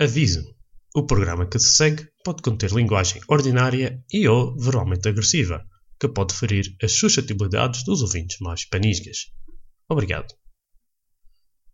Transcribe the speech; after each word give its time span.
Aviso: 0.00 0.42
o 0.92 1.06
programa 1.06 1.46
que 1.46 1.56
se 1.56 1.76
segue 1.76 2.08
pode 2.24 2.42
conter 2.42 2.72
linguagem 2.72 3.22
ordinária 3.28 4.02
e 4.12 4.26
ou 4.26 4.58
verbalmente 4.58 5.08
agressiva, 5.08 5.64
que 6.00 6.08
pode 6.08 6.34
ferir 6.34 6.74
as 6.82 6.90
suscetibilidades 6.90 7.84
dos 7.84 8.02
ouvintes 8.02 8.38
mais 8.40 8.64
panisgas. 8.64 9.32
Obrigado. 9.88 10.34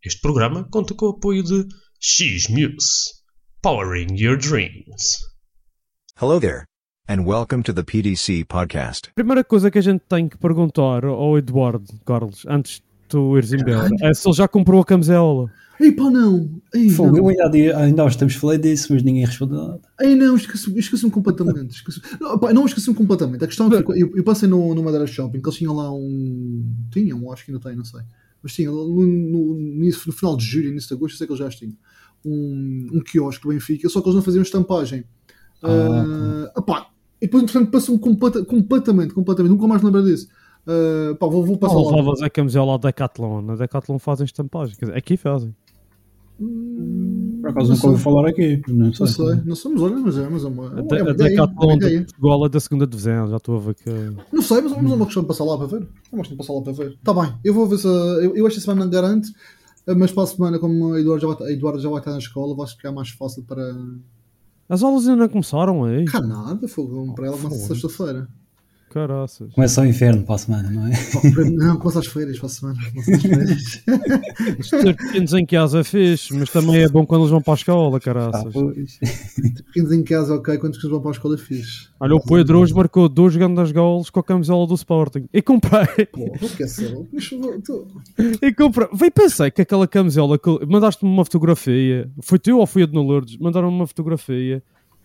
Este 0.05 0.21
programa 0.21 0.69
conta 0.71 0.95
com 0.95 1.07
o 1.07 1.11
apoio 1.13 1.43
de 1.43 1.67
X-Muse, 1.99 3.23
Powering 3.63 4.15
Your 4.19 4.37
Dreams. 4.37 5.19
Hello 6.21 6.39
there, 6.39 6.67
and 7.09 7.25
welcome 7.25 7.63
to 7.63 7.73
the 7.73 7.83
PDC 7.83 8.45
podcast. 8.45 9.11
Primeira 9.15 9.43
coisa 9.43 9.71
que 9.71 9.79
a 9.79 9.83
gente 9.83 10.05
tem 10.07 10.29
que 10.29 10.37
perguntar 10.37 11.07
ao 11.07 11.39
Eduardo 11.39 11.99
Carlos, 12.05 12.45
antes 12.47 12.83
ires 13.37 13.53
embora, 13.53 13.89
é 14.03 14.15
se 14.15 14.29
ele 14.29 14.37
já 14.37 14.47
comprou 14.49 14.81
a 14.81 14.85
camisola. 14.85 15.51
Ei 15.81 15.93
pá, 15.93 16.11
não! 16.11 16.61
Ei, 16.75 16.91
Fogo, 16.91 17.13
não. 17.13 17.17
eu 17.19 17.29
ainda, 17.29 17.49
dia- 17.49 17.77
ainda 17.79 18.03
há 18.03 18.05
uns 18.05 18.15
tempos 18.15 18.35
falei 18.35 18.59
disso, 18.59 18.93
mas 18.93 19.03
ninguém 19.03 19.25
respondeu 19.25 19.57
nada. 19.67 19.81
Ei, 20.01 20.15
não, 20.15 20.37
esqueci-me 20.37 20.79
esqueci 20.79 21.09
completamente. 21.11 21.71
Esqueci 21.77 22.03
não, 22.21 22.39
pá, 22.39 22.53
não 22.53 22.67
esqueci-me 22.67 22.95
completamente. 22.95 23.43
A 23.43 23.47
questão 23.47 23.73
é 23.73 23.83
que 23.83 23.91
eu, 24.03 24.13
eu 24.15 24.23
passei 24.23 24.47
no, 24.47 24.75
no 24.75 24.83
Madeira 24.83 25.07
Shopping, 25.07 25.41
que 25.41 25.49
eles 25.49 25.59
tinham 25.59 25.75
lá 25.75 25.91
um. 25.91 26.63
Tinham, 26.93 27.33
acho 27.33 27.47
que 27.47 27.51
ainda 27.51 27.63
tem, 27.63 27.75
não 27.77 27.85
sei. 27.85 28.01
Mas 28.43 28.53
tinham, 28.53 28.75
no, 28.75 29.07
no, 29.07 29.55
no 29.55 29.93
final 30.13 30.37
de 30.37 30.45
julho, 30.45 30.69
início 30.69 30.89
de 30.89 30.95
agosto, 30.95 31.15
eu 31.15 31.19
sei 31.19 31.27
que 31.27 31.33
eles 31.33 31.41
já 31.41 31.47
as 31.47 31.57
tinham. 31.57 31.75
Um, 32.27 32.89
um 32.95 33.01
quiosque 33.01 33.43
do 33.43 33.49
Benfica, 33.49 33.89
só 33.89 34.03
que 34.03 34.09
eles 34.09 34.17
não 34.17 34.23
faziam 34.23 34.43
estampagem. 34.43 35.05
Ah, 35.63 36.51
Ah, 36.57 36.63
pá, 36.63 36.89
e 37.21 37.27
depois, 37.27 37.43
entretanto, 37.43 37.71
passou-me 37.71 38.01
completa, 38.01 38.45
completamente, 38.45 39.15
completamente. 39.15 39.53
Nunca 39.53 39.67
mais 39.67 39.83
me 39.83 39.91
lembrei 39.91 40.05
disso. 40.13 40.29
Ah, 40.67 41.15
pá, 41.19 41.27
vou, 41.27 41.45
vou 41.45 41.57
passar 41.59 41.75
Não 41.75 41.83
lá. 41.85 41.97
levavas 41.97 42.23
a 42.23 42.31
camisola 42.31 42.75
à 42.75 42.79
Decathlon. 42.79 43.43
Na 43.43 43.57
Decathlon 43.57 43.99
fazem 43.99 44.25
estampagem. 44.25 44.77
Quer 44.77 44.87
dizer, 44.87 44.99
aqui 44.99 45.17
fazem. 45.17 45.55
Por 46.39 47.51
acaso 47.51 47.69
Não 47.69 47.75
nunca 47.77 47.87
ouvi 47.89 47.99
sei. 47.99 48.05
falar 48.05 48.29
aqui. 48.29 48.63
Não 48.69 48.87
Não 48.87 48.93
sei. 48.95 49.07
sei, 49.09 49.35
não 49.45 49.55
somos, 49.57 49.83
olha, 49.83 49.97
mas 49.97 50.17
é, 50.17 50.29
mas 50.29 50.43
é 50.45 50.47
uma, 50.47 50.65
A, 50.65 50.79
é 50.79 50.83
uma 50.83 51.11
a 51.11 51.13
ideia, 51.13 51.15
Decathlon 51.15 51.79
de. 51.79 52.01
Portugal 52.01 52.47
é 52.47 52.49
da 52.49 52.61
segunda 52.61 52.87
divisão. 52.87 53.29
Já 53.31 53.37
estou 53.37 53.57
a 53.57 53.61
ver 53.61 53.75
que. 53.75 53.91
Não 54.33 54.43
sei, 54.43 54.61
mas, 54.63 54.73
mas 54.73 54.91
é 54.91 54.95
uma 54.95 55.05
questão 55.05 55.23
de 55.23 55.29
passar 55.29 55.45
lá 55.45 55.59
para 55.59 55.67
ver. 55.67 55.83
É 55.83 56.15
uma 56.15 56.23
questão 56.23 56.37
de 56.37 56.37
passar 56.37 56.53
lá 56.55 56.63
para 56.63 56.73
ver. 56.73 56.91
Está 56.93 57.13
bem, 57.15 57.35
eu 57.45 57.53
vou 57.55 57.67
ver 57.67 57.79
se. 57.79 57.87
Eu, 57.87 58.37
eu 58.37 58.47
esta 58.47 58.61
semana 58.61 58.85
não 58.85 58.91
garanto, 58.91 59.29
mas 59.97 60.13
para 60.13 60.23
a 60.23 60.27
semana, 60.27 60.59
como 60.59 60.95
a 60.95 61.01
Eduardo 61.01 61.21
já 61.29 61.35
vai, 61.35 61.49
a 61.49 61.53
Eduardo 61.53 61.81
já 61.81 61.89
vai 61.91 61.99
estar 61.99 62.13
na 62.13 62.19
escola, 62.19 62.55
vai 62.55 62.67
ficar 62.67 62.93
mais 62.93 63.11
fácil 63.11 63.43
para. 63.45 63.63
As 64.69 64.83
aulas 64.83 65.07
ainda 65.09 65.23
não 65.23 65.29
começaram 65.29 65.85
aí. 65.85 66.05
Cá 66.07 66.21
nada, 66.21 66.67
fogo 66.69 67.13
para 67.15 67.27
ela 67.27 67.37
uma 67.37 67.51
sexta-feira. 67.51 68.29
Caraças. 68.91 69.55
Começa 69.55 69.83
o 69.83 69.87
inferno 69.87 70.25
para 70.25 70.35
a 70.35 70.39
semana, 70.39 70.69
não 70.69 70.87
é? 70.89 70.91
Não, 71.53 71.77
começa 71.79 72.01
às 72.01 72.07
feiras 72.09 72.37
para 72.39 72.47
a 72.47 72.49
semana. 72.51 72.79
Começa 72.91 73.13
às 73.15 73.23
feiras. 73.23 74.71
Ter 74.71 74.97
pequenos 74.97 75.33
em 75.33 75.47
casa 75.47 75.79
é 75.81 75.85
fixe, 75.85 76.35
mas 76.35 76.51
também 76.51 76.83
é 76.83 76.89
bom 76.89 77.07
quando 77.07 77.21
eles 77.23 77.31
vão 77.31 77.41
para 77.41 77.53
a 77.53 77.57
escola, 77.57 77.97
Ah, 77.97 78.01
caraças. 78.01 78.53
pois. 78.53 78.99
Pequenos 79.67 79.93
em 79.93 80.03
casa, 80.03 80.35
ok, 80.35 80.59
quantos 80.59 80.81
que 80.81 80.89
vão 80.89 81.01
para 81.01 81.11
a 81.11 81.13
escola 81.13 81.39
fixe. 81.39 81.89
Olha, 82.01 82.17
o 82.17 82.21
Pedro 82.21 82.59
hoje 82.59 82.75
marcou 82.75 83.09
dois 83.09 83.37
grandes 83.37 83.71
gols 83.71 84.11
com 84.11 84.19
a 84.21 84.25
camisola 84.25 84.67
do 84.67 84.75
Sporting. 84.75 85.29
E 85.33 85.41
comprei. 85.41 86.07
Pô, 86.13 86.33
não 86.41 86.49
quer 86.49 86.67
ser. 86.69 86.93
Mas, 87.13 87.29
tu- 87.65 87.87
E 88.43 88.53
comprei. 88.53 88.89
Vem, 88.93 89.11
pensei 89.11 89.51
que 89.53 89.63
aquela 89.63 89.87
camisola 89.87 90.37
que 90.39 90.51
mandaste-me 90.67 91.11
uma 91.11 91.25
fotografia. 91.25 92.11
Foi 92.23 92.39
tu 92.39 92.59
ou 92.59 92.67
foi 92.67 92.83
a 92.83 92.87
de 92.87 92.97
Lourdes? 92.97 93.37
Mandaram-me 93.39 93.75
uma 93.77 93.87
fotografia 93.87 94.63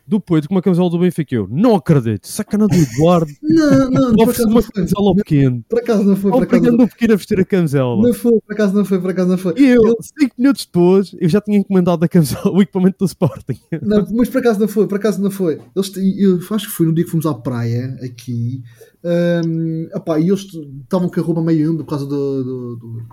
do 0.08 0.20
Pedro 0.20 0.48
com 0.50 0.56
uma 0.56 0.62
camisola 0.62 0.90
do 0.90 1.00
Benfica. 1.00 1.34
Eu 1.36 1.48
não 1.50 1.76
acredito. 1.76 2.28
Sacana 2.28 2.68
do 2.68 2.76
Eduardo. 2.76 3.32
Não, 3.42 3.90
não, 3.90 4.12
Oferece 4.14 4.42
acaso 4.42 4.48
uma 4.48 4.56
não 4.56 4.62
foi. 4.62 4.72
camisola 4.74 5.10
ao 5.10 5.16
pequeno. 5.16 5.66
Por 5.70 5.80
acaso 5.80 6.04
não 6.04 6.16
foi, 6.16 6.32
Obrigando 6.32 6.78
não 6.78 6.86
o 6.86 6.88
pequeno 6.90 7.14
a 7.14 7.16
vestir 7.16 7.40
a 7.40 7.46
camisola. 7.46 8.04
não 8.08 8.14
foi, 8.14 8.40
por 8.42 8.54
acaso 8.54 8.74
não 8.76 8.86
foi, 8.86 9.00
por 9.02 9.10
acaso 9.12 9.30
não 9.30 9.38
foi. 9.38 9.54
E 9.58 9.66
eu, 9.68 9.82
5 10.20 10.36
minutos 10.38 10.66
depois, 10.66 11.16
eu 11.20 11.30
já 11.30 11.40
tinha 11.42 11.58
encomendado 11.58 12.04
a 12.04 12.08
camisola, 12.08 12.52
o 12.56 12.62
equipamento 12.62 12.98
do 13.00 13.06
Sporting. 13.06 13.58
Não, 13.82 14.06
mas 14.14 14.30
por 14.30 14.40
acaso 14.40 14.60
não 14.60 14.68
foi, 14.68 14.88
por 14.88 14.96
acaso 14.98 15.22
não 15.22 15.32
foi. 15.32 15.60
Eles, 15.76 15.92
eu 16.18 16.40
acho 16.52 16.68
que 16.68 16.74
foi 16.74 16.86
no 16.86 16.94
dia 16.94 17.06
que 17.06 17.12
fomos 17.12 17.26
à 17.26 17.34
praia, 17.34 17.98
aqui, 18.04 18.62
hum, 19.04 19.88
epá, 19.96 20.20
e 20.20 20.28
eles 20.28 20.42
estavam 20.84 21.10
com 21.10 21.20
a 21.20 21.24
roupa 21.24 21.42
meio 21.42 21.70
úmida 21.70 21.84
por 21.84 21.90
causa 21.92 22.06
do, 22.06 22.44
do- 22.44 22.76
do- 22.78 23.06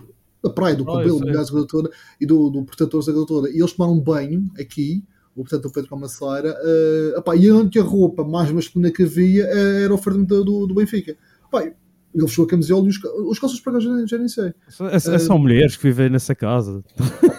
da 0.42 0.50
praia, 0.50 0.74
do 0.74 0.82
Ah, 0.90 0.94
cabelo, 0.98 1.20
gás, 1.20 1.46
da 1.46 1.52
coisa 1.52 1.66
toda, 1.68 1.90
e 2.20 2.26
do, 2.26 2.50
do 2.50 2.64
protetor, 2.64 3.04
da 3.04 3.26
toda. 3.26 3.48
E 3.50 3.58
eles 3.60 3.72
tomaram 3.72 3.96
um 3.96 4.00
banho 4.00 4.50
aqui, 4.58 5.04
o 5.34 5.42
portanto 5.42 5.66
o 5.66 5.72
Pedro 5.72 5.88
com 5.88 5.96
a 5.96 6.00
Maceira, 6.00 6.54
uh, 6.62 7.18
epá, 7.18 7.34
e 7.36 7.48
a 7.48 7.54
única 7.54 7.82
roupa 7.82 8.24
mais 8.24 8.50
masculina 8.50 8.92
que 8.92 9.02
havia 9.02 9.44
eh, 9.44 9.84
era 9.84 9.92
a 9.92 9.94
oferta 9.94 10.20
do, 10.20 10.66
do, 10.66 10.74
Benfica. 10.74 11.16
Epá, 11.46 11.72
ele 12.14 12.26
fechou 12.28 12.44
a 12.44 12.48
camisola 12.48 12.86
e 12.86 12.90
os, 12.90 12.98
os 13.26 13.38
calços 13.38 13.60
para 13.60 13.72
cá 13.72 13.80
já, 13.80 14.06
já 14.06 14.18
nem 14.18 14.28
sei. 14.28 14.52
É, 14.92 14.96
é, 14.96 15.18
são 15.18 15.38
mulheres 15.38 15.76
que 15.76 15.84
vivem 15.84 16.10
nessa 16.10 16.34
casa. 16.34 16.84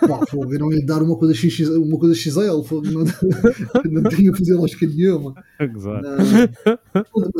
Pá, 0.07 0.25
fogo, 0.25 0.57
não 0.57 0.73
ia 0.73 0.83
dar 0.83 1.03
uma 1.03 1.15
coisa, 1.15 1.33
XX, 1.35 1.69
uma 1.69 1.99
coisa 1.99 2.15
XL, 2.15 2.63
fogo, 2.63 2.87
não, 2.89 3.03
não 4.01 4.09
tinha 4.09 4.35
fazer 4.35 4.55
lógica 4.55 4.87
nenhuma. 4.87 5.35
Não. 6.01 6.17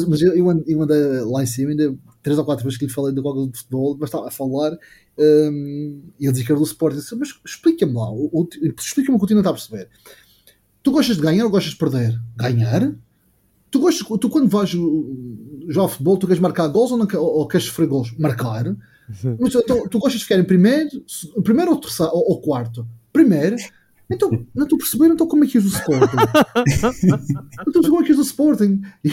mas, 0.08 0.22
eu, 0.22 0.34
eu 0.36 0.82
andei 0.84 1.22
lá 1.26 1.42
em 1.42 1.48
cima, 1.48 1.72
ainda 1.72 1.96
três 2.22 2.38
ou 2.38 2.46
quatro 2.46 2.64
vezes 2.64 2.78
que 2.78 2.86
lhe 2.86 2.92
falei 2.92 3.14
da 3.14 3.22
coisa 3.22 3.52
de 3.52 3.58
futebol, 3.58 3.98
mas 4.00 4.10
estava 4.10 4.28
a 4.28 4.32
falar 4.32 4.72
hum, 5.18 6.02
e 6.20 6.26
ele 6.26 6.32
dizia 6.32 6.46
que 6.46 6.52
era 6.52 6.60
do 6.60 6.66
Sporting. 6.66 6.98
Disse, 6.98 7.16
mas 7.16 7.34
explica-me 7.46 7.94
lá, 7.94 8.12
o- 8.12 8.30
o- 8.32 8.48
explica-me 8.80 9.18
o 9.18 9.20
que 9.20 9.34
o 9.34 9.38
está 9.38 9.50
a 9.50 9.54
perceber. 9.54 9.90
Tu 10.84 10.92
gostas 10.92 11.16
de 11.16 11.22
ganhar 11.22 11.46
ou 11.46 11.50
gostas 11.50 11.72
de 11.72 11.80
perder? 11.80 12.20
Ganhar? 12.36 12.94
Tu, 13.72 13.80
gostas, 13.80 14.06
tu 14.20 14.30
quando 14.30 14.50
vais 14.50 14.74
uh, 14.74 15.66
jogar 15.68 15.88
futebol, 15.88 16.18
tu 16.18 16.28
queres 16.28 16.42
marcar 16.42 16.68
gols 16.68 16.92
ou, 16.92 16.98
não, 16.98 17.08
ou, 17.20 17.48
queres 17.48 17.66
sofrer 17.68 17.88
gols? 17.88 18.14
Marcar. 18.20 18.76
Mas 19.40 19.56
então, 19.56 19.88
tu 19.88 19.98
gostas 19.98 20.20
de 20.20 20.26
ficar 20.26 20.40
em 20.40 20.44
primeiro, 20.44 20.90
primeiro 21.44 21.72
ou 21.72 21.80
terceiro 21.80 22.12
ou, 22.14 22.32
ou 22.32 22.42
quarto? 22.42 22.86
Primeiro. 23.12 23.56
Então, 24.14 24.30
não 24.54 24.64
estou 24.64 24.78
a 24.78 24.80
perceber 24.80 25.08
então 25.08 25.28
como 25.28 25.44
é 25.44 25.48
que 25.48 25.58
és 25.58 25.64
do 25.64 25.70
Sporting. 25.70 26.18
então 27.68 27.82
como 27.82 28.02
é 28.02 28.04
que 28.04 28.12
és 28.12 28.18
do 28.18 28.24
Sporting? 28.24 28.82
E, 29.04 29.10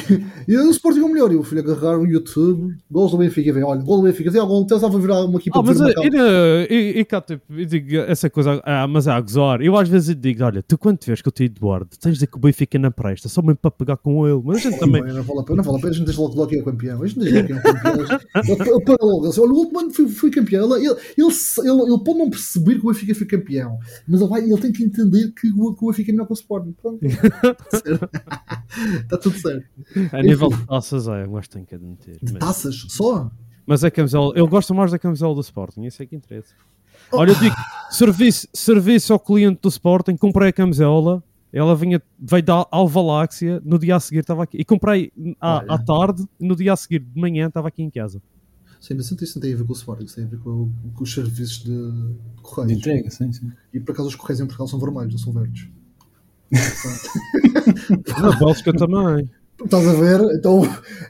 e 0.48 0.56
o 0.56 0.70
Sporting 0.70 1.00
é 1.00 1.04
o 1.04 1.08
melhor. 1.08 1.30
E 1.32 1.34
eu 1.34 1.42
fui 1.42 1.58
agarrar 1.58 1.98
o 1.98 2.06
YouTube, 2.06 2.76
gols 2.90 3.10
do 3.10 3.18
Benfica, 3.18 3.52
vem, 3.52 3.62
olha, 3.62 3.82
gol 3.82 3.98
do 3.98 4.04
Benfica, 4.04 4.30
tem 4.30 4.40
algum, 4.40 4.62
estava 4.62 4.96
a 4.96 5.00
virar 5.00 5.24
uma 5.24 5.38
equipa 5.38 5.60
de 5.60 5.66
mas 5.66 5.78
ver 5.78 6.70
e, 6.70 7.00
e, 7.00 7.04
cá, 7.04 7.20
tipo, 7.20 7.42
eu 7.50 7.66
digo 7.66 7.96
essa 7.96 8.30
coisa, 8.30 8.60
ah, 8.64 8.86
mas 8.86 9.06
é 9.06 9.12
a 9.12 9.20
gozar. 9.20 9.60
Eu 9.60 9.76
às 9.76 9.88
vezes 9.88 10.14
digo, 10.14 10.44
olha, 10.44 10.62
tu 10.62 10.78
quando 10.78 10.98
vês 11.04 11.20
que 11.20 11.28
eu 11.28 11.32
te 11.32 11.44
Eduardo, 11.44 11.90
tens 11.98 12.10
de 12.10 12.14
dizer 12.14 12.26
que 12.26 12.36
o 12.36 12.40
Benfica 12.40 12.78
não 12.78 12.90
presta, 12.90 13.28
só 13.28 13.42
mesmo 13.42 13.56
para 13.56 13.70
pegar 13.70 13.96
com 13.96 14.26
ele. 14.26 14.40
Mas 14.44 14.58
a 14.58 14.70
gente 14.70 14.78
também. 14.78 15.02
Não 15.02 15.22
vale 15.22 15.40
a 15.40 15.42
pena, 15.42 15.56
não 15.56 15.64
vale 15.64 15.78
a 15.78 15.80
pena, 15.80 15.90
a 15.90 15.94
gente 15.94 16.06
deixa 16.06 16.20
logo, 16.20 16.34
logo 16.36 16.48
que 16.48 16.56
é 16.56 16.62
campeão. 16.62 17.02
A 17.02 17.06
gente 17.06 17.18
deixa 17.20 17.36
logo 17.36 17.46
que 17.46 17.52
é 17.52 17.60
campeão. 17.60 18.20
Ele 18.34 18.84
para 18.84 18.96
logo, 19.00 19.26
assim, 19.26 19.40
olha, 19.40 19.52
o 19.52 19.56
último 19.56 19.80
ano 19.80 19.90
fui, 19.92 20.08
fui 20.08 20.30
campeão. 20.30 20.76
Ele, 20.76 20.86
ele, 20.86 20.96
ele, 21.18 21.28
ele, 21.58 21.82
ele 21.82 22.04
pode 22.04 22.18
não 22.18 22.30
perceber 22.30 22.78
que 22.78 22.86
o 22.86 22.88
Benfica 22.88 23.14
foi 23.14 23.26
campeão, 23.26 23.78
mas 24.08 24.20
ele, 24.20 24.30
vai, 24.30 24.42
ele 24.42 24.58
tem 24.58 24.72
que 24.72 24.82
entender 24.90 25.32
que 25.32 25.50
o, 25.52 25.76
o 25.78 25.86
Benfica 25.88 26.10
é 26.10 26.12
melhor 26.12 26.26
que 26.26 26.32
o 26.32 26.34
Sporting. 26.34 26.72
Pronto. 26.72 27.04
Está 27.04 27.54
tudo 29.18 29.38
certo. 29.38 29.66
A 30.12 30.22
nível 30.22 30.48
de 30.48 30.66
taças, 30.66 31.08
é, 31.08 31.24
eu 31.24 31.30
gosto 31.30 31.52
tem 31.52 31.64
que 31.64 31.74
admitir. 31.74 32.18
De 32.22 32.32
Mas, 32.32 32.40
taças, 32.40 32.86
só? 32.88 33.30
mas 33.66 33.84
a 33.84 33.90
camisola, 33.90 34.32
eu 34.36 34.48
gosto 34.48 34.74
mais 34.74 34.90
da 34.90 34.98
camisola 34.98 35.34
do 35.34 35.40
Sporting, 35.40 35.84
isso 35.84 36.02
é 36.02 36.06
que 36.06 36.16
interessa. 36.16 36.54
Olha, 37.12 37.30
eu 37.30 37.38
digo, 37.38 37.54
serviço, 37.90 38.48
serviço 38.52 39.12
ao 39.12 39.20
cliente 39.20 39.60
do 39.62 39.68
Sporting, 39.68 40.16
comprei 40.16 40.48
a 40.48 40.52
camisola, 40.52 41.22
ela 41.52 41.74
vinha, 41.74 42.00
veio 42.18 42.42
da 42.42 42.66
Alvaláxia, 42.70 43.60
no 43.64 43.78
dia 43.78 43.96
a 43.96 44.00
seguir 44.00 44.20
estava 44.20 44.44
aqui. 44.44 44.58
E 44.58 44.64
comprei 44.64 45.12
à, 45.40 45.74
à 45.74 45.78
tarde, 45.78 46.24
no 46.38 46.54
dia 46.54 46.72
a 46.72 46.76
seguir 46.76 47.00
de 47.00 47.20
manhã 47.20 47.48
estava 47.48 47.68
aqui 47.68 47.82
em 47.82 47.90
casa. 47.90 48.22
Sim, 48.80 48.94
mas 48.94 49.10
isso 49.10 49.36
não 49.38 49.42
tem 49.42 49.52
a 49.52 49.56
ver 49.56 49.64
com 49.64 49.72
o 49.72 49.76
Sporting, 49.76 50.04
isso 50.04 50.14
tem 50.16 50.24
a 50.24 50.28
ver 50.28 50.38
com, 50.38 50.70
com 50.94 51.04
os 51.04 51.12
serviços 51.12 51.58
de, 51.62 51.64
de 51.70 52.08
De 52.08 52.42
correios. 52.42 52.72
entrega, 52.78 53.10
sim, 53.10 53.30
sim. 53.32 53.52
E 53.74 53.78
por 53.80 53.92
acaso 53.92 54.08
os 54.08 54.14
correios 54.14 54.40
em 54.40 54.46
Portugal 54.46 54.66
são 54.68 54.78
vermelhos, 54.80 55.12
não 55.12 55.18
são 55.18 55.32
verdes. 55.32 55.68
Na 58.20 58.36
Bélgica 58.38 58.72
também. 58.72 59.28
Estás 59.62 59.86
a 59.86 59.92
ver? 59.92 60.20
Então, 60.38 60.62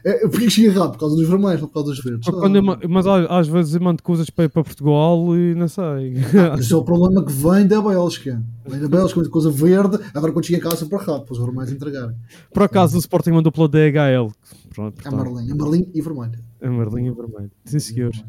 é, 0.03 0.27
porque 0.27 0.49
cheguei 0.49 0.69
errado 0.71 0.91
por 0.91 0.99
causa 0.99 1.15
dos 1.15 1.25
vermelhos, 1.27 1.61
não 1.61 1.69
por 1.69 1.75
causa 1.75 1.89
dos 1.91 2.03
verdes. 2.03 2.27
Ma- 2.61 2.77
mas 2.89 3.07
às, 3.07 3.47
vezes 3.47 3.75
eu 3.75 3.81
mando 3.81 4.03
coisas 4.03 4.29
para 4.29 4.43
ir 4.43 4.49
para 4.49 4.61
Portugal 4.61 5.37
e 5.37 5.55
não 5.55 5.69
sei. 5.69 6.15
Esse 6.59 6.73
é 6.73 6.75
o 6.75 6.83
problema 6.83 7.23
que 7.25 7.31
vem 7.31 7.65
da 7.65 7.81
Bélgica. 7.81 8.43
Vem 8.67 8.81
da 8.81 8.89
Bélgica, 8.89 9.23
coisa 9.29 9.49
verde. 9.49 9.97
Agora 10.13 10.33
quando 10.33 10.45
chega 10.45 10.67
a 10.67 10.69
casa, 10.69 10.85
para 10.85 10.97
rápido, 10.97 11.23
para 11.27 11.33
os 11.33 11.39
vermelhos 11.39 11.71
entregarem. 11.71 12.15
Por 12.53 12.63
acaso 12.63 12.97
o 12.97 12.99
Sporting 12.99 13.31
mandou 13.31 13.53
pela 13.53 13.69
DHL. 13.69 14.29
Pronto, 14.75 15.01
É 15.07 15.09
Marlim, 15.09 15.49
é 15.49 15.53
Marlim 15.53 15.89
e 15.93 16.01
vermelho. 16.01 16.50
É 16.61 16.69
Marlinho 16.69 17.11
e 17.11 17.15
vermelho. 17.15 17.51
Sim, 17.65 17.79
senhores. 17.79 18.23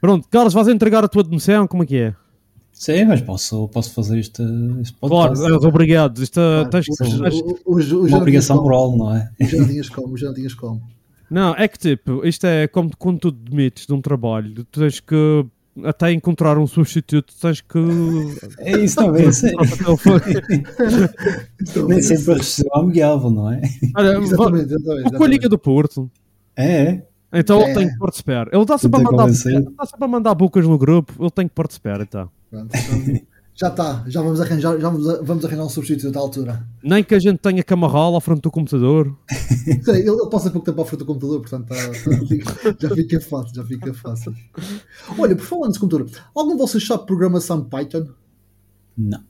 Pronto, 0.00 0.26
Carlos, 0.28 0.54
vais 0.54 0.68
entregar 0.68 1.04
a 1.04 1.08
tua 1.08 1.22
demissão? 1.24 1.66
Como 1.66 1.82
é 1.82 1.86
que 1.86 1.96
é? 1.96 2.14
Sim, 2.72 3.04
mas 3.04 3.20
posso, 3.20 3.68
posso 3.68 3.92
fazer 3.94 4.18
este, 4.18 4.42
este 4.80 4.96
Claro, 4.98 5.34
podcast. 5.34 5.64
eh, 5.64 5.68
obrigado. 5.68 6.22
Isto, 6.22 6.40
Claro, 6.40 6.70
tens- 6.70 6.86
Uma 7.92 8.18
obrigação 8.18 8.62
moral, 8.62 8.96
não 8.96 9.14
é? 9.14 9.30
Já 9.40 9.64
tinhas 9.66 9.88
como, 9.88 10.16
já 10.16 10.32
como. 10.60 10.82
Não, 11.30 11.54
é 11.54 11.68
que 11.68 11.78
tipo, 11.78 12.24
isto 12.26 12.44
é 12.46 12.66
como 12.66 12.90
quando 12.98 13.18
tu 13.20 13.30
demites 13.30 13.86
de 13.86 13.92
um 13.92 14.00
trabalho, 14.00 14.64
tu 14.70 14.80
tens 14.80 15.00
que 15.00 15.46
até 15.84 16.12
encontrar 16.12 16.58
um 16.58 16.66
substituto, 16.66 17.32
tens 17.40 17.60
que. 17.60 17.78
É 18.58 18.76
isso 18.78 18.96
também, 18.96 19.30
sim. 19.32 19.52
Nem 21.88 22.02
sempre 22.02 22.34
a 22.34 22.36
é 22.36 22.80
amigável, 22.80 23.30
não 23.30 23.50
é? 23.50 23.62
Olha, 23.96 24.18
Exatamente, 24.18 24.20
exatamente. 24.20 24.68
o 24.68 24.74
exatamente. 24.92 25.16
Coelhinha 25.16 25.48
do 25.48 25.58
Porto. 25.58 26.10
É, 26.56 26.82
é. 26.82 27.06
Então 27.34 27.60
É. 27.60 27.64
ele 27.64 27.74
tem 27.74 27.88
que 27.90 27.98
participar. 27.98 28.48
Ele 28.52 28.62
está 28.62 28.78
sempre, 28.78 29.02
mandar, 29.02 29.28
sempre 29.32 29.74
a 30.00 30.08
mandar 30.08 30.34
bocas 30.34 30.66
no 30.66 30.78
grupo, 30.78 31.12
ele 31.18 31.30
tem 31.30 31.48
que 31.48 31.54
participar 31.54 32.00
então. 32.00 32.30
Pronto, 32.50 32.70
então, 32.76 33.20
Já 33.56 33.68
está, 33.68 34.02
já 34.08 34.20
vamos 34.20 34.40
arranjar, 34.40 34.78
já 34.80 34.88
vamos, 34.88 35.20
vamos 35.22 35.44
arranjar 35.44 35.64
um 35.64 35.68
substituto 35.68 36.16
à 36.16 36.20
altura. 36.20 36.66
Nem 36.82 37.04
que 37.04 37.14
a 37.14 37.20
gente 37.20 37.38
tenha 37.38 37.62
camarrola 37.62 38.18
à 38.18 38.20
frente 38.20 38.40
do 38.40 38.50
computador. 38.50 39.16
Sei, 39.84 40.00
ele, 40.00 40.10
ele 40.10 40.28
passa 40.28 40.50
pouco 40.50 40.66
tempo 40.66 40.82
à 40.82 40.84
frente 40.84 40.98
do 41.00 41.06
computador, 41.06 41.40
portanto 41.40 41.68
tá- 41.68 41.74
tá- 41.76 42.76
já 42.88 42.94
fica 42.96 43.20
fácil, 43.20 43.54
já 43.54 43.64
fica 43.64 43.94
fácil. 43.94 44.34
Olha, 45.16 45.36
por 45.36 45.44
falar 45.44 45.68
nesse 45.68 45.78
computador, 45.78 46.10
algum 46.34 46.52
de 46.52 46.58
vocês 46.58 46.84
sabe 46.84 47.06
programação 47.06 47.62
Python? 47.64 48.06
Não. 48.98 49.22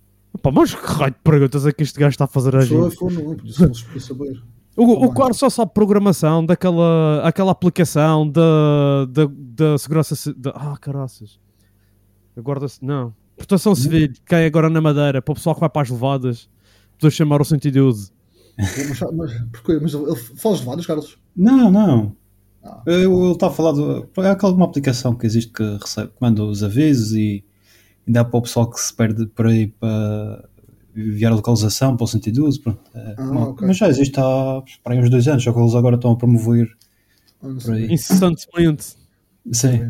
Pá, 0.43 0.51
mas 0.51 0.75
que 0.75 0.81
raio 0.87 1.13
de 1.13 1.19
perguntas 1.23 1.67
é 1.67 1.73
que 1.73 1.83
este 1.83 1.99
gajo 2.01 2.11
está 2.15 2.25
a 2.25 2.29
fazer 2.29 2.57
a 2.57 2.61
gente? 2.65 2.95
sou, 2.97 3.11
não, 3.11 3.37
podia 3.37 3.53
ser, 3.53 3.69
podia 3.69 4.01
saber. 4.01 4.43
O, 4.77 4.83
o 4.85 5.01
bem. 5.01 5.15
Claro 5.15 5.35
só 5.35 5.49
sabe 5.49 5.73
programação 5.73 6.45
daquela 6.45 7.21
aquela 7.23 7.53
aplicação 7.53 8.29
da, 8.29 9.05
da, 9.09 9.29
da 9.31 9.79
segurança. 9.79 10.35
Da, 10.37 10.51
ah, 10.51 10.77
caraças. 10.79 11.39
Guarda-se. 12.37 12.85
Não. 12.85 13.15
Proteção 13.37 13.75
Civil, 13.75 14.13
que 14.13 14.21
cai 14.23 14.47
agora 14.47 14.69
na 14.71 14.81
Madeira, 14.81 15.21
para 15.21 15.33
o 15.33 15.35
pessoal 15.35 15.55
que 15.55 15.61
vai 15.61 15.69
para 15.69 15.83
as 15.83 15.91
levadas, 15.91 16.49
poder 16.99 17.11
chamar 17.11 17.41
o 17.41 17.45
112. 17.45 18.13
Mas, 18.57 19.01
mas, 19.13 19.33
porquê? 19.51 19.79
mas 19.83 19.95
ele 19.95 20.15
fala 20.17 20.57
levadas, 20.57 20.87
Carlos? 20.87 21.19
Não, 21.37 21.71
não. 21.71 22.17
Ah. 22.63 22.83
Eu- 22.87 23.25
Ele 23.25 23.33
está 23.33 23.49
a 23.49 23.51
falar 23.51 23.73
de. 23.73 24.07
É 24.23 24.31
aquela 24.31 24.53
uma 24.53 24.65
aplicação 24.65 25.15
que 25.15 25.27
existe 25.27 25.53
que 25.53 25.63
recebe, 25.81 26.09
que 26.09 26.17
manda 26.21 26.43
os 26.45 26.63
avisos 26.63 27.13
e, 27.13 27.45
e 28.07 28.13
dá 28.13 28.25
para 28.25 28.39
o 28.39 28.43
pessoal 28.43 28.71
que 28.71 28.81
se 28.81 28.95
perde 28.95 29.27
por 29.27 29.47
aí 29.47 29.67
para 29.69 30.49
enviar 30.97 31.33
a 31.33 31.37
localização 31.37 31.97
para 31.97 32.05
o 32.05 32.07
112. 32.07 32.61
Pronto. 32.61 32.81
É, 32.95 33.15
Ah, 33.19 33.23
uma- 33.23 33.49
ok. 33.51 33.67
Mas 33.67 33.77
já 33.77 33.89
existe 33.89 34.19
há 34.19 34.63
para 34.83 34.95
aí 34.95 35.01
uns 35.01 35.11
dois 35.11 35.27
anos, 35.29 35.43
só 35.43 35.53
que 35.53 35.59
eles 35.59 35.75
agora 35.75 35.97
estão 35.97 36.13
a 36.13 36.17
promover 36.17 36.69
Ah. 37.43 37.49
Incessantemente. 37.91 38.97
Sim. 39.53 39.81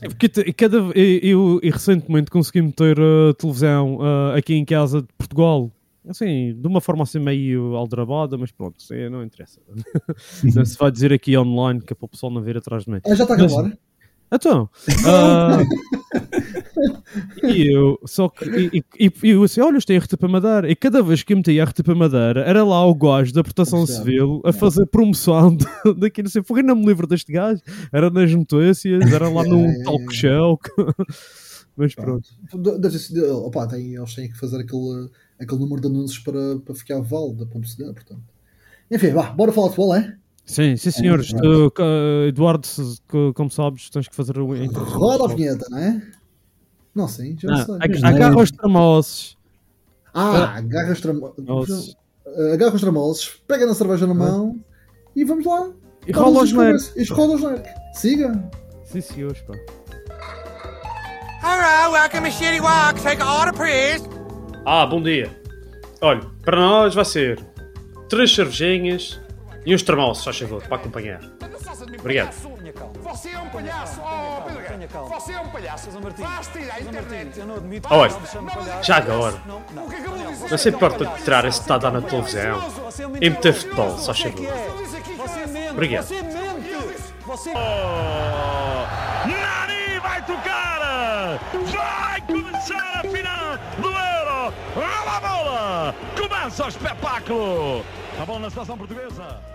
É 0.00 0.08
porque 0.08 0.52
cada, 0.54 0.78
eu, 0.78 0.92
eu- 0.94 1.60
e 1.62 1.70
recentemente 1.70 2.30
consegui 2.30 2.62
meter 2.62 2.98
a 2.98 3.34
televisão 3.34 3.98
ah, 4.00 4.34
aqui 4.36 4.54
em 4.54 4.64
casa 4.64 5.02
de 5.02 5.08
Portugal. 5.18 5.70
Assim, 6.06 6.54
de 6.58 6.66
uma 6.66 6.82
forma 6.82 7.02
assim 7.02 7.18
meio 7.18 7.74
aldrabada, 7.76 8.36
mas 8.36 8.50
pronto, 8.52 8.76
não 9.10 9.22
interessa. 9.24 9.58
não 10.54 10.64
se 10.64 10.76
vai 10.76 10.90
dizer 10.90 11.12
aqui 11.14 11.36
online 11.36 11.80
que 11.80 11.92
é 11.94 11.96
para 11.96 12.04
o 12.04 12.08
pessoal 12.08 12.30
não 12.30 12.42
vir 12.42 12.56
atrás 12.58 12.84
de 12.84 12.90
mim. 12.90 13.00
Ah, 13.06 13.14
já 13.14 13.24
está 13.24 13.34
a? 13.36 13.72
Então, 14.34 14.68
ah, 15.06 15.62
e 17.44 17.72
eu, 17.72 17.98
só 18.04 18.28
que, 18.28 18.44
e, 18.44 18.84
e, 18.98 19.12
e 19.22 19.30
eu 19.30 19.44
assim, 19.44 19.60
olha, 19.60 19.78
isto 19.78 19.92
é 19.92 19.96
RTP 19.96 20.22
Madeira, 20.24 20.68
e 20.70 20.74
cada 20.74 21.02
vez 21.02 21.22
que 21.22 21.32
eu 21.32 21.36
metia 21.36 21.64
RTP 21.64 21.88
Madeira, 21.88 22.40
era 22.42 22.64
lá 22.64 22.84
o 22.84 22.94
gajo 22.94 23.32
da 23.32 23.44
Proteção. 23.44 23.86
Civil 23.86 24.40
a 24.44 24.52
fazer 24.52 24.86
promoção 24.86 25.56
daquilo, 25.96 26.26
assim, 26.26 26.42
foi 26.42 26.62
não 26.62 26.74
me 26.74 26.86
livro 26.86 27.06
deste 27.06 27.32
gajo, 27.32 27.60
era 27.92 28.10
nas 28.10 28.34
notícias, 28.34 29.12
era 29.12 29.28
lá 29.28 29.44
num 29.44 29.66
É, 29.66 29.82
talk 29.84 30.14
show, 30.14 30.58
mas 31.76 31.94
pronto. 31.94 32.28
Deve 32.80 32.98
ser, 32.98 33.22
opa, 33.30 33.66
tem, 33.66 33.94
eles 33.94 34.14
têm 34.14 34.28
que 34.28 34.38
fazer 34.38 34.60
aquele, 34.60 35.10
aquele 35.38 35.60
número 35.60 35.80
de 35.80 35.86
anúncios 35.86 36.18
para, 36.18 36.58
para 36.64 36.74
ficar 36.74 37.00
vale 37.00 37.34
da 37.34 37.46
publicidade, 37.46 37.94
portanto. 37.94 38.22
Enfim, 38.90 39.10
vá, 39.10 39.30
bora 39.30 39.52
falar 39.52 39.68
de 39.68 39.74
futebol, 39.76 39.94
é? 39.96 40.16
Sim, 40.44 40.76
sim 40.76 40.90
senhores, 40.90 41.32
É, 41.32 41.36
Tu, 41.38 41.70
ca- 41.70 41.82
Eduardo, 42.28 42.68
como 43.34 43.50
sabes, 43.50 43.88
tens 43.88 44.06
que 44.08 44.14
fazer 44.14 44.38
o 44.38 44.48
Roda 44.72 45.24
a 45.24 45.34
vinheta, 45.34 45.66
não 45.70 45.78
é? 45.78 46.02
Não, 46.94 47.08
sim, 47.08 47.36
já 47.40 47.48
Não, 47.50 47.64
sei. 47.64 47.74
ag- 47.80 48.04
agarra 48.04 48.36
os 48.42 48.50
tramossos. 48.50 49.38
Ah, 50.12 50.56
agarra 50.58 50.92
os, 50.92 51.00
tramo... 51.00 51.34
Nossos. 51.38 51.96
agarra 52.52 52.74
os 52.74 52.80
tramosos, 52.80 53.28
pega 53.48 53.66
na 53.66 53.74
cerveja 53.74 54.06
na 54.06 54.14
mão 54.14 54.60
e 55.16 55.24
vamos 55.24 55.44
lá. 55.44 55.70
E 56.06 56.12
rola 56.12 56.42
os 56.42 56.52
nerds. 56.52 56.92
E 56.94 57.04
rola 57.04 57.34
os 57.34 57.42
nerds. 57.42 57.70
Siga. 57.94 58.50
Sim 58.84 59.00
senhores, 59.00 59.40
pá. 59.40 59.54
Hello, 61.42 61.92
welcome 61.92 62.30
to 62.30 62.36
Shitty 62.36 62.60
Walk. 62.60 63.00
Take 63.02 63.20
a 63.20 63.40
order, 63.40 63.54
please. 63.54 64.04
Ah, 64.64 64.86
bom 64.86 65.02
dia. 65.02 65.30
Olha, 66.00 66.20
para 66.42 66.56
nós 66.58 66.94
vai 66.94 67.04
ser 67.04 67.44
três 68.08 68.32
cervejinhas 68.34 69.20
e 69.66 69.74
uns 69.74 69.82
termossos, 69.82 70.24
faz 70.24 70.38
favor, 70.38 70.62
para 70.62 70.76
acompanhar. 70.76 71.20
Obrigado. 71.98 72.32
Você 73.02 73.30
é 73.30 73.38
um 73.38 73.48
palhaço. 73.48 74.00
Oh, 74.02 74.42
Pedro 74.42 74.62
Guerra. 74.62 75.02
Você 75.08 75.32
é 75.32 75.40
um 75.40 75.48
palhaço. 75.48 75.90
Vais 75.90 76.46
tirar 76.48 76.74
a 76.74 76.80
internet. 76.80 77.38
Eu 77.38 77.46
não 77.46 77.56
admito. 77.56 77.88
Olha, 77.90 78.12
já 78.82 78.96
agora, 78.96 79.40
Não, 79.46 79.62
não. 79.72 79.86
O 79.86 79.90
que 79.90 79.96
acabou 79.96 80.18
de 80.18 80.26
dizer? 80.26 80.50
não 80.50 80.58
se 80.58 80.68
importa 80.68 81.06
de 81.06 81.22
tirar 81.22 81.44
esse 81.44 81.60
estado 81.60 81.90
na 81.90 82.00
televisão 82.02 82.60
Você 82.70 83.02
é 83.02 83.06
um 83.06 83.10
e 83.10 83.12
mentiroso. 83.14 83.36
meter 83.36 83.54
futebol, 83.54 83.98
só 83.98 84.12
é 84.12 84.14
favor. 84.14 84.44
é. 84.44 85.46
Mente. 85.46 85.70
Obrigado. 85.70 86.04
Você... 87.26 87.52
Nani 89.26 89.98
vai 90.02 90.22
tocar! 90.26 91.38
Vai 91.72 92.20
começar 92.22 93.00
a 93.00 93.02
final 93.02 93.58
do 93.78 93.88
Euro! 93.88 94.54
Rola 94.74 95.16
a 95.16 95.20
bola! 95.20 95.94
Começa 96.16 96.64
o 96.64 96.68
espetáculo! 96.68 97.84
A 98.20 98.24
bola 98.24 98.38
na 98.40 98.50
seleção 98.50 98.76
portuguesa! 98.78 99.53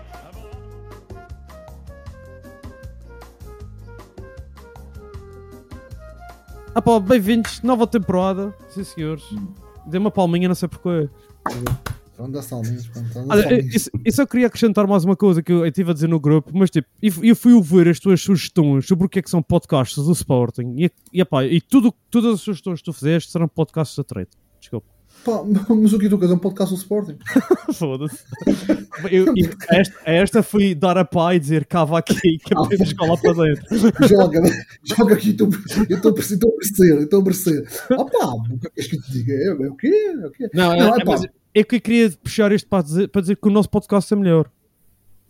Ah 6.72 6.80
pá, 6.80 7.00
bem-vindos, 7.00 7.60
nova 7.62 7.84
temporada. 7.84 8.54
Sim 8.68 8.84
senhores. 8.84 9.24
Dei 9.86 9.98
uma 9.98 10.10
palminha, 10.10 10.46
não 10.46 10.54
sei 10.54 10.68
porquê. 10.68 11.08
Salminhos. 12.42 12.88
Olha, 13.28 13.42
salminhos. 13.42 13.74
isso, 13.74 13.90
isso 14.04 14.22
eu 14.22 14.26
queria 14.26 14.46
acrescentar 14.46 14.86
mais 14.86 15.04
uma 15.04 15.16
coisa 15.16 15.42
que 15.42 15.50
eu 15.50 15.66
estive 15.66 15.90
a 15.90 15.94
dizer 15.94 16.08
no 16.08 16.20
grupo, 16.20 16.50
mas 16.54 16.70
tipo, 16.70 16.86
eu 17.02 17.12
eu 17.24 17.34
fui 17.34 17.54
ouvir 17.54 17.88
as 17.88 17.98
tuas 17.98 18.20
sugestões 18.20 18.86
sobre 18.86 19.06
o 19.06 19.08
que 19.08 19.18
é 19.18 19.22
que 19.22 19.30
são 19.30 19.42
podcasts 19.42 20.04
do 20.04 20.12
Sporting 20.12 20.76
e, 20.76 20.90
e, 21.12 21.20
epá, 21.20 21.44
e 21.44 21.60
tudo, 21.60 21.92
todas 22.08 22.34
as 22.34 22.40
sugestões 22.40 22.78
que 22.80 22.84
tu 22.84 22.92
fizeste 22.92 23.32
serão 23.32 23.48
podcasts 23.48 23.96
da 23.96 24.04
treta. 24.04 24.36
Pá, 25.24 25.42
mas 25.68 25.92
o 25.92 25.98
que 25.98 26.08
tu 26.08 26.18
queres? 26.18 26.32
É 26.32 26.34
um 26.34 26.38
podcast 26.38 26.74
do 26.74 26.78
Sporting. 26.78 27.18
Foda-se. 27.74 28.18
Eu- 29.10 29.26
eu- 29.36 29.50
esta, 29.70 29.94
esta 30.04 30.42
fui 30.42 30.74
dar 30.74 30.96
a 30.98 31.04
pá 31.04 31.34
e 31.34 31.38
dizer 31.38 31.66
cava 31.66 31.98
aqui 31.98 32.14
que 32.38 32.52
é 32.52 32.56
para 32.56 32.74
ir 32.74 32.82
escola 32.82 33.16
para 33.18 33.32
dentro. 33.32 33.78
joga, 34.08 34.40
joga 34.84 35.14
aqui, 35.14 35.36
eu 35.38 35.96
estou 35.96 36.10
a 36.10 36.14
perceber, 36.14 37.02
estou 37.02 37.20
a 37.20 37.20
eu 37.20 37.24
perceber. 37.24 37.68
Ah 37.92 38.04
pá, 38.04 38.26
o 38.34 38.58
que 38.58 38.66
é 38.80 38.82
que 38.84 38.96
eu 38.96 39.02
te 39.02 39.12
diga? 39.12 39.32
É, 39.34 39.46
é 39.48 39.68
o 39.68 39.74
quê? 39.76 40.14
É 40.22 40.26
o 40.26 40.30
quê? 40.30 40.48
Não, 40.54 40.76
Não, 40.76 40.94
é, 40.94 41.00
é 41.00 41.04
pá. 41.04 41.12
mas 41.12 41.26
eu 41.54 41.64
que 41.64 41.80
queria 41.80 42.10
puxar 42.22 42.52
isto 42.52 42.68
para 42.68 42.82
dizer, 42.82 43.08
para 43.08 43.20
dizer 43.20 43.36
que 43.36 43.48
o 43.48 43.50
nosso 43.50 43.68
podcast 43.68 44.12
é 44.12 44.16
melhor. 44.16 44.50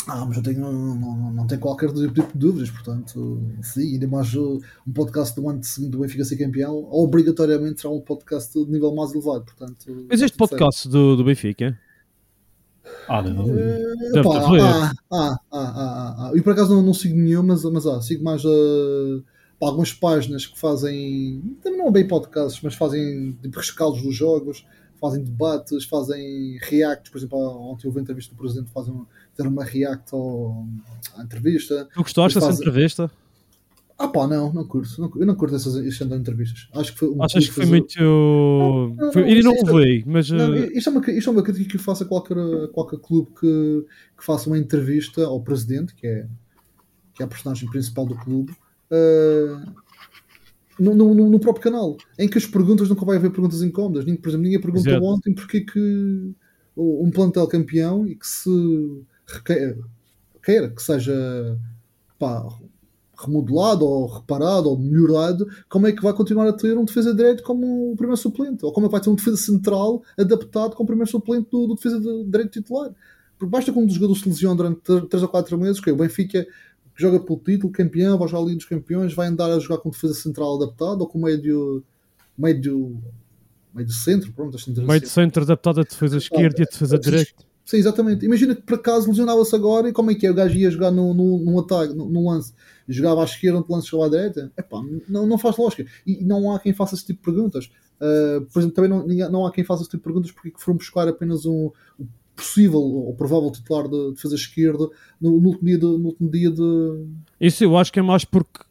Ah, 0.08 0.24
mas 0.26 0.36
eu 0.36 0.42
tenho, 0.42 0.60
não, 0.60 0.72
não, 0.94 1.32
não 1.32 1.46
tenho 1.46 1.60
qualquer 1.60 1.92
tipo 1.92 2.12
de 2.12 2.38
dúvidas, 2.38 2.70
portanto, 2.70 3.40
sim, 3.62 3.94
ainda 3.94 4.08
mais 4.08 4.34
uh, 4.34 4.60
um 4.86 4.92
podcast 4.92 5.38
do 5.38 5.48
ano 5.48 5.62
seguinte 5.62 5.90
do 5.90 5.98
Benfica 5.98 6.24
ser 6.24 6.36
campeão, 6.36 6.88
obrigatoriamente 6.90 7.80
será 7.80 7.92
um 7.92 8.00
podcast 8.00 8.52
de 8.52 8.70
nível 8.70 8.94
mais 8.94 9.12
elevado, 9.12 9.44
portanto... 9.44 10.06
Mas 10.08 10.22
este 10.22 10.36
podcast 10.36 10.88
do, 10.88 11.16
do 11.16 11.24
Benfica, 11.24 11.78
Ah, 13.08 13.22
não. 13.22 13.44
Deve 13.44 14.22
Pá, 14.22 14.50
ter 14.50 14.60
ah, 14.60 14.92
ah, 14.92 14.92
ah, 15.12 15.36
ah, 15.52 15.72
ah, 15.76 16.14
ah. 16.18 16.32
E 16.34 16.40
por 16.40 16.52
acaso 16.52 16.74
não, 16.74 16.82
não 16.82 16.94
sigo 16.94 17.16
nenhum, 17.16 17.42
mas, 17.42 17.64
mas 17.64 17.86
ah, 17.86 18.00
sigo 18.00 18.24
mais 18.24 18.44
uh, 18.44 19.22
algumas 19.60 19.92
páginas 19.92 20.46
que 20.46 20.58
fazem, 20.58 21.42
também 21.62 21.78
não 21.78 21.90
bem 21.90 22.06
podcasts, 22.06 22.60
mas 22.62 22.74
fazem 22.74 23.36
tipo, 23.42 23.58
rescaldos 23.58 24.02
dos 24.02 24.14
jogos, 24.14 24.64
fazem 25.00 25.22
debates, 25.22 25.84
fazem 25.84 26.58
reacts, 26.62 27.10
por 27.10 27.18
exemplo, 27.18 27.38
ontem 27.38 27.86
houve 27.86 28.00
entrevista 28.00 28.34
do 28.34 28.38
Presidente, 28.38 28.70
fazem 28.70 28.94
fizeram 29.40 29.50
uma 29.50 29.64
react 29.64 30.14
ao, 30.14 30.66
à 31.16 31.22
entrevista. 31.22 31.88
tu 31.94 32.02
gostaste 32.02 32.38
dessa 32.38 32.52
entrevista? 32.52 33.10
Ah 33.98 34.08
pá, 34.08 34.26
não, 34.26 34.50
não 34.52 34.64
curto, 34.66 34.98
não, 34.98 35.10
eu 35.16 35.26
não 35.26 35.34
curto 35.34 35.54
essas, 35.56 35.76
essas 35.76 36.10
entrevistas. 36.10 36.68
Acho 36.74 36.92
que 36.94 36.98
foi 37.00 37.10
um 37.10 37.22
Achas 37.22 37.46
que 37.46 37.52
foi 37.52 37.64
fazer- 37.64 37.76
muito. 37.78 38.00
não, 38.02 39.12
foi- 39.12 39.22
não, 39.22 39.28
Eu 39.28 39.42
não 39.44 39.52
isto 39.54 39.78
é- 39.80 40.02
mas. 40.06 40.30
Não, 40.30 40.54
eh, 40.54 40.70
isto, 40.72 40.88
é 40.88 40.92
uma, 40.92 41.10
isto 41.10 41.28
é 41.28 41.32
uma 41.34 41.42
crítica 41.42 41.68
que 41.70 41.76
eu 41.76 41.80
faço 41.80 42.04
a 42.04 42.06
qualquer, 42.06 42.38
a 42.38 42.68
qualquer 42.68 42.98
clube 42.98 43.30
que, 43.38 43.84
que 44.18 44.24
faça 44.24 44.48
uma 44.48 44.56
entrevista 44.58 45.22
ao 45.26 45.40
presidente, 45.42 45.94
que 45.94 46.06
é, 46.06 46.26
que 47.14 47.22
é 47.22 47.26
a 47.26 47.28
personagem 47.28 47.68
principal 47.68 48.06
do 48.06 48.14
clube, 48.14 48.54
eh, 48.90 49.56
no, 50.78 50.94
no, 50.94 51.14
no- 51.28 51.38
próprio 51.40 51.62
canal, 51.64 51.98
em 52.18 52.26
que 52.26 52.38
as 52.38 52.46
perguntas 52.46 52.88
nunca 52.88 53.04
vai 53.04 53.18
haver 53.18 53.30
perguntas 53.30 53.60
incómodas. 53.62 54.06
Ninguém, 54.06 54.18
por 54.22 54.30
exemplo, 54.30 54.44
ninguém 54.44 54.60
perguntou 54.62 54.92
Exato. 54.92 55.04
ontem 55.04 55.34
porque 55.34 55.60
que 55.60 56.32
o- 56.74 57.04
um 57.06 57.10
plantel 57.10 57.46
campeão 57.46 58.06
e 58.06 58.14
que 58.14 58.26
se 58.26 58.48
requer, 59.32 59.78
queira 60.42 60.70
que 60.70 60.82
seja 60.82 61.58
pá, 62.18 62.46
remodelado 63.18 63.84
ou 63.84 64.06
reparado 64.06 64.68
ou 64.68 64.78
melhorado, 64.78 65.46
como 65.68 65.86
é 65.86 65.92
que 65.92 66.02
vai 66.02 66.12
continuar 66.12 66.48
a 66.48 66.52
ter 66.52 66.76
um 66.76 66.84
defesa 66.84 67.14
direito 67.14 67.42
como 67.42 67.92
o 67.92 67.96
primeiro 67.96 68.16
suplente? 68.16 68.64
Ou 68.64 68.72
como 68.72 68.86
é 68.86 68.88
que 68.88 68.92
vai 68.92 69.00
ter 69.00 69.10
um 69.10 69.14
defesa 69.14 69.36
central 69.36 70.02
adaptado 70.18 70.74
como 70.74 70.84
o 70.84 70.86
primeiro 70.86 71.10
suplente 71.10 71.48
do, 71.50 71.66
do 71.66 71.74
defesa 71.74 72.00
de 72.00 72.24
direito 72.24 72.50
titular? 72.50 72.90
Porque 73.38 73.50
basta 73.50 73.72
que 73.72 73.78
um 73.78 73.86
dos 73.86 73.94
jogadores 73.94 74.22
se 74.22 74.28
lesione 74.28 74.56
durante 74.56 74.80
3 74.80 75.22
ou 75.22 75.28
4 75.28 75.58
meses, 75.58 75.80
que 75.80 75.90
o 75.90 75.96
Benfica 75.96 76.44
que 76.94 77.02
joga 77.02 77.20
pelo 77.20 77.38
título, 77.38 77.72
campeão, 77.72 78.18
vai 78.18 78.28
jogar 78.28 78.44
ali 78.44 78.54
dos 78.54 78.66
campeões, 78.66 79.14
vai 79.14 79.28
andar 79.28 79.50
a 79.50 79.58
jogar 79.58 79.78
com 79.78 79.90
defesa 79.90 80.14
central 80.14 80.56
adaptado 80.56 81.00
ou 81.00 81.06
com 81.06 81.18
médio 81.18 81.82
médio 82.36 83.00
médio 83.72 83.92
centro, 83.92 84.32
pronto, 84.32 84.56
meio 84.68 84.92
assim. 84.92 85.06
centro 85.06 85.42
adaptado 85.42 85.80
à 85.80 85.84
defesa 85.84 86.16
esquerda 86.16 86.60
e 86.60 86.62
à 86.62 86.66
defesa 86.66 86.98
direita. 86.98 87.49
Sim, 87.70 87.76
exatamente. 87.76 88.26
Imagina 88.26 88.52
que 88.52 88.62
por 88.62 88.74
acaso 88.74 89.08
lesionava-se 89.08 89.54
agora 89.54 89.88
e 89.88 89.92
como 89.92 90.10
é 90.10 90.14
que 90.16 90.26
é? 90.26 90.30
O 90.32 90.34
gajo 90.34 90.58
ia 90.58 90.68
jogar 90.68 90.90
no, 90.90 91.14
no, 91.14 91.38
num 91.38 91.56
ataque, 91.60 91.94
no, 91.94 92.10
num 92.10 92.28
lance, 92.28 92.52
jogava 92.88 93.20
à 93.20 93.24
esquerda, 93.24 93.60
no 93.60 93.66
lance 93.68 93.86
jogava 93.86 94.08
à 94.08 94.18
direita. 94.18 94.52
Epá, 94.58 94.82
não, 95.08 95.24
não 95.24 95.38
faz 95.38 95.56
lógica. 95.56 95.86
E 96.04 96.24
não 96.24 96.52
há 96.52 96.58
quem 96.58 96.72
faça 96.72 96.96
esse 96.96 97.06
tipo 97.06 97.20
de 97.20 97.24
perguntas. 97.24 97.70
Uh, 98.00 98.44
por 98.52 98.58
exemplo, 98.58 98.74
também 98.74 98.90
não, 98.90 99.30
não 99.30 99.46
há 99.46 99.52
quem 99.52 99.62
faça 99.62 99.82
esse 99.82 99.90
tipo 99.90 100.00
de 100.00 100.04
perguntas 100.04 100.32
porque 100.32 100.52
foram 100.56 100.78
buscar 100.78 101.06
apenas 101.06 101.46
um, 101.46 101.70
um 102.00 102.08
possível 102.34 102.80
ou 102.80 103.14
provável 103.14 103.52
titular 103.52 103.86
de 103.86 104.14
defesa 104.14 104.34
esquerda 104.34 104.88
no, 105.20 105.40
no 105.40 105.48
último 105.50 105.68
dia 105.68 105.78
de, 105.78 105.86
no 105.86 106.06
último 106.06 106.28
dia 106.28 106.50
de. 106.50 107.06
Isso 107.40 107.62
eu 107.62 107.76
acho 107.76 107.92
que 107.92 108.00
é 108.00 108.02
mais 108.02 108.24
porque 108.24 108.64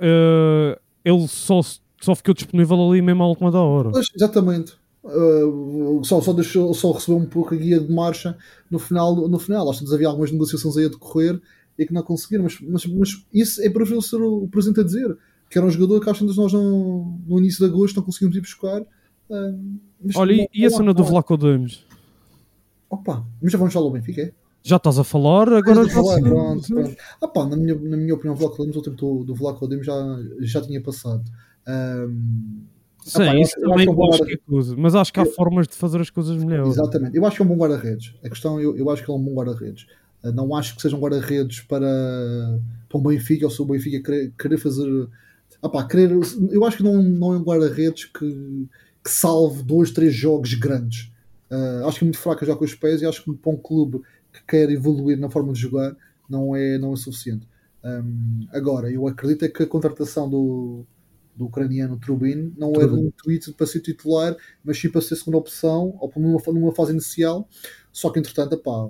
eh, 0.00 0.80
ele 1.04 1.28
só, 1.28 1.60
só 2.00 2.14
ficou 2.14 2.32
disponível 2.32 2.88
ali 2.88 3.02
mesmo 3.02 3.22
à 3.22 3.26
última 3.26 3.50
da 3.50 3.60
hora. 3.60 3.90
Pois, 3.90 4.06
exatamente. 4.14 4.79
Uh, 5.02 6.04
só, 6.04 6.20
só, 6.20 6.32
deixou, 6.32 6.74
só 6.74 6.92
recebeu 6.92 7.18
um 7.18 7.26
pouco 7.26 7.54
a 7.54 7.56
guia 7.56 7.80
de 7.80 7.92
marcha 7.92 8.36
no 8.70 8.78
final. 8.78 9.16
No 9.28 9.38
final. 9.38 9.70
Às 9.70 9.80
vezes 9.80 9.94
havia 9.94 10.08
algumas 10.08 10.30
negociações 10.30 10.76
aí 10.76 10.86
a 10.86 10.88
decorrer 10.88 11.40
e 11.78 11.86
que 11.86 11.94
não 11.94 12.02
conseguiram, 12.02 12.44
mas, 12.44 12.60
mas, 12.60 12.86
mas 12.86 13.26
isso 13.32 13.62
é 13.62 13.70
para 13.70 13.84
ver 13.84 14.00
ser 14.02 14.20
o, 14.20 14.44
o 14.44 14.48
presente 14.48 14.80
a 14.80 14.84
dizer. 14.84 15.16
Que 15.48 15.58
era 15.58 15.66
um 15.66 15.70
jogador 15.70 16.00
que 16.00 16.10
às 16.10 16.18
vezes 16.18 16.36
nós 16.36 16.52
não, 16.52 17.18
no 17.26 17.38
início 17.38 17.64
de 17.64 17.72
agosto 17.72 17.96
não 17.96 18.04
conseguimos 18.04 18.36
ir 18.36 18.40
buscar. 18.40 18.82
Uh, 18.82 19.80
Olha, 20.14 20.32
e, 20.32 20.48
e 20.52 20.66
a 20.66 20.70
não 20.70 20.76
cena 20.76 20.94
do 20.94 21.02
não 21.02 21.08
Vlaco 21.08 21.36
Dames? 21.36 21.84
Opa, 22.88 23.24
mas 23.40 23.52
já 23.52 23.58
vamos 23.58 23.72
falar 23.72 23.86
do 23.86 23.92
Benfica, 23.92 24.22
é? 24.22 24.32
Já 24.62 24.76
estás 24.76 24.98
a 24.98 25.04
falar, 25.04 25.50
agora 25.52 25.86
já 25.86 25.94
falar, 25.94 26.20
pronto, 26.20 26.66
pronto. 26.68 26.96
Ah, 27.22 27.28
pá, 27.28 27.46
na, 27.46 27.56
minha, 27.56 27.74
na 27.74 27.96
minha 27.96 28.14
opinião, 28.14 28.34
o 28.34 28.36
Vlaco 28.36 28.60
Dimos, 28.62 28.76
o 28.76 28.82
tempo 28.82 28.96
do, 28.96 29.24
do 29.24 29.34
Vlaco 29.34 29.66
Dimos 29.66 29.86
já, 29.86 29.94
já 30.40 30.60
tinha 30.60 30.82
passado. 30.82 31.24
Um, 31.66 32.62
Sim, 33.10 33.22
Ah, 33.22 33.26
pá, 33.26 33.34
eu 33.34 33.40
isso 33.40 33.54
também 33.60 33.74
acho 33.74 33.82
é 33.82 33.94
bom 33.94 34.10
que 34.10 34.32
é 34.32 34.36
coisa. 34.36 34.76
Mas 34.76 34.94
acho 34.94 35.12
que 35.12 35.20
há 35.20 35.24
Eu- 35.24 35.32
formas 35.32 35.66
de 35.68 35.74
fazer 35.76 36.00
as 36.00 36.10
coisas 36.10 36.36
melhor. 36.42 36.66
Exatamente. 36.66 37.16
Eu 37.16 37.26
acho 37.26 37.36
que 37.36 37.42
é 37.42 37.44
um 37.44 37.48
bom 37.48 37.56
guarda-redes. 37.56 38.14
A 38.24 38.28
questão, 38.28 38.60
eu, 38.60 38.76
eu 38.76 38.88
acho 38.90 39.04
que 39.04 39.10
ele 39.10 39.18
é 39.18 39.20
um 39.20 39.24
bom 39.24 39.34
guarda-redes. 39.34 39.86
Uh, 40.22 40.32
Não 40.32 40.54
acho 40.54 40.76
que 40.76 40.82
seja 40.82 40.96
um 40.96 41.00
guarda-redes 41.00 41.60
para, 41.60 41.86
para 42.88 42.98
um 42.98 43.02
Benfica 43.02 43.44
ou 43.46 43.50
se 43.50 43.60
o 43.60 43.64
Benfica 43.64 44.02
querer, 44.02 44.32
querer 44.38 44.58
fazer. 44.58 45.08
Ah 45.62 45.68
pá, 45.68 45.84
querer, 45.84 46.10
eu 46.50 46.64
acho 46.64 46.78
que 46.78 46.82
não, 46.82 47.02
não 47.02 47.34
é 47.34 47.36
um 47.38 47.42
guarda-redes 47.42 48.04
que, 48.06 48.68
que 49.04 49.10
salve 49.10 49.62
dois, 49.62 49.90
três 49.90 50.14
jogos 50.14 50.54
grandes. 50.54 51.10
Uh, 51.50 51.86
acho 51.86 51.98
que 51.98 52.04
é 52.04 52.06
muito 52.06 52.18
fraco 52.18 52.44
já 52.46 52.54
com 52.54 52.64
os 52.64 52.74
pés 52.74 53.02
e 53.02 53.06
acho 53.06 53.24
que 53.24 53.32
para 53.34 53.50
um 53.52 53.56
clube 53.56 54.00
que 54.32 54.40
quer 54.46 54.70
evoluir 54.70 55.18
na 55.18 55.28
forma 55.28 55.52
de 55.52 55.58
jogar 55.60 55.94
não 56.28 56.54
é, 56.54 56.78
não 56.78 56.92
é 56.92 56.96
suficiente. 56.96 57.46
Um, 57.84 58.46
agora, 58.52 58.90
eu 58.90 59.08
acredito 59.08 59.44
é 59.44 59.48
que 59.48 59.62
a 59.62 59.66
contratação 59.66 60.28
do, 60.30 60.84
do 61.34 61.46
ucraniano 61.46 61.98
Trubin 61.98 62.52
não 62.56 62.72
é 62.72 62.86
de 62.86 62.92
um 62.94 63.10
tweet 63.10 63.52
para 63.52 63.66
ser 63.66 63.80
titular, 63.80 64.36
mas 64.64 64.78
sim 64.78 64.90
para 64.90 65.00
ser 65.00 65.16
segunda 65.16 65.38
opção, 65.38 65.96
ou 66.00 66.12
numa, 66.16 66.38
numa 66.48 66.74
fase 66.74 66.92
inicial. 66.92 67.48
Só 67.92 68.10
que 68.10 68.18
entretanto, 68.18 68.56
pá, 68.58 68.88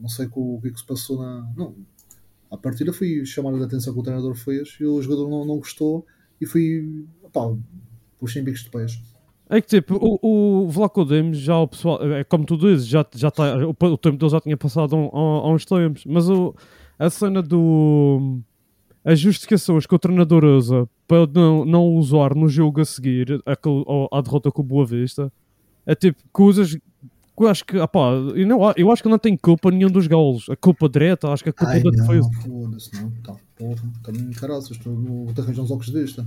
não 0.00 0.08
sei 0.08 0.28
o, 0.32 0.58
que 0.60 0.68
é 0.68 0.70
que 0.70 0.78
se 0.78 0.86
passou 0.86 1.18
na. 1.18 1.48
Não, 1.56 1.74
à 2.50 2.56
partida 2.56 2.92
fui 2.92 3.24
chamar 3.24 3.54
a 3.54 3.64
atenção 3.64 3.92
que 3.92 4.00
o 4.00 4.02
treinador 4.02 4.34
fez 4.34 4.76
e 4.80 4.84
o 4.84 5.00
jogador 5.02 5.28
não, 5.28 5.44
não 5.44 5.56
gostou 5.58 6.06
e 6.40 6.46
fui. 6.46 7.04
pá, 7.32 7.42
puxei 8.18 8.42
em 8.42 8.44
bicos 8.44 8.64
de 8.64 8.70
pés. 8.70 9.00
É 9.48 9.60
que 9.60 9.66
tipo, 9.66 9.96
o, 9.96 10.62
o 10.62 10.68
Vlaco 10.68 11.04
Dames 11.04 11.38
já 11.38 11.58
o 11.58 11.66
pessoal, 11.66 12.00
é 12.12 12.22
como 12.22 12.44
tu 12.46 12.56
dizes, 12.56 12.86
já, 12.86 13.04
já 13.16 13.32
tá, 13.32 13.56
o, 13.66 13.70
o 13.70 13.98
tempo 13.98 14.16
dele 14.16 14.30
já 14.30 14.40
tinha 14.40 14.56
passado 14.56 14.94
um- 14.94 15.08
há 15.12 15.52
uns 15.52 15.64
tempos, 15.64 16.04
mas 16.06 16.28
o, 16.30 16.54
a 16.98 17.10
cena 17.10 17.42
do. 17.42 18.40
As 19.04 19.18
justificações 19.18 19.86
que 19.86 19.94
o 19.94 19.98
treinador 19.98 20.44
usa 20.44 20.88
para 21.08 21.26
não, 21.26 21.64
não 21.64 21.86
usar 21.94 22.34
no 22.34 22.48
jogo 22.48 22.80
a 22.80 22.84
seguir 22.84 23.40
ao- 23.64 24.08
à 24.12 24.20
derrota 24.20 24.50
com 24.50 24.60
o 24.62 24.64
Boa 24.64 24.84
Vista 24.84 25.32
é 25.86 25.94
tipo 25.94 26.22
coisas 26.32 26.74
que 26.74 26.80
eu 27.44 27.48
acho 27.48 27.64
que, 27.64 27.78
opá, 27.78 28.10
eu, 28.34 28.46
não, 28.46 28.60
eu 28.76 28.92
acho 28.92 29.02
que 29.02 29.08
não 29.08 29.18
tem 29.18 29.34
culpa 29.34 29.70
nenhum 29.70 29.88
dos 29.90 30.06
golos. 30.06 30.46
A 30.50 30.56
culpa 30.56 30.86
direta, 30.90 31.28
acho 31.28 31.42
que 31.42 31.48
a 31.48 31.52
culpa 31.54 31.72
Ai, 31.72 31.82
da 31.82 31.90
não, 31.90 32.06
defesa. 32.06 32.30
foda-se, 32.42 32.94
não. 33.02 33.10
Tá, 33.22 33.34
porra, 33.56 33.82
de 34.12 34.38
caraças, 34.38 34.76
vou 34.76 35.32
te 35.32 35.40
arranjar 35.40 35.62
uns 35.62 35.70
óculos 35.70 35.88
desta. 35.90 36.26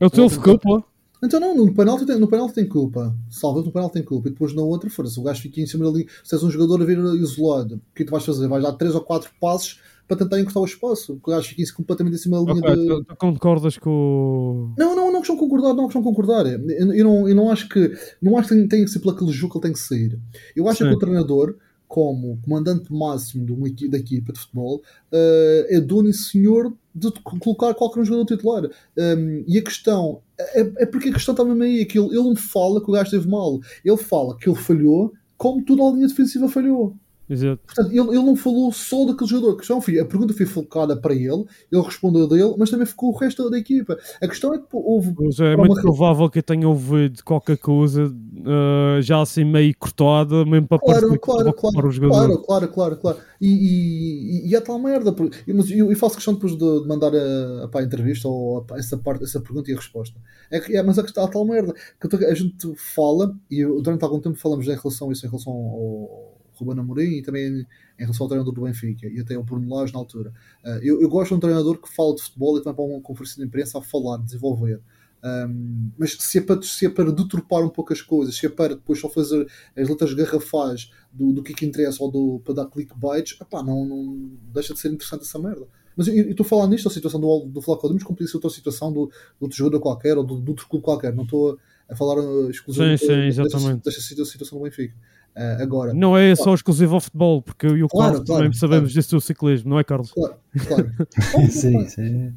O 0.00 0.10
teu 0.10 0.26
de 0.28 0.38
culpa. 0.38 0.84
Então 1.24 1.38
não, 1.38 1.54
no 1.56 1.72
penalti 1.72 2.04
tem, 2.04 2.18
no 2.18 2.26
penalti 2.28 2.54
tem 2.54 2.66
culpa. 2.68 3.14
Salva 3.30 3.62
no 3.62 3.70
penalti 3.70 3.94
tem 3.94 4.02
culpa. 4.04 4.28
E 4.28 4.32
depois 4.32 4.54
na 4.54 4.62
outra, 4.62 4.90
fora, 4.90 5.08
se 5.08 5.18
o 5.20 5.22
gajo 5.22 5.40
fica 5.40 5.60
em 5.60 5.66
cima 5.66 5.88
ali, 5.88 6.06
se 6.24 6.34
és 6.34 6.42
um 6.42 6.50
jogador 6.50 6.82
a 6.82 6.84
vir 6.84 6.98
isolado, 6.98 7.76
o 7.76 7.78
que 7.94 8.02
é 8.02 8.04
que 8.04 8.04
tu 8.06 8.10
vais 8.10 8.24
fazer? 8.24 8.48
Vais 8.48 8.62
dar 8.62 8.72
3 8.72 8.94
ou 8.94 9.00
4 9.00 9.30
passos 9.40 9.80
para 10.06 10.16
tentar 10.16 10.40
encostar 10.40 10.62
o 10.62 10.66
espaço. 10.66 11.18
O 11.22 11.30
gajo 11.30 11.48
fica 11.48 11.72
completamente 11.74 12.14
em 12.14 12.18
cima 12.18 12.44
da 12.44 12.52
linha 12.52 12.64
Ok, 12.64 12.76
de. 12.76 12.86
tu, 12.88 13.04
tu 13.04 13.16
concordas 13.16 13.78
com. 13.78 14.72
Não, 14.76 14.94
não, 14.94 15.10
não 15.10 15.16
é 15.16 15.18
questão 15.18 15.36
concordar, 15.36 15.74
não 15.74 15.84
é 15.84 15.86
questão 15.86 16.02
concordar. 16.02 16.46
Eu, 16.46 16.92
eu 16.92 17.04
não, 17.04 17.28
eu 17.28 17.34
não 17.34 17.50
acho 17.50 17.68
que 17.68 17.92
não 18.20 18.36
acho 18.36 18.48
que 18.48 18.68
tem, 18.68 18.84
que 18.84 18.90
ser 18.90 19.00
pelo 19.00 19.14
aquele 19.14 19.32
jogo 19.32 19.52
que 19.52 19.58
ele 19.58 19.62
tem 19.62 19.72
que 19.72 19.78
sair. 19.78 20.18
Eu 20.54 20.68
acho 20.68 20.78
Sim. 20.82 20.90
que 20.90 20.94
o 20.94 20.98
treinador, 20.98 21.56
como 21.88 22.38
comandante 22.42 22.92
máximo 22.92 23.44
de 23.44 23.52
uma 23.52 23.68
da 23.88 23.98
equipa 23.98 24.32
de 24.32 24.40
futebol, 24.40 24.82
eh, 25.12 25.66
é 25.76 25.80
dono 25.80 26.08
e 26.08 26.14
senhor 26.14 26.72
de 26.94 27.10
co- 27.22 27.38
colocar 27.38 27.74
qualquer 27.74 28.00
um 28.00 28.04
jogador 28.04 28.26
titular. 28.26 28.64
Um, 28.96 29.44
e 29.46 29.58
a 29.58 29.62
questão 29.62 30.20
é, 30.38 30.60
é 30.60 30.86
porque 30.86 31.08
a 31.08 31.12
questão 31.12 31.32
está 31.32 31.44
mesmo 31.44 31.62
aí, 31.62 31.80
é 31.80 31.84
que 31.84 31.98
ele, 31.98 32.08
ele 32.08 32.22
não 32.22 32.36
fala 32.36 32.82
que 32.82 32.90
o 32.90 32.92
gajo 32.92 33.04
esteve 33.04 33.28
mal, 33.28 33.60
ele 33.84 33.96
fala 33.96 34.36
que 34.36 34.48
ele 34.48 34.56
falhou, 34.58 35.12
como 35.36 35.64
toda 35.64 35.82
a 35.82 35.90
linha 35.90 36.06
defensiva 36.06 36.48
falhou. 36.48 36.94
Exato. 37.32 37.60
Portanto, 37.64 37.88
ele, 37.90 38.00
ele 38.00 38.22
não 38.24 38.36
falou 38.36 38.70
só 38.70 39.06
daquele 39.06 39.30
jogador. 39.30 39.54
A, 39.54 39.56
questão 39.56 39.80
foi, 39.80 39.98
a 39.98 40.04
pergunta 40.04 40.34
foi 40.34 40.44
focada 40.44 40.94
para 40.94 41.14
ele, 41.14 41.44
ele 41.72 41.82
respondeu 41.82 42.28
dele, 42.28 42.54
mas 42.58 42.68
também 42.68 42.84
ficou 42.86 43.10
o 43.10 43.16
resto 43.16 43.48
da 43.48 43.58
equipa. 43.58 43.96
A 44.20 44.28
questão 44.28 44.52
é 44.52 44.58
que 44.58 44.64
houve. 44.72 45.14
Mas 45.18 45.40
é 45.40 45.54
Para 45.54 45.56
muito 45.58 45.72
uma- 45.72 45.80
provável 45.80 46.28
que 46.28 46.38
eu 46.40 46.42
tenha 46.42 46.68
ouvido 46.68 47.24
qualquer 47.24 47.56
coisa 47.56 48.12
eh, 48.44 49.00
já 49.00 49.20
assim 49.22 49.44
meio 49.44 49.74
cortada, 49.78 50.44
mesmo 50.44 50.68
para 50.68 50.78
Claro, 50.78 51.10
que 51.12 51.18
claro, 51.18 51.40
estava 51.48 51.50
a 51.50 51.52
culpar 51.54 51.82
claro, 51.82 52.10
claro, 52.10 52.38
claro, 52.42 52.68
claro, 52.68 52.96
claro. 52.98 53.18
E, 53.40 53.48
e, 53.48 54.48
e 54.50 54.54
é 54.54 54.60
tal 54.60 54.78
merda. 54.78 55.14
e- 55.46 55.52
Mas 55.54 55.70
eu, 55.70 55.90
eu 55.90 55.96
faço 55.96 56.16
questão 56.16 56.34
depois 56.34 56.54
de, 56.56 56.86
mandar 56.86 57.12
a, 57.14 57.68
a, 57.72 57.78
a 57.78 57.82
entrevista 57.82 58.28
ou 58.28 58.66
a, 58.70 58.78
essa, 58.78 58.98
parte, 58.98 59.24
essa 59.24 59.40
pergunta 59.40 59.70
e 59.70 59.74
a 59.74 59.76
resposta. 59.78 60.20
É, 60.50 60.60
que- 60.60 60.76
é, 60.76 60.82
mas 60.82 60.98
a 60.98 61.02
questão 61.02 61.24
há 61.24 61.28
tal 61.28 61.44
merda 61.46 61.72
que 61.98 62.24
a 62.26 62.34
gente 62.34 62.74
fala, 62.76 63.34
e 63.50 63.64
durante 63.64 64.04
algum 64.04 64.20
tempo 64.20 64.36
falamos 64.36 64.66
em 64.68 64.74
relação 64.76 65.08
a 65.08 65.12
isso, 65.12 65.24
em 65.26 65.30
relação 65.30 65.52
ao 65.52 66.41
Ruben 66.62 66.80
Amorim 66.80 67.18
e 67.18 67.22
também 67.22 67.46
em 67.48 67.66
relação 67.98 68.24
ao 68.24 68.28
treinador 68.28 68.52
do 68.54 68.62
Benfica 68.62 69.06
e 69.08 69.20
até 69.20 69.34
ao 69.34 69.42
Bruno 69.42 69.74
Lage 69.74 69.92
na 69.92 69.98
altura. 69.98 70.32
Ah, 70.64 70.78
eu, 70.82 71.00
eu 71.02 71.08
gosto 71.08 71.30
de 71.30 71.34
um 71.34 71.40
treinador 71.40 71.78
que 71.80 71.88
fala 71.94 72.14
de 72.14 72.22
futebol 72.22 72.58
e 72.58 72.62
vai 72.62 72.72
para 72.74 72.84
uma 72.84 73.00
conferência 73.00 73.36
de 73.40 73.46
imprensa 73.46 73.78
a 73.78 73.82
falar, 73.82 74.18
desenvolver. 74.18 74.80
Um, 75.24 75.90
mas 75.96 76.16
se 76.18 76.38
é, 76.38 76.40
para, 76.40 76.60
se 76.62 76.84
é 76.84 76.88
para 76.90 77.12
deturpar 77.12 77.62
um 77.62 77.68
pouco 77.68 77.92
as 77.92 78.02
coisas, 78.02 78.34
se 78.36 78.44
é 78.44 78.48
para 78.48 78.74
depois 78.74 78.98
só 78.98 79.08
fazer 79.08 79.46
as 79.76 79.88
letras 79.88 80.12
garrafais 80.14 80.90
do, 81.12 81.32
do 81.32 81.42
que 81.44 81.52
é 81.52 81.54
que 81.54 81.64
interessa 81.64 82.02
ou 82.02 82.10
do, 82.10 82.40
para 82.44 82.54
dar 82.54 82.66
clickbaits, 82.66 83.40
epá, 83.40 83.62
não, 83.62 83.84
não 83.84 84.30
deixa 84.52 84.74
de 84.74 84.80
ser 84.80 84.90
interessante 84.90 85.22
essa 85.22 85.38
merda. 85.38 85.64
Mas 85.96 86.08
eu 86.08 86.30
estou 86.30 86.44
a 86.44 86.48
falar 86.48 86.66
nisto, 86.66 86.88
a 86.88 86.90
situação 86.90 87.20
do, 87.20 87.46
do 87.46 87.62
Flávio 87.62 87.86
Dimos, 87.88 88.02
como 88.02 88.16
podia 88.16 88.28
ser 88.28 88.36
outra 88.38 88.50
situação 88.50 88.92
do, 88.92 89.06
do 89.06 89.12
outro 89.42 89.56
jogador 89.56 89.78
qualquer 89.78 90.16
ou 90.18 90.24
do, 90.24 90.40
do 90.40 90.50
outro 90.52 90.66
clube 90.66 90.84
qualquer. 90.84 91.14
Não 91.14 91.22
estou 91.24 91.52
a, 91.88 91.92
a 91.92 91.94
falar 91.94 92.18
uh, 92.18 92.50
exclusivamente 92.50 93.00
Sim, 93.00 93.06
sim, 93.06 93.42
desta- 93.42 93.76
desta, 93.84 94.00
situa- 94.00 94.24
situação 94.24 94.58
do 94.58 94.64
Benfica. 94.64 94.94
Uh, 95.36 95.62
agora, 95.62 95.94
Não 95.94 96.16
é 96.16 96.34
só 96.36 96.52
exclusivo 96.54 96.94
ao 96.94 97.00
futebol, 97.00 97.40
porque 97.40 97.66
eu 97.66 97.76
e 97.76 97.82
o 97.82 97.88
Claro, 97.88 98.12
Carlos 98.12 98.26
claro, 98.26 98.44
também 98.44 98.58
sabemos 98.58 98.90
claro. 98.90 99.00
disso 99.00 99.16
do 99.16 99.20
ciclismo, 99.20 99.70
não 99.70 99.78
é, 99.78 99.84
Carlos? 99.84 100.12
claro, 100.12 100.34
claro. 100.66 100.92
Sim, 101.50 101.78
isso 101.80 102.00
é, 102.00 102.32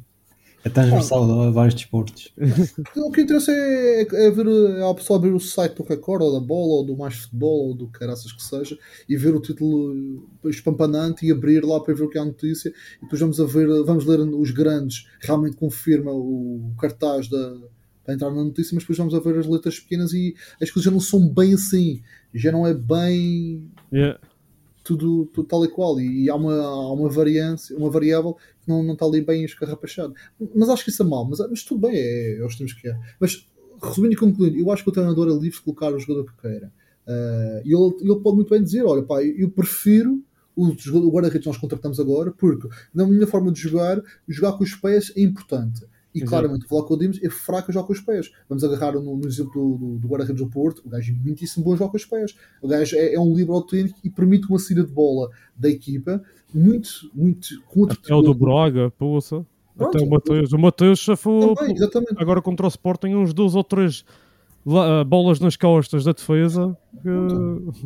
é 0.64 0.68
transversal 0.70 1.42
a 1.42 1.50
vários 1.50 1.74
desportos. 1.74 2.32
O 2.96 3.10
que 3.12 3.20
interessa 3.20 3.52
é, 3.52 4.00
é 4.00 4.30
ver 4.30 4.46
é 4.46 4.90
a 4.90 4.94
pessoa 4.94 5.18
abrir 5.18 5.32
o 5.32 5.38
site 5.38 5.76
do 5.76 5.84
Record 5.84 6.22
ou 6.22 6.32
da 6.32 6.44
Bola 6.44 6.74
ou 6.74 6.84
do 6.84 6.96
Mais 6.96 7.14
Futebol 7.16 7.68
ou 7.68 7.74
do 7.74 7.86
caraças 7.86 8.32
que 8.32 8.42
seja 8.42 8.78
e 9.08 9.16
ver 9.16 9.34
o 9.34 9.40
título 9.40 10.26
espampanante 10.46 11.26
e 11.26 11.30
abrir 11.30 11.64
lá 11.64 11.78
para 11.78 11.94
ver 11.94 12.02
o 12.02 12.08
que 12.08 12.18
é 12.18 12.20
a 12.20 12.24
notícia 12.24 12.70
e 12.98 13.02
depois 13.02 13.20
vamos 13.20 13.38
a 13.38 13.44
ver, 13.44 13.68
vamos 13.84 14.06
ler 14.06 14.18
os 14.20 14.50
grandes, 14.50 15.06
realmente 15.20 15.56
confirma 15.56 16.10
o 16.12 16.72
cartaz 16.80 17.28
da, 17.28 17.56
para 18.06 18.14
entrar 18.14 18.30
na 18.30 18.44
notícia, 18.44 18.72
mas 18.74 18.84
depois 18.84 18.96
vamos 18.96 19.14
a 19.14 19.18
ver 19.18 19.38
as 19.38 19.46
letras 19.46 19.80
pequenas 19.80 20.12
e 20.12 20.34
as 20.62 20.70
coisas 20.70 20.84
já 20.84 20.90
não 20.90 21.00
são 21.00 21.28
bem 21.28 21.54
assim, 21.54 22.00
já 22.36 22.52
não 22.52 22.66
é 22.66 22.74
bem 22.74 23.70
Yeah. 23.92 24.18
tudo, 24.82 25.26
tudo 25.32 25.46
tal 25.46 25.64
e 25.64 25.68
qual 25.68 26.00
e, 26.00 26.28
há, 26.28 26.34
uma, 26.34 26.54
há 26.54 26.92
uma 26.92 27.08
variância, 27.08 27.76
uma 27.76 27.88
variável 27.88 28.34
que 28.34 28.68
não, 28.68 28.82
não 28.82 28.94
está 28.94 29.06
ali 29.06 29.20
bem 29.20 29.44
escarrapachado. 29.44 30.14
Mas 30.54 30.68
acho 30.68 30.84
que 30.84 30.90
isso 30.90 31.02
é 31.02 31.06
mau, 31.06 31.24
mas, 31.24 31.38
mas 31.38 31.62
tudo 31.62 31.86
bem, 31.86 31.96
é, 31.96 32.38
é 32.38 32.44
os 32.44 32.56
tempos 32.56 32.74
que 32.74 32.88
é. 32.88 32.98
Mas 33.20 33.46
resumindo 33.82 34.14
e 34.14 34.16
concluindo, 34.16 34.58
eu 34.58 34.70
acho 34.70 34.82
que 34.82 34.88
o 34.88 34.92
treinador 34.92 35.28
é 35.28 35.32
livre 35.32 35.58
de 35.58 35.62
colocar 35.62 35.92
o 35.92 35.98
jogador 35.98 36.24
que 36.24 36.40
queira. 36.40 36.72
Ah, 37.06 37.62
E 37.64 37.72
ele, 37.72 37.94
ele 38.00 38.20
pode 38.20 38.36
muito 38.36 38.50
bem 38.50 38.62
dizer: 38.62 38.84
olha, 38.84 39.02
pá, 39.02 39.22
eu 39.22 39.50
prefiro 39.50 40.22
o 40.56 41.10
guarda-redes 41.10 41.42
que 41.42 41.48
nós 41.48 41.58
contratamos 41.58 42.00
agora, 42.00 42.32
porque 42.32 42.66
na 42.94 43.06
minha 43.06 43.26
forma 43.26 43.52
de 43.52 43.60
jogar, 43.60 44.02
jogar 44.26 44.52
com 44.56 44.64
os 44.64 44.74
pés 44.74 45.12
é 45.14 45.20
importante. 45.20 45.84
E 46.16 46.22
Exato. 46.22 46.30
claramente 46.30 46.64
o 46.64 46.68
Vlaco 46.68 46.96
Dimos 46.98 47.22
é 47.22 47.28
fraco 47.28 47.70
a 47.70 47.74
jogar 47.74 47.86
com 47.86 47.92
os 47.92 48.00
pés. 48.00 48.30
Vamos 48.48 48.64
agarrar 48.64 48.92
no, 48.92 49.16
no 49.18 49.26
exemplo 49.28 49.52
do, 49.52 49.76
do, 49.76 49.98
do 49.98 50.08
guarda-redes 50.08 50.42
do 50.42 50.48
Porto, 50.50 50.82
o 50.84 50.88
gajo 50.88 51.12
é 51.12 51.16
muitíssimo 51.24 51.62
bom 51.64 51.74
a 51.74 51.76
jogar 51.76 51.90
com 51.90 51.96
os 51.98 52.04
pés. 52.06 52.34
O 52.62 52.68
gajo 52.68 52.96
é, 52.96 53.14
é 53.14 53.20
um 53.20 53.34
livre 53.34 53.52
autêntico 53.52 53.98
e 54.02 54.08
permite 54.08 54.48
uma 54.48 54.58
saída 54.58 54.82
de 54.84 54.92
bola 54.92 55.28
da 55.54 55.68
equipa 55.68 56.22
muito, 56.54 56.88
muito 57.14 57.48
com 57.68 57.80
outro 57.80 57.98
Até 58.02 58.14
o 58.14 58.22
do 58.22 58.32
tipo 58.32 58.38
de- 58.46 58.52
Braga, 58.52 58.90
poça. 58.92 59.44
Até 59.78 59.98
o 59.98 60.08
Mateus. 60.08 60.52
O 60.54 60.58
Mateus 60.58 60.98
chafou 61.00 61.54
Também, 61.54 61.74
exatamente. 61.74 62.14
agora 62.16 62.40
contra 62.40 62.64
o 62.64 62.68
Sporting 62.68 63.08
uns 63.14 63.34
dois 63.34 63.54
ou 63.54 63.62
três 63.62 64.04
bolas 65.06 65.38
nas 65.40 65.56
costas 65.56 66.04
da 66.04 66.12
defesa. 66.12 66.76
que- 67.02 67.08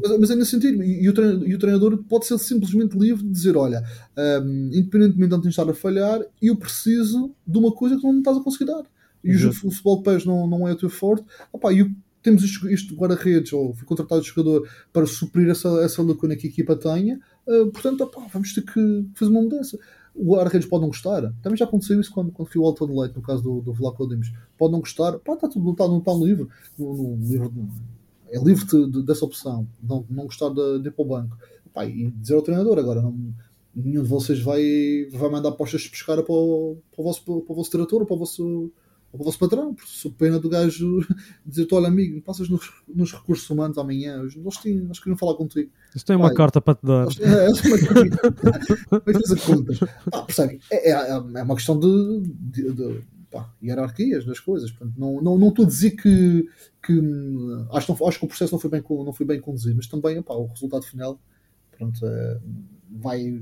Mas, 0.03 0.19
mas 0.21 0.31
é 0.31 0.37
nesse 0.37 0.53
sentido, 0.53 0.83
e, 0.83 1.03
e 1.05 1.09
o 1.09 1.13
treinador, 1.13 1.49
e 1.49 1.55
o 1.55 1.59
treinador 1.59 1.99
pode 2.09 2.27
ser 2.27 2.39
simplesmente 2.39 2.97
livre 2.99 3.23
de 3.23 3.31
dizer: 3.31 3.57
olha, 3.57 3.83
hum, 4.43 4.71
independentemente 4.73 5.37
de 5.37 5.43
não 5.43 5.49
estar 5.51 5.69
a 5.69 5.75
falhar, 5.75 6.21
eu 6.41 6.57
preciso 6.57 7.33
de 7.47 7.59
uma 7.59 7.73
coisa 7.73 7.97
que 7.97 8.03
não 8.03 8.19
estás 8.19 8.37
a 8.37 8.41
conseguir 8.41 8.65
dar. 8.67 8.83
e 9.23 9.31
o, 9.31 9.35
Exato. 9.35 9.69
o 9.69 9.71
futebol 9.71 9.97
de 9.99 10.03
pés 10.05 10.25
não, 10.25 10.47
não 10.47 10.67
é 10.67 10.73
o 10.73 10.77
teu 10.77 10.89
forte, 10.89 11.25
opá, 11.53 11.71
e 11.73 11.91
temos 12.23 12.43
este, 12.45 12.67
este 12.73 12.95
guarda-redes, 12.95 13.53
ou 13.53 13.75
foi 13.75 13.87
contratado 13.87 14.21
o 14.21 14.25
jogador 14.25 14.67
para 14.93 15.05
suprir 15.07 15.49
essa, 15.51 15.69
essa 15.83 16.03
lacuna 16.03 16.37
que 16.37 16.47
a 16.47 16.51
equipa 16.51 16.75
tenha, 16.77 17.19
eh, 17.47 17.65
portanto, 17.67 18.03
opá, 18.03 18.27
vamos 18.33 18.53
ter 18.55 18.63
que 18.63 19.07
fazer 19.15 19.31
uma 19.31 19.43
mudança. 19.43 19.79
O 20.23 20.35
guarda-redes 20.35 20.69
pode 20.69 20.83
não 20.83 20.89
gostar, 20.89 21.33
também 21.43 21.57
já 21.57 21.65
aconteceu 21.65 22.01
isso 22.01 22.13
quando, 22.13 22.31
quando 22.33 22.49
foi 22.49 22.61
o 22.61 22.65
Alton 22.65 23.01
Leite, 23.01 23.17
no 23.17 23.23
caso 23.23 23.43
do, 23.43 23.61
do 23.61 23.73
Vlaco 23.73 24.07
Dimos, 24.07 24.33
pode 24.59 24.73
não 24.73 24.81
gostar, 24.81 25.19
pá, 25.21 25.33
está 25.35 25.49
tudo, 25.49 25.65
não 25.65 25.73
está, 25.73 25.89
não 25.89 25.99
está 25.99 26.13
no 26.13 26.25
livro, 26.25 26.49
no, 26.79 27.17
no 27.17 27.27
livro 27.27 27.53
é 28.29 28.39
livre 28.39 28.65
de- 28.67 28.91
de- 28.91 29.03
dessa 29.05 29.25
opção, 29.25 29.67
não, 29.83 30.05
não 30.09 30.25
gostar 30.25 30.51
de, 30.51 30.79
de 30.81 30.89
ir 30.89 30.93
para 30.93 31.05
o 31.05 31.09
banco. 31.09 31.37
Pá, 31.73 31.87
e 31.87 32.11
dizer 32.13 32.35
ao 32.35 32.43
treinador 32.43 32.79
agora, 32.79 33.01
não, 33.03 33.17
nenhum 33.75 34.03
de 34.03 34.09
vocês 34.09 34.41
vai, 34.41 34.63
vai 35.13 35.31
mandar 35.31 35.53
postas 35.53 35.81
de 35.83 35.91
pescar 35.91 36.23
para 36.23 36.33
o, 36.35 36.77
para 36.93 37.01
o, 37.01 37.05
vosso, 37.05 37.23
para 37.25 37.33
o 37.53 37.55
vosso 37.55 37.71
diretor 37.71 38.01
ou 38.01 38.07
para 38.07 38.15
o 38.15 38.19
vosso, 38.19 38.71
o 39.13 39.25
vosso 39.25 39.39
patrão, 39.39 39.75
porque 39.75 39.91
sou 39.91 40.13
pena 40.13 40.39
do 40.39 40.49
gajo 40.49 41.01
dizer-te, 41.45 41.75
olha 41.75 41.89
amigo, 41.89 42.21
passas 42.23 42.49
nos, 42.49 42.71
nos 42.89 43.13
recursos 43.13 43.49
humanos 43.51 43.77
amanhã, 43.79 44.23
nós, 44.37 44.57
tínhamos, 44.57 44.89
nós 44.89 44.99
queriam 44.99 45.17
falar 45.17 45.35
contigo. 45.35 45.71
Isto 45.95 46.07
tem 46.07 46.17
uma 46.17 46.33
carta 46.33 46.61
para 46.61 46.75
te 46.77 46.87
dar. 46.87 47.07
É, 47.21 47.47
é 47.47 49.11
uma 49.19 49.37
contas. 49.47 49.79
Pá, 50.11 50.23
percebe? 50.23 50.61
É, 50.71 50.93
é, 50.93 51.11
é 51.11 51.43
uma 51.43 51.55
questão 51.57 51.79
de, 51.79 52.21
de- 52.23 52.73
de, 52.73 53.01
pá, 53.31 53.53
hierarquias 53.63 54.25
das 54.25 54.39
coisas. 54.39 54.71
Portanto, 54.71 54.95
não, 54.99 55.21
não, 55.21 55.39
não 55.39 55.49
estou 55.49 55.65
a 55.65 55.69
dizer 55.69 55.93
que, 55.93 56.47
que 56.83 56.93
hum, 56.93 57.67
acho, 57.73 57.87
que 57.93 58.01
não- 58.01 58.09
acho 58.09 58.19
que 58.19 58.25
o 58.25 58.29
processo 58.29 58.53
não 58.53 58.61
foi 58.61 58.71
bem, 58.71 58.83
não 58.89 59.13
foi 59.13 59.27
bem 59.27 59.41
conduzido, 59.41 59.77
mas 59.77 59.87
também 59.87 60.23
pá, 60.23 60.35
o 60.35 60.47
resultado 60.47 60.85
final 60.85 61.21
pronto, 61.77 62.05
é, 62.07 62.41
vai, 62.91 63.41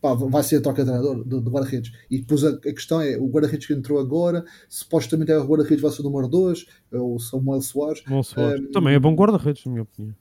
pá, 0.00 0.14
vai 0.14 0.42
ser 0.42 0.56
a 0.56 0.60
troca 0.60 0.84
de 0.84 0.90
treinador 0.90 1.24
do, 1.24 1.40
do 1.40 1.50
guarda-redes. 1.50 1.92
E 2.10 2.18
depois 2.18 2.44
a, 2.44 2.50
a 2.50 2.72
questão 2.72 3.00
é: 3.00 3.16
o 3.18 3.26
guarda-redes 3.26 3.66
que 3.66 3.72
entrou 3.72 3.98
agora, 3.98 4.44
supostamente 4.68 5.30
é 5.30 5.38
o 5.38 5.46
guarda-redes 5.46 5.82
vai 5.82 5.90
ser 5.90 6.00
o 6.02 6.04
número 6.04 6.28
2, 6.28 6.66
é 6.92 6.98
o 6.98 7.18
Samuel 7.18 7.60
Soares. 7.60 8.02
Soares. 8.24 8.60
Ehm, 8.60 8.70
Também 8.72 8.94
é 8.94 8.98
bom 8.98 9.14
guarda-redes, 9.14 9.64
na 9.66 9.72
minha 9.72 9.82
opinião. 9.82 10.14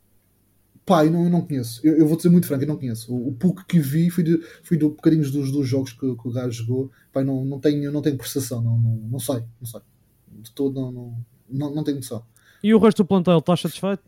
Pá, 0.86 1.06
eu 1.06 1.12
não, 1.12 1.24
eu 1.24 1.30
não 1.30 1.42
conheço. 1.42 1.80
Eu, 1.86 1.98
eu 1.98 2.08
vou 2.08 2.18
dizer 2.18 2.30
muito 2.30 2.48
franco, 2.48 2.64
eu 2.64 2.68
não 2.68 2.78
conheço. 2.78 3.14
O, 3.14 3.30
o 3.30 3.34
pouco 3.34 3.64
que 3.66 3.80
vi 3.80 4.10
foi 4.10 4.24
de, 4.24 4.42
foi 4.64 4.76
de 4.76 4.86
bocadinhos 4.86 5.30
dos, 5.30 5.52
dos 5.52 5.68
jogos 5.68 5.94
que, 5.94 6.00
que 6.00 6.28
o 6.28 6.32
gajo 6.32 6.64
jogou. 6.64 6.92
Pá, 7.14 7.24
não, 7.24 7.46
não, 7.46 7.60
tenho, 7.60 7.92
não 7.92 8.02
tenho 8.02 8.18
percepção, 8.18 8.62
não, 8.62 8.78
não, 8.78 8.96
não 9.12 9.20
sei, 9.20 9.44
não 9.62 9.68
sei. 9.68 9.82
De 10.28 10.52
todo, 10.52 10.74
não, 10.74 10.92
não, 10.92 11.26
não, 11.50 11.76
não 11.76 11.84
tenho 11.84 11.98
noção. 11.98 12.24
E 12.64 12.74
o 12.74 12.80
resto 12.80 13.04
do 13.04 13.08
plantel, 13.08 13.38
estás 13.38 13.62
satisfeito? 13.62 14.04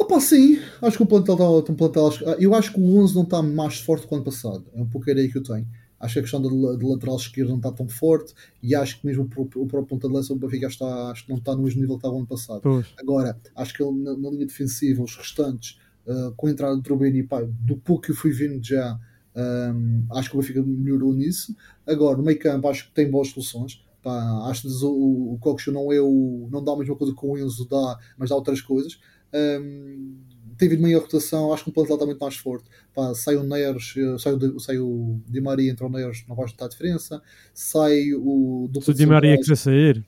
Opa, 0.00 0.18
sim, 0.18 0.58
acho 0.80 0.96
que 0.96 1.02
o 1.02 1.06
plantel 1.06 1.34
está. 1.34 1.72
Um 1.72 1.76
plantel, 1.76 2.06
acho- 2.08 2.24
eu 2.24 2.54
acho 2.54 2.72
que 2.72 2.80
o 2.80 2.96
11 2.98 3.14
não 3.14 3.22
está 3.22 3.42
mais 3.42 3.78
forte 3.80 4.06
que 4.06 4.12
o 4.12 4.16
ano 4.16 4.24
passado. 4.24 4.64
É 4.74 4.80
um 4.80 4.88
pouco 4.88 5.08
a 5.08 5.12
ideia 5.12 5.30
que 5.30 5.36
eu 5.38 5.42
tenho. 5.42 5.66
Acho 6.00 6.14
que 6.14 6.18
a 6.20 6.22
questão 6.22 6.40
de, 6.40 6.48
lateral 6.86 7.16
esquerdo 7.16 7.50
não 7.50 7.58
está 7.58 7.70
tão 7.70 7.86
forte 7.86 8.32
e 8.62 8.74
acho 8.74 8.98
que 8.98 9.06
mesmo 9.06 9.24
o 9.24 9.28
próprio, 9.28 9.62
o 9.62 9.66
próprio 9.66 9.88
ponta 9.88 10.08
de 10.08 10.14
lança 10.14 10.32
o 10.32 10.36
Benfica 10.36 10.66
está, 10.68 11.10
acho 11.10 11.24
que 11.24 11.30
não 11.30 11.36
está 11.36 11.54
no 11.54 11.62
mesmo 11.62 11.78
nível 11.82 11.96
que 11.96 11.98
estava 12.06 12.16
ano 12.16 12.26
passado. 12.26 12.62
Pois. 12.62 12.86
Agora, 12.98 13.36
acho 13.54 13.74
que 13.74 13.84
na, 13.84 14.16
na 14.16 14.30
linha 14.30 14.46
defensiva, 14.46 15.02
os 15.02 15.14
restantes, 15.14 15.78
uh, 16.06 16.32
com 16.34 16.46
a 16.46 16.50
entrada 16.50 16.74
do 16.74 16.80
Trubeni, 16.82 17.22
pá, 17.22 17.42
do 17.42 17.76
pouco 17.76 18.04
que 18.04 18.12
eu 18.12 18.16
fui 18.16 18.30
vendo 18.32 18.64
já, 18.64 18.98
um, 19.36 20.06
acho 20.12 20.30
que 20.30 20.36
o 20.36 20.40
Benfica 20.40 20.62
melhorou 20.62 21.12
nisso. 21.12 21.54
Agora, 21.86 22.16
no 22.16 22.22
meio 22.22 22.38
campo, 22.38 22.66
acho 22.68 22.86
que 22.88 22.94
tem 22.94 23.10
boas 23.10 23.28
soluções. 23.28 23.84
Pá, 24.02 24.48
acho 24.48 24.62
que 24.62 24.84
o, 24.84 25.34
o 25.34 25.38
Coxo 25.38 25.70
não, 25.70 25.92
é 25.92 26.00
o, 26.00 26.48
não 26.50 26.64
dá 26.64 26.72
a 26.72 26.76
mesma 26.78 26.96
coisa 26.96 27.14
que 27.14 27.26
o 27.26 27.36
Enzo 27.36 27.68
dá, 27.68 27.98
mas 28.16 28.30
dá 28.30 28.36
outras 28.36 28.62
coisas. 28.62 28.98
Um, 29.32 30.16
tem 30.60 30.66
havido 30.66 30.82
maior 30.82 31.00
rotação, 31.00 31.52
acho 31.54 31.64
que 31.64 31.70
o 31.70 31.72
plantel 31.72 31.96
está 31.96 32.04
muito 32.04 32.20
mais 32.20 32.36
forte. 32.36 32.68
Pá, 32.94 33.14
sai 33.14 33.36
o 33.36 33.42
Neres, 33.42 33.94
eh, 33.96 34.18
sai 34.18 34.34
o, 34.34 34.60
sai 34.60 34.78
o 34.78 35.18
Di 35.26 35.40
Maria, 35.40 35.70
entra 35.70 35.86
o 35.86 35.88
Neres, 35.88 36.22
não 36.28 36.36
vai 36.36 36.44
notar 36.44 36.66
a 36.66 36.70
diferença. 36.70 37.22
Sai 37.54 38.12
o 38.12 38.70
Se 38.82 38.90
o 38.90 38.94
Di 38.94 39.06
Maria 39.06 39.38
quiser 39.38 39.56
sair, 39.56 40.04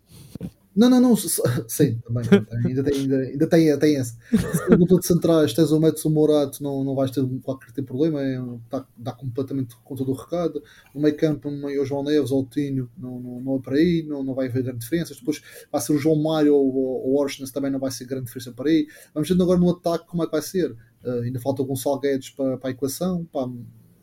Não, 0.75 0.89
não, 0.89 1.01
não. 1.01 1.17
Sim, 1.69 1.99
também. 2.07 2.25
Ainda 2.67 2.83
tem, 2.83 3.01
ainda, 3.01 3.17
ainda 3.19 3.47
tem, 3.47 3.79
tem 3.79 3.95
esse. 3.97 4.17
Se 4.31 4.77
no 4.77 4.87
de 4.87 5.07
centrais 5.07 5.53
tens 5.53 5.71
o 5.71 5.79
Metsu 5.79 6.09
Morato, 6.09 6.63
não, 6.63 6.83
não 6.83 6.95
vais 6.95 7.11
ter 7.11 7.23
qualquer 7.43 7.73
tipo 7.73 7.89
problema. 7.89 8.23
É, 8.23 8.41
dá, 8.71 8.87
dá 8.97 9.13
completamente 9.13 9.77
conta 9.85 10.05
do 10.05 10.13
recado. 10.13 10.63
No 10.95 11.03
meio 11.03 11.17
campo, 11.17 11.49
o 11.49 11.85
João 11.85 12.03
Neves 12.03 12.31
ou 12.31 12.43
o 12.43 12.47
Tinho, 12.47 12.91
não, 12.97 13.21
não, 13.21 13.41
não 13.41 13.57
é 13.57 13.59
para 13.61 13.77
aí, 13.77 14.05
não, 14.07 14.23
não 14.23 14.35
vai 14.35 14.49
haver 14.49 14.63
grande 14.63 14.81
diferença. 14.81 15.15
Depois 15.15 15.43
vai 15.71 15.81
ser 15.81 15.93
o 15.93 15.99
João 15.99 16.17
Mário 16.17 16.55
ou 16.55 16.75
o 16.75 17.21
Orsnes, 17.21 17.51
também 17.51 17.71
não 17.71 17.79
vai 17.79 17.91
ser 17.91 18.07
grande 18.07 18.27
diferença 18.27 18.53
para 18.53 18.71
aí. 18.71 18.87
Vamos 19.13 19.29
vendo 19.29 19.43
agora 19.43 19.61
no 19.61 19.71
ataque 19.71 20.07
como 20.07 20.23
é 20.23 20.27
que 20.27 20.33
vai 20.33 20.43
ser. 20.43 20.73
Uh, 21.05 21.23
ainda 21.25 21.41
falta 21.41 21.63
o 21.63 21.67
Gonçalo 21.67 22.01
Guedes 22.01 22.31
para, 22.31 22.57
para 22.57 22.71
a 22.71 22.73
equação. 22.73 23.25
Pá, 23.33 23.47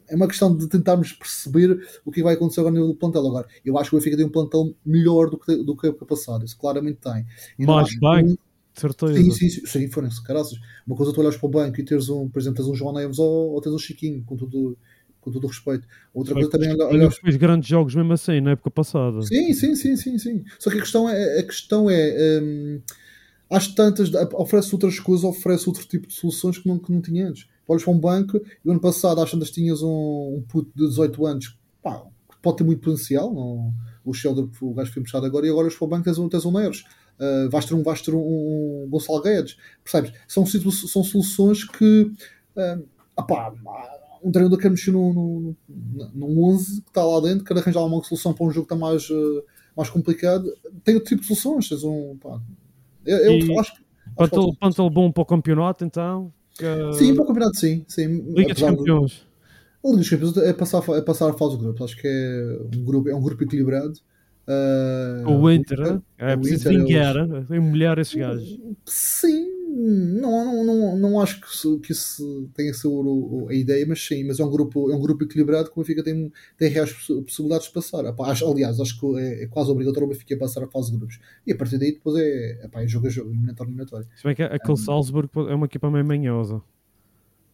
é 0.09 0.15
uma 0.15 0.27
questão 0.27 0.55
de 0.55 0.67
tentarmos 0.67 1.13
perceber 1.13 1.79
o 2.05 2.11
que 2.11 2.23
vai 2.23 2.33
acontecer 2.35 2.59
agora 2.61 2.75
no 2.75 2.95
plantel. 2.95 3.25
Agora, 3.27 3.47
eu 3.63 3.77
acho 3.77 3.89
que 3.89 3.95
o 3.95 3.99
Benfica 3.99 4.17
tem 4.17 4.25
um 4.25 4.29
plantel 4.29 4.73
melhor 4.85 5.29
do 5.29 5.37
que, 5.37 5.55
do 5.63 5.75
que 5.75 5.87
a 5.87 5.89
época 5.89 6.05
passada. 6.05 6.43
Isso 6.45 6.57
claramente 6.57 6.97
tem. 7.01 7.25
E 7.57 7.65
mais 7.65 7.89
bem, 7.99 8.35
que- 8.35 8.79
certeza. 8.79 9.13
Sim, 9.13 9.31
sim, 9.31 9.49
sim, 9.49 9.65
sim 9.65 9.87
foram-se 9.91 10.23
caraças. 10.23 10.57
Uma 10.85 10.95
coisa 10.95 11.11
é 11.11 11.15
tu 11.15 11.21
olhas 11.21 11.37
para 11.37 11.47
o 11.47 11.49
banco 11.49 11.79
e 11.79 11.83
teres 11.85 12.09
um, 12.09 12.27
por 12.29 12.39
exemplo, 12.39 12.57
tens 12.63 12.69
um 12.69 12.75
João 12.75 12.93
Neves 12.93 13.19
ou, 13.19 13.51
ou 13.53 13.61
tens 13.61 13.73
um 13.73 13.79
Chiquinho, 13.79 14.23
com 14.23 14.35
todo, 14.35 14.77
com 15.21 15.31
todo 15.31 15.43
o 15.43 15.47
respeito. 15.47 15.87
Outra 16.13 16.33
coisa 16.33 16.49
também 16.49 16.73
olhar. 16.73 16.87
Olhar- 16.87 17.11
fez 17.11 17.35
grandes 17.35 17.67
jogos 17.67 17.93
mesmo 17.95 18.13
assim, 18.13 18.39
na 18.41 18.51
época 18.51 18.71
passada. 18.71 19.21
Sim, 19.21 19.53
sim, 19.53 19.75
sim, 19.75 19.95
sim, 19.95 20.17
sim. 20.17 20.43
Só 20.59 20.69
que 20.69 20.77
a 20.77 20.81
questão 20.81 21.09
é, 21.09 21.39
a 21.39 21.43
questão 21.43 21.89
é 21.89 22.39
hum, 22.41 22.81
às 23.49 23.67
tantas, 23.67 24.11
oferece 24.33 24.73
outras 24.73 24.99
coisas, 24.99 25.23
oferece 25.25 25.67
outro 25.67 25.85
tipo 25.85 26.07
de 26.07 26.13
soluções 26.13 26.57
que 26.57 26.67
não, 26.67 26.77
que 26.79 26.91
não 26.91 27.01
tinha 27.01 27.27
antes. 27.27 27.47
Olhas 27.73 27.83
para 27.83 27.93
um 27.93 27.99
banco 27.99 28.37
e 28.37 28.67
o 28.67 28.71
ano 28.71 28.79
passado 28.79 29.21
às 29.21 29.29
tantas 29.29 29.51
tinhas 29.51 29.81
um, 29.81 30.37
um 30.37 30.43
puto 30.47 30.71
de 30.75 30.87
18 30.87 31.25
anos 31.25 31.57
pá, 31.81 32.01
que 32.29 32.37
pode 32.41 32.57
ter 32.57 32.63
muito 32.63 32.81
potencial. 32.81 33.33
Não, 33.33 33.73
o 34.03 34.13
Sheldon, 34.13 34.49
o 34.61 34.73
gajo 34.73 34.91
foi 34.91 35.03
puxado 35.03 35.25
agora, 35.25 35.45
e 35.45 35.49
agora 35.49 35.65
olhas 35.65 35.75
para 35.75 35.85
o 35.85 35.87
banco 35.87 36.03
tens 36.03 36.17
tens 36.29 36.45
um 36.45 36.51
Neres. 36.51 36.83
Uh, 37.19 37.49
vais 37.49 37.65
ter 37.65 37.73
um, 37.75 37.83
vais 37.83 38.01
ter 38.01 38.13
um, 38.13 38.85
um 38.85 38.87
Gonçalo 38.89 39.21
Guedes, 39.21 39.57
percebes? 39.83 40.13
São, 40.27 40.45
são 40.45 41.03
soluções 41.03 41.65
que 41.65 42.11
uh, 42.55 42.87
apá, 43.15 43.53
um 44.23 44.31
treinador 44.31 44.57
quer 44.57 44.69
mexer 44.69 44.91
no, 44.91 45.55
no 45.67 46.43
11 46.45 46.81
que 46.81 46.87
está 46.89 47.03
lá 47.03 47.19
dentro, 47.19 47.43
quer 47.43 47.57
arranjar 47.57 47.83
uma 47.85 48.03
solução 48.03 48.33
para 48.33 48.45
um 48.45 48.51
jogo 48.51 48.67
que 48.67 48.73
está 48.73 48.85
mais, 48.85 49.09
uh, 49.09 49.43
mais 49.75 49.89
complicado. 49.89 50.45
Tem 50.83 50.95
outro 50.95 51.09
tipo 51.09 51.21
de 51.21 51.27
soluções. 51.27 51.69
Tens 51.69 51.83
um, 51.83 52.17
pá, 52.17 52.41
eu, 53.05 53.17
eu 53.17 53.59
acho, 53.59 53.59
acho 53.59 53.75
que 53.75 53.83
Pantel, 54.15 54.43
pode- 54.45 54.57
pantel 54.57 54.89
bom 54.89 55.11
para 55.11 55.21
o 55.21 55.25
campeonato, 55.25 55.85
então. 55.85 56.33
Que- 56.59 56.93
Sim, 56.97 57.15
para 57.15 57.23
o 57.23 57.27
campeonato, 57.27 57.57
sim. 57.57 57.83
sim. 57.87 58.07
Liga 58.35 58.53
dos 58.53 58.57
de- 58.57 58.65
Campeões. 58.65 59.25
A 59.83 59.87
Liga 59.87 59.97
dos 59.99 60.09
Campeões 60.09 60.37
é 60.37 60.53
passar, 60.53 60.83
é 60.89 61.01
passar 61.01 61.29
a 61.29 61.33
fase 61.33 61.57
do 61.57 61.63
grupo. 61.63 61.83
Acho 61.83 61.97
que 61.97 62.07
é 62.07 62.59
um 62.77 62.83
grupo, 62.83 63.09
é 63.09 63.15
um 63.15 63.21
grupo 63.21 63.43
equilibrado. 63.43 63.93
Uh, 64.47 65.29
O 65.29 65.51
Inter, 65.51 65.99
é 66.17 66.33
o 66.33 66.39
preciso 66.39 66.69
é 66.69 66.71
vingar, 66.71 67.27
né? 67.27 67.45
tem 67.47 67.59
mulher 67.59 67.97
esses 67.99 68.15
gajos. 68.15 68.59
Sim, 68.85 69.45
não, 69.69 70.63
não, 70.63 70.63
não, 70.65 70.97
não 70.97 71.21
acho 71.21 71.39
que 71.41 71.47
isso, 71.47 71.79
que 71.79 71.91
isso 71.91 72.49
tenha 72.55 72.73
sido 72.73 73.47
a 73.49 73.53
ideia, 73.53 73.85
mas 73.87 74.05
sim, 74.05 74.23
mas 74.23 74.39
é 74.39 74.43
um 74.43 74.49
grupo, 74.49 74.91
é 74.91 74.95
um 74.95 74.99
grupo 74.99 75.23
equilibrado 75.23 75.69
que 75.71 75.79
o 75.79 75.81
Benfica 75.81 76.03
tem, 76.03 76.31
tem 76.57 76.69
reais 76.69 76.91
possi- 76.91 77.21
possibilidades 77.21 77.67
de 77.67 77.73
passar. 77.73 78.05
Epá, 78.05 78.31
acho- 78.31 78.49
aliás, 78.49 78.79
acho 78.79 78.99
que 78.99 79.19
é, 79.19 79.43
é 79.43 79.47
quase 79.47 79.69
obrigatório 79.71 80.07
o 80.07 80.09
Benfica 80.11 80.37
passar 80.37 80.63
a 80.63 80.67
fase 80.67 80.91
de 80.91 80.97
grupos. 80.97 81.19
E 81.45 81.51
a 81.51 81.55
partir 81.55 81.77
daí 81.77 81.91
depois 81.93 82.15
é, 82.19 82.65
epá, 82.65 82.81
é 82.83 82.87
jogo 82.87 83.07
a 83.07 83.09
jogo, 83.09 83.29
eliminatório 83.29 83.69
eliminatório. 83.69 84.07
Se 84.15 84.23
bem 84.23 84.35
que 84.35 84.43
aquele 84.43 84.77
Salzburg 84.77 85.29
é 85.49 85.53
uma 85.55 85.65
equipa 85.65 85.89
meio 85.91 86.05
manhosa. 86.05 86.61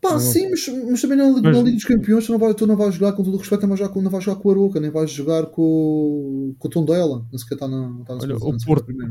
Pá, 0.09 0.19
sim, 0.19 0.49
mas, 0.49 0.67
mas 0.89 1.01
também 1.01 1.17
na, 1.17 1.25
Liga- 1.29 1.41
Mas- 1.43 1.57
na 1.57 1.63
Liga 1.63 1.75
dos 1.75 1.83
Campeões 1.85 2.25
tu 2.25 2.31
não, 2.31 2.39
vai, 2.39 2.53
tu 2.53 2.67
não 2.67 2.75
vais 2.75 2.93
jogar, 2.95 3.13
com 3.13 3.23
todo 3.23 3.33
o 3.33 3.37
respeito, 3.37 3.61
não 3.61 3.69
vais 3.69 3.79
jogar 3.79 3.93
com, 3.93 4.01
não 4.01 4.11
vais 4.11 4.23
jogar 4.23 4.39
com 4.41 4.47
o 4.49 4.51
Aroca, 4.51 4.79
nem 4.79 4.89
vais 4.91 5.09
jogar 5.11 5.45
com, 5.47 6.55
com 6.59 6.67
o 6.67 6.71
Tondela, 6.71 7.25
nem 7.31 7.37
sequer 7.39 7.55
está 7.55 7.67
na, 7.67 7.97
está 8.01 8.15
na 8.15 8.21
Olha, 8.23 8.35
o 8.37 8.57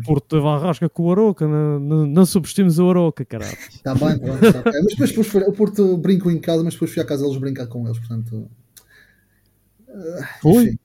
Porto, 0.04 0.26
teve 0.28 0.46
a 0.46 0.58
rasca 0.58 0.88
com 0.88 1.02
o 1.04 1.10
Aroca, 1.12 1.46
não, 1.48 1.78
não, 1.80 2.06
não 2.06 2.26
subestimes 2.26 2.78
o 2.78 2.88
Aroca, 2.90 3.24
caralho. 3.24 3.56
Está 3.70 3.94
bem, 3.94 4.14
está 4.14 4.32
bem. 4.32 4.52
Tá 4.52 4.62
bem. 4.70 4.82
Mas 4.82 4.92
depois, 4.92 5.08
depois 5.10 5.26
foi- 5.26 5.42
o 5.42 5.52
Porto 5.52 5.96
brincou 5.96 6.30
em 6.30 6.38
casa, 6.40 6.62
mas 6.62 6.74
depois 6.74 6.90
fui 6.92 7.02
à 7.02 7.04
casa 7.04 7.22
deles 7.24 7.38
brincar 7.38 7.66
com 7.66 7.84
eles, 7.86 7.98
portanto. 7.98 8.48
ah, 9.88 10.28
Foi? 10.42 10.64
enfim. 10.64 10.78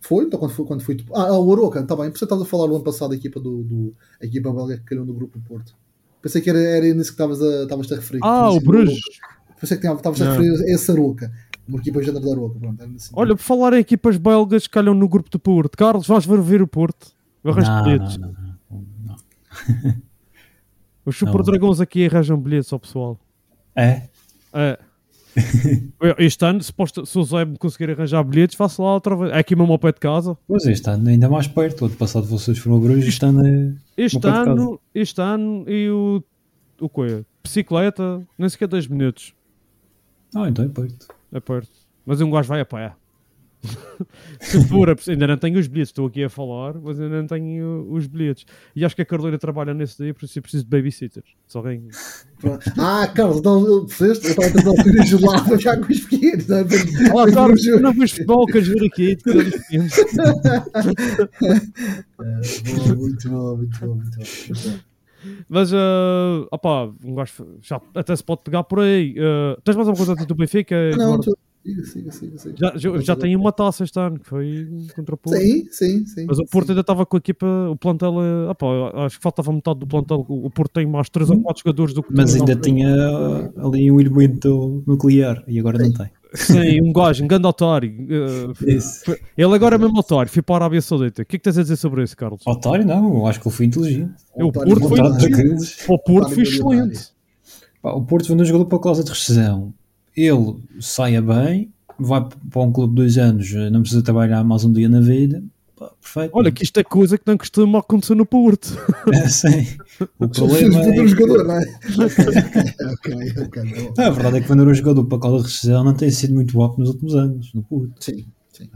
Foi? 0.00 0.24
Então 0.24 0.38
quando. 0.38 0.64
Quando 0.64 0.82
fui 0.82 0.96
ah, 1.14 1.38
o 1.38 1.52
Aroca, 1.52 1.80
está 1.80 1.94
bem. 1.94 2.10
Por 2.10 2.16
isso 2.16 2.24
estavas 2.24 2.44
a 2.44 2.48
falar 2.48 2.66
o 2.66 2.74
ano 2.74 2.84
passado 2.84 3.10
da 3.10 3.16
equipa 3.16 3.38
do, 3.38 3.62
do 3.62 3.94
a 4.20 4.26
equipa 4.26 4.52
belga 4.52 4.76
que 4.78 4.84
calhou 4.84 5.04
no 5.04 5.14
grupo 5.14 5.38
do 5.38 5.44
Porto. 5.44 5.74
Pensei 6.20 6.40
que 6.40 6.50
era, 6.50 6.58
era 6.60 6.86
nisso 6.94 7.10
que 7.10 7.14
estavas 7.14 7.40
a, 7.42 7.62
estavas 7.64 7.90
a 7.90 7.94
referir. 7.96 8.20
Ah, 8.22 8.48
o 8.50 8.54
sido 8.54 8.64
Bruges. 9.62 9.78
Aroca. 9.78 9.78
Pensei 9.78 9.78
que 9.78 9.86
estavas 9.86 10.22
a 10.22 10.24
Não. 10.24 10.32
referir 10.32 10.50
a 10.70 10.74
esse 10.74 10.90
Aroca. 10.90 11.32
Uma 11.68 11.78
equipa 11.78 12.02
género 12.02 12.24
da 12.24 12.32
Aroca. 12.32 12.58
Pronto, 12.58 12.82
sentido. 12.82 13.10
Olha, 13.14 13.36
por 13.36 13.42
falar 13.42 13.72
em 13.74 13.78
equipas 13.78 14.16
belgas 14.18 14.66
que 14.66 14.72
calham 14.72 14.94
no 14.94 15.08
grupo 15.08 15.30
do 15.30 15.38
Porto. 15.38 15.76
Carlos, 15.76 16.06
vais 16.06 16.26
ver, 16.26 16.40
ver 16.40 16.62
o 16.62 16.66
Porto. 16.66 17.08
Arranjo 17.44 17.70
Não, 17.70 17.82
bilhetes. 17.84 18.16
não, 18.18 18.28
não, 18.28 18.56
não, 18.70 18.84
não. 19.06 19.94
Os 21.04 21.16
Super 21.16 21.42
Dragões 21.42 21.80
aqui 21.80 22.06
arranjam 22.06 22.38
bilhetes 22.38 22.72
ao 22.72 22.78
pessoal. 22.78 23.18
É? 23.74 24.02
É. 24.52 24.78
Este 26.18 26.44
ano, 26.44 26.62
suposto, 26.62 27.06
se 27.06 27.18
o 27.18 27.24
Zé 27.24 27.44
me 27.44 27.56
conseguir 27.56 27.90
arranjar 27.90 28.22
bilhetes, 28.22 28.54
faço 28.54 28.82
lá 28.82 28.94
outra 28.94 29.16
vez. 29.16 29.32
É 29.32 29.38
aqui 29.38 29.56
mesmo 29.56 29.72
ao 29.72 29.78
pé 29.78 29.90
de 29.92 29.98
casa. 29.98 30.36
Pois 30.46 30.64
este 30.66 30.88
ano 30.90 31.08
ainda 31.08 31.28
mais 31.28 31.46
perto. 31.46 31.82
O 31.82 31.86
ano 31.86 31.96
passado 31.96 32.26
vocês 32.26 32.58
foram 32.58 32.76
a 32.76 32.80
Bruges, 32.80 33.08
este 33.08 33.24
ano 33.24 33.46
é. 33.46 33.72
Este 33.96 34.26
ano, 34.26 34.80
este 34.94 35.20
ano 35.20 35.64
e 35.66 35.88
o. 35.90 36.22
O 36.80 36.88
quê? 36.88 37.24
Bicicleta, 37.42 38.20
nem 38.36 38.48
sequer 38.48 38.68
2 38.68 38.86
minutos. 38.88 39.32
Ah, 40.34 40.48
então 40.48 40.64
é 40.64 40.68
perto. 40.68 41.08
É 41.32 41.40
perto. 41.40 41.70
Mas 42.04 42.20
um 42.20 42.30
gajo 42.30 42.48
vai 42.48 42.60
a 42.60 42.64
pé. 42.64 42.94
Se 44.40 44.66
for, 44.66 44.94
ainda 45.08 45.26
não 45.26 45.36
tenho 45.36 45.58
os 45.58 45.68
bilhetes, 45.68 45.90
estou 45.90 46.06
aqui 46.06 46.24
a 46.24 46.28
falar, 46.28 46.74
mas 46.80 46.98
ainda 47.00 47.20
não 47.20 47.26
tenho 47.26 47.86
os 47.90 48.06
bilhetes. 48.08 48.44
E 48.74 48.84
acho 48.84 48.96
que 48.96 49.02
a 49.02 49.06
Carolina 49.06 49.38
trabalha 49.38 49.72
nesse 49.72 50.02
dia, 50.02 50.12
por 50.12 50.24
isso 50.24 50.38
eu 50.38 50.42
preciso 50.42 50.64
de 50.64 50.70
babysitters. 50.70 51.28
Se 51.46 51.56
alguém. 51.56 51.88
Ah, 52.76 53.06
Carlos, 53.14 53.40
não, 53.42 53.86
percebeste? 53.86 54.26
Eu 54.26 54.30
estava 54.30 54.48
a 54.48 54.52
tentar 54.52 54.70
ouvir 54.70 55.00
a 55.00 55.04
gelada 55.04 55.58
já 55.58 55.76
com 55.76 55.92
os 55.92 56.00
pequenos. 56.00 56.48
não 56.48 56.56
é? 56.56 56.62
Olá, 57.12 57.24
para 57.24 57.34
Carlos, 57.34 57.64
ver 57.64 57.74
o 57.74 57.80
não 57.80 57.92
vejo 57.92 58.14
futebol, 58.14 58.46
queres 58.46 58.68
vir 58.68 58.84
aqui? 58.84 59.16
Bom, 62.18 62.96
muito 62.96 63.30
bom, 63.30 63.56
muito 63.56 63.80
bom. 63.80 63.94
muito 63.94 64.18
bom. 64.18 64.91
Mas, 65.48 65.72
uh, 65.72 66.46
opá, 66.50 66.90
um 67.04 67.14
gajo 67.14 67.58
já 67.60 67.80
até 67.94 68.14
se 68.14 68.24
pode 68.24 68.42
pegar 68.42 68.64
por 68.64 68.80
aí. 68.80 69.14
Uh, 69.18 69.60
tens 69.62 69.76
mais 69.76 69.88
alguma 69.88 70.06
coisa 70.06 70.26
do 70.26 70.34
Benfica? 70.34 70.74
Não, 70.96 71.14
Eduardo? 71.14 71.36
siga, 71.64 71.84
siga, 71.84 72.10
siga, 72.10 72.38
siga. 72.38 72.56
já, 72.58 72.72
já, 72.76 72.98
já 72.98 73.16
tem 73.16 73.36
uma 73.36 73.52
taça 73.52 73.84
este 73.84 73.98
ano, 73.98 74.18
que 74.18 74.28
foi 74.28 74.68
contra 74.94 75.14
o 75.14 75.18
Porto. 75.18 75.38
Sim, 75.38 75.66
sim, 75.70 76.04
sim. 76.06 76.26
Mas 76.26 76.38
o 76.38 76.44
Porto 76.46 76.70
ainda 76.70 76.80
estava 76.80 77.06
com 77.06 77.16
a 77.16 77.18
equipa, 77.18 77.46
o 77.70 77.76
plantel, 77.76 78.14
eh, 78.20 78.50
opá, 78.50 78.66
acho 79.04 79.16
que 79.16 79.22
faltava 79.22 79.52
metade 79.52 79.78
do 79.78 79.86
plantel. 79.86 80.26
O 80.28 80.50
Porto 80.50 80.72
tem 80.72 80.86
mais 80.86 81.08
3 81.08 81.30
ou 81.30 81.40
4 81.40 81.62
jogadores 81.62 81.94
do 81.94 82.02
que 82.02 82.12
Mas 82.14 82.34
ainda 82.34 82.56
tinha 82.56 82.88
ali 83.56 83.90
um 83.90 84.00
elemento 84.00 84.82
nuclear 84.86 85.44
e 85.46 85.58
agora 85.58 85.78
não 85.78 85.92
tem. 85.92 86.10
Sim, 86.34 86.80
um 86.82 86.92
gajo, 86.92 87.24
um 87.24 87.26
grande 87.26 87.46
otário. 87.46 87.90
eh, 88.10 88.52
foi- 89.04 89.20
ele 89.36 89.54
agora 89.54 89.74
é 89.76 89.78
mesmo 89.78 89.98
otário, 89.98 90.30
foi 90.30 90.42
para 90.42 90.54
a 90.54 90.58
Arábia 90.58 90.80
Saudita. 90.80 91.22
O 91.22 91.26
que 91.26 91.36
é 91.36 91.38
que 91.38 91.42
tens 91.44 91.58
a 91.58 91.62
dizer 91.62 91.76
sobre 91.76 92.02
isso, 92.02 92.16
Carlos? 92.16 92.42
Otário, 92.46 92.86
não, 92.86 93.14
eu 93.18 93.26
acho 93.26 93.40
que 93.40 93.48
ele 93.48 93.54
foi 93.54 93.66
inteligente. 93.66 94.12
o 94.34 94.52
Porto 94.52 94.88
foi 94.88 94.98
inteligente. 95.00 95.84
O 95.88 95.98
Porto 95.98 96.30
foi 96.30 96.42
excelente. 96.42 97.08
Pá, 97.82 97.90
o 97.92 98.02
Porto 98.02 98.28
vendeu 98.28 98.42
um 98.44 98.46
jogador 98.46 98.66
para 98.66 98.78
a 98.78 98.80
cláusula 98.80 99.04
de 99.04 99.10
rescisão. 99.10 99.74
Ele 100.16 100.56
saia 100.80 101.20
bem, 101.20 101.70
vai 101.98 102.26
para 102.50 102.62
um 102.62 102.72
clube 102.72 102.90
de 102.94 102.96
dois 102.96 103.18
anos, 103.18 103.52
não 103.70 103.80
precisa 103.82 104.02
trabalhar 104.02 104.42
mais 104.44 104.64
um 104.64 104.72
dia 104.72 104.88
na 104.88 105.00
vida. 105.00 105.42
Pá, 105.82 105.92
perfeito. 106.00 106.30
Olha, 106.36 106.52
que 106.52 106.62
isto 106.62 106.78
é 106.78 106.84
coisa 106.84 107.18
que 107.18 107.24
não 107.26 107.36
costuma 107.36 107.78
acontecer 107.80 108.14
no 108.14 108.24
Porto. 108.26 108.68
É, 109.12 109.28
sim. 109.28 109.66
O 110.18 110.28
problema 110.28 110.80
é. 110.80 111.06
jogador, 111.06 111.44
não 111.44 111.54
é? 111.58 111.62
ok, 112.92 113.32
ok. 113.44 113.62
Ah, 113.98 114.06
a 114.06 114.10
verdade 114.10 114.38
é 114.38 114.40
que 114.40 114.48
vender 114.48 114.66
um 114.66 114.74
jogador 114.74 115.04
para 115.04 115.18
a 115.18 115.20
cláusula 115.20 115.42
de 115.42 115.48
rescisão 115.48 115.84
não 115.84 115.94
tem 115.94 116.10
sido 116.10 116.34
muito 116.34 116.52
bom 116.54 116.74
nos 116.78 116.90
últimos 116.90 117.14
anos, 117.16 117.52
no 117.52 117.62
Porto. 117.64 117.92
Sim, 117.98 118.26
sim. 118.52 118.68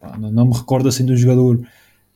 Pá, 0.00 0.16
não, 0.18 0.30
não 0.30 0.46
me 0.46 0.54
recordo 0.54 0.88
assim 0.88 1.04
de 1.04 1.12
um 1.12 1.16
jogador 1.16 1.60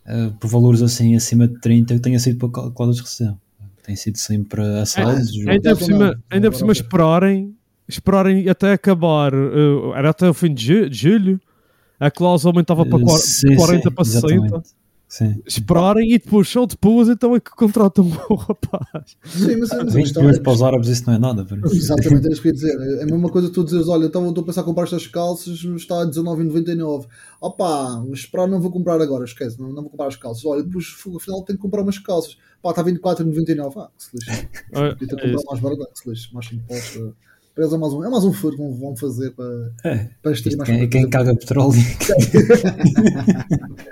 ah, 0.07 0.31
por 0.39 0.49
valores 0.49 0.83
assim 0.83 1.17
acima 1.17 1.49
de 1.49 1.59
30 1.61 1.95
que 1.95 2.01
tenha 2.01 2.19
sido 2.19 2.39
para 2.39 2.49
a 2.67 2.71
cláusula 2.71 2.93
de 2.95 3.01
rescisão. 3.03 3.41
Tem 3.83 3.97
sido 3.97 4.19
sempre 4.19 4.63
assaltos. 4.81 5.31
É, 5.47 5.51
Ainda 5.53 5.75
por 5.75 5.81
não, 5.81 5.87
cima, 5.87 5.99
não, 6.11 6.15
ainda 6.31 6.51
por 6.51 6.57
cima 6.59 6.73
esperarem, 6.73 7.55
esperarem 7.89 8.49
até 8.49 8.73
acabar, 8.73 9.33
eh, 9.33 9.97
era 9.99 10.11
até 10.11 10.29
o 10.29 10.35
fim 10.35 10.53
de 10.53 10.65
ju- 10.65 10.89
de 10.91 10.97
julho, 10.97 11.41
a 12.01 12.11
cláusula 12.11 12.53
aumentava 12.53 12.85
para 12.87 13.01
quar- 13.01 13.19
Sim, 13.19 13.51
de 13.51 13.57
40 13.57 13.89
sim, 13.89 13.95
para 13.95 14.05
60. 14.05 14.27
exatamente. 14.33 14.69
Sim. 15.11 15.41
Esperarem 15.47 16.13
e 16.13 16.19
depois, 16.19 16.47
só 16.51 16.67
depois, 16.67 17.09
então 17.09 17.35
é 17.35 17.41
que 17.41 17.51
contratam 17.53 18.05
o 18.29 18.35
rapaz. 18.35 19.17
Sim, 19.25 19.57
mas, 19.57 19.71
mas 19.71 19.73
a 19.73 19.85
20 19.85 19.95
questão 20.03 20.23
milhões 20.23 20.37
é- 20.39 20.43
para 20.43 20.53
os 20.53 20.63
árabes, 20.63 20.89
isso 20.91 21.05
não 21.07 21.15
é 21.15 21.19
nada. 21.19 21.47
por 21.47 21.57
isso. 21.59 21.75
Exatamente, 21.75 22.29
é 22.29 22.33
isso 22.33 22.43
que 22.43 22.49
eu 22.49 22.51
ia 22.51 22.55
dizer. 22.55 22.99
É 23.01 23.03
a 23.05 23.07
mesma 23.07 23.31
coisa 23.31 23.49
que 23.49 23.55
tu 23.55 23.65
dizes, 23.65 23.89
olha, 23.89 24.05
então 24.05 24.23
eu 24.25 24.29
estou 24.29 24.43
a 24.43 24.47
pensar 24.47 24.61
em 24.61 24.65
comprar 24.67 24.85
estas 24.85 25.07
calças, 25.07 25.65
está 25.77 26.03
a 26.03 26.05
19,99. 26.05 27.07
Opá, 27.41 28.05
mas 28.07 28.19
esperar 28.19 28.47
não 28.49 28.61
vou 28.61 28.71
comprar 28.71 29.01
agora, 29.01 29.25
esquece, 29.25 29.59
não, 29.59 29.69
não 29.69 29.81
vou 29.81 29.91
comprar 29.91 30.09
as 30.09 30.17
calças. 30.17 30.45
Olha, 30.45 30.63
depois 30.63 30.85
afinal 31.17 31.43
tenho 31.43 31.57
que 31.59 31.63
comprar 31.63 31.81
umas 31.81 31.99
calças. 31.99 32.37
Pá, 32.63 32.69
está 32.71 32.85
24,99. 32.85 33.73
Ah, 33.79 33.89
que 33.97 34.05
se 34.05 34.11
lixe. 34.15 34.49
É, 34.73 34.91
Podia 34.91 35.09
ter 35.09 35.15
é 35.17 35.23
comprado 35.23 35.45
mais 35.47 35.61
barato, 35.61 35.87
que 35.95 35.99
se 36.01 36.11
lixe, 36.11 36.35
mais 36.35 36.53
imposto. 36.53 37.17
Mas 37.59 37.73
é 37.73 37.77
mais 37.77 37.93
um, 37.93 38.05
é 38.05 38.09
mais 38.09 38.25
um 38.25 38.33
furo 38.33 38.57
que 38.57 38.63
vão, 38.63 38.97
fazer 38.97 39.33
para, 39.33 39.73
É, 39.83 40.09
para 40.23 40.33
quem, 40.65 40.89
quem 40.89 41.11
caga 41.11 41.35
petróleo. 41.35 41.75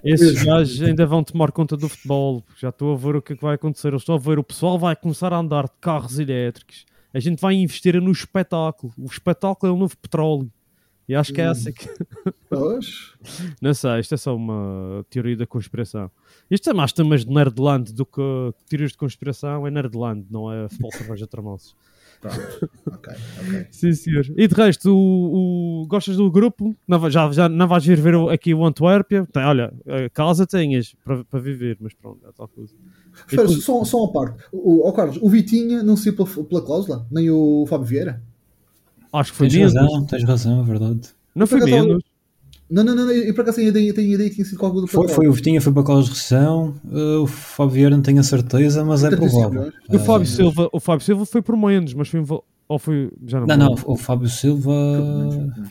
Esses 0.05 0.45
gajos 0.45 0.81
ainda 0.83 1.05
vão 1.05 1.25
tomar 1.25 1.51
conta 1.51 1.77
do 1.77 1.89
futebol. 1.89 2.45
Já 2.57 2.69
estou 2.69 2.95
a 2.95 2.97
ver 2.97 3.17
o 3.17 3.23
que 3.23 3.33
é 3.33 3.37
que 3.37 3.43
vai 3.43 3.57
acontecer. 3.57 3.93
Eu 3.93 3.97
estou 3.97 4.15
a 4.15 4.19
ver 4.19 4.39
o 4.39 4.45
pessoal 4.45 4.79
vai 4.79 4.95
começar 4.95 5.33
a 5.33 5.39
andar 5.39 5.65
de 5.65 5.73
carros 5.81 6.21
elétricos. 6.21 6.87
A 7.13 7.19
gente 7.19 7.41
vai 7.41 7.55
investir 7.55 8.01
no 8.01 8.13
espetáculo. 8.13 8.93
O 8.97 9.07
espetáculo 9.07 9.73
é 9.73 9.75
o 9.75 9.79
novo 9.79 9.97
petróleo. 9.97 10.49
E 11.09 11.15
acho 11.17 11.33
que 11.33 11.41
é 11.41 11.47
essa 11.47 11.73
que. 11.73 11.87
Pois, 12.49 13.15
Não 13.61 13.75
sei, 13.75 13.99
isto 13.99 14.15
é 14.15 14.17
só 14.17 14.37
uma 14.37 15.05
teoria 15.11 15.37
da 15.37 15.47
conspiração. 15.47 16.09
Isto 16.49 16.71
é 16.71 16.73
mais 16.73 16.93
temas 16.93 17.25
de 17.25 17.33
Nerdland 17.33 17.93
do 17.93 18.07
que 18.07 18.23
teorias 18.69 18.93
de 18.93 18.99
conspiração. 18.99 19.67
É 19.67 19.71
Nerdland, 19.73 20.25
não 20.31 20.53
é 20.53 20.69
futebol 20.69 20.93
cerveja 20.93 21.27
tramoços. 21.27 21.75
Pronto. 22.21 22.71
ok, 22.87 23.13
ok. 23.43 23.67
Sim, 23.71 23.93
senhor. 23.93 24.25
E 24.37 24.49
de 24.49 24.55
resto, 24.55 24.91
o, 24.95 25.83
o- 25.83 25.87
gostas 25.87 26.17
do 26.17 26.31
grupo? 26.31 26.75
Não, 26.87 27.11
já, 27.11 27.31
já 27.33 27.49
não 27.49 27.67
vais 27.69 27.87
ir 27.87 28.01
ver 28.01 28.15
aqui 28.31 28.53
o 28.55 28.65
Antuérpia? 28.65 29.27
Tem, 29.33 29.43
olha, 29.45 29.73
casa 30.13 30.47
tenhas 30.47 30.95
para, 31.05 31.25
para 31.25 31.41
viver, 31.41 31.77
mas 31.81 31.95
pronto, 31.95 32.27
é 32.27 32.33
tal 32.33 32.49
coisa. 32.49 32.73
Espera, 33.27 33.43
depois- 33.49 33.65
só, 33.65 33.85
só 33.85 34.05
uma 34.05 34.13
parte. 34.13 34.43
O, 34.53 34.89
o, 34.89 34.93
Carlos, 34.93 35.19
o 35.21 35.29
Vitinha 35.29 35.83
não 35.83 35.97
saiu 35.97 36.15
pela, 36.17 36.45
pela 36.45 36.63
cláusula, 36.63 37.07
nem 37.11 37.31
o 37.31 37.65
Fábio 37.69 37.87
Vieira. 37.87 38.23
acho 39.13 39.33
que 39.33 39.39
foi 39.39 39.49
Tens 39.49 39.73
menos. 39.73 39.75
razão, 39.75 40.07
tens 40.07 40.25
razão, 40.25 40.61
é 40.61 40.65
verdade. 40.65 41.01
Não 41.35 41.47
foi 41.47 41.61
menos. 41.61 42.03
Não, 42.69 42.83
não, 42.83 42.95
não, 42.97 43.11
eu 43.11 43.33
por 43.33 43.43
acaso 43.43 43.57
tenho 43.59 43.69
a 43.69 43.71
ideia, 43.71 43.95
tenho 43.95 44.13
ideia 44.15 44.29
que 44.29 44.35
tinha 44.37 44.45
sido 44.45 44.59
qualquer 44.59 44.81
coisa 44.81 44.89
Foi, 44.93 45.09
foi 45.09 45.29
o 45.29 45.33
Vitinha, 45.33 45.61
foi 45.61 45.73
para 45.73 45.83
a 45.83 45.85
cláusula 45.85 46.13
de 46.13 46.19
rescisão. 46.19 46.75
uh, 46.85 47.23
o 47.23 47.27
Fábio 47.27 47.73
Vieira 47.75 47.95
não 47.97 48.03
tenho 48.03 48.19
a 48.19 48.25
certeza, 48.25 48.85
mas 48.85 49.05
é 49.05 49.09
35 49.11 49.31
provável. 49.41 49.61
milhões. 49.61 49.75
O 49.89 49.97
Ah, 49.97 49.99
Fábio, 50.01 50.27
Silva, 50.27 50.69
o 50.73 50.81
Fábio 50.81 51.05
Silva 51.07 51.27
foi 51.27 51.43
por 51.43 51.57
menos, 51.57 51.95
mas 51.95 52.09
foi. 52.09 52.25
Ou 52.69 52.79
foi. 52.81 53.13
Já 53.25 53.39
não, 53.39 53.47
Não, 53.47 53.57
não, 53.57 53.75
o 53.87 53.97
Fábio 53.97 54.29
Silva. 54.29 54.73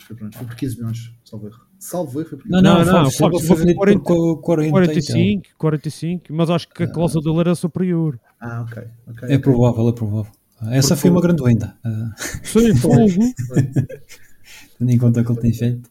Foi, 0.06 0.16
por, 0.16 0.32
foi 0.32 0.46
por 0.46 0.54
15 0.56 0.76
milhões, 0.76 1.12
salvo 1.24 1.46
erro. 1.48 1.60
Salvo 1.78 2.20
erro, 2.20 2.28
foi 2.30 2.38
por 2.38 2.44
15 2.44 2.52
Não, 2.54 2.62
não, 2.62 2.78
Não, 2.78 2.84
não, 2.84 2.92
Fábio 2.94 3.08
o 3.08 3.12
Fábio 3.12 3.38
Silva 3.40 3.54
foi 3.56 3.56
vendido 3.56 3.74
por 4.02 4.02
40, 4.40 4.40
40, 4.42 4.70
45, 4.70 5.42
45, 5.58 6.24
mas 6.30 6.48
acho 6.48 6.68
que 6.70 6.82
a 6.82 6.88
cláusula 6.90 7.22
dele 7.22 7.40
era 7.40 7.54
superior. 7.54 8.18
Ah, 8.40 8.62
ok. 8.66 8.82
ok, 9.08 9.28
É 9.28 9.36
provável, 9.38 9.86
é 9.88 9.92
provável. 9.92 10.32
Essa 10.70 10.96
foi 10.96 11.10
uma 11.10 11.20
grande 11.20 11.42
venda. 11.42 11.76
ah, 11.84 12.14
Sim, 12.42 12.74
fogo. 12.76 12.96
tendo 14.78 14.90
em 14.90 14.96
conta 14.98 15.20
o 15.20 15.24
que 15.24 15.32
ele 15.32 15.40
tem 15.40 15.52
feito. 15.52 15.90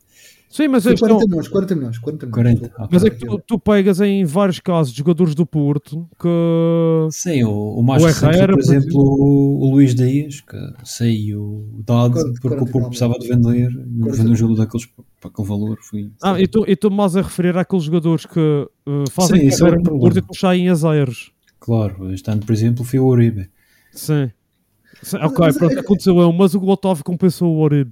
Sim, 0.56 0.70
mas, 0.70 0.84
Foi 0.84 0.94
este 0.94 1.04
é 1.04 1.08
40 1.10 1.26
um- 1.26 1.28
milhões, 1.28 1.48
40 1.50 1.76
milhões, 1.76 1.98
40 1.98 2.26
milhões. 2.28 2.34
40. 2.60 2.66
ok. 2.78 2.88
mas 2.90 3.04
é 3.04 3.10
que 3.10 3.26
tu, 3.26 3.42
tu 3.46 3.60
pegas 3.60 4.00
em 4.00 4.24
vários 4.24 4.60
casos 4.60 4.94
de 4.94 5.00
jogadores 5.00 5.36
do 5.36 5.46
Porto 5.46 6.08
que. 6.18 6.30
Sim, 7.12 7.44
o, 7.44 7.80
o 7.80 7.84
mais 7.84 8.02
O 8.02 8.06
recente 8.06 8.36
Herrera, 8.36 8.54
por 8.54 8.64
por 8.64 8.74
exemplo, 8.74 8.98
o, 9.02 9.66
o 9.66 9.72
Luís 9.72 9.94
Dias, 9.94 10.40
que 10.40 10.58
saiu 10.86 11.68
dado 11.86 12.14
Quarenta- 12.14 12.40
porque 12.42 12.64
o 12.64 12.68
Porto 12.68 12.86
precisava 12.88 13.20
de 13.20 13.28
vender 13.28 13.70
e 13.70 14.12
vendeu 14.12 14.32
um 14.32 14.36
jogo 14.36 14.56
daqueles 14.56 14.86
para 14.86 15.30
aquele 15.30 15.48
valor. 15.48 15.78
Foi, 15.82 16.10
Ah, 16.24 16.40
e 16.40 16.48
tu- 16.48 16.64
e 16.66 16.72
estou 16.72 16.90
mais 16.90 17.18
a 17.18 17.22
referir 17.22 17.58
àqueles 17.58 17.84
jogadores 17.84 18.26
que 18.26 18.40
uh, 18.40 19.10
fazem 19.12 19.42
Sim, 19.42 19.48
é 19.48 19.58
carreira 19.58 19.80
um 19.80 19.84
no. 19.84 20.00
Porto 20.00 20.18
e 20.18 20.22
depois 20.22 20.40
saem 20.40 20.70
a 20.70 20.76
zeros. 20.76 21.32
Claro, 21.60 22.14
este 22.14 22.30
ano, 22.32 22.46
por 22.46 22.54
exemplo, 22.54 22.86
foi 22.86 23.00
o 23.00 23.06
Uribe. 23.08 23.50
Sim. 23.92 24.32
Sim, 25.04 25.18
ok, 25.18 25.36
mas 25.38 25.58
pronto, 25.58 25.76
é- 25.76 25.80
aconteceu 25.82 26.18
eu, 26.20 26.32
mas 26.32 26.54
o 26.56 26.64
Otávio 26.66 27.04
compensou 27.04 27.54
o 27.54 27.60
Oribe. 27.60 27.92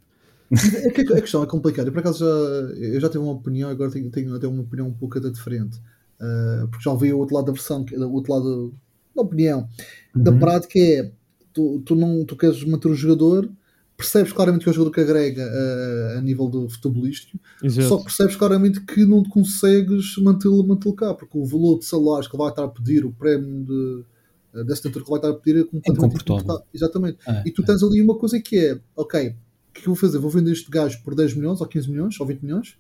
É 0.83 0.89
que 0.91 1.01
a 1.01 1.21
questão 1.21 1.43
é 1.43 1.45
complicada. 1.45 1.89
Eu, 1.89 1.93
por 1.93 1.99
acaso, 1.99 2.19
já, 2.19 2.75
eu 2.77 2.99
já 2.99 3.09
tive 3.09 3.23
uma 3.23 3.33
opinião, 3.33 3.69
agora 3.69 3.91
tenho, 3.91 4.09
tenho 4.09 4.35
até 4.35 4.47
uma 4.47 4.61
opinião 4.61 4.87
um 4.87 4.93
pouco 4.93 5.17
até 5.17 5.29
diferente. 5.29 5.79
Ah, 6.19 6.67
porque 6.69 6.83
já 6.83 6.91
ouvi 6.91 7.11
o 7.13 7.19
outro 7.19 7.35
lado 7.35 7.45
da 7.45 7.51
versão, 7.51 7.85
o 7.91 8.13
outro 8.13 8.33
lado 8.33 8.73
da 9.15 9.21
opinião. 9.21 9.67
Da 10.15 10.31
Uhum. 10.31 10.39
prática 10.39 10.79
é, 10.79 11.11
tu, 11.53 11.81
tu, 11.85 11.95
não, 11.95 12.23
tu 12.25 12.35
queres 12.35 12.63
manter 12.63 12.87
o 12.87 12.95
jogador, 12.95 13.49
percebes 13.97 14.31
claramente 14.31 14.63
que 14.63 14.69
é 14.69 14.71
o 14.71 14.73
jogador 14.73 14.91
que 14.91 15.01
agrega 15.01 15.43
ah, 15.45 16.17
a 16.17 16.21
nível 16.21 16.47
do 16.47 16.69
futebolístico, 16.69 17.37
Exato. 17.61 17.87
só 17.89 17.97
percebes 17.97 18.35
claramente 18.35 18.79
que 18.81 19.05
não 19.05 19.23
consegues 19.23 20.17
mantê-lo 20.17 20.65
mantê 20.65 20.91
cá, 20.93 21.13
porque 21.13 21.37
o 21.37 21.45
valor 21.45 21.79
de 21.79 21.85
salários 21.85 22.27
que 22.27 22.35
ele 22.35 22.43
vai 22.43 22.51
estar 22.51 22.63
a 22.63 22.67
pedir, 22.69 23.05
o 23.05 23.11
prémio 23.11 23.65
de, 23.65 24.63
da 24.63 24.73
assinatura 24.73 25.03
que 25.03 25.09
vai 25.09 25.19
estar 25.19 25.29
a 25.29 25.33
pedir 25.33 25.59
é 25.59 25.63
completamente. 25.63 26.63
Exatamente. 26.73 27.17
É, 27.27 27.43
E 27.45 27.51
tu 27.51 27.63
tens 27.63 27.83
ali 27.83 28.01
uma 28.01 28.15
coisa 28.15 28.39
que 28.39 28.57
é, 28.57 28.79
ok, 28.95 29.35
que 29.73 29.79
é 29.79 29.83
que 29.83 29.89
eu 29.89 29.93
vou 29.93 29.95
fazer? 29.95 30.17
Vou 30.19 30.29
vender 30.29 30.51
este 30.51 30.69
gajo 30.71 31.01
por 31.03 31.15
10 31.15 31.33
milhões, 31.35 31.59
ou 31.59 31.67
15 31.67 31.89
milhões, 31.89 32.19
ou 32.19 32.25
20 32.27 32.41
milhões. 32.41 32.75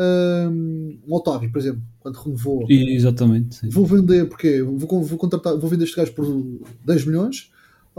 Um, 0.00 0.96
um 1.08 1.14
Otávio, 1.14 1.50
por 1.50 1.58
exemplo, 1.58 1.82
quando 2.00 2.14
renovou, 2.16 2.64
E- 2.70 2.94
exatamente. 2.94 3.56
sim. 3.56 3.68
vou 3.68 3.84
vender 3.84 4.28
porque 4.28 4.62
vou, 4.62 5.02
vou 5.02 5.18
contratar, 5.18 5.56
vou 5.58 5.68
vender 5.68 5.84
este 5.84 5.96
gajo 5.96 6.12
por 6.12 6.24
10 6.84 7.04
milhões. 7.04 7.50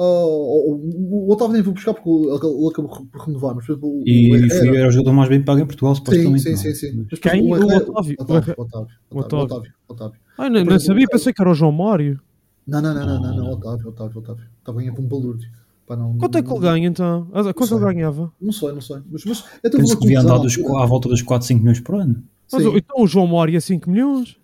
ou- 0.02 0.80
o 1.28 1.30
Otávio 1.34 1.52
nem 1.56 1.62
vou 1.62 1.74
buscar 1.74 1.94
porque 1.94 2.10
ele 2.10 2.28
ele 2.32 2.68
acabou 2.70 3.06
por 3.12 3.22
renovar, 3.26 3.54
mas 3.54 3.66
por 3.66 3.74
exemplo, 3.74 3.90
o- 4.00 4.04
E 4.08 4.32
o 4.32 4.36
Herrera- 4.38 4.78
era 4.78 4.88
o 4.88 4.92
jogador 4.92 5.12
mais 5.12 5.28
bem 5.28 5.44
pago 5.44 5.60
em 5.60 5.66
Portugal, 5.66 5.94
Sim, 5.94 6.00
supostamente. 6.00 6.42
sim, 6.42 6.56
sim, 6.56 6.70
é? 6.70 6.74
sim. 6.74 7.06
Mas, 7.12 7.20
Quem? 7.20 7.42
O 7.52 7.58
Herrera- 7.58 7.84
Otávio. 7.90 8.16
Otávio, 8.18 8.18
O 8.18 8.18
Otávio, 8.18 8.56
O 8.58 8.64
Otávio, 8.64 8.88
Otávio. 9.20 9.44
Otávio, 9.44 9.74
Otávio. 9.90 10.20
Ah, 10.38 10.50
não, 10.50 10.80
sabia, 10.80 11.06
pensei 11.12 11.34
que 11.34 11.42
era 11.42 11.52
o 11.52 11.54
João 11.54 11.74
Mário. 11.74 12.18
Não, 12.66 12.82
não, 12.82 12.94
não, 12.94 13.06
não, 13.06 13.22
não, 13.22 13.22
não, 13.36 13.44
não. 13.44 13.52
Otávio, 13.56 13.90
Otávio, 13.90 14.20
Otávio. 14.20 14.46
Estava 14.60 14.80
ganhando 14.80 14.94
para 14.96 15.04
um 15.04 15.08
balúrdio. 15.10 15.50
Pá, 15.90 15.96
não, 15.96 16.16
Quanto 16.20 16.38
é 16.38 16.44
que 16.44 16.52
ele 16.52 16.60
ganha 16.60 16.88
então? 16.88 17.28
Ah, 17.34 17.52
Quanto 17.52 17.74
ele 17.74 17.84
sei. 17.84 17.94
ganhava? 17.96 18.32
Não 18.40 18.52
sei, 18.52 18.72
não 18.74 18.80
sei. 18.82 18.98
Mas, 19.12 19.26
mas 19.26 19.44
é 19.64 19.70
tão 19.72 19.80
Penso 19.80 19.96
que 19.96 20.02
devia 20.04 20.20
andar 20.22 20.38
dos, 20.38 20.56
à 20.60 20.86
volta 20.86 21.10
dos 21.10 21.24
4, 21.24 21.48
5 21.48 21.60
milhões 21.62 21.80
por 21.80 21.96
ano. 21.96 22.24
Mas, 22.54 22.64
então 22.64 23.02
o 23.02 23.08
João 23.08 23.26
Mário 23.26 23.58
é 23.58 23.60
5 23.60 23.90
milhões? 23.90 24.38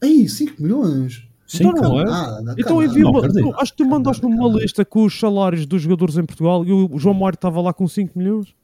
Ei, 0.00 0.28
5 0.28 0.62
milhões? 0.62 1.26
Sim, 1.48 1.66
Então 1.66 1.82
não 1.82 2.00
é? 2.00 2.04
Ah, 2.08 2.40
não, 2.44 2.54
Então 2.56 2.80
envia 2.80 3.02
não 3.02 3.10
uma, 3.10 3.28
tu- 3.28 3.54
acho 3.58 3.72
que 3.72 3.78
tu 3.78 3.88
mandaste 3.88 4.24
uma 4.24 4.48
lista 4.48 4.84
com 4.84 5.04
os 5.04 5.18
salários 5.18 5.66
dos 5.66 5.82
jogadores 5.82 6.16
em 6.16 6.24
Portugal 6.24 6.64
e 6.64 6.70
o 6.72 6.96
João 6.96 7.14
Mário 7.14 7.34
estava 7.36 7.60
lá 7.60 7.72
com 7.72 7.88
5 7.88 8.16
milhões. 8.16 8.54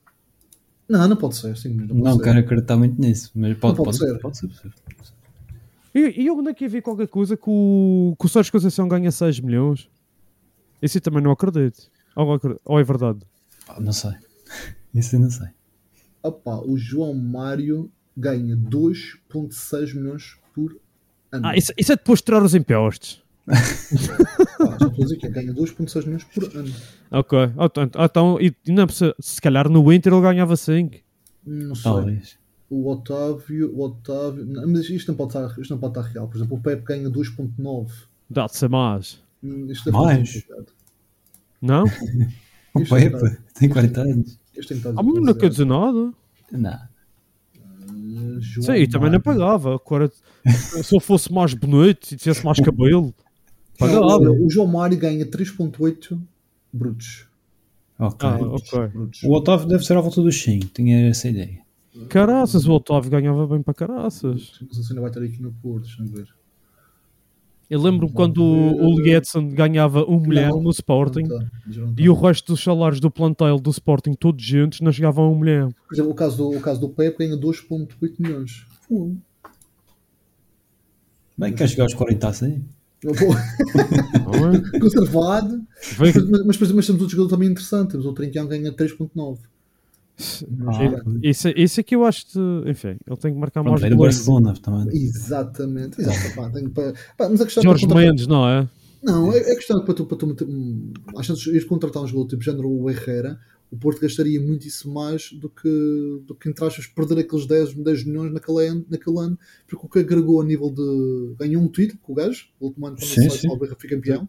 Não, 0.88 1.08
não 1.08 1.16
pode 1.16 1.34
ser. 1.34 1.56
5 1.56 1.74
milhões. 1.74 1.88
Não, 1.90 1.96
Não 1.96 2.04
pode 2.12 2.22
quero 2.22 2.38
ser. 2.38 2.44
acreditar 2.44 2.76
muito 2.76 3.00
nisso, 3.00 3.30
mas 3.34 3.58
pode, 3.58 3.76
pode 3.76 3.84
pode, 3.86 3.96
ser. 3.98 4.18
pode 4.20 4.38
ser. 4.38 4.46
pode 4.46 4.58
ser. 4.60 5.14
E, 5.94 6.22
e 6.22 6.26
eu 6.28 6.38
ando 6.38 6.48
aqui 6.50 6.64
a 6.66 6.68
ver 6.68 6.80
qualquer 6.82 7.08
coisa 7.08 7.36
que 7.36 7.48
o, 7.48 8.14
que 8.18 8.26
o 8.26 8.28
Sérgio 8.28 8.52
Conceição 8.52 8.86
ganha 8.86 9.10
6 9.10 9.40
milhões. 9.40 9.88
Isso 10.82 10.98
eu 10.98 11.02
também 11.02 11.22
não 11.22 11.30
acredito. 11.30 11.90
Ou, 12.16 12.40
ou 12.64 12.80
é 12.80 12.82
verdade? 12.82 13.20
Pá, 13.66 13.78
não 13.80 13.92
sei. 13.92 14.12
Isso 14.94 15.16
eu 15.16 15.20
não 15.20 15.30
sei. 15.30 15.48
Opa, 16.22 16.56
o 16.66 16.76
João 16.76 17.14
Mário 17.14 17.90
ganha 18.16 18.56
2,6 18.56 19.94
milhões 19.94 20.36
por 20.54 20.76
ano. 21.32 21.46
Ah, 21.46 21.56
isso, 21.56 21.72
isso 21.78 21.92
é 21.92 21.96
depois 21.96 22.18
de 22.18 22.24
tirar 22.26 22.42
os 22.42 22.54
impostos. 22.54 23.22
Pá, 23.46 23.54
já 24.78 24.86
estou 24.86 24.88
a 24.88 24.90
dizer 25.04 25.16
que 25.16 25.28
ganha 25.28 25.54
2,6 25.54 26.04
milhões 26.04 26.24
por 26.24 26.44
ano. 26.56 26.72
Ok. 27.10 27.38
Ah, 27.56 27.64
Então, 27.66 27.90
ah, 27.94 28.04
então 28.04 28.40
e, 28.40 28.54
e 28.66 28.72
não 28.72 28.82
é 28.82 28.86
possível- 28.86 29.14
se 29.20 29.40
calhar 29.40 29.68
no 29.68 29.92
Inter 29.92 30.12
ele 30.12 30.22
ganhava 30.22 30.56
5. 30.56 30.96
Não 31.46 31.74
sei. 31.74 31.82
Talvez. 31.84 32.38
O 32.68 32.88
Otávio, 32.90 33.74
o 33.74 33.82
Otávio. 33.82 34.44
Não, 34.44 34.68
mas 34.68 34.88
isto 34.90 35.08
não, 35.08 35.16
pode 35.16 35.30
estar, 35.30 35.58
isto 35.60 35.70
não 35.70 35.78
pode 35.78 35.98
estar 35.98 36.10
real. 36.12 36.28
Por 36.28 36.36
exemplo, 36.36 36.56
o 36.56 36.60
Pepe 36.60 36.82
ganha 36.84 37.08
2,9. 37.10 37.90
Dá 38.28 38.46
de 38.46 38.56
ser 38.56 38.68
mais. 38.68 39.20
Mais? 39.42 40.32
complicado. 40.32 40.72
Não? 41.60 41.84
O 42.74 42.80
Isto 42.82 42.96
é 42.96 43.10
Pepe 43.10 43.38
tem 43.54 43.68
40 43.68 44.00
anos. 44.00 44.38
Isto 44.56 44.80
tem 44.80 44.92
Ah, 44.96 45.02
mas 45.02 45.22
não 45.22 45.34
quer 45.34 45.50
dizer 45.50 45.66
nada. 45.66 46.12
Não. 46.52 46.90
Uh, 47.90 48.40
João 48.40 48.66
Sim, 48.66 48.72
e 48.72 48.88
também 48.88 49.10
não 49.10 49.20
pagava. 49.20 49.74
Agora, 49.74 50.10
se 50.46 50.94
eu 50.94 51.00
fosse 51.00 51.32
mais 51.32 51.54
bonito 51.54 52.12
e 52.12 52.16
tivesse 52.16 52.44
mais 52.44 52.58
cabelo, 52.60 53.14
pagava. 53.78 54.30
o 54.30 54.50
João 54.50 54.66
Mário 54.66 54.98
ganha 54.98 55.24
3,8 55.26 56.18
brutos. 56.72 57.26
Ok. 57.98 58.28
Ah, 58.28 58.88
brutos. 58.88 59.22
O 59.22 59.32
Otávio 59.32 59.68
deve 59.68 59.84
ser 59.84 59.96
à 59.96 60.00
volta 60.00 60.22
dos 60.22 60.40
5. 60.42 60.66
Tinha 60.68 61.08
essa 61.08 61.28
ideia. 61.28 61.60
Caraças, 62.08 62.66
o 62.66 62.72
Otávio 62.72 63.10
ganhava 63.10 63.46
bem 63.46 63.62
para 63.62 63.74
caraças. 63.74 64.52
Não 64.60 64.72
sei 64.72 64.82
se 64.84 64.92
ainda 64.92 65.00
vai 65.02 65.10
estar 65.10 65.22
aqui 65.22 65.42
no 65.42 65.52
Porto, 65.52 65.84
deixa-me 65.84 66.08
ver. 66.08 66.28
Eu 67.70 67.80
lembro-me 67.80 68.12
quando 68.12 68.42
o, 68.42 68.96
o 68.96 69.00
Lietzen 69.00 69.48
ganhava 69.50 70.04
um 70.04 70.18
milhão 70.18 70.60
no 70.60 70.70
Sporting 70.70 71.22
tá, 71.22 71.38
tá. 71.38 71.46
e 71.96 72.10
o 72.10 72.14
resto 72.14 72.52
dos 72.52 72.64
salários 72.64 72.98
do 72.98 73.08
plantel 73.08 73.60
do 73.60 73.70
Sporting, 73.70 74.14
todos 74.14 74.44
juntos, 74.44 74.80
não 74.80 74.90
chegavam 74.90 75.26
a 75.26 75.30
um 75.30 75.38
milhão. 75.38 75.70
Por 75.86 75.94
exemplo, 75.94 76.10
o 76.10 76.14
caso 76.14 76.36
do, 76.36 76.50
o 76.50 76.60
caso 76.60 76.80
do 76.80 76.88
Pepe 76.88 77.18
ganha 77.18 77.36
2,8 77.36 78.14
milhões. 78.18 78.66
Bem, 81.38 81.52
quer 81.54 81.68
chegar 81.68 81.84
aos 81.84 81.94
40 81.94 82.28
assim? 82.28 82.64
É? 83.04 83.10
Conservado. 84.80 85.62
Mas, 85.96 86.14
mas, 86.44 86.58
mas, 86.58 86.86
temos 86.86 86.88
outro 86.90 87.08
jogador 87.08 87.28
também 87.28 87.48
interessante. 87.48 87.92
Temos 87.92 88.04
o 88.04 88.12
Trinquião 88.12 88.48
que 88.48 88.58
ganha 88.58 88.72
3,9. 88.72 89.38
Ah, 90.66 91.02
Isso, 91.22 91.48
isso 91.56 91.80
é 91.80 91.82
que 91.82 91.94
eu 91.96 92.04
acho 92.04 92.26
que, 92.26 92.38
enfim, 92.66 92.96
ele 93.06 93.16
tem 93.20 93.32
que 93.32 93.38
marcar 93.38 93.62
mais 93.62 93.80
Pronto, 93.80 93.86
é 93.86 93.90
do 93.90 93.96
gols. 93.96 94.14
Barcelona 94.16 94.54
também. 94.60 94.96
Exatamente. 95.02 96.00
Exato, 96.00 96.34
pá, 96.36 96.50
tenho 96.50 96.70
para- 96.70 96.92
pá, 97.16 97.28
mas 97.28 97.40
a 97.40 97.44
questão 97.44 97.62
Jorge 97.62 97.84
é 97.84 97.88
que 97.88 97.92
para 97.92 98.02
contratar- 98.02 98.10
Mendes, 98.10 98.26
não 98.26 98.48
é? 98.48 98.68
Não, 99.02 99.32
é, 99.32 99.38
é 99.38 99.54
questão 99.54 99.80
que 99.80 99.86
para 99.86 99.94
tu, 99.94 100.04
para 100.06 100.16
tu 100.18 100.26
meter, 100.26 100.46
hum, 100.46 100.92
às 101.16 101.26
vezes 101.26 101.46
ir 101.46 101.66
contratar 101.66 102.02
um 102.02 102.06
jogador 102.06 102.28
tipo 102.28 102.42
género 102.42 102.68
o 102.70 102.90
Herrera, 102.90 103.38
o 103.70 103.76
Porto 103.76 104.00
gastaria 104.00 104.40
muitíssimo 104.40 104.92
mais 104.92 105.30
do 105.32 105.48
que, 105.48 106.22
do 106.26 106.34
que 106.34 106.48
entre 106.50 106.64
aspas, 106.64 106.86
perder 106.86 107.20
aqueles 107.20 107.46
10, 107.46 107.72
10 107.74 108.04
milhões 108.04 108.32
naquele 108.32 108.66
ano, 108.66 108.84
naquele 108.90 109.18
ano, 109.20 109.38
porque 109.66 109.86
o 109.86 109.88
que 109.88 109.98
agregou 110.00 110.40
a 110.40 110.44
nível 110.44 110.70
de. 110.70 111.34
ganhou 111.38 111.62
um 111.62 111.68
título 111.68 111.98
com 112.02 112.12
o 112.12 112.16
gajo, 112.16 112.46
o 112.60 112.66
último 112.66 112.86
ano 112.88 112.96
quando 112.96 113.06
Sim, 113.08 113.20
ele 113.22 113.30
sim. 113.30 113.38
sai, 113.38 113.48
salvo 113.48 113.64
erro, 113.64 113.76
fica 113.78 113.94
campeão. 113.96 114.28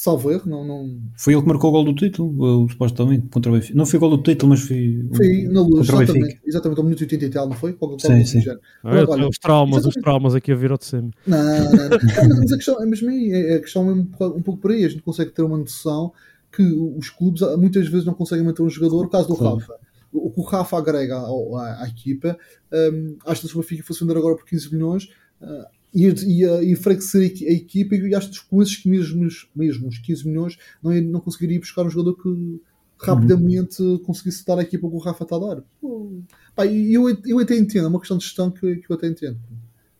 Salvo 0.00 0.30
erro, 0.30 0.48
não. 0.48 0.64
não 0.64 0.96
Foi 1.16 1.32
ele 1.32 1.42
que 1.42 1.48
marcou 1.48 1.70
o 1.70 1.72
gol 1.72 1.84
do 1.84 1.92
título, 1.92 2.68
supostamente, 2.70 3.26
contra 3.26 3.50
o 3.50 3.54
Benfica. 3.56 3.76
Não 3.76 3.84
foi 3.84 3.96
o 3.96 4.00
gol 4.00 4.16
do 4.16 4.22
título, 4.22 4.50
mas 4.50 4.60
foi. 4.60 5.04
foi 5.12 5.42
na 5.48 5.60
luz, 5.60 5.88
exatamente, 5.88 6.40
exatamente, 6.46 6.78
ao 6.78 6.84
minuto 6.84 7.00
80 7.00 7.24
e 7.24 7.30
tal, 7.30 7.48
não 7.48 7.56
foi? 7.56 7.72
Qual, 7.72 7.90
qual, 7.90 7.98
Sim, 7.98 8.24
sim. 8.24 8.44
Ah, 8.84 9.04
Olha, 9.08 9.28
os 9.28 9.38
traumas, 9.40 9.78
os 9.78 9.86
exatamente. 9.86 10.00
traumas 10.04 10.34
aqui 10.36 10.52
a 10.52 10.54
vir 10.54 10.70
ao 10.70 10.78
de 10.78 10.84
cima. 10.84 11.10
Não, 11.26 11.36
não, 11.42 11.88
não. 12.28 12.38
Mas 12.38 12.52
a 12.52 12.56
questão 12.56 12.80
é 12.80 12.86
mesmo 12.86 13.10
aí, 13.10 13.32
é 13.32 13.54
a 13.56 13.60
questão 13.60 13.90
é 13.90 13.92
um 13.92 14.04
pouco, 14.04 14.56
por 14.58 14.70
aí. 14.70 14.84
A 14.84 14.88
gente 14.88 15.02
consegue 15.02 15.32
ter 15.32 15.42
uma 15.42 15.58
noção 15.58 16.12
que 16.54 16.62
os 16.62 17.10
clubes 17.10 17.42
ah, 17.42 17.56
muitas 17.56 17.88
vezes 17.88 18.06
não 18.06 18.14
conseguem 18.14 18.44
manter 18.44 18.62
um 18.62 18.70
jogador. 18.70 19.04
O 19.04 19.10
caso 19.10 19.26
do 19.26 19.34
Claro. 19.34 19.56
Rafa. 19.56 19.74
O 20.12 20.30
que 20.30 20.40
o 20.40 20.44
Rafa 20.44 20.78
agrega 20.78 21.16
ao- 21.16 21.56
à, 21.56 21.82
à 21.82 21.88
equipa, 21.88 22.38
um, 22.72 23.16
acho 23.26 23.40
que 23.40 23.48
se 23.48 23.54
o 23.54 23.60
Benfica 23.60 23.82
fosse 23.82 24.00
vender 24.04 24.16
agora 24.16 24.36
por 24.36 24.44
15 24.46 24.72
milhões, 24.72 25.08
uh, 25.42 25.66
ia, 25.94 26.14
ia 26.26 26.70
enfraquecer 26.72 27.22
a 27.22 27.24
equi- 27.26 27.46
a 27.48 27.52
equipa 27.52 27.94
e 27.96 28.14
acho 28.14 28.30
que 28.30 28.48
com 28.48 28.62
esses 28.62 28.84
mesmos, 28.84 29.48
mesmos 29.54 29.98
15 29.98 30.26
milhões 30.26 30.56
não, 30.82 30.92
não 31.02 31.20
conseguiria 31.20 31.56
ir 31.56 31.60
buscar 31.60 31.84
um 31.84 31.90
jogador 31.90 32.14
que 32.22 32.60
rapidamente 33.00 33.82
conseguisse 34.04 34.44
dar 34.44 34.58
a 34.58 34.62
equipa 34.62 34.88
que 34.88 34.94
o 34.94 34.98
Rafa 34.98 35.22
está 35.24 35.36
a 35.36 35.38
dar. 35.38 35.62
Pô, 35.80 36.12
pá, 36.54 36.66
e 36.66 36.92
eu, 36.92 37.08
eu 37.26 37.38
até 37.38 37.56
entendo, 37.56 37.84
é 37.86 37.88
uma 37.88 37.98
questão 38.00 38.18
de 38.18 38.24
gestão 38.24 38.50
que, 38.50 38.76
que 38.76 38.90
eu 38.90 38.96
até 38.96 39.06
entendo. 39.08 39.38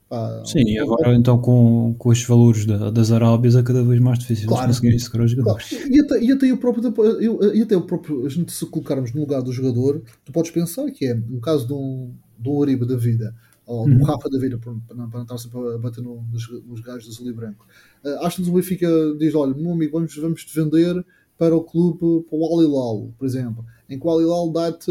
Pá, 0.09 0.43
Sim, 0.45 0.63
e 0.67 0.79
agora 0.79 1.15
então 1.15 1.39
com, 1.39 1.95
com 1.99 2.11
estes 2.13 2.27
valores 2.27 2.65
da- 2.65 2.91
das 2.91 3.13
Arábias 3.13 3.55
é 3.55 3.63
cada 3.63 3.85
vez 3.85 4.01
mais 4.01 4.19
difícil 4.19 4.49
Claro. 4.49 4.67
conseguir 4.69 4.99
segurar 4.99 5.25
os 5.27 5.35
Claro, 5.35 5.61
jogadores. 5.61 5.87
e 5.91 6.01
até, 6.01 6.23
e 6.23 6.33
até 6.33 6.53
o 6.53 6.57
próprio, 6.57 6.95
eu- 7.21 7.55
e 7.55 7.63
até 7.63 7.77
o 7.77 7.83
próprio, 7.83 8.25
a 8.27 8.29
gente 8.29 8.51
se 8.53 8.65
colocarmos 8.67 9.13
no 9.13 9.21
lugar 9.21 9.43
do 9.43 9.53
jogador, 9.53 10.03
tu 10.25 10.33
podes 10.33 10.51
pensar 10.51 10.91
que 10.91 11.05
é, 11.07 11.15
no 11.15 11.41
caso 11.41 11.67
de 11.67 11.73
um, 11.75 12.13
de 12.39 12.49
um 12.49 12.63
Ariba 12.63 12.87
da 12.87 12.97
vida, 12.97 13.35
ou 13.69 13.87
um 13.87 13.93
Uhum. 13.99 14.03
Rafa 14.05 14.31
da 14.31 14.39
vida, 14.39 14.59
para 14.59 14.73
para 14.87 14.97
não, 14.97 15.23
estar 15.23 15.37
sempre 15.39 15.59
a 15.75 15.79
bater 15.79 16.03
no- 16.03 16.23
nos, 16.33 16.49
nos 16.67 16.81
gajos 16.81 17.05
de 17.05 17.11
azul 17.11 17.29
e 17.29 17.33
branco, 17.33 17.67
uh, 18.05 18.25
acho 18.25 18.43
que 18.43 18.49
o 18.49 18.55
Benfica 18.55 18.89
diz: 19.19 19.35
olha, 19.35 19.55
meu 19.55 19.73
amigo, 19.73 19.93
vamos, 19.93 20.17
vamos 20.17 20.45
te 20.45 20.55
vender 20.59 21.05
para 21.37 21.55
o 21.55 21.63
clube, 21.63 21.99
para 22.29 22.37
o 22.39 22.45
Al 22.45 22.63
Hilal, 22.63 23.15
por 23.17 23.27
exemplo, 23.27 23.65
em 23.89 23.99
que 23.99 24.07
o 24.07 24.11
Al 24.11 24.21
Hilal 24.23 24.51
dá-te 24.53 24.91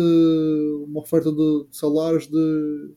uma 0.87 1.01
oferta 1.01 1.31
de, 1.31 1.65
de 1.69 1.75
salários 1.75 2.27
de 2.27 2.91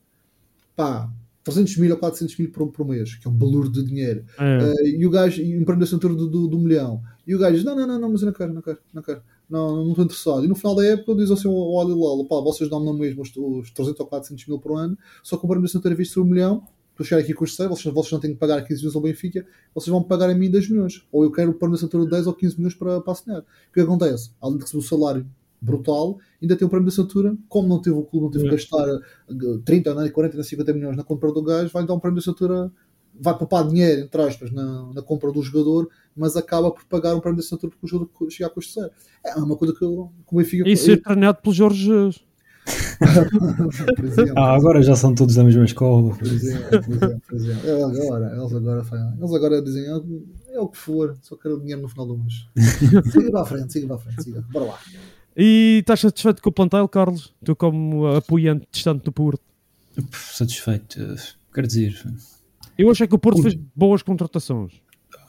pá, 0.76 1.10
300 1.42 1.76
mil 1.78 1.90
ou 1.92 1.96
400 1.98 2.36
mil 2.38 2.50
por, 2.52 2.68
por 2.70 2.86
mês, 2.86 3.14
que 3.16 3.26
é 3.26 3.30
um 3.30 3.36
valor 3.38 3.70
de 3.70 3.82
dinheiro. 3.84 4.24
É. 4.38 4.58
Uh, 4.58 4.86
e 4.86 5.06
o 5.06 5.10
gajo, 5.10 5.40
e 5.42 5.58
um 5.58 5.64
de 5.64 5.82
assinatura 5.84 6.14
do, 6.14 6.28
do, 6.28 6.46
do 6.46 6.58
milhão. 6.58 7.02
E 7.26 7.34
o 7.34 7.38
gajo 7.38 7.56
diz: 7.56 7.64
Não, 7.64 7.74
não, 7.74 7.86
não, 7.86 7.98
não, 7.98 8.12
mas 8.12 8.20
eu 8.22 8.26
não 8.26 8.32
quero, 8.34 8.52
não 8.52 8.62
quero, 8.62 8.78
não 8.92 9.02
quero, 9.02 9.22
não, 9.50 9.84
não 9.84 9.90
estou 9.90 10.04
interessado. 10.04 10.44
E 10.44 10.48
no 10.48 10.54
final 10.54 10.74
da 10.74 10.84
época 10.84 11.14
diz 11.16 11.30
assim: 11.30 11.48
Olha 11.48 11.94
lá, 11.94 12.24
pá, 12.28 12.40
vocês 12.40 12.70
dão-me 12.70 12.86
na 12.86 12.92
mesma 12.92 13.22
os, 13.22 13.36
os 13.36 13.70
300 13.72 14.00
ou 14.00 14.06
400 14.06 14.46
mil 14.46 14.58
por 14.58 14.78
ano, 14.78 14.96
só 15.22 15.36
que 15.36 15.44
o 15.44 15.48
prémio 15.48 15.66
de 15.66 15.94
vez 15.94 16.08
de 16.08 16.14
ser 16.14 16.20
um 16.20 16.24
milhão, 16.24 16.62
estou 16.90 17.04
a 17.04 17.04
chegar 17.04 17.20
aqui 17.20 17.34
com 17.34 17.44
os 17.44 17.56
6, 17.56 17.68
vocês, 17.68 17.94
vocês 17.94 18.12
não 18.12 18.20
têm 18.20 18.32
que 18.32 18.38
pagar 18.38 18.62
15 18.62 18.80
milhões 18.80 18.96
ao 18.96 19.02
Benfica, 19.02 19.44
vocês 19.74 19.90
vão 19.90 20.02
pagar 20.02 20.30
a 20.30 20.34
mim 20.34 20.50
10 20.50 20.70
milhões. 20.70 21.04
Ou 21.10 21.24
eu 21.24 21.32
quero 21.32 21.50
o 21.50 21.54
prémio 21.54 21.76
de 21.76 21.84
assinatura 21.84 22.04
de 22.04 22.10
10 22.10 22.26
ou 22.28 22.34
15 22.34 22.56
milhões 22.56 22.74
para, 22.74 23.00
para 23.00 23.12
assinar. 23.12 23.40
O 23.40 23.72
que 23.72 23.80
acontece? 23.80 24.30
Além 24.40 24.56
de 24.56 24.64
receber 24.64 24.84
o 24.84 24.86
salário 24.86 25.26
brutal, 25.60 26.18
ainda 26.40 26.56
tem 26.56 26.66
o 26.66 26.70
prémio 26.70 26.86
de 26.86 26.92
assinatura, 26.92 27.36
como 27.48 27.68
não 27.68 27.82
teve 27.82 27.96
o 27.96 28.02
clube, 28.02 28.24
não 28.24 28.30
teve 28.30 28.44
que 28.44 28.50
gastar 28.50 28.88
uh, 28.88 29.58
30, 29.64 29.94
nem 29.94 30.10
40, 30.10 30.36
nem 30.36 30.44
50 30.44 30.72
milhões 30.72 30.96
na 30.96 31.04
compra 31.04 31.32
do 31.32 31.42
gajo, 31.42 31.70
vai 31.72 31.84
dar 31.84 31.94
um 31.94 32.00
prémio 32.00 32.14
de 32.14 32.20
assinatura 32.20 32.72
vai 33.20 33.36
poupar 33.36 33.66
dinheiro, 33.68 34.00
entre 34.02 34.22
aspas, 34.22 34.50
na, 34.50 34.90
na 34.94 35.02
compra 35.02 35.30
do 35.30 35.42
jogador, 35.42 35.88
mas 36.16 36.36
acaba 36.36 36.70
por 36.70 36.84
pagar 36.86 37.14
um 37.14 37.20
prémio 37.20 37.38
de 37.38 37.44
assinatura 37.44 37.70
porque 37.72 37.86
o 37.86 37.88
jogador 37.88 38.30
chega 38.30 38.46
a 38.48 38.50
custo 38.50 38.80
zero. 38.80 38.90
É 39.24 39.34
uma 39.36 39.56
coisa 39.56 39.74
que, 39.74 39.84
eu- 39.84 40.10
que 40.26 40.34
o 40.34 40.38
Benfica... 40.38 40.68
E 40.68 40.76
ser 40.76 41.02
treinado 41.02 41.38
pelo 41.42 41.54
Jorge 41.54 41.84
Jesus. 41.84 42.20
Ah, 44.36 44.54
agora 44.54 44.82
já 44.82 44.94
são 44.94 45.14
todos 45.14 45.34
da 45.34 45.42
mesma 45.44 45.64
escola. 45.64 46.14
por 46.14 46.26
exemplo, 46.26 46.82
por 46.82 46.94
exemplo, 46.94 47.22
por 47.26 47.36
exemplo. 47.36 47.68
Eles 47.68 47.82
agora, 47.82 48.26
eles 48.36 48.52
agora, 48.54 48.84
eles 49.18 49.32
agora 49.34 49.62
dizem, 49.62 49.86
"Ah, 49.88 50.00
é 50.52 50.60
o 50.60 50.68
que 50.68 50.76
for, 50.76 51.16
só 51.22 51.36
quero 51.36 51.58
dinheiro 51.60 51.82
no 51.82 51.88
final 51.88 52.06
do 52.06 52.18
mês. 52.18 52.46
siga 53.12 53.30
para 53.30 53.40
a 53.40 53.44
frente, 53.44 53.72
siga 53.72 53.86
para 53.86 53.96
a 53.96 53.98
frente, 53.98 54.22
siga, 54.22 54.44
bora 54.52 54.64
lá. 54.66 54.78
E 55.36 55.78
estás 55.80 56.00
satisfeito 56.00 56.42
com 56.42 56.50
o 56.50 56.52
plantel, 56.52 56.86
Carlos? 56.88 57.32
Tu 57.44 57.56
como 57.56 58.06
apoiante 58.08 58.66
distante 58.70 59.04
do 59.04 59.12
Porto. 59.12 59.42
Satisfeito. 60.12 61.00
eh, 61.00 61.14
Quer 61.54 61.66
dizer, 61.66 62.04
Eu 62.80 62.90
achei 62.90 63.06
que 63.06 63.14
o 63.14 63.18
Porto 63.18 63.42
fez 63.42 63.54
boas 63.74 64.02
contratações. 64.02 64.72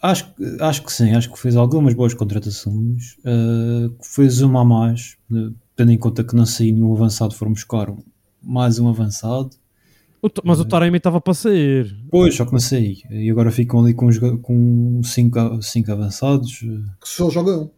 acho, 0.01 0.33
que- 0.33 0.57
acho 0.59 0.83
que 0.83 0.91
sim, 0.93 1.11
acho 1.11 1.31
que 1.31 1.39
fez 1.39 1.55
algumas 1.55 1.93
boas 1.93 2.13
contratações. 2.13 3.17
eh, 3.25 3.89
que 4.01 4.07
fez 4.07 4.41
uma 4.41 4.61
a 4.61 4.65
mais, 4.65 5.15
eh, 5.31 5.49
tendo 5.75 5.91
em 5.91 5.97
conta 5.97 6.23
que 6.23 6.35
não 6.35 6.45
saiu 6.45 6.73
nenhum 6.73 6.93
avançado, 6.93 7.33
foram 7.35 7.51
buscar 7.53 7.89
um- 7.89 7.97
mais 8.41 8.79
um 8.79 8.87
avançado. 8.87 9.49
O 10.23 10.29
Mas 10.43 10.59
o 10.59 10.65
Taremi 10.65 10.97
estava 10.97 11.19
para 11.19 11.33
sair. 11.33 11.95
Pois, 12.11 12.35
só 12.35 12.45
que 12.45 12.51
não 12.51 12.59
sei. 12.59 12.99
E 13.09 13.29
agora 13.31 13.49
ficam 13.51 13.79
ali 13.83 13.93
com, 13.93 14.05
os 14.05 14.19
com 14.19 15.01
cinco, 15.03 15.61
cinco 15.63 15.91
avançados 15.91 16.61
eh, 16.63 16.67
Que 17.01 17.07
só 17.09 17.29
jogam. 17.29 17.71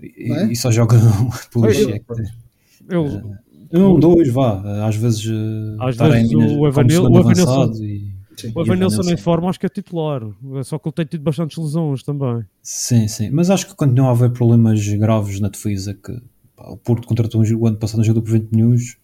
e, 0.00 0.32
é? 0.32 0.52
e 0.52 0.56
só 0.56 0.70
jogam 0.70 0.98
pelo 1.52 1.66
Eu-. 2.88 3.32
Eu, 3.70 3.94
Um, 3.94 3.98
dois, 3.98 4.30
vá. 4.30 4.86
Às 4.86 4.96
vezes, 4.96 5.24
eh, 5.26 5.76
Às 5.80 5.96
vezes 5.96 6.32
o 6.34 6.66
Evanil- 6.68 7.04
o 7.10 7.16
avançado 7.18 7.82
e- 7.84 8.11
Sim. 8.36 8.52
o 8.54 8.60
Evanilson 8.62 8.96
em 8.96 9.00
Evanilson. 9.00 9.22
forma 9.22 9.48
acho 9.48 9.60
que 9.60 9.66
é 9.66 9.68
titular. 9.68 10.22
Só 10.64 10.78
que 10.78 10.88
ele 10.88 10.94
tem 10.94 11.04
tido 11.06 11.22
bastantes 11.22 11.56
lesões 11.58 12.02
também. 12.02 12.44
Sim, 12.62 13.06
sim. 13.08 13.30
Mas 13.30 13.50
acho 13.50 13.66
que 13.66 13.74
continua 13.74 14.08
a 14.08 14.10
haver 14.10 14.30
problemas 14.30 14.86
graves 14.88 15.38
na 15.40 15.48
defesa. 15.48 15.94
Que 15.94 16.12
pá, 16.56 16.68
o 16.70 16.76
Porto 16.76 17.06
contratou 17.06 17.42
um, 17.42 17.56
o 17.58 17.66
ano 17.66 17.76
passado 17.76 18.00
um 18.00 18.04
jogador 18.04 18.22
por 18.22 18.32
20 18.32 18.50
milhões 18.52 18.96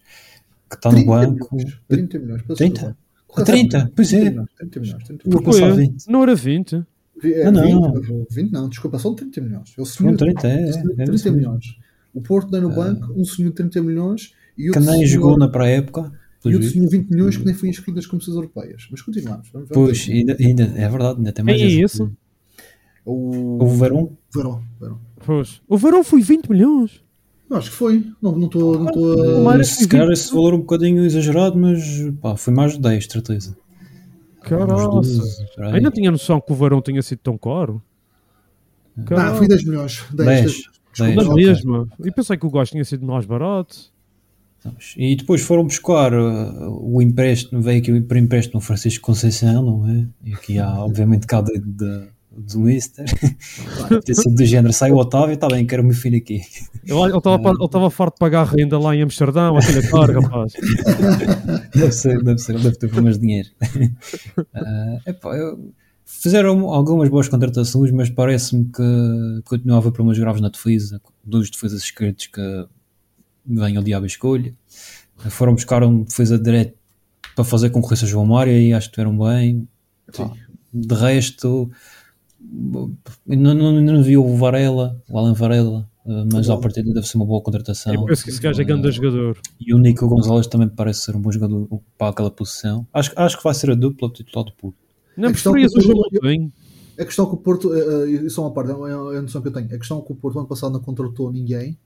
que 0.70 0.76
está 0.76 0.90
no 0.90 0.96
30 0.96 1.10
banco. 1.10 1.56
milhões, 1.56 1.78
30 1.88 2.18
milhões. 2.18 2.42
peço 2.42 2.54
30? 2.56 2.74
desculpa. 2.74 2.96
A 3.40 3.44
30? 3.44 3.92
Pois 3.94 4.12
é. 4.12 4.20
30 4.20 4.30
milhões, 4.30 4.48
30 4.56 4.80
milhões. 4.80 5.04
30 5.04 5.22
Eu 5.22 5.28
milhões. 5.28 5.44
vou 5.44 5.52
passar 5.52 5.74
Foi, 5.74 5.82
20. 5.86 6.06
Não 6.08 6.22
era 6.22 6.34
20. 6.34 6.84
É, 7.24 7.46
Ah, 7.46 7.50
não. 7.50 7.92
20, 7.92 8.26
20 8.30 8.52
não, 8.52 8.68
desculpa, 8.68 8.98
são 8.98 9.14
30 9.14 9.40
milhões. 9.40 9.72
Eu 9.76 9.84
São 9.84 10.14
30, 10.16 10.46
é, 10.48 10.52
é, 10.52 10.68
é 10.68 10.72
30 10.72 11.14
isso 11.14 11.24
mesmo. 11.24 11.36
milhões. 11.36 11.76
O 12.14 12.20
Porto 12.22 12.50
dá 12.50 12.60
no 12.60 12.70
Ah. 12.70 12.74
banco 12.74 13.12
um 13.14 13.24
senhor 13.24 13.48
de 13.50 13.56
30 13.56 13.82
milhões 13.82 14.32
E 14.56 14.62
Que 14.62 14.68
outro 14.70 14.80
nem 14.82 14.94
senhor- 15.06 15.06
jogou 15.08 15.38
na 15.38 15.48
pré-época. 15.48 16.12
E 16.48 16.52
pelos 16.52 16.66
outro 16.66 16.80
vistos. 16.80 16.90
tinha 16.90 17.02
20 17.02 17.10
milhões 17.10 17.36
que 17.36 17.44
nem 17.44 17.54
foi 17.54 17.68
inscrito 17.68 17.96
nas 17.96 18.06
competições 18.06 18.36
europeias. 18.36 18.88
Mas 18.90 19.02
continuamos. 19.02 19.48
Vamos, 19.52 19.68
vamos 19.68 19.88
Pois, 19.88 20.08
ainda, 20.08 20.36
ainda, 20.40 20.62
é 20.76 20.88
verdade, 20.88 21.18
ainda 21.18 21.32
tem 21.32 21.44
mais. 21.44 21.58
Quem 21.58 21.66
é 21.66 21.70
esse. 21.84 22.02
esse? 22.02 22.12
O, 23.04 23.64
O 23.64 23.68
Verão, 23.68 24.16
Verão. 24.34 24.62
Verão. 24.80 25.00
Pois. 25.24 25.60
O 25.68 25.76
Verão 25.78 26.04
foi 26.04 26.20
20 26.20 26.48
milhões. 26.50 27.02
Eu 27.50 27.56
acho 27.56 27.70
que 27.70 27.76
foi. 27.76 28.04
Não 28.20 28.32
não 28.36 28.46
estou. 28.46 28.74
Não 28.78 28.84
O 28.84 28.88
estou 28.88 29.42
Mário- 29.44 29.60
a... 29.62 29.64
se 29.64 29.88
calhar 29.88 30.10
esse 30.10 30.30
valor 30.32 30.52
um 30.54 30.58
bocadinho 30.58 31.02
exagerado, 31.04 31.56
mas 31.58 31.80
pá, 32.20 32.36
foi 32.36 32.52
mais 32.52 32.72
de 32.74 32.80
10, 32.80 33.06
certeza. 33.06 33.56
Uns 34.42 34.48
Caraca. 34.48 34.74
12, 34.74 35.46
por 35.54 35.64
aí. 35.64 35.74
Ainda 35.76 35.90
tinha 35.90 36.10
noção 36.10 36.40
que 36.40 36.52
o 36.52 36.54
Verão 36.54 36.82
tinha 36.82 37.00
sido 37.02 37.18
tão 37.20 37.38
caro. 37.38 37.82
Ah, 39.16 39.34
foi 39.34 39.46
10 39.48 39.64
milhões. 39.64 40.04
10, 40.12 40.26
10. 40.28 40.42
10. 40.42 40.62
Dez, 40.98 41.14
Na 41.26 41.32
ok. 41.32 41.44
mesma. 41.46 41.88
E 42.04 42.10
pensei 42.10 42.36
que 42.36 42.44
o 42.46 42.50
gajo 42.50 42.70
tinha 42.72 42.84
sido 42.84 43.06
mais 43.06 43.24
barato. 43.24 43.92
E 44.96 45.16
depois 45.16 45.40
foram 45.42 45.64
buscar 45.64 46.12
uh, 46.12 46.78
o 46.82 47.00
empréstimo, 47.00 47.60
veio 47.62 47.78
aqui 47.80 47.90
empréstimo 48.18 48.58
o 48.58 48.62
Francisco 48.62 49.04
Conceição, 49.06 49.62
não 49.62 49.88
é? 49.88 50.06
E 50.24 50.34
aqui 50.34 50.58
há, 50.58 50.68
obviamente, 50.84 51.26
cá 51.26 51.40
de, 51.40 51.58
de, 51.58 52.08
do 52.36 52.60
Mister. 52.60 53.06
Ter 54.04 54.14
sido 54.14 54.34
do 54.34 54.44
género, 54.44 54.72
sai 54.72 54.90
o 54.90 54.96
Otávio, 54.96 55.34
está 55.34 55.48
bem, 55.48 55.64
quero 55.66 55.82
o 55.82 55.86
meu 55.86 55.94
filho 55.94 56.18
aqui. 56.18 56.40
Ele 56.84 57.16
estava 57.16 57.40
estava 57.64 57.90
farto 57.90 58.14
de 58.14 58.18
pagar 58.18 58.44
renda 58.46 58.78
lá 58.78 58.94
em 58.94 59.02
Amsterdão, 59.02 59.56
aquele 59.56 59.86
caro, 59.88 60.20
rapaz. 60.20 60.52
Deve 61.74 61.92
ser, 61.92 62.22
deve 62.22 62.38
ser, 62.38 62.54
deve 62.58 62.76
ter 62.76 62.88
problemas 62.88 63.14
de 63.18 63.26
dinheiro. 63.26 63.48
Ah, 64.54 64.98
epá, 65.06 65.36
eu- 65.36 65.72
fizeram 66.04 66.68
algumas 66.68 67.08
boas 67.08 67.28
contratações, 67.28 67.90
mas 67.90 68.08
parece-me 68.10 68.64
que 68.64 69.42
continuava 69.44 69.90
problemas 69.92 70.18
graves 70.18 70.40
na 70.40 70.48
defesa, 70.48 71.00
dos 71.24 71.50
defesas 71.50 71.82
esquerdos 71.82 72.26
que 72.26 72.66
vem 73.48 73.78
o 73.78 73.82
diabo 73.82 74.04
e 74.04 74.08
escolha. 74.08 74.54
Foram 75.30 75.54
buscar 75.54 75.82
um 75.82 76.02
defesa 76.04 76.38
direto 76.38 76.74
para 77.34 77.44
fazer 77.44 77.70
concorrência 77.70 78.04
a 78.04 78.08
João 78.08 78.26
Mário 78.26 78.52
e 78.52 78.72
acho 78.72 78.88
que 78.88 78.94
tiveram 78.94 79.16
bem. 79.18 79.66
Pá, 80.16 80.30
de 80.72 80.94
resto, 80.94 81.70
não, 82.40 83.54
não, 83.54 83.72
não 83.80 84.02
vi 84.02 84.16
o 84.16 84.36
Varela, 84.36 85.00
o 85.08 85.18
Alan 85.18 85.32
Varela, 85.34 85.88
mas 86.32 86.48
à 86.48 86.56
partida 86.56 86.92
deve 86.92 87.06
ser 87.06 87.16
uma 87.16 87.26
boa 87.26 87.40
contratação. 87.42 87.92
Eu 87.94 88.04
penso 88.04 88.24
que 88.24 88.30
esse 88.30 88.40
gajo 88.40 88.60
é 88.60 88.64
grande 88.64 88.90
jogador. 88.90 89.38
E 89.60 89.74
o 89.74 89.78
Nico 89.78 90.06
Gonzalez 90.08 90.46
também 90.46 90.68
parece 90.68 91.00
ser 91.02 91.16
um 91.16 91.20
bom 91.20 91.30
jogador 91.32 91.68
para 91.96 92.08
aquela 92.10 92.30
posição. 92.30 92.86
Acho, 92.92 93.12
acho 93.16 93.36
que 93.38 93.44
vai 93.44 93.54
ser 93.54 93.70
a 93.70 93.74
dupla 93.74 94.08
titular 94.10 94.44
do 94.44 94.52
Porto. 94.52 94.76
Não 95.16 95.28
A 95.28 95.32
preferias 95.32 95.74
o 95.74 95.80
João 95.80 95.96
Moutinho? 95.96 96.52
A 96.98 97.04
questão 97.04 97.26
que 97.26 97.34
o 97.34 97.36
Porto, 97.36 97.72
eh, 97.74 97.78
eh, 97.80 98.10
isso 98.26 98.40
é 98.40 98.44
uma 98.44 98.52
parte, 98.52 98.70
é 98.70 98.74
uma- 98.74 99.14
é 99.14 99.18
a 99.18 99.22
noção 99.22 99.40
que 99.40 99.48
eu 99.48 99.52
tenho. 99.52 99.66
A 99.66 99.78
questão 99.78 100.00
que 100.00 100.12
o 100.12 100.14
Porto 100.16 100.38
ano 100.38 100.48
passado 100.48 100.72
não 100.72 100.80
contratou 100.80 101.30
ninguém, 101.32 101.76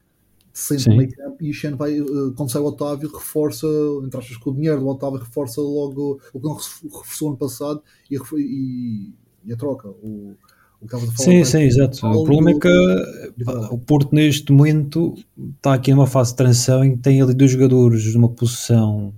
sempre 0.53 0.89
no 0.91 0.97
meio 0.97 1.11
campo, 1.13 1.37
e 1.41 1.51
este 1.51 1.67
ano 1.67 1.77
vai, 1.77 1.99
eh, 1.99 2.05
quando 2.37 2.51
sai 2.51 2.61
o 2.63 2.67
Otávio, 2.67 3.11
reforça, 3.13 3.67
entre 4.05 4.19
aspas, 4.19 4.37
com 4.37 4.51
o 4.51 4.55
dinheiro 4.55 4.81
do 4.81 4.89
Otávio, 4.89 5.19
reforça 5.19 5.61
logo 5.61 6.21
o 6.33 6.41
que 6.41 6.47
não 6.47 6.55
ref- 6.55 6.83
reforçou 6.83 7.29
ano 7.29 7.37
passado 7.39 7.83
e, 8.11 8.17
e- 8.37 9.13
e 9.47 9.53
a 9.53 9.57
troca. 9.57 9.89
O, 9.89 10.35
o 10.81 10.87
que 10.87 10.95
estavas 10.97 11.09
a 11.09 11.13
falar. 11.13 11.31
Sim, 11.31 11.45
sim, 11.45 11.61
exato. 11.61 12.07
O 12.07 12.25
problema 12.25 12.51
é 12.51 12.55
que 12.59 13.45
pá, 13.45 13.69
o 13.71 13.79
Porto 13.79 14.15
neste 14.15 14.53
momento 14.53 15.15
está 15.57 15.75
aqui 15.75 15.91
numa 15.93 16.07
fase 16.07 16.31
de 16.33 16.37
transição 16.37 16.85
em 16.85 16.97
que 16.97 17.03
tem 17.03 17.21
ali 17.23 17.35
dois 17.35 17.51
jogadores 17.51 18.15
numa 18.15 18.29
posição 18.29 19.13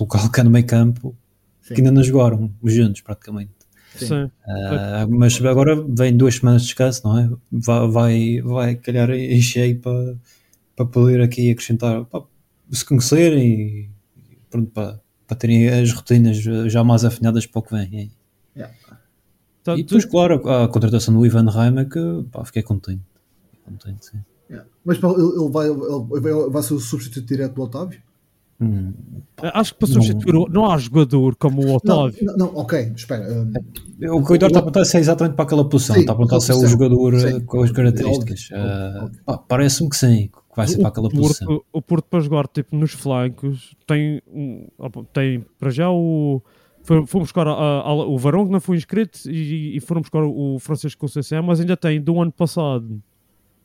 local 0.00 0.30
cá 0.30 0.44
no 0.44 0.50
meio 0.50 0.64
campo 0.66 1.14
Sim. 1.60 1.74
que 1.74 1.80
ainda 1.80 1.90
não 1.90 2.02
jogaram 2.04 2.50
juntos 2.64 3.00
praticamente. 3.00 3.50
Sim. 3.96 4.30
Ah, 4.46 5.06
mas 5.08 5.44
agora 5.44 5.74
vem 5.88 6.16
duas 6.16 6.36
semanas 6.36 6.62
de 6.62 6.68
descanso, 6.68 7.00
não 7.04 7.18
é? 7.18 7.28
Vai, 7.50 7.88
vai, 7.90 8.40
vai 8.42 8.74
calhar 8.76 9.10
em 9.10 9.40
cheio 9.40 9.76
para, 9.80 10.16
para 10.78 10.86
poder 10.86 11.20
aqui 11.20 11.50
acrescentar, 11.50 12.04
para 12.04 12.22
se 12.70 12.84
conhecerem 12.84 13.42
e 13.50 13.90
pronto, 14.48 14.70
para, 14.70 15.00
para 15.26 15.36
terem 15.36 15.68
as 15.68 15.92
rotinas 15.92 16.36
já 16.70 16.84
mais 16.84 17.04
afinadas 17.04 17.44
para 17.46 17.58
o 17.58 17.62
que 17.62 17.72
vem. 17.74 18.12
Tá, 19.64 19.74
E 19.76 19.82
tu- 19.82 19.88
depois, 19.88 20.04
claro, 20.04 20.48
a 20.48 20.68
contratação 20.68 21.12
do 21.14 21.26
Ivan 21.26 21.50
Reimer 21.50 21.88
que 21.88 22.00
pá, 22.30 22.44
fiquei 22.44 22.62
contente. 22.62 23.02
contente 23.64 24.06
sim. 24.06 24.18
Yeah. 24.48 24.66
Mas 24.84 24.96
pá, 24.98 25.08
ele, 25.10 25.20
ele 25.22 25.50
vai, 25.50 25.66
ele 25.68 26.20
vai, 26.20 26.32
vai 26.50 26.62
ser 26.62 26.74
o 26.74 26.80
substituto 26.80 27.26
direto 27.26 27.54
do 27.54 27.62
Otávio? 27.62 28.00
Hum, 28.60 28.92
Acho 29.36 29.72
que 29.74 29.78
para 29.80 29.88
substituir, 29.88 30.34
o- 30.34 30.48
não 30.48 30.70
há 30.70 30.78
jogador 30.78 31.36
como 31.36 31.60
o 31.62 31.66
Não, 31.66 31.74
Otávio. 31.76 32.24
não, 32.24 32.36
não, 32.36 32.56
ok, 32.56 32.92
espera. 32.96 33.30
hum, 33.32 33.52
O 34.10 34.24
que 34.24 34.32
o 34.32 34.34
Eduardo 34.34 34.46
está 34.46 34.58
a 34.60 34.62
perguntar 34.62 34.84
se 34.84 34.96
é 34.96 35.00
exatamente 35.00 35.34
para 35.34 35.44
aquela 35.44 35.68
posição. 35.68 35.94
Sim, 35.96 36.00
está 36.00 36.12
a 36.12 36.16
perguntar 36.16 36.40
se 36.40 36.50
é 36.50 36.54
o 36.54 36.66
jogador 36.66 37.20
Sim. 37.20 37.36
eh, 37.36 37.40
com 37.40 37.62
as 37.62 37.70
características. 37.70 38.48
Pá, 39.26 39.38
Parece-me 39.38 39.90
que 39.90 39.96
sim, 39.96 40.30
que 40.50 40.56
vai 40.56 40.66
ser 40.66 40.78
para 40.78 40.88
aquela 40.88 41.08
o, 41.08 41.10
posição. 41.10 41.46
Porto, 41.46 41.64
o 41.72 41.82
Porto 41.82 42.04
para 42.08 42.20
jogar 42.20 42.46
tipo, 42.48 42.76
nos 42.76 42.92
flancos 42.92 43.74
tem, 43.86 44.20
um, 44.32 44.66
tem 45.12 45.44
para 45.58 45.70
já 45.70 45.90
o. 45.90 46.42
Foram 46.82 47.04
buscar 47.24 47.46
a- 47.46 47.52
a- 47.52 47.92
o 48.06 48.16
Varão 48.16 48.46
que 48.46 48.52
não 48.52 48.60
foi 48.60 48.76
inscrito 48.78 49.18
e, 49.30 49.76
e 49.76 49.80
foram 49.80 50.00
buscar 50.00 50.22
o 50.24 50.58
Francisco 50.58 50.98
Conceição, 51.00 51.42
mas 51.42 51.60
ainda 51.60 51.76
tem 51.76 52.00
do 52.00 52.18
ano 52.20 52.32
passado 52.32 53.02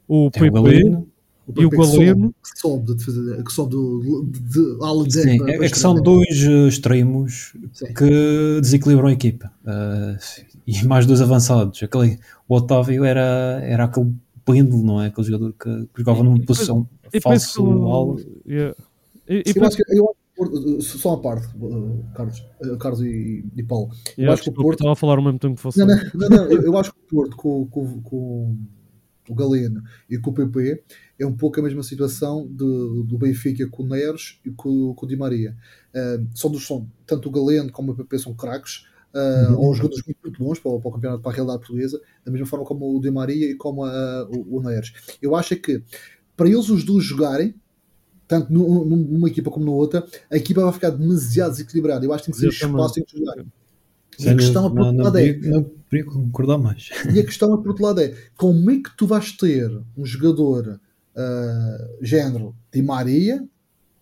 o 0.07 0.29
Tem 0.29 0.49
o 0.49 0.51
PP 0.51 0.61
Galeno. 0.61 1.07
e 1.47 1.65
o 1.65 1.69
PP 1.69 1.69
que 1.69 1.85
sobe- 1.85 1.97
Galeno. 2.05 2.35
Que 2.43 2.59
sobe 2.59 2.95
de 2.95 3.43
que 3.43 3.51
sobe 3.53 3.71
do- 3.71 4.23
de, 4.29 4.39
de, 4.41 5.03
de 5.07 5.13
Sim, 5.21 5.37
para- 5.37 5.51
é, 5.53 5.55
é 5.55 5.69
que 5.69 5.79
são 5.79 5.93
dois 5.95 6.27
eh, 6.43 6.67
extremos 6.67 7.53
Sim. 7.71 7.93
que 7.93 8.59
desequilibram 8.61 9.07
a 9.07 9.13
equipa. 9.13 9.49
Ah, 9.65 10.17
e 10.67 10.83
mais 10.85 11.05
dois 11.05 11.21
avançados. 11.21 11.81
Aquele, 11.81 12.19
o 12.47 12.55
Otávio 12.55 13.05
era, 13.05 13.61
era 13.63 13.85
aquele 13.85 14.13
pêndulo, 14.45 14.83
não 14.83 15.01
é? 15.01 15.07
Aquele 15.07 15.27
jogador 15.27 15.53
que, 15.53 15.85
que 15.93 15.99
jogava 15.99 16.23
numa 16.23 16.39
posição 16.45 16.87
E 17.13 17.19
alvo. 17.91 18.19
yeah. 18.47 18.75
E- 19.27 19.35
e 19.45 19.49
Eu 19.49 19.53
penso 19.53 19.65
acho 19.67 19.77
que, 19.77 19.83
eu 19.97 20.03
acho 20.05 20.13
que 20.13 20.41
o 20.41 20.49
Porto, 20.49 20.81
só 20.81 21.09
uma 21.09 21.21
parte, 21.21 21.47
Carlos, 22.15 22.43
Carlos 22.79 23.01
e, 23.01 23.45
e 23.55 23.63
Paulo. 23.63 23.89
Eu 24.17 24.23
Yeah, 24.23 24.33
acho 24.33 24.43
que 24.43 24.49
o 24.49 24.53
Porto. 24.53 24.79
estava 24.79 24.93
a 24.93 24.95
falar 24.95 25.17
ao 25.17 25.23
mesmo 25.23 25.39
tempo 25.39 25.55
que 25.55 25.63
você. 25.63 25.79
Não, 25.85 25.87
não, 25.87 25.97
não, 26.15 26.29
não, 26.29 26.45
eu, 26.51 26.61
eu 26.63 26.77
acho 26.77 26.91
que 26.93 26.99
o 26.99 27.07
Porto 27.15 27.35
com, 27.37 27.67
com, 27.67 28.01
com 28.01 28.57
o 29.29 29.35
Galeno 29.35 29.81
e 30.09 30.17
com 30.17 30.31
o 30.31 30.33
PP 30.33 30.83
é 31.19 31.25
um 31.25 31.31
pouco 31.37 31.59
a 31.59 31.63
mesma 31.63 31.83
situação 31.83 32.45
de- 32.47 33.03
do 33.05 33.17
Benfica 33.17 33.65
com 33.69 33.83
o 33.83 33.87
Neres 33.87 34.39
e 34.45 34.49
com, 34.51 34.93
com 34.93 35.05
o 35.05 35.09
Di 35.09 35.15
Maria. 35.15 35.55
Uh, 35.95 36.27
são 36.35 36.51
dos, 36.51 36.65
são, 36.67 36.85
tanto 37.05 37.29
o 37.29 37.31
Galeno 37.31 37.71
como 37.71 37.91
o 37.91 37.95
PP 37.95 38.19
são 38.19 38.33
craques. 38.33 38.85
Uh, 39.13 39.55
ou 39.59 39.75
jogadores 39.75 40.03
muito, 40.05 40.17
muito 40.23 40.39
bons 40.43 40.59
para, 40.59 40.71
o- 40.71 40.81
para 40.81 40.89
o 40.89 40.91
campeonato, 40.93 41.21
para 41.21 41.31
a 41.31 41.35
realidade 41.35 41.59
portuguesa, 41.59 42.01
da 42.25 42.31
mesma 42.31 42.47
forma 42.47 42.65
como 42.65 42.97
o 42.97 42.99
Di 42.99 43.11
Maria 43.11 43.51
e 43.51 43.55
como 43.55 43.85
uh, 43.85 44.25
o, 44.27 44.57
o 44.57 44.61
Neres. 44.63 44.91
Eu 45.21 45.35
acho 45.35 45.53
é 45.53 45.57
que 45.57 45.83
para 46.35 46.49
eles 46.49 46.67
os 46.69 46.83
dois 46.83 47.03
jogarem, 47.03 47.53
tanto 48.27 48.51
nu- 48.51 48.83
numa 48.85 49.27
equipa 49.27 49.51
como 49.51 49.65
na 49.65 49.71
outra, 49.71 50.03
a 50.31 50.35
equipa 50.35 50.61
vai 50.63 50.73
ficar 50.73 50.89
demasiado 50.89 51.51
desequilibrada. 51.51 52.03
Eu 52.03 52.11
acho 52.11 52.23
que 52.23 52.31
tem 52.31 52.49
que 52.49 52.55
ser 52.55 52.65
espaço 52.65 52.99
em 52.99 53.03
que 53.03 53.19
jogar. 53.19 53.45
E 54.19 54.29
a 54.29 54.35
questão, 54.35 54.69
por 54.69 54.79
não, 54.79 54.87
outro 54.87 55.03
lado, 55.03 55.17
é, 55.19 55.33
não 55.37 55.63
podia 55.63 56.05
concordar 56.05 56.57
mais. 56.57 56.89
e 57.13 57.19
a 57.19 57.23
questão, 57.23 57.55
por 57.61 57.69
outro 57.69 57.83
lado, 57.83 58.01
é 58.01 58.15
como 58.35 58.71
é 58.71 58.75
que 58.77 58.95
tu 58.97 59.05
vais 59.05 59.31
ter 59.31 59.69
um 59.95 60.05
jogador 60.05 60.79
ah, 61.15 61.87
género 62.01 62.55
Di 62.71 62.81
Maria 62.81 63.47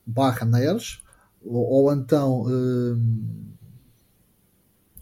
barra 0.05 0.45
Neres 0.45 1.01
ou, 1.43 1.63
ou 1.85 1.93
então 1.93 2.45
ah, 2.47 2.97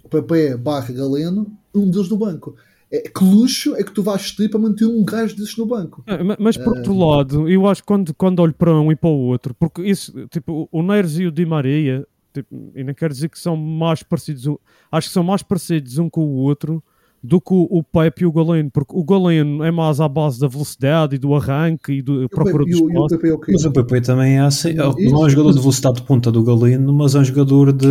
PP 0.10 0.58
barra 0.58 0.92
Galeno, 0.94 1.52
um 1.74 1.90
deles 1.90 2.10
no 2.10 2.18
banco. 2.18 2.56
É, 2.92 3.02
que 3.08 3.24
luxo 3.24 3.76
é 3.76 3.84
que 3.84 3.92
tu 3.92 4.02
vais 4.02 4.32
ter 4.32 4.50
para 4.50 4.60
manter 4.60 4.86
um 4.86 5.04
gajo 5.04 5.36
desses 5.36 5.56
no 5.56 5.66
banco? 5.66 6.04
É, 6.08 6.24
ma- 6.24 6.38
Mas 6.40 6.58
por 6.58 6.76
outro 6.76 6.98
lado, 6.98 7.48
eu 7.48 7.68
acho 7.68 7.82
que 7.82 7.88
quando, 7.88 8.14
quando 8.16 8.40
olho 8.40 8.54
para 8.54 8.74
um 8.74 8.92
e 8.92 8.96
para 8.96 9.10
o 9.10 9.14
outro, 9.28 9.54
porque 9.54 9.84
isso, 9.84 10.28
tipo, 10.30 10.68
o 10.72 10.82
Neres 10.82 11.20
e 11.20 11.28
o 11.28 11.32
Di 11.32 11.46
Maria, 11.46 12.06
tipo, 12.34 12.72
e 12.76 12.84
não 12.84 12.94
quero 12.96 13.14
dizer 13.14 13.30
que 13.30 13.38
são 13.38 13.56
mais 13.56 14.02
parecidos, 14.02 14.48
acho 14.92 15.08
que 15.08 15.14
são 15.14 15.24
mais 15.24 15.44
parecidos 15.44 16.00
um 16.00 16.10
com 16.10 16.26
o 16.26 16.38
outro 16.38 16.84
do 17.24 17.40
que 17.42 17.54
o, 17.54 17.68
o 17.70 17.84
Pepe 17.84 18.24
e 18.24 18.26
o 18.26 18.32
Galeno, 18.32 18.70
porque 18.72 18.94
o 18.96 19.04
Galeno 19.04 19.64
é 19.64 19.72
mais 19.72 20.00
à 20.00 20.08
base 20.08 20.40
da 20.40 20.48
velocidade 20.48 21.16
e 21.16 21.20
do 21.20 21.34
arranque 21.36 21.92
e 21.94 22.02
do 22.02 22.22
E 22.22 22.26
o 22.26 22.30
procura 22.30 22.64
do 22.64 22.70
e 22.70 22.74
o- 22.76 22.78
e 22.78 22.82
o 22.82 23.06
espaço. 23.06 23.26
É 23.26 23.34
o 23.34 23.38
quê? 23.40 23.52
Mas 23.54 23.66
o 23.66 23.72
PP 23.72 24.02
também 24.02 24.38
é 24.38 24.42
assim, 24.42 24.74
Não, 24.74 24.86
não 24.86 24.92
é 24.92 24.96
um 24.96 25.00
isso- 25.18 25.30
jogador 25.30 25.54
de 25.54 25.60
velocidade 25.60 25.96
de 25.98 26.04
ponta 26.04 26.32
do 26.32 26.44
Galeno, 26.44 26.94
mas 26.94 27.16
é 27.16 27.20
um 27.20 27.24
jogador 27.24 27.74
de 27.74 27.88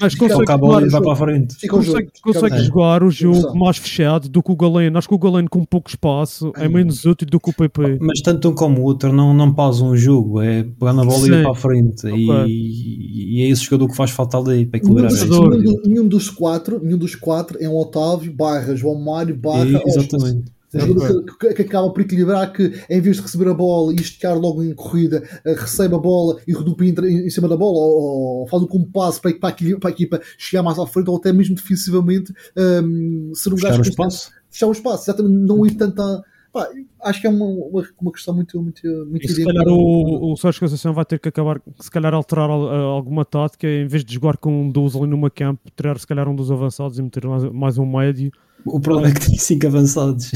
Mas 0.00 0.14
consegue 0.14 0.40
toca 0.40 0.54
a 0.54 0.58
bola 0.58 0.82
e 0.82 0.86
o 0.88 0.90
vai 0.90 1.02
para 1.02 1.12
a 1.12 1.16
frente. 1.16 1.56
O 1.66 1.68
consegue, 1.68 2.08
o 2.26 2.32
consegue 2.32 2.58
jogar 2.64 3.02
o 3.02 3.10
jogo 3.10 3.58
mais 3.58 3.76
fechado 3.76 4.28
do 4.28 4.42
que 4.42 4.52
o 4.52 4.56
Galeno. 4.56 4.98
Acho 4.98 5.08
que 5.08 5.14
o 5.14 5.18
Galeno 5.18 5.48
com 5.50 5.64
pouco 5.64 5.88
espaço 5.90 6.52
é 6.56 6.68
menos 6.68 7.04
útil 7.04 7.28
do 7.30 7.38
que 7.40 7.50
o 7.50 7.52
PP. 7.54 7.98
Mas 8.00 8.20
tanto 8.20 8.48
um 8.48 8.54
como 8.54 8.80
o 8.80 8.84
outro 8.84 9.12
não, 9.12 9.34
não 9.34 9.52
pausam 9.52 9.88
o 9.90 9.96
jogo, 9.96 10.40
é 10.40 10.62
pegar 10.62 10.92
na 10.92 11.04
bola 11.04 11.18
e 11.18 11.22
Sim. 11.22 11.32
ir 11.34 11.42
para 11.42 11.50
a 11.52 11.54
frente. 11.54 12.06
Ok. 12.06 12.46
E, 12.46 13.38
e 13.38 13.42
é 13.42 13.48
esse 13.48 13.64
jogador 13.64 13.88
que 13.88 13.96
faz 13.96 14.10
falta 14.10 14.38
ali 14.38 14.64
para 14.66 14.80
Nenhum 14.80 14.98
equilibrar 14.98 15.10
dos, 15.10 15.22
a 15.22 15.26
jogador. 15.26 15.58
nenhum 15.58 15.76
nenhum 15.84 16.08
dos 16.08 16.30
quatro, 16.30 16.80
nenhum 16.82 16.98
dos 16.98 17.14
quatro 17.14 17.58
é 17.60 17.68
um 17.68 17.76
Otávio 17.76 18.32
barra 18.32 18.69
João 18.76 19.00
Mário 19.00 19.36
barra 19.36 19.64
E-. 19.64 19.82
Exatamente. 19.86 20.52
Um 20.72 20.78
jogador 20.80 21.24
que, 21.24 21.36
que- 21.48 21.54
que 21.54 21.62
acaba 21.62 21.90
por 21.90 22.00
equilibrar 22.00 22.52
que 22.52 22.72
em 22.88 23.00
vez 23.00 23.16
de 23.16 23.22
receber 23.22 23.48
a 23.48 23.54
bola 23.54 23.92
e 23.92 23.96
esticar 23.96 24.38
logo 24.38 24.62
em 24.62 24.72
corrida, 24.72 25.20
eh, 25.44 25.52
recebe 25.54 25.96
a 25.96 25.98
bola 25.98 26.36
e 26.46 26.52
redupla 26.54 26.86
em, 26.86 27.26
em 27.26 27.30
cima 27.30 27.48
da 27.48 27.56
bola 27.56 27.76
ou, 27.76 28.40
ou 28.42 28.46
faz 28.46 28.62
um 28.62 28.66
compasso 28.68 29.20
para, 29.20 29.34
para, 29.34 29.48
a 29.48 29.52
equipa, 29.52 29.80
para 29.80 29.90
a 29.90 29.92
equipa 29.92 30.20
chegar 30.38 30.62
mais 30.62 30.78
à 30.78 30.86
frente 30.86 31.10
ou 31.10 31.16
até 31.16 31.32
mesmo 31.32 31.56
defensivamente 31.56 32.32
ehm, 32.56 33.32
ser 33.34 33.52
um 33.52 33.56
Fechar 33.56 33.70
gajo 33.70 33.80
o 33.80 33.82
espaço. 33.82 34.30
fechar 34.48 34.66
o 34.68 34.72
espaço, 34.72 35.04
exatamente 35.10 35.34
não 35.34 35.66
ir 35.66 35.74
tanto 35.74 36.00
à, 36.02 36.22
Pá, 36.52 36.68
acho 37.04 37.20
que 37.20 37.26
é 37.28 37.30
uma, 37.30 37.44
uma, 37.46 37.84
uma 38.00 38.12
questão 38.12 38.34
muito, 38.34 38.60
muito, 38.60 38.82
muito 39.08 39.24
E 39.24 39.28
se 39.28 39.44
calhar 39.44 39.66
o, 39.68 40.32
o 40.32 40.36
Sérgio 40.36 40.60
Conceição 40.60 40.92
vai 40.92 41.04
ter 41.04 41.18
que 41.20 41.28
acabar, 41.28 41.60
se 41.80 41.88
calhar 41.90 42.12
alterar 42.12 42.50
al- 42.50 42.68
alguma 42.68 43.24
tática, 43.24 43.68
em 43.68 43.86
vez 43.86 44.04
de 44.04 44.14
jogar 44.14 44.36
com 44.36 44.62
um 44.62 44.68
12 44.70 44.98
ali 44.98 45.06
numa 45.08 45.30
campo, 45.30 45.60
tirar 45.76 45.96
se 45.98 46.06
calhar 46.06 46.28
um 46.28 46.34
dos 46.34 46.50
avançados 46.50 46.98
e 46.98 47.02
meter 47.02 47.24
mais, 47.26 47.44
mais 47.52 47.78
um 47.78 47.86
médio. 47.86 48.32
O 48.64 48.80
problema 48.80 49.08
é 49.08 49.12
que 49.12 49.26
tem 49.26 49.38
5 49.38 49.66
avançados. 49.66 50.30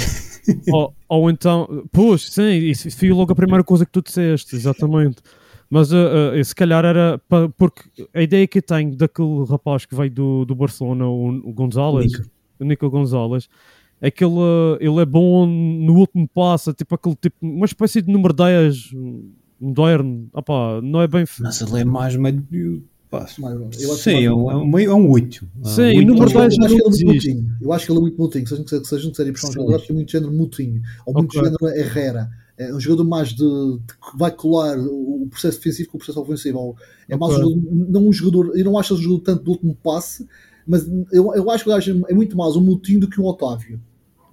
ou, 0.72 0.94
ou 1.08 1.30
então, 1.30 1.84
pois, 1.92 2.22
sim, 2.30 2.50
isso 2.50 2.90
foi 2.96 3.10
logo 3.10 3.32
a 3.32 3.36
primeira 3.36 3.64
coisa 3.64 3.84
que 3.84 3.92
tu 3.92 4.02
disseste, 4.02 4.56
exatamente. 4.56 5.16
Mas 5.70 5.92
uh, 5.92 5.96
uh, 6.38 6.44
se 6.44 6.54
calhar 6.54 6.84
era 6.84 7.20
porque 7.56 7.82
a 8.12 8.22
ideia 8.22 8.46
que 8.46 8.58
eu 8.58 8.62
tenho 8.62 8.94
daquele 8.94 9.44
rapaz 9.48 9.86
que 9.86 9.94
veio 9.94 10.10
do, 10.10 10.44
do 10.44 10.54
Barcelona, 10.54 11.06
o, 11.06 11.28
o 11.28 11.52
Gonzalez, 11.52 12.12
Nico. 12.12 12.30
o 12.60 12.64
Nico 12.64 12.90
Gonzalez, 12.90 13.48
é 14.00 14.10
que 14.10 14.24
ele, 14.24 14.34
uh, 14.34 14.76
ele 14.80 15.00
é 15.00 15.04
bom 15.04 15.46
no 15.46 15.94
último 15.94 16.28
passo, 16.28 16.72
tipo 16.72 16.94
aquele 16.94 17.16
tipo, 17.16 17.36
uma 17.40 17.64
espécie 17.64 18.02
de 18.02 18.12
número 18.12 18.34
10 18.34 18.92
moderno, 19.60 20.28
opá, 20.32 20.80
não 20.82 21.00
é 21.00 21.08
bem. 21.08 21.24
Mas 21.40 21.60
ele 21.60 21.80
é 21.80 21.84
mais 21.84 22.14
meio. 22.16 22.84
Pá, 23.18 23.26
Mas, 23.38 23.54
eu 23.82 23.92
acho 23.92 24.02
que 24.04 24.10
Sim, 24.10 24.24
é 24.24 24.32
um, 24.32 24.50
é 24.50 24.56
um, 24.56 24.66
meio- 24.66 24.90
é 24.90 24.94
um 24.94 25.10
8. 25.10 25.48
Sim, 25.62 25.82
oito. 25.82 26.06
número 26.06 26.16
Eu 26.16 26.22
acho, 26.24 26.34
10 26.34 26.34
eu 26.34 26.44
acho 26.44 26.56
que 26.56 26.64
ele 26.64 26.64
é 26.64 26.68
muito 26.84 26.86
existe. 26.88 27.28
mutinho. 27.34 27.56
Eu 27.60 27.72
acho 27.72 27.86
que 27.86 27.92
ele 27.92 27.98
é 27.98 28.02
muito 28.02 28.18
mutinho. 28.20 28.46
Se 28.48 28.54
a 28.54 28.56
gente 28.56 28.66
quiser, 28.66 28.84
se 28.84 28.94
a 28.94 28.98
gente 28.98 29.10
quiser 29.12 29.26
ir 29.26 29.32
buscar 29.32 29.48
um 29.48 29.50
Sim. 29.50 29.54
jogador, 29.54 29.72
eu 29.72 29.76
acho 29.76 29.86
que 29.86 29.92
é 29.92 29.94
muito 29.94 30.12
género 30.12 30.32
mutinho. 30.32 30.82
Ou 31.06 31.14
muito 31.14 31.38
Ok. 31.38 31.42
género 31.44 31.68
Herrera. 31.78 32.30
É 32.56 32.72
um 32.72 32.78
jogador 32.80 33.04
mais 33.04 33.28
de, 33.30 33.36
de 33.36 33.94
que 33.94 34.16
vai 34.18 34.30
colar 34.30 34.78
o 34.78 35.14
o 35.24 35.26
processo 35.28 35.56
defensivo 35.56 35.88
com 35.90 35.96
o 35.96 35.98
processo 36.00 36.20
ofensivo. 36.20 36.58
Ou 36.58 36.76
É 37.08 37.16
mais 37.16 37.34
um 37.34 37.40
jogador, 37.40 37.62
não 37.88 38.08
um 38.08 38.12
jogador, 38.12 38.58
eu 38.58 38.64
não 38.64 38.78
acho 38.78 38.92
um 38.94 38.96
jogador 38.98 39.20
tanto 39.24 39.42
do 39.42 39.50
último 39.52 39.74
passe, 39.82 40.28
mas 40.66 40.86
eu, 41.10 41.34
eu 41.34 41.50
acho 41.50 41.64
que 41.64 41.70
o 41.70 41.72
gajo 41.72 42.04
é 42.08 42.14
muito 42.14 42.36
mais 42.36 42.54
um 42.54 42.60
mutinho 42.60 43.00
do 43.00 43.08
que 43.08 43.18
um 43.20 43.24
Otávio. 43.24 43.80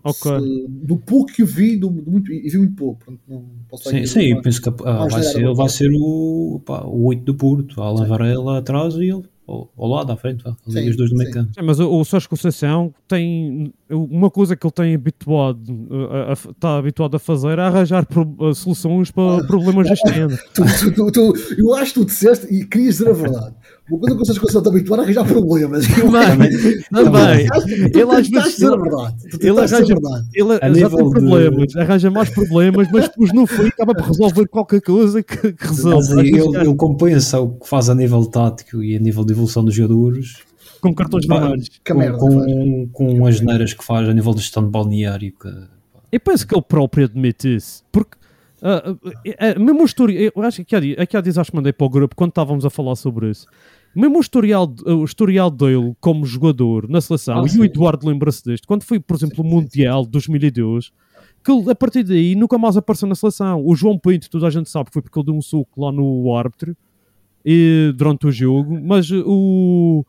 Ok. 0.03 0.39
Se- 0.39 0.65
do 0.67 0.97
pouco 0.97 1.31
que 1.31 1.41
eu 1.41 1.45
vi, 1.47 1.77
do, 1.77 1.89
do 1.89 2.11
muito, 2.11 2.31
e 2.31 2.49
vi 2.49 2.57
muito 2.57 2.75
pouco. 2.75 3.03
Portanto, 3.05 3.21
não 3.27 3.45
posso 3.69 3.89
Sim, 3.89 4.05
sim, 4.05 4.21
eu 4.27 4.31
mais. 4.35 4.43
penso 4.43 4.61
que 4.61 4.69
ah, 4.85 5.07
vai, 5.07 5.23
ser, 5.23 5.43
uma 5.45 5.53
vai 5.53 5.69
ser 5.69 5.91
o, 5.93 6.61
pá, 6.65 6.83
o 6.85 7.05
8 7.05 7.23
do 7.23 7.35
Porto. 7.35 7.81
Alan 7.81 8.05
Varela 8.07 8.57
atrás 8.59 8.95
e 8.95 9.09
ele 9.09 9.23
ao, 9.47 9.71
ao 9.77 9.87
lado, 9.87 10.11
à 10.11 10.15
frente. 10.17 10.45
Ali 10.47 10.55
Sim, 10.67 10.89
os 10.89 10.97
dois 10.97 11.09
do 11.09 11.17
meio 11.17 11.31
campo. 11.31 11.51
Mas 11.63 11.79
o, 11.79 11.99
o 11.99 12.05
Sérgio 12.05 12.29
Conceição 12.29 12.93
tem 13.07 13.73
uma 13.91 14.29
coisa 14.29 14.55
que 14.55 14.65
ele 14.65 14.71
tem 14.73 14.95
habituado 14.95 15.59
uh, 15.89 16.05
a, 16.11 16.29
a- 16.31 16.33
está 16.33 16.77
habituado 16.77 17.15
a 17.15 17.19
fazer 17.19 17.59
é 17.59 17.61
arranjar 17.61 18.05
pro- 18.05 18.35
uh, 18.39 18.53
soluções 18.55 19.11
para 19.11 19.43
problemas 19.47 19.87
género. 19.87 20.37
Tu, 20.53 20.63
tu, 20.93 21.11
tu, 21.11 21.11
tu- 21.11 21.55
eu 21.57 21.73
acho 21.75 21.93
que 21.93 21.99
tu 22.01 22.05
disseste 22.05 22.47
e 22.53 22.65
querias 22.65 22.97
dizer 22.97 23.09
a 23.09 23.13
verdade. 23.13 23.55
Uma 23.89 23.99
coisa 24.15 24.33
que 24.33 24.39
vocês 24.39 24.55
estão 24.55 24.71
habituados 24.71 24.99
a 24.99 25.03
arranjar 25.05 25.25
problemas. 25.27 25.85
Também. 26.89 27.47
Ele 27.93 28.11
às 28.11 28.27
estás 28.27 28.37
a 28.37 28.41
vezes 28.41 28.53
dizer 28.55 28.73
a 28.73 28.77
verdade. 28.77 29.15
Ele 29.41 29.59
arranja, 29.59 29.85
verdade. 29.85 30.27
ele 30.33 30.53
A 30.53 30.59
já 30.59 30.69
nível 30.69 30.89
tem 30.97 31.05
de- 31.07 31.11
problemas, 31.13 31.75
arranja 31.75 32.11
mais 32.11 32.29
problemas, 32.29 32.87
mas 32.91 33.07
depois 33.09 33.33
no 33.33 33.45
fim 33.47 33.67
acaba 33.67 33.93
por 33.93 34.05
resolver 34.07 34.47
qualquer 34.47 34.81
coisa 34.81 35.21
que, 35.23 35.35
que 35.53 35.55
Mas 35.67 35.69
resolve. 35.83 36.19
aí 36.21 36.27
ele, 36.29 36.57
ele 36.57 36.75
compensa 36.75 37.39
o 37.39 37.49
que 37.59 37.67
faz 37.67 37.89
a 37.89 37.95
nível 37.95 38.25
tático 38.25 38.81
e 38.83 38.95
a 38.95 38.99
nível 38.99 39.25
de 39.25 39.33
evolução 39.33 39.63
dos 39.63 39.73
jogadores 39.75 40.37
Com 40.81 40.93
cartões 40.93 41.25
vermelhos. 41.25 41.69
Que 41.69 41.93
com, 41.93 41.99
merda, 41.99 42.17
com, 42.17 42.89
com 42.89 43.25
as 43.25 43.39
neiras 43.39 43.73
que 43.73 43.83
faz 43.83 44.09
a 44.09 44.13
nível 44.13 44.33
de 44.33 44.41
gestão 44.41 44.63
de 44.63 44.69
balneário. 44.69 45.31
Que, 45.31 45.47
Eu 46.11 46.19
penso 46.19 46.47
que 46.47 46.55
ele 46.55 46.63
próprio 46.63 47.05
admite 47.05 47.55
isso. 47.55 47.83
Porque, 47.91 48.17
ah, 48.61 48.83
ah, 48.85 49.53
ah, 49.55 49.59
mesmo 49.59 49.81
o 49.81 49.85
historial, 49.85 50.31
eu 50.35 50.43
acho 50.43 50.65
que 50.65 50.75
aqui 50.75 51.15
há 51.17 51.21
dias 51.21 51.37
acho 51.37 51.51
que 51.51 51.55
mandei 51.55 51.71
para 51.71 51.85
o 51.85 51.89
grupo 51.89 52.15
quando 52.15 52.31
estávamos 52.31 52.65
a 52.65 52.69
falar 52.69 52.95
sobre 52.95 53.29
isso. 53.29 53.45
Mesmo 53.95 54.17
o 54.17 54.21
historial, 54.21 54.73
o 54.85 55.03
historial 55.03 55.51
dele 55.51 55.93
como 55.99 56.25
jogador 56.25 56.89
na 56.89 57.01
seleção, 57.01 57.41
Ah, 57.41 57.45
e 57.45 57.49
sim. 57.49 57.59
o 57.59 57.65
Eduardo 57.65 58.07
lembra-se 58.07 58.43
deste, 58.43 58.65
quando 58.65 58.83
foi, 58.83 58.99
por 58.99 59.15
exemplo, 59.15 59.43
o 59.43 59.47
Mundial 59.47 60.03
de 60.05 60.11
2002, 60.11 60.91
que 61.43 61.51
ele, 61.51 61.69
a 61.69 61.75
partir 61.75 62.03
daí 62.03 62.33
nunca 62.35 62.57
mais 62.57 62.77
apareceu 62.77 63.07
na 63.07 63.15
seleção. 63.15 63.61
O 63.65 63.75
João 63.75 63.99
Pinto, 63.99 64.29
toda 64.29 64.47
a 64.47 64.49
gente 64.49 64.69
sabe, 64.69 64.85
que 64.85 64.93
foi 64.93 65.01
porque 65.01 65.19
ele 65.19 65.25
deu 65.25 65.35
um 65.35 65.41
soco 65.41 65.81
lá 65.81 65.91
no 65.91 66.33
árbitro 66.35 66.75
e, 67.45 67.91
durante 67.95 68.27
o 68.27 68.31
jogo, 68.31 68.79
mas 68.81 69.11
o, 69.11 70.05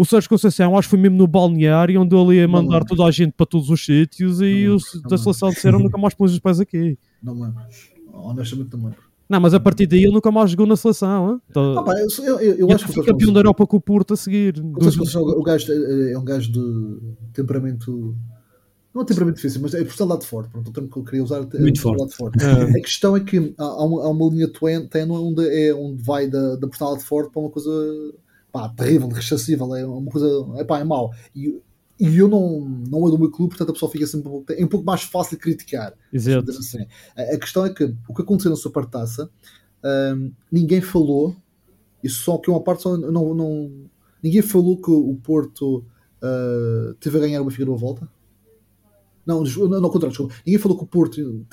o 0.00 0.04
Sérgio 0.06 0.30
Conceição 0.30 0.78
acho 0.78 0.88
que 0.88 0.90
foi 0.92 0.98
mesmo 0.98 1.18
no 1.18 1.26
balneário 1.26 2.00
onde 2.00 2.16
ele 2.16 2.36
ia 2.36 2.46
Não 2.46 2.54
mandar 2.54 2.82
toda 2.84 3.04
a 3.04 3.10
gente 3.10 3.32
para 3.32 3.44
todos 3.44 3.68
os 3.68 3.84
sítios 3.84 4.40
e 4.40 4.66
os 4.66 4.82
da 5.02 5.18
seleção 5.18 5.50
disseram 5.50 5.78
nunca 5.78 5.98
mais 5.98 6.14
pôs 6.14 6.32
os 6.32 6.38
pés 6.38 6.58
aqui. 6.58 6.96
Não 7.22 7.34
lembro. 7.34 7.62
Honestamente, 8.10 8.72
não 8.72 8.84
lembro. 8.84 9.02
Não, 9.28 9.38
mas 9.38 9.52
a 9.52 9.60
partir 9.60 9.86
daí 9.86 10.02
ele 10.04 10.12
nunca 10.14 10.30
mais 10.32 10.50
jogou 10.52 10.66
na 10.66 10.74
seleção. 10.74 11.32
hein? 11.32 11.40
Então, 11.50 11.78
Ah, 11.78 11.82
pá, 11.82 11.92
eu, 12.00 12.40
eu, 12.40 12.54
eu, 12.56 12.72
acho 12.72 12.86
que 12.86 12.94
foi 12.94 13.02
o 13.02 13.06
campeão 13.06 13.30
da 13.30 13.40
Europa 13.40 13.66
com 13.66 13.76
o 13.76 13.80
Porto 13.80 14.14
a 14.14 14.16
seguir. 14.16 14.58
O 14.58 14.62
Dois- 14.78 14.96
o 15.14 15.42
gajo 15.42 15.70
é, 15.70 16.12
é 16.12 16.18
um 16.18 16.24
gajo 16.24 16.50
de 16.50 16.98
temperamento. 17.34 18.16
Não 18.94 19.02
é 19.02 19.04
temperamento 19.04 19.36
difícil, 19.36 19.60
mas 19.60 19.74
é 19.74 19.84
personalidade 19.84 20.26
forte. 20.26 20.50
Pronto, 20.50 20.68
o 20.68 20.72
termo 20.72 20.88
que 20.88 20.96
eu 20.96 21.04
queria 21.04 21.22
usar 21.22 21.36
é 21.36 21.58
Muito 21.60 21.74
personalidade 21.74 22.16
forte. 22.16 22.42
É. 22.42 22.62
A 22.78 22.80
questão 22.80 23.14
é 23.16 23.20
que 23.20 23.54
há, 23.58 23.64
há 23.64 23.84
uma, 23.84 24.02
há 24.02 24.08
uma 24.08 24.30
linha 24.30 24.48
ténue 24.90 25.16
onde, 25.18 25.46
é, 25.46 25.74
onde 25.74 26.02
vai 26.02 26.26
da, 26.26 26.56
da 26.56 26.66
personalidade 26.66 27.06
forte 27.06 27.30
para 27.30 27.40
uma 27.42 27.50
coisa 27.50 27.70
pá, 28.52 28.68
terrível, 28.68 29.08
rechaçível. 29.08 29.74
É 29.76 29.86
uma 29.86 30.10
coisa. 30.10 30.28
É 30.56 30.64
pá, 30.64 30.78
é 30.78 30.84
mau. 30.84 31.12
E, 31.34 31.60
e 31.98 32.16
eu 32.16 32.28
não, 32.28 32.60
não 32.60 33.06
é 33.06 33.10
do 33.10 33.18
meu 33.18 33.30
clube, 33.30 33.50
portanto 33.50 33.70
a 33.70 33.72
pessoa 33.72 33.90
fica 33.90 34.06
sempre 34.06 34.28
um 34.28 34.32
pouco, 34.32 34.52
é 34.52 34.64
um 34.64 34.68
pouco 34.68 34.86
mais 34.86 35.02
fácil 35.02 35.36
de 35.36 35.42
criticar. 35.42 35.94
Exato. 36.12 36.50
Assim. 36.50 36.86
A, 37.16 37.22
a 37.34 37.38
questão 37.38 37.64
é 37.64 37.70
que 37.72 37.94
o 38.08 38.14
que 38.14 38.22
aconteceu 38.22 38.50
na 38.50 38.56
sua 38.56 38.72
taça 38.86 39.30
ninguém 40.52 40.80
falou, 40.80 41.34
isso 42.02 42.22
só 42.22 42.36
que 42.36 42.50
uma 42.50 42.62
parte 42.62 42.82
só 42.82 42.96
não, 42.96 43.34
não 43.34 43.70
ninguém 44.22 44.42
falou 44.42 44.80
que 44.80 44.90
o 44.90 45.14
Porto 45.22 45.84
ah, 46.22 46.94
teve 47.00 47.16
a 47.16 47.20
ganhar 47.20 47.42
uma 47.42 47.50
figura 47.50 47.76
volta. 47.76 48.08
Não, 49.26 49.44
não, 49.44 49.80
não, 49.80 49.90
contrário, 49.90 50.08
desculpa. 50.08 50.34
Ninguém 50.46 50.60
falou 50.60 50.76
que 50.78 50.84
o 50.84 50.86
Porto 50.86 51.46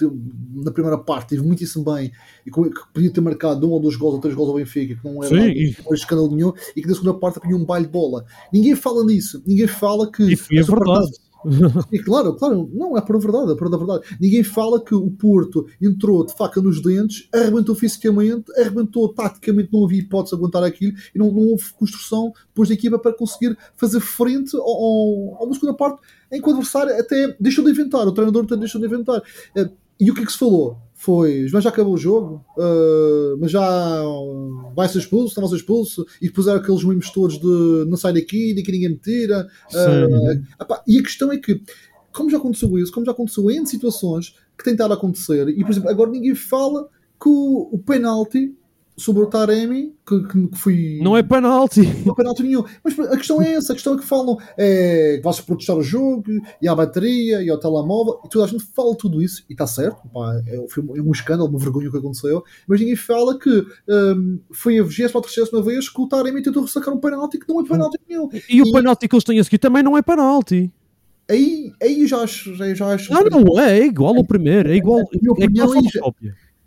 na 0.56 0.72
primeira 0.72 0.98
parte 0.98 1.30
teve 1.30 1.44
muitíssimo 1.44 1.84
bem 1.84 2.12
e 2.46 2.52
que 2.52 2.72
podia 2.94 3.12
ter 3.12 3.22
marcado 3.22 3.68
um 3.68 3.72
ou 3.72 3.80
dois 3.80 3.96
gols 3.96 4.16
ou 4.16 4.22
três 4.22 4.36
gols 4.36 4.50
ao 4.50 4.56
Benfica, 4.56 4.96
que 4.96 5.08
não 5.08 5.24
era 5.24 5.30
Sim, 5.36 5.74
nada, 5.76 5.96
escândalo 5.96 6.36
nenhum, 6.36 6.54
e 6.76 6.82
que 6.82 6.88
na 6.88 6.94
segunda 6.94 7.14
parte 7.14 7.38
apanhou 7.38 7.60
um 7.60 7.66
baile 7.66 7.86
de 7.86 7.92
bola. 7.92 8.26
Ninguém 8.52 8.76
fala 8.76 9.04
nisso. 9.06 9.44
Ninguém 9.46 9.68
fala 9.68 10.12
que. 10.12 10.24
A 10.34 10.38
Supertaça- 10.38 10.72
verdade. 10.72 11.27
e 11.92 12.00
claro, 12.00 12.34
claro, 12.36 12.70
não 12.74 12.98
é 12.98 13.02
por 13.02 13.20
verdade, 13.20 13.52
é 13.52 13.56
por 13.56 13.70
da 13.70 13.78
verdade. 13.78 14.06
Ninguém 14.20 14.44
fala 14.44 14.84
que 14.84 14.94
o 14.94 15.10
Porto 15.10 15.66
entrou 15.82 16.26
de 16.26 16.34
faca 16.34 16.62
nos 16.62 16.82
dentes, 16.82 17.28
arrebentou 17.34 17.76
fisicamente, 17.76 18.52
arrebentou 18.60 19.14
taticamente, 19.14 19.70
não 19.72 19.86
havia 19.86 20.00
hipótese 20.00 20.36
de 20.36 20.40
aguentar 20.42 20.64
aquilo 20.64 20.94
e 21.14 21.18
não, 21.18 21.32
não 21.32 21.48
houve 21.48 21.74
construção 21.74 22.32
depois 22.48 22.70
da 22.70 22.76
equipa 22.76 23.00
para 23.00 23.14
conseguir 23.14 23.58
fazer 23.76 24.00
frente 24.00 24.56
ao, 24.56 24.64
ao, 24.64 25.38
a 25.40 25.46
uma 25.46 25.54
segunda 25.54 25.74
parte 25.74 26.02
em 26.32 26.42
que 26.42 26.48
o 26.48 26.52
adversário 26.52 27.00
até 27.00 27.36
deixou 27.40 27.64
de 27.64 27.72
inventar, 27.72 28.06
o 28.08 28.12
treinador 28.12 28.44
até 28.44 28.56
deixou 28.58 28.80
de 28.82 28.88
inventar. 28.88 29.22
Eh, 29.56 29.70
E 30.00 30.12
o 30.12 30.14
que 30.14 30.22
é 30.22 30.26
que 30.26 30.32
se 30.32 30.38
falou? 30.38 30.78
Foi, 31.00 31.48
mas 31.54 31.64
já 31.64 31.70
acabou 31.70 31.94
o 31.94 31.98
jogo, 31.98 32.44
eh, 32.58 33.36
mas 33.40 33.52
já 33.52 34.04
vai 34.76 34.90
ser 34.90 34.98
expulso, 34.98 35.36
não 35.40 35.48
vai 35.48 35.56
ser 35.56 35.62
expulso, 35.62 36.04
e 36.20 36.26
depois 36.26 36.48
eram 36.48 36.60
aqueles 36.60 36.84
memes 36.84 37.12
todos 37.12 37.40
de 37.40 37.86
não 37.88 37.96
sai 37.96 38.14
daqui, 38.14 38.56
daqui 38.56 38.72
ninguém 38.72 38.90
me 38.90 38.98
tira. 38.98 39.48
Sim. 39.70 40.44
Ah, 40.58 40.66
pá, 40.66 40.84
e 40.88 40.98
a 40.98 41.04
questão 41.04 41.32
é 41.32 41.38
que, 41.38 41.62
como 42.12 42.32
já 42.32 42.38
aconteceu 42.38 42.76
isso, 42.80 42.92
como 42.92 43.06
já 43.06 43.12
aconteceu 43.12 43.50
em 43.52 43.64
situações 43.64 44.36
que 44.58 44.64
tentaram 44.64 44.96
acontecer, 44.96 45.48
e 45.50 45.64
por 45.64 45.70
exemplo, 45.70 45.88
agora 45.88 46.10
ninguém 46.10 46.34
fala 46.34 46.90
que 47.22 47.30
o, 47.30 47.70
o 47.72 47.78
penalti 47.78 48.56
sobre 48.98 49.22
o 49.22 49.28
Taremi, 49.28 49.94
que, 50.06 50.24
que, 50.28 50.50
foi. 50.58 51.00
Não 51.02 51.16
é 51.16 51.22
penalti. 51.22 51.82
Não 52.04 52.14
é 52.14 52.16
penalti 52.16 52.42
nenhum. 52.42 52.64
Mas 52.84 53.00
a 53.00 53.16
questão 53.16 53.42
é 53.42 53.54
essa: 53.54 53.74
a 53.74 53.76
questão 53.76 53.94
é 53.94 53.98
que 53.98 54.06
falam 54.06 54.38
é, 54.58 55.18
que 55.18 55.24
vai-se 55.24 55.44
protestar 55.44 55.78
o 55.78 55.84
jogo, 55.84 56.24
e 56.62 56.68
à 56.68 56.74
bateria, 56.74 57.44
e 57.44 57.50
ao 57.50 57.60
telemóvel, 57.60 58.20
e 58.26 58.30
toda 58.30 58.46
a 58.46 58.48
gente 58.48 58.64
fala 58.76 58.96
tudo 58.96 59.22
isso, 59.22 59.46
e 59.50 59.54
está 59.54 59.68
certo, 59.68 60.02
pá, 60.12 60.42
é, 60.48 60.66
foi 60.68 60.84
um- 60.84 60.98
é 60.98 61.02
um 61.02 61.12
escândalo, 61.12 61.50
uma 61.50 61.60
vergonha 61.60 61.90
o 61.90 61.92
que 61.92 61.98
aconteceu, 61.98 62.44
mas 62.68 62.80
ninguém 62.80 62.96
fala 62.96 63.38
que 63.38 63.66
hum, 63.88 64.40
foi 64.52 64.80
a 64.80 64.84
20 64.84 65.16
ou 65.16 65.22
30 65.22 65.62
vez 65.62 65.90
que 65.90 66.02
o 66.02 66.08
Taremi 66.08 66.42
tentou 66.42 66.64
ressacar 66.64 66.94
um 66.94 67.00
penalti 67.00 67.38
que 67.38 67.48
não 67.48 67.62
é 67.62 67.64
penalti 67.68 68.00
nenhum. 68.10 68.30
E 68.50 68.62
o 68.62 68.72
penalti 68.72 69.08
que 69.08 69.16
eles 69.16 69.24
têm 69.24 69.40
a 69.40 69.44
seguir 69.44 69.60
também 69.60 69.84
não 69.84 69.98
é 69.98 70.02
penalti. 70.02 70.72
Aí, 71.30 71.74
aí 71.82 72.02
eu 72.02 72.08
já 72.08 72.22
acho. 72.22 72.56
Já, 72.56 72.74
já 72.74 72.88
acho 72.94 73.12
Não, 73.12 73.22
não 73.24 73.60
é, 73.60 73.80
é 73.80 73.86
igual 73.86 74.16
ao 74.16 74.24
primeiro. 74.24 74.72
É 74.72 74.76
igual. 74.76 75.00
Na 75.00 75.06
minha 75.22 75.64
É 75.64 75.66
opinião, 75.66 76.14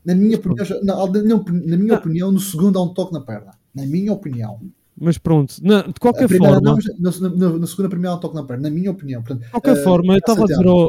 Na 0.05 0.15
minha 0.15 0.37
opinião, 0.39 0.67
na, 0.83 0.95
na 1.07 1.77
minha, 1.77 1.95
Ah. 1.95 1.99
opinião, 1.99 2.33
no 2.33 2.41
segundo 2.41 2.79
há 2.79 2.83
um 2.83 2.89
toque 2.95 3.13
na 3.13 3.21
perna. 3.21 3.53
Na 3.75 3.87
minha 3.87 4.13
opinião. 4.13 4.59
Mas 5.03 5.17
pronto, 5.19 5.55
na- 5.63 5.83
de 5.83 5.95
qualquer 6.01 6.29
forma. 6.29 6.61
não, 6.61 6.77
na, 6.99 7.59
na, 7.59 7.67
segunda, 7.67 7.89
primeira 7.89 8.11
há 8.11 8.17
um 8.17 8.21
toque 8.21 8.35
na 8.35 8.43
perna. 8.45 8.69
Na 8.69 8.75
minha 8.75 8.91
opinião. 8.91 9.23
Portanto, 9.23 9.45
De 9.45 9.51
qualquer 9.51 9.77
eh, 9.77 9.83
forma, 9.83 10.15
eu 10.15 10.19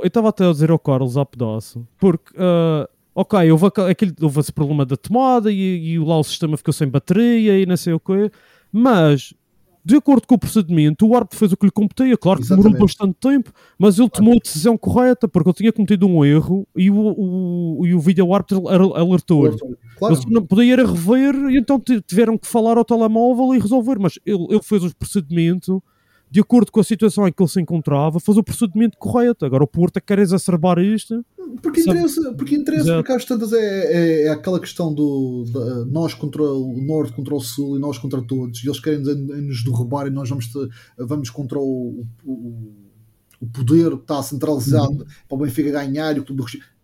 estava 0.03 0.29
até 0.29 0.45
a 0.47 0.51
dizer 0.51 0.69
ao 0.71 0.79
Carlos 0.79 1.15
a 1.17 1.25
pedaço, 1.25 1.85
porque, 1.97 2.33
ah, 2.37 2.89
ok, 3.15 3.51
houve, 3.51 3.67
aquele- 3.67 4.15
houve 4.21 4.39
esse 4.39 4.51
problema 4.51 4.85
da 4.85 4.97
tomada 4.97 5.51
e, 5.51 5.93
e 5.93 5.99
lá 5.99 6.17
o 6.19 6.23
sistema 6.23 6.57
ficou 6.57 6.73
sem 6.73 6.87
bateria 6.89 7.59
e 7.59 7.65
não 7.65 7.77
sei 7.77 7.93
o 7.93 7.99
quê, 7.99 8.31
mas 8.71 9.33
de 9.83 9.95
acordo 9.95 10.27
com 10.27 10.35
o 10.35 10.39
procedimento, 10.39 11.07
o 11.07 11.15
árbitro 11.15 11.39
fez 11.39 11.51
o 11.51 11.57
que 11.57 11.65
lhe 11.65 11.71
competia, 11.71 12.15
claro 12.17 12.39
que 12.39 12.47
demorou 12.47 12.71
Exatamente. 12.71 12.87
bastante 12.87 13.15
tempo, 13.19 13.51
mas 13.79 13.97
ele 13.97 14.09
tomou 14.09 14.33
a 14.33 14.37
decisão 14.37 14.77
correta, 14.77 15.27
porque 15.27 15.49
ele 15.49 15.55
tinha 15.55 15.73
cometido 15.73 16.07
um 16.07 16.23
erro 16.23 16.67
e 16.75 16.91
o, 16.91 16.95
o, 16.95 17.87
e 17.87 17.93
o 17.95 17.99
vídeo 17.99 18.33
árbitro 18.33 18.67
al- 18.67 18.95
alertou-lhe. 18.95 19.57
Claro. 19.97 20.15
Ele 20.15 20.23
não 20.33 20.45
podia 20.45 20.73
ir 20.73 20.79
a 20.79 20.85
rever 20.85 21.35
e 21.49 21.57
então 21.57 21.79
ti- 21.79 22.01
tiveram 22.01 22.37
que 22.37 22.47
falar 22.47 22.77
ao 22.77 22.85
telemóvel 22.85 23.55
e 23.55 23.59
resolver. 23.59 23.97
Mas 23.99 24.19
ele, 24.25 24.45
ele 24.49 24.61
fez 24.63 24.83
o 24.83 24.95
procedimento 24.95 25.81
de 26.29 26.39
acordo 26.39 26.71
com 26.71 26.79
a 26.79 26.83
situação 26.83 27.27
em 27.27 27.31
que 27.31 27.41
ele 27.43 27.49
se 27.49 27.59
encontrava, 27.59 28.19
fez 28.19 28.37
o 28.37 28.43
procedimento 28.43 28.97
correto. 28.97 29.45
Agora 29.45 29.63
o 29.63 29.67
Porto 29.67 29.97
é 29.97 29.99
que 29.99 30.07
quer 30.07 30.19
exacerbar 30.19 30.79
isto. 30.79 31.25
Porque 31.61 31.81
interessa, 31.81 32.33
porque, 32.33 32.55
interessa 32.55 32.83
Exato. 32.85 32.99
porque 33.03 33.11
às 33.13 33.25
tantas 33.25 33.53
é, 33.53 33.57
é, 33.59 34.21
é 34.23 34.29
aquela 34.29 34.59
questão 34.59 34.93
do 34.93 35.43
da- 35.51 35.85
nós 35.85 36.13
contra 36.13 36.41
o 36.43 36.75
norte 36.81 37.13
contra 37.13 37.35
o 37.35 37.39
sul 37.39 37.77
e 37.77 37.79
nós 37.79 37.97
contra 37.97 38.21
todos, 38.21 38.63
e 38.63 38.67
eles 38.67 38.79
querem 38.79 38.99
nos- 38.99 39.63
derrubar 39.63 40.07
e 40.07 40.09
nós 40.09 40.29
vamos, 40.29 40.47
te- 40.47 40.69
vamos 40.97 41.29
contra 41.29 41.59
o, 41.59 42.05
o, 42.25 42.71
o 43.41 43.45
poder 43.47 43.91
que 43.97 44.01
está 44.03 44.21
centralizado 44.23 44.91
Uhum. 44.91 45.05
para 45.27 45.35
o 45.35 45.37
Benfica 45.37 45.71
ganhar 45.71 46.15
e 46.15 46.19
o 46.19 46.25
clube 46.25 46.43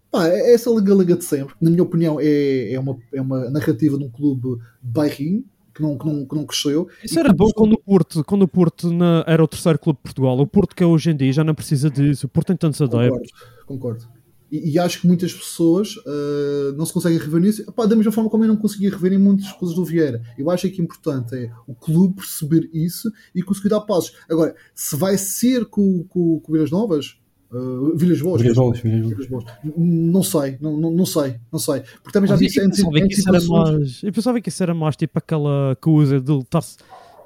Pá, 0.09 0.27
é 0.27 0.53
essa 0.53 0.69
liga-liga 0.69 1.15
de 1.17 1.25
sempre. 1.25 1.53
Na 1.59 1.69
minha 1.69 1.83
opinião, 1.83 2.17
é, 2.19 2.71
é, 2.73 2.79
uma, 2.79 2.97
é 3.13 3.21
uma 3.21 3.49
narrativa 3.49 3.97
de 3.97 4.05
um 4.05 4.09
clube 4.09 4.57
bairrinho 4.81 5.43
que 5.75 5.81
não, 5.81 5.97
que 5.97 6.05
não, 6.07 6.25
que 6.25 6.33
não 6.35 6.45
cresceu. 6.45 6.87
Isso 7.03 7.19
era 7.19 7.31
bom 7.33 7.49
quando 7.53 7.73
o 7.73 7.77
Porto, 7.77 8.23
quando 8.23 8.43
o 8.43 8.47
Porto 8.47 8.91
na- 8.91 9.23
era 9.27 9.43
o 9.43 9.47
terceiro 9.47 9.77
clube 9.77 9.97
de 9.97 10.03
Portugal. 10.03 10.39
O 10.39 10.47
Porto 10.47 10.73
que 10.75 10.81
é 10.81 10.85
hoje 10.87 11.11
em 11.11 11.15
dia 11.15 11.31
já 11.33 11.43
não 11.43 11.53
precisa 11.53 11.89
disso. 11.89 12.25
O 12.25 12.29
Porto 12.29 12.47
tem 12.47 12.55
tantos 12.57 12.79
Concordo, 12.79 13.15
adeptos. 13.15 13.31
concordo. 13.67 14.16
E, 14.51 14.71
e 14.71 14.79
acho 14.79 15.01
que 15.01 15.07
muitas 15.07 15.33
pessoas 15.33 15.95
ah, 16.05 16.73
não 16.77 16.85
se 16.85 16.93
conseguem 16.93 17.17
rever 17.19 17.41
nisso, 17.41 17.61
Epá, 17.63 17.85
da 17.85 17.95
mesma 17.95 18.11
forma 18.11 18.29
como 18.29 18.43
eu 18.43 18.47
não 18.47 18.55
conseguia 18.57 18.89
rever 18.89 19.13
em 19.13 19.17
muitas 19.17 19.51
coisas 19.53 19.75
do 19.75 19.83
Vieira. 19.83 20.21
Eu 20.37 20.49
acho 20.49 20.69
que 20.69 20.79
é 20.81 20.83
importante 20.83 21.35
é 21.35 21.51
o 21.67 21.73
clube 21.75 22.15
perceber 22.15 22.69
isso 22.73 23.11
e 23.35 23.41
conseguir 23.41 23.69
dar 23.69 23.81
passos. 23.81 24.13
Agora, 24.29 24.55
se 24.73 24.95
vai 24.95 25.17
ser 25.17 25.65
com, 25.65 26.03
com, 26.05 26.39
com 26.39 26.51
Vilas 26.53 26.71
Novas, 26.71 27.17
ah, 27.51 27.57
Vilas 27.95 28.21
Boas, 28.21 28.41
Vilhas 28.41 28.55
Boas, 28.57 28.79
Vilhas 28.79 29.01
Boas. 29.01 29.09
Vilas 29.15 29.27
Boas, 29.27 29.45
n- 29.63 30.11
não 30.11 30.23
sei, 30.23 30.57
não, 30.61 30.77
não, 30.77 30.91
não 30.91 31.05
sei, 31.05 31.35
não 31.51 31.59
sei. 31.59 31.81
Porque 32.01 32.11
também 32.13 32.27
já 32.29 32.35
Mas 32.35 32.39
disse 32.45 32.59
eu, 32.59 32.65
antes, 32.65 32.77
pensava 32.79 32.99
que 33.07 33.13
isso 33.13 33.27
era 33.29 33.37
antecipações. 33.37 33.79
mais, 33.79 34.03
eu 34.03 34.13
pensava 34.13 34.41
que 34.41 34.49
isso 34.49 34.63
era 34.63 34.73
mais 34.73 34.95
tipo 34.95 35.17
aquela 35.17 35.77
coisa 35.81 36.19
de 36.21 36.33
estar-se. 36.39 36.77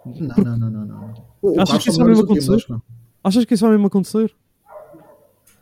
Não, 0.06 0.36
não, 0.44 0.58
não, 0.58 0.70
não, 0.72 0.86
não. 1.44 1.62
Achas 1.62 1.84
que 1.84 1.90
isso 1.90 2.00
vai 2.00 2.08
mesmo 2.08 2.24
não 2.24 2.28
sei 2.28 2.40
o 2.40 2.40
quê, 2.40 2.40
acontecer? 2.40 2.52
mas 2.52 2.68
não. 2.70 2.82
Achas 3.24 3.46
que 3.46 3.54
isso 3.54 3.62
vai 3.64 3.72
mesmo 3.72 3.86
acontecer? 3.88 4.34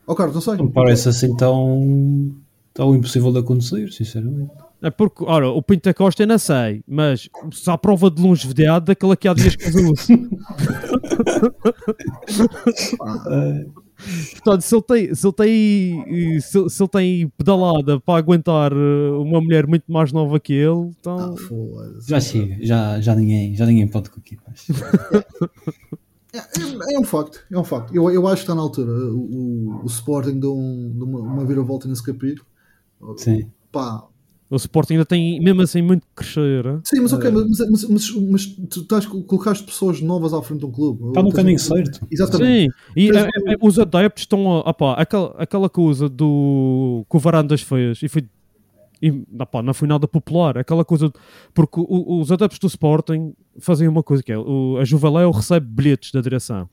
Ó 0.10 0.16
Carlos, 0.16 0.34
não 0.34 0.42
sei. 0.42 0.58
Não 0.58 0.66
me 0.66 0.72
parece 0.72 1.08
assim 1.08 1.36
tão, 1.36 2.36
tão 2.74 2.96
impossível 2.96 3.32
de 3.32 3.38
acontecer, 3.38 3.94
sinceramente. 3.94 4.50
É 4.82 4.90
porque, 4.90 5.24
ora, 5.24 5.50
o 5.50 5.62
Pinto 5.62 5.84
da 5.84 5.94
Costa 5.94 6.24
eu 6.24 6.28
não 6.28 6.40
sei, 6.40 6.82
mas 6.88 7.30
se 7.52 7.70
há 7.70 7.78
prova 7.78 8.10
de 8.10 8.20
longevidade 8.20 8.86
daquela 8.86 9.16
que 9.16 9.28
há 9.28 9.36
dias 9.36 9.56
que 9.56 9.66
faz 9.66 9.76
uso. 9.76 10.08
Portanto, 14.34 14.62
se 14.62 14.76
ele 14.76 14.82
tem, 14.82 15.14
se 15.14 15.28
ele 15.28 15.34
tem, 15.34 16.42
se, 16.42 16.70
se 16.70 16.82
ele 16.82 16.90
tem 16.90 17.28
pedalada 17.38 18.00
para 18.00 18.18
aguentar 18.18 18.72
eh, 18.72 19.12
uma 19.12 19.40
mulher 19.42 19.68
muito 19.68 19.92
mais 19.92 20.12
nova 20.12 20.40
que 20.40 20.54
ele, 20.54 20.90
então. 21.00 21.36
Ah. 21.36 21.38
Já 22.08 22.20
chega, 22.20 22.58
já, 22.66 23.00
já, 23.00 23.14
ninguém, 23.14 23.56
já 23.56 23.68
ninguém 23.68 23.88
pode 23.88 24.10
com 24.10 24.20
aquilo. 24.20 24.42
É, 26.34 26.38
é- 26.38 26.96
é 26.96 27.00
um 27.00 27.04
facto, 27.04 27.40
é 27.52 27.58
um 27.58 27.64
facto. 27.64 27.96
Eu, 27.96 28.10
eu 28.12 28.28
acho 28.28 28.38
que 28.38 28.42
está 28.42 28.56
na 28.56 28.62
altura. 28.62 28.92
O, 28.92 29.20
o, 29.20 29.82
o 29.84 29.86
Sporting 29.88 30.40
deu 30.40 30.56
um, 30.56 30.92
deu 30.96 31.08
uma, 31.08 31.20
uma 31.20 31.46
viravolta 31.46 31.88
nesse 31.88 32.04
capítulo. 32.04 32.46
Sim. 33.18 33.50
Pá. 33.72 34.04
O 34.50 34.56
Sporting 34.56 34.94
ainda 34.94 35.06
tem, 35.06 35.40
mesmo 35.40 35.62
assim, 35.62 35.80
muito 35.82 36.02
que 36.02 36.24
crescer. 36.24 36.66
Sim, 36.84 37.02
mas 37.02 37.14
ok, 37.14 37.30
mas, 37.30 37.60
mas, 37.70 37.84
mas, 37.88 38.12
mas 38.16 38.46
tu 38.68 38.82
estás, 38.82 39.06
colocaste 39.06 39.64
pessoas 39.64 40.02
novas 40.02 40.34
à 40.34 40.42
frente 40.42 40.62
de 40.62 40.66
um 40.66 40.72
clube. 40.72 41.10
Está 41.10 41.22
no 41.22 41.32
caminho 41.32 41.60
certo. 41.60 42.06
Exatamente. 42.10 42.72
Sim, 42.72 42.80
e 42.96 43.12
Mas 43.12 43.24
é, 43.26 43.28
é, 43.28 43.56
os 43.62 43.78
adeptos 43.78 44.24
estão 44.24 44.52
a. 44.52 44.70
opá, 44.70 44.94
aquela, 44.94 45.36
aquela 45.38 45.70
coisa 45.70 46.10
do 46.10 47.06
que 47.08 47.16
o 47.16 47.20
Varandas 47.20 47.62
fez 47.62 48.02
e 48.02 48.10
foi. 48.10 48.28
E, 49.02 49.12
opá, 49.40 49.62
não 49.62 49.74
foi 49.74 49.88
nada 49.88 50.08
popular, 50.08 50.58
aquela 50.58 50.84
coisa. 50.84 51.12
Porque 51.54 51.80
o- 51.80 52.20
os 52.20 52.32
adeptos 52.32 52.60
do 52.60 52.68
Sporting 52.68 53.34
fazem 53.60 53.88
uma 53.88 54.04
coisa 54.04 54.22
que 54.22 54.32
é: 54.32 54.38
o, 54.38 54.78
a 54.78 54.84
Juveléu 54.86 55.32
recebe 55.32 55.66
bilhetes 55.68 56.12
da 56.12 56.20
direção. 56.22 56.70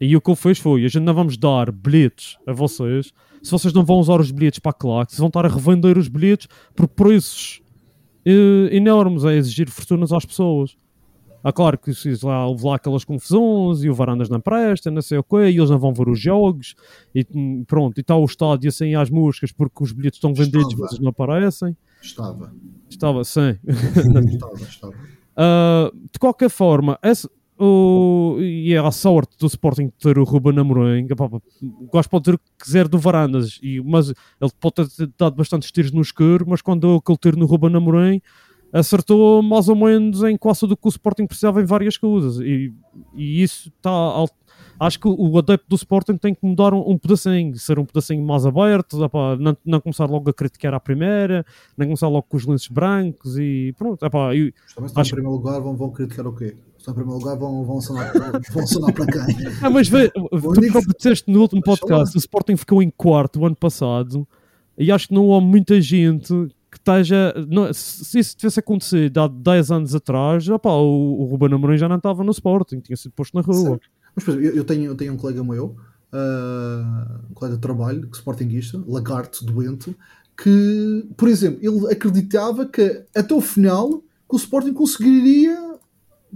E 0.00 0.16
o 0.16 0.20
que 0.20 0.30
ele 0.30 0.36
fez 0.36 0.58
foi: 0.58 0.84
a 0.84 0.88
gente 0.88 1.02
não 1.02 1.12
vamos 1.14 1.36
dar 1.36 1.70
bilhetes 1.72 2.36
a 2.46 2.52
vocês 2.52 3.12
se 3.42 3.50
vocês 3.52 3.72
não 3.72 3.84
vão 3.84 3.98
usar 3.98 4.20
os 4.20 4.30
bilhetes 4.32 4.58
para 4.58 4.70
a 4.70 4.74
claque, 4.74 5.12
se 5.12 5.18
vão 5.18 5.28
estar 5.28 5.44
a 5.46 5.48
revender 5.48 5.96
os 5.96 6.08
bilhetes 6.08 6.48
por 6.74 6.88
preços 6.88 7.60
eh, 8.24 8.68
enormes, 8.76 9.24
a 9.24 9.32
exigir 9.32 9.70
fortunas 9.70 10.12
às 10.12 10.24
pessoas. 10.24 10.76
Ah, 11.42 11.52
claro 11.52 11.78
que 11.78 11.94
se 11.94 12.12
lá, 12.24 12.46
houve 12.46 12.66
lá 12.66 12.76
aquelas 12.76 13.04
confusões 13.04 13.82
e 13.82 13.88
o 13.88 13.94
Varandas 13.94 14.28
não 14.28 14.40
presta, 14.40 14.90
não 14.90 15.02
sei 15.02 15.18
o 15.18 15.22
quê, 15.22 15.48
e 15.50 15.56
eles 15.56 15.70
não 15.70 15.78
vão 15.78 15.94
ver 15.94 16.08
os 16.08 16.18
jogos, 16.18 16.74
e 17.14 17.24
hum, 17.34 17.64
pronto, 17.66 17.96
e 17.98 18.00
está 18.00 18.16
o 18.16 18.24
estádio 18.24 18.68
assim 18.68 18.94
às 18.94 19.08
moscas 19.08 19.52
porque 19.52 19.82
os 19.82 19.92
bilhetes 19.92 20.18
estão 20.18 20.34
vendidos, 20.34 20.72
Estava. 20.72 20.88
mas 20.90 20.98
não 21.00 21.08
aparecem. 21.10 21.76
Estava. 22.02 22.52
Estava, 22.90 23.24
sim. 23.24 23.56
Estava, 23.66 24.54
estava. 24.62 24.94
Ah, 25.40 25.92
de 26.12 26.18
qualquer 26.18 26.50
forma, 26.50 26.98
esse, 27.00 27.28
o, 27.60 28.38
e 28.40 28.72
é 28.72 28.78
a 28.78 28.90
sorte 28.90 29.36
do 29.38 29.46
Sporting 29.46 29.90
ter 29.98 30.18
o 30.18 30.24
Ruben 30.24 30.58
Amorim. 30.58 31.06
Epá, 31.10 31.28
pá, 31.28 31.38
O 31.62 31.90
gajo 31.92 32.08
pode 32.08 32.24
ter 32.24 32.34
o 32.34 32.38
que 32.38 32.44
quiser 32.64 32.86
do 32.88 32.98
Varandas, 32.98 33.58
e, 33.62 33.80
mas 33.80 34.08
ele 34.08 34.50
pode 34.60 34.74
ter 34.96 35.10
dado 35.18 35.36
bastantes 35.36 35.70
tiros 35.72 35.90
no 35.90 36.00
escuro, 36.00 36.44
mas 36.48 36.62
quando 36.62 36.82
deu 36.82 36.96
aquele 36.96 37.18
tiro 37.18 37.38
no 37.38 37.46
Ruben 37.46 37.74
Amorim, 37.74 38.20
acertou 38.72 39.42
mais 39.42 39.68
ou 39.68 39.76
menos 39.76 40.22
em 40.22 40.36
quase 40.36 40.60
tudo 40.60 40.72
o 40.72 40.76
que 40.76 40.86
o 40.86 40.90
Sporting 40.90 41.26
precisava 41.26 41.60
em 41.60 41.64
várias 41.64 41.96
coisas. 41.96 42.38
E, 42.40 42.72
e 43.14 43.42
isso 43.42 43.68
está. 43.76 43.90
Acho 44.80 45.00
que 45.00 45.08
o 45.08 45.36
adepto 45.36 45.66
do 45.68 45.74
Sporting 45.74 46.16
tem 46.16 46.32
que 46.32 46.46
mudar 46.46 46.72
um, 46.72 46.88
um 46.92 46.96
pedacinho, 46.96 47.52
ser 47.58 47.80
um 47.80 47.84
pedacinho 47.84 48.24
mais 48.24 48.46
aberto, 48.46 48.96
não, 49.40 49.56
não 49.64 49.80
começar 49.80 50.04
logo 50.08 50.30
a 50.30 50.32
criticar 50.32 50.72
à 50.72 50.78
primeira, 50.78 51.44
não 51.76 51.86
começar 51.86 52.06
logo 52.06 52.26
com 52.28 52.36
os 52.36 52.46
lenços 52.46 52.68
brancos 52.68 53.36
e 53.36 53.74
pronto. 53.76 54.04
E- 54.04 54.08
Mas 54.08 54.12
se 54.14 54.86
estão 54.86 55.00
Acho- 55.00 55.10
em 55.10 55.14
primeiro 55.16 55.36
lugar 55.36 55.60
vão, 55.60 55.74
vão 55.76 55.90
criticar 55.90 56.28
o 56.28 56.32
quê? 56.32 56.56
Estão 56.78 56.92
em 56.92 56.94
primeiro 56.94 57.18
lugar 57.18 57.36
vão, 57.36 57.64
vão, 57.64 57.78
assinar, 57.78 58.12
vão 58.52 58.62
assinar 58.62 58.92
para 58.92 59.06
quem? 59.06 59.36
Ah, 59.62 59.68
mas 59.70 59.88
vê, 59.88 60.10
tu 60.10 60.28
próprio 60.30 60.94
disseste 60.96 61.28
no 61.28 61.40
último 61.40 61.60
podcast, 61.60 62.16
o 62.16 62.18
Sporting 62.18 62.56
ficou 62.56 62.80
em 62.80 62.88
quarto 62.90 63.40
o 63.40 63.46
ano 63.46 63.56
passado 63.56 64.28
e 64.78 64.92
acho 64.92 65.08
que 65.08 65.14
não 65.14 65.34
há 65.34 65.40
muita 65.40 65.80
gente 65.80 66.32
que 66.70 66.76
esteja. 66.78 67.34
não- 67.48 67.72
se 67.72 68.18
isso 68.18 68.36
tivesse 68.36 68.60
acontecido 68.60 69.18
há 69.18 69.28
10 69.28 69.70
anos 69.70 69.94
atrás, 69.94 70.48
opá, 70.48 70.70
o, 70.72 71.20
o 71.22 71.24
Ruben 71.24 71.54
Amorim 71.54 71.78
já 71.78 71.88
não 71.88 71.96
estava 71.96 72.22
no 72.22 72.30
Sporting, 72.30 72.80
tinha 72.80 72.96
sido 72.96 73.12
posto 73.12 73.34
na 73.34 73.40
rua. 73.42 73.80
Mas, 74.14 74.24
por 74.24 74.32
exemplo, 74.38 74.56
eu, 74.58 74.64
tenho, 74.64 74.84
eu 74.84 74.94
tenho 74.94 75.12
um 75.12 75.16
colega 75.16 75.42
meu, 75.44 75.76
ah, 76.12 77.20
um 77.30 77.34
colega 77.34 77.56
de 77.56 77.62
trabalho, 77.62 78.08
que 78.08 78.16
sportinguista, 78.16 78.82
lagarto, 78.86 79.44
doente, 79.44 79.96
que, 80.36 81.06
por 81.16 81.28
exemplo, 81.28 81.58
ele 81.62 81.92
acreditava 81.92 82.66
que 82.66 83.04
até 83.14 83.34
o 83.34 83.40
final 83.40 83.98
que 84.28 84.34
o 84.34 84.36
Sporting 84.36 84.72
conseguiria 84.72 85.56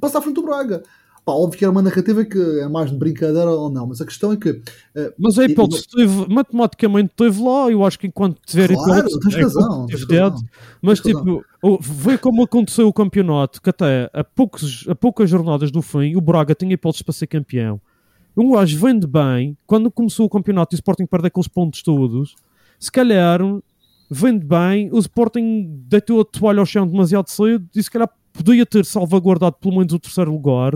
passar 0.01 0.19
à 0.19 0.23
frente 0.23 0.37
do 0.37 0.43
Braga. 0.43 0.83
Pá, 1.25 1.33
óbvio 1.33 1.57
que 1.59 1.65
era 1.65 1.71
uma 1.71 1.83
narrativa 1.83 2.25
que 2.25 2.39
é 2.61 2.69
mais 2.69 2.91
de 2.91 2.97
brincadeira 2.97 3.49
ou 3.49 3.71
não, 3.71 3.87
mas 3.87 4.01
a 4.01 4.05
questão 4.05 4.33
é 4.33 4.37
que 4.37 4.61
ah, 4.97 5.13
Mas 5.17 5.39
a 5.39 5.45
E- 5.45 5.53
hipótese 5.53 5.83
esteve, 5.83 6.27
matematicamente 6.29 7.11
esteve 7.13 7.41
lá, 7.41 7.71
eu 7.71 7.85
acho 7.85 7.97
que 7.99 8.09
enquanto 8.09 8.41
tiver 8.45 8.73
Claro, 8.73 8.91
hipótese, 8.99 9.21
tens 9.21 9.35
é 9.37 9.43
razão, 9.43 9.87
tens 9.87 10.07
dedo. 10.07 10.37
Mas 10.81 11.01
Tens 11.01 11.17
tipo, 11.17 11.45
vê 11.81 12.19
como 12.19 12.43
aconteceu 12.43 12.89
o 12.89 12.93
campeonato, 12.93 13.63
que 13.63 13.71
até 13.71 14.11
a, 14.13 14.25
poucos, 14.25 14.85
a 14.89 14.95
poucas 14.97 15.31
jornadas 15.31 15.71
do 15.71 15.81
fim, 15.81 16.17
o 16.17 16.21
Braga 16.21 16.55
tinha 16.57 16.75
hipóteses 16.75 17.03
para 17.03 17.13
ser 17.15 17.29
campeão. 17.29 17.81
Um 18.37 18.53
gajo 18.53 18.77
vende 18.79 19.07
bem, 19.07 19.57
quando 19.67 19.91
começou 19.93 20.27
o 20.27 20.31
campeonato 20.31 20.75
e 20.75 20.77
o 20.77 20.79
Sporting 20.79 21.07
perde 21.07 21.29
aqueles 21.29 21.47
pontos 21.47 21.83
todos, 21.83 22.35
se 22.81 22.91
calhar 22.91 23.41
vende 24.11 24.45
bem, 24.45 24.89
o 24.93 24.99
Sporting 24.99 25.85
deitou 25.87 26.21
a 26.21 26.25
toalha 26.25 26.59
ao 26.59 26.67
chão 26.67 26.85
demasiado 26.87 27.29
cedo 27.29 27.65
e 27.77 27.81
se 27.83 27.91
calhar 27.91 28.11
podia 28.33 28.67
ter 28.67 28.85
salvaguardado 28.85 29.57
pelo 29.61 29.77
menos 29.77 29.93
o 29.93 29.99
terceiro 30.01 30.33
lugar, 30.33 30.73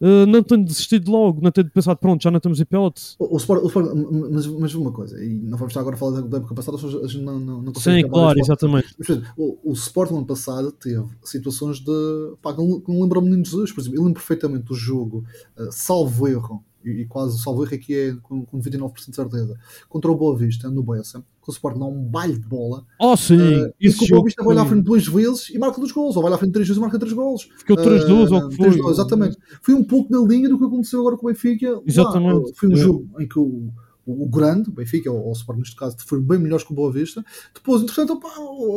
eh, 0.00 0.26
não 0.26 0.42
tendo 0.42 0.64
desistido 0.64 1.10
logo, 1.10 1.40
não 1.42 1.50
tendo 1.50 1.70
pensado, 1.70 1.98
pronto, 1.98 2.22
já 2.22 2.30
não 2.30 2.40
temos 2.40 2.58
hipótese. 2.60 3.16
o, 3.18 3.34
o 3.34 3.36
Sport, 3.36 3.62
o 3.62 3.66
Sport- 3.66 3.94
mas, 4.30 4.46
mas 4.46 4.74
uma 4.74 4.92
coisa, 4.92 5.22
e 5.22 5.28
não 5.28 5.58
vamos 5.58 5.72
estar 5.72 5.80
agora 5.80 5.96
a 5.96 5.98
falar 5.98 6.22
da, 6.22 6.38
época 6.38 6.54
passada, 6.54 6.76
a 6.76 7.06
gente 7.06 7.22
não, 7.22 7.38
não, 7.38 7.62
não 7.62 7.74
Sim, 7.74 8.08
claro, 8.08 8.38
exatamente. 8.38 8.94
Mas, 8.98 9.08
exemplo, 9.08 9.28
o, 9.36 9.70
o 9.70 9.72
Sporting 9.72 10.12
no 10.12 10.18
ano 10.18 10.26
passado 10.26 10.72
teve 10.72 11.04
situações 11.22 11.80
de. 11.80 12.34
pá, 12.40 12.54
que 12.54 12.62
não, 12.62 12.82
lembro 13.00 13.20
o 13.20 13.22
menino 13.22 13.44
Jesus, 13.44 13.72
por 13.72 13.80
exemplo, 13.80 13.98
eu 13.98 14.02
lembro 14.04 14.20
perfeitamente 14.20 14.64
do 14.64 14.74
jogo, 14.74 15.24
eh, 15.58 15.68
salvo 15.70 16.26
erro, 16.26 16.64
e, 16.84 16.90
e 17.02 17.06
quase 17.06 17.40
salvo 17.42 17.64
erro 17.64 17.74
aqui 17.74 17.94
é 17.94 18.16
com, 18.22 18.44
com 18.44 18.58
99% 18.58 19.10
de 19.10 19.16
certeza, 19.16 19.56
contra 19.88 20.10
o 20.10 20.16
Boa 20.16 20.36
Vista, 20.36 20.70
no 20.70 20.82
Bessa, 20.82 21.20
que 21.42 21.48
o 21.48 21.52
Sporting 21.52 21.78
dá 21.80 21.86
um 21.86 22.02
baile 22.02 22.38
de 22.38 22.46
bola, 22.46 22.84
Oh, 23.00 23.16
sim, 23.16 23.38
eh, 23.40 23.72
e 23.80 23.88
isso 23.88 23.98
que 23.98 24.04
o 24.06 24.08
Boa 24.16 24.24
Vista 24.24 24.42
vai 24.42 24.54
lá 24.54 24.62
à 24.62 24.66
frente 24.66 24.82
duas 24.84 25.06
vezes 25.06 25.50
e 25.50 25.58
marca 25.58 25.78
dois 25.78 25.92
gols, 25.92 26.16
ou 26.16 26.22
vai 26.22 26.30
lá 26.30 26.36
à 26.36 26.38
frente 26.38 26.52
três 26.52 26.66
vezes 26.68 26.78
e 26.78 26.80
marca 26.80 26.98
três 26.98 27.12
gols. 27.12 27.48
Ficou 27.58 27.76
3-2 27.76 28.30
ou 28.32 28.38
o 28.38 28.48
que 28.48 28.56
foi. 28.56 28.70
3-2, 28.70 28.90
exatamente. 28.90 29.36
Foi 29.62 29.74
um 29.74 29.84
pouco 29.84 30.12
na 30.12 30.20
linha 30.26 30.48
do 30.48 30.58
que 30.58 30.64
aconteceu 30.64 31.00
agora 31.00 31.16
com 31.16 31.26
o 31.26 31.30
Benfica. 31.30 31.72
Lá, 31.72 31.82
Exatamente. 31.86 32.52
foi 32.54 32.68
um 32.68 32.72
É. 32.72 32.76
jogo 32.76 33.08
em 33.20 33.28
que 33.28 33.38
o, 33.38 33.70
o, 34.10 34.24
o 34.24 34.28
grande, 34.28 34.68
o 34.68 34.72
Benfica, 34.72 35.10
ou 35.10 35.28
o 35.28 35.32
Sport 35.32 35.58
neste 35.58 35.76
caso, 35.76 35.96
foram 36.00 36.22
bem 36.22 36.38
melhores 36.38 36.64
que 36.64 36.72
o 36.72 36.74
Boa 36.74 36.92
Vista. 36.92 37.24
Depois, 37.54 37.82
entretanto, 37.82 38.14
opá, 38.14 38.28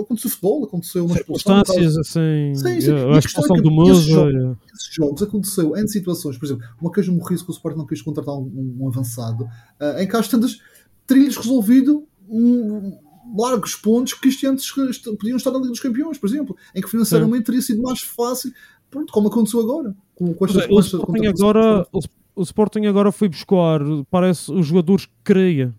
aconteceu 0.01 0.29
futebol, 0.29 0.63
aconteceu 0.65 1.05
uma 1.05 1.15
expulsão. 1.15 1.55
circunstâncias 1.65 1.97
assim, 1.97 2.53
Sim, 2.55 2.81
sim. 2.81 2.91
a 2.91 3.17
expulsão 3.17 3.55
é 3.57 3.61
do 3.61 3.69
esses 3.83 4.07
Musa. 4.07 4.11
jogos- 4.11 4.33
eh, 4.35 4.55
Esses 4.73 4.93
jogos 4.93 5.21
aconteceu 5.23 5.77
em 5.77 5.87
situações, 5.87 6.37
por 6.37 6.45
exemplo, 6.45 6.63
uma 6.81 6.91
queijo 6.91 7.11
morrice 7.13 7.43
que 7.43 7.49
o 7.51 7.53
Sport 7.53 7.75
não 7.77 7.85
quis 7.85 8.01
contratar 8.01 8.35
um, 8.35 8.77
um 8.79 8.87
avançado, 8.87 9.47
ah, 9.79 10.01
em 10.03 10.07
que 10.07 10.15
às 10.15 10.27
tantas 10.27 10.59
teria-lhes 11.07 11.37
resolvido 11.37 12.07
um, 12.29 12.97
largos 13.37 13.75
pontos 13.75 14.13
que 14.13 14.27
este 14.27 14.45
antes 14.47 14.69
podiam 14.71 15.37
estar 15.37 15.51
na 15.51 15.57
Liga 15.57 15.69
dos 15.69 15.79
Campeões, 15.79 16.17
por 16.17 16.27
exemplo, 16.29 16.55
em 16.75 16.81
que 16.81 16.89
financeiramente 16.89 17.43
teria 17.45 17.61
sido 17.61 17.81
mais 17.81 18.01
fácil, 18.01 18.51
pronto, 18.91 19.11
como 19.11 19.27
aconteceu 19.27 19.59
agora. 19.59 19.95
Com, 20.15 20.33
com 20.33 20.45
estas, 20.45 20.65
com 20.91 21.15
agora 21.27 21.87
o, 22.35 22.41
Sporting 22.43 22.85
agora 22.85 23.11
foi 23.11 23.27
buscar, 23.29 23.79
parece, 24.09 24.51
os 24.51 24.67
jogadores 24.67 25.05
que 25.05 25.13
queria. 25.25 25.73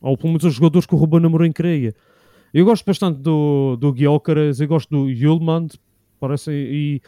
Ou 0.00 0.16
pelo 0.16 0.28
menos 0.30 0.44
os 0.44 0.54
jogadores 0.54 0.86
que 0.86 0.94
o 0.94 0.98
Ruben 0.98 1.24
Amorim 1.24 1.52
queria. 1.52 1.94
Eu 2.52 2.64
gosto 2.64 2.84
bastante 2.84 3.18
do, 3.20 3.76
do 3.76 3.92
Gyökeres, 3.94 4.60
eu 4.60 4.68
gosto 4.68 4.88
do 4.90 5.10
Yulman, 5.10 5.66
parece, 6.20 6.50
e, 6.52 7.02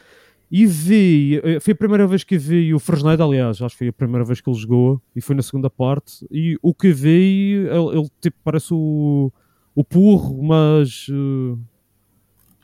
e 0.51 0.66
vi, 0.66 1.40
foi 1.61 1.72
a 1.72 1.76
primeira 1.76 2.07
vez 2.07 2.24
que 2.24 2.36
vi 2.36 2.74
o 2.74 2.78
Fresneda, 2.78 3.24
aliás, 3.24 3.62
acho 3.62 3.74
que 3.74 3.78
foi 3.78 3.88
a 3.88 3.92
primeira 3.92 4.24
vez 4.24 4.40
que 4.40 4.51
ele 4.51 4.59
jogou, 4.59 5.01
e 5.14 5.20
foi 5.20 5.34
na 5.36 5.42
segunda 5.42 5.70
parte, 5.70 6.26
e 6.30 6.59
o 6.61 6.74
que 6.74 6.92
vi, 6.92 7.53
ele, 7.70 7.99
ele, 7.99 8.09
tipo, 8.20 8.36
parece 8.42 8.74
o, 8.74 9.32
o 9.74 9.84
Purro, 9.84 10.42
mas... 10.42 11.07
eh, 11.11 11.57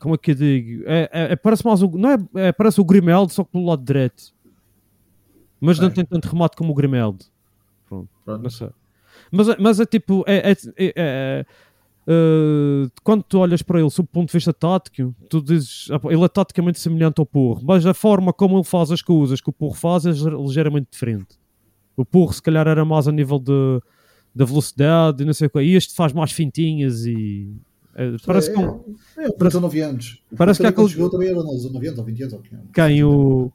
como 0.01 0.15
é 0.17 0.19
que 0.19 0.33
eu 0.33 0.35
digo? 0.35 0.83
É, 0.87 1.09
é- 1.13 1.33
é- 1.33 1.37
parece 1.37 1.65
mais 1.65 1.81
o, 1.83 1.89
não 1.97 2.11
é, 2.11 2.19
é- 2.49 2.53
parece 2.53 2.81
o 2.81 2.85
Grimaldo, 2.85 3.33
só 3.33 3.43
que 3.45 3.53
pelo 3.53 3.65
lado 3.65 3.83
direito. 3.83 4.35
Mas 5.65 5.79
não 5.79 5.89
É. 5.89 5.91
tem 5.91 6.05
tanto 6.05 6.27
remate 6.29 6.57
como 6.57 6.73
o 6.73 6.75
Grimaldo. 6.75 7.25
Pronto, 7.89 8.09
Pronto. 8.25 8.43
não 8.43 8.51
sei. 8.51 8.69
Mas, 9.31 9.49
é- 9.49 9.57
mas 9.59 9.81
é 9.81 9.87
tipo, 9.87 10.25
é, 10.27 10.51
é- 10.51 10.57
é- 10.77 10.93
é- 10.97 11.47
eh, 12.07 12.89
quando 13.03 13.23
tu 13.23 13.39
olhas 13.39 13.63
para 13.63 13.81
ele 13.81 13.91
sob 13.91 14.07
o 14.07 14.13
ponto 14.13 14.29
de 14.29 14.33
vista 14.33 14.53
tático, 14.53 15.15
tu 15.31 15.41
dizes, 15.43 15.89
"Ah, 15.91 16.01
ele 16.11 16.25
é 16.25 16.29
taticamente 16.29 16.79
semelhante 16.81 17.19
ao 17.21 17.27
Porro, 17.27 17.61
mas 17.65 17.87
a 17.87 17.95
forma 17.95 18.33
como 18.33 18.57
ele 18.57 18.65
faz 18.65 18.91
as 18.91 19.01
coisas 19.03 19.41
que 19.41 19.49
o 19.51 19.53
Porro 19.53 19.75
faz 19.75 20.05
é 20.07 20.11
ligeir- 20.11 20.37
ligeiramente 20.39 20.89
diferente. 20.91 21.37
O 21.97 22.05
Porro 22.05 22.33
se 22.33 22.43
calhar 22.43 22.67
era 22.67 22.85
mais 22.85 23.07
a 23.09 23.13
nível 23.13 23.39
de, 23.39 23.81
da 24.35 24.45
velocidade 24.45 25.23
e 25.23 25.27
não 25.27 25.33
sei 25.33 25.47
o 25.47 25.51
que, 25.51 25.61
e 25.63 25.75
este 25.77 25.95
faz 25.95 26.13
mais 26.13 26.33
fintinhas 26.33 27.07
e 27.07 27.55
eh, 27.95 28.17
parece 28.27 28.51
é, 28.51 28.55
que 28.55 28.59
um- 28.59 28.97
é, 29.17 29.25
é, 29.27 29.29
19 29.39 29.81
anos. 29.81 30.21
Parece 30.37 30.61
que 30.61 30.67
há 30.67 30.73
quando 30.73 30.87
aquele- 30.87 30.95
chegou 30.97 31.11
também 31.11 31.29
era 31.29 31.37
nos 31.43 31.55
19 31.63 31.87
anos 31.87 31.99
ou 32.01 32.05
20 32.05 32.21
anos. 32.23 32.35
Ou 32.35 32.41
que- 32.41 32.57
quem 32.75 33.05
o, 33.05 33.53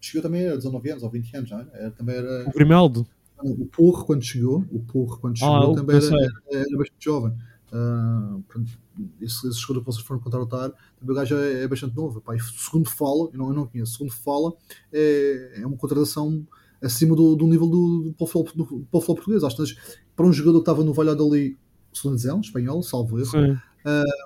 Chegou 0.00 0.22
também 0.22 0.42
era 0.42 0.56
19 0.56 0.90
anos 0.90 1.02
ou 1.02 1.10
20 1.10 1.36
anos, 1.36 1.50
não 1.50 1.60
é? 1.60 1.66
Era- 1.72 1.90
também 1.90 2.16
era. 2.16 2.48
o 2.48 2.52
Grimaldo. 2.52 3.06
O 3.40 3.66
Porro, 3.66 4.04
quando 4.04 4.22
chegou, 4.22 4.64
o 4.70 4.80
Porro, 4.80 5.18
quando 5.18 5.38
chegou, 5.38 5.72
Ah, 5.72 5.74
também 5.74 5.96
era, 5.96 6.06
era, 6.06 6.32
era 6.50 6.76
bastante 6.76 7.04
jovem. 7.04 7.32
Ah, 7.72 8.38
portanto, 8.46 8.78
esse, 9.20 9.48
esse 9.48 9.60
jogador 9.60 9.80
que 9.80 9.86
vocês 9.86 10.04
foram 10.04 10.20
contratar, 10.20 10.70
também 10.98 11.12
o 11.12 11.14
gajo 11.14 11.36
é, 11.36 11.62
é 11.62 11.68
bastante 11.68 11.96
novo. 11.96 12.20
Pá, 12.20 12.34
e 12.34 12.40
segundo 12.40 12.88
fala, 12.88 13.28
eu 13.32 13.38
não, 13.38 13.48
eu 13.48 13.54
não 13.54 13.66
conheço, 13.66 13.92
segundo 13.92 14.12
fala, 14.12 14.52
é, 14.92 15.60
é 15.60 15.66
uma 15.66 15.76
contratação 15.76 16.46
acima 16.82 17.14
do, 17.14 17.36
do 17.36 17.46
nível 17.46 17.68
do, 17.68 18.04
do, 18.04 18.14
Paulo 18.14 18.48
do, 18.54 19.14
português. 19.14 19.44
Às 19.44 19.54
vezes, 19.54 19.76
para 20.16 20.26
um 20.26 20.32
jogador 20.32 20.58
que 20.58 20.62
estava 20.62 20.84
no 20.84 20.92
Valladolid, 20.92 21.56
segunda 21.92 22.16
divisão, 22.16 22.40
espanhol, 22.40 22.82
salvo 22.82 23.18
erro. 23.18 23.60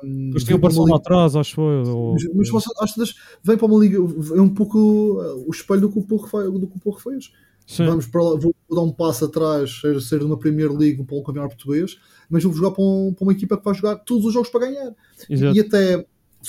Sim. 0.03 0.31
Mas 0.33 0.45
tinha 0.45 0.57
o 0.57 0.59
Barcelona 0.59 0.97
atrás, 0.97 1.37
acho 1.37 1.61
eu. 1.61 1.97
ou- 1.97 2.17
mas, 2.35 2.51
mas 2.51 2.65
às 2.81 2.95
vezes 2.95 3.15
vem 3.43 3.57
para 3.57 3.67
uma 3.67 3.79
liga, 3.79 3.97
é 3.99 4.41
um 4.41 4.49
pouco 4.49 4.79
uh, 4.79 5.45
o 5.47 5.51
espelho 5.51 5.83
do 5.83 5.91
que 5.93 5.99
o 5.99 6.03
Porro, 6.03 6.27
fa- 6.27 6.43
do 6.43 6.67
que 6.67 6.77
o 6.77 6.81
Porro 6.81 6.99
fez. 6.99 7.33
Sim. 7.67 7.87
Vamos 7.87 8.07
para 8.07 8.23
lá, 8.23 8.37
vou, 8.37 8.55
dar 8.71 8.81
um 8.83 8.91
passo 8.93 9.25
atrás, 9.25 9.81
ser, 9.81 10.01
ser 10.03 10.19
de 10.19 10.25
uma 10.25 10.37
Premier 10.37 10.71
League 10.73 11.03
para 11.05 11.17
um 11.17 11.23
campeonato 11.23 11.55
português, 11.57 11.97
mas 12.29 12.43
vou 12.43 12.53
jogar 12.53 12.73
para, 12.73 12.83
um- 12.85 13.15
para 13.15 13.25
uma 13.25 13.33
equipa 13.33 13.57
que 13.57 13.65
vai 13.65 13.75
jogar 13.75 13.97
todos 13.97 14.25
os 14.27 14.33
jogos 14.33 14.49
para 14.51 14.67
ganhar. 14.67 14.93
Exato. 15.31 15.57
E 15.57 15.61
até 15.61 16.07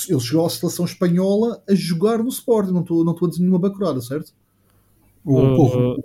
ele 0.10 0.20
chegou 0.20 0.46
à 0.46 0.50
seleção 0.50 0.86
espanhola 0.86 1.62
a 1.70 1.76
jogar 1.76 2.18
no 2.24 2.30
Sporting, 2.30 2.72
não 2.72 2.82
estou, 2.82 3.06
não 3.06 3.14
estou 3.14 3.28
a 3.28 3.30
dizer 3.30 3.42
nenhuma 3.42 3.60
bacurada, 3.60 4.02
certo? 4.02 4.34
O 5.24 5.40
Uh, 5.40 5.56
Porro. 5.56 6.04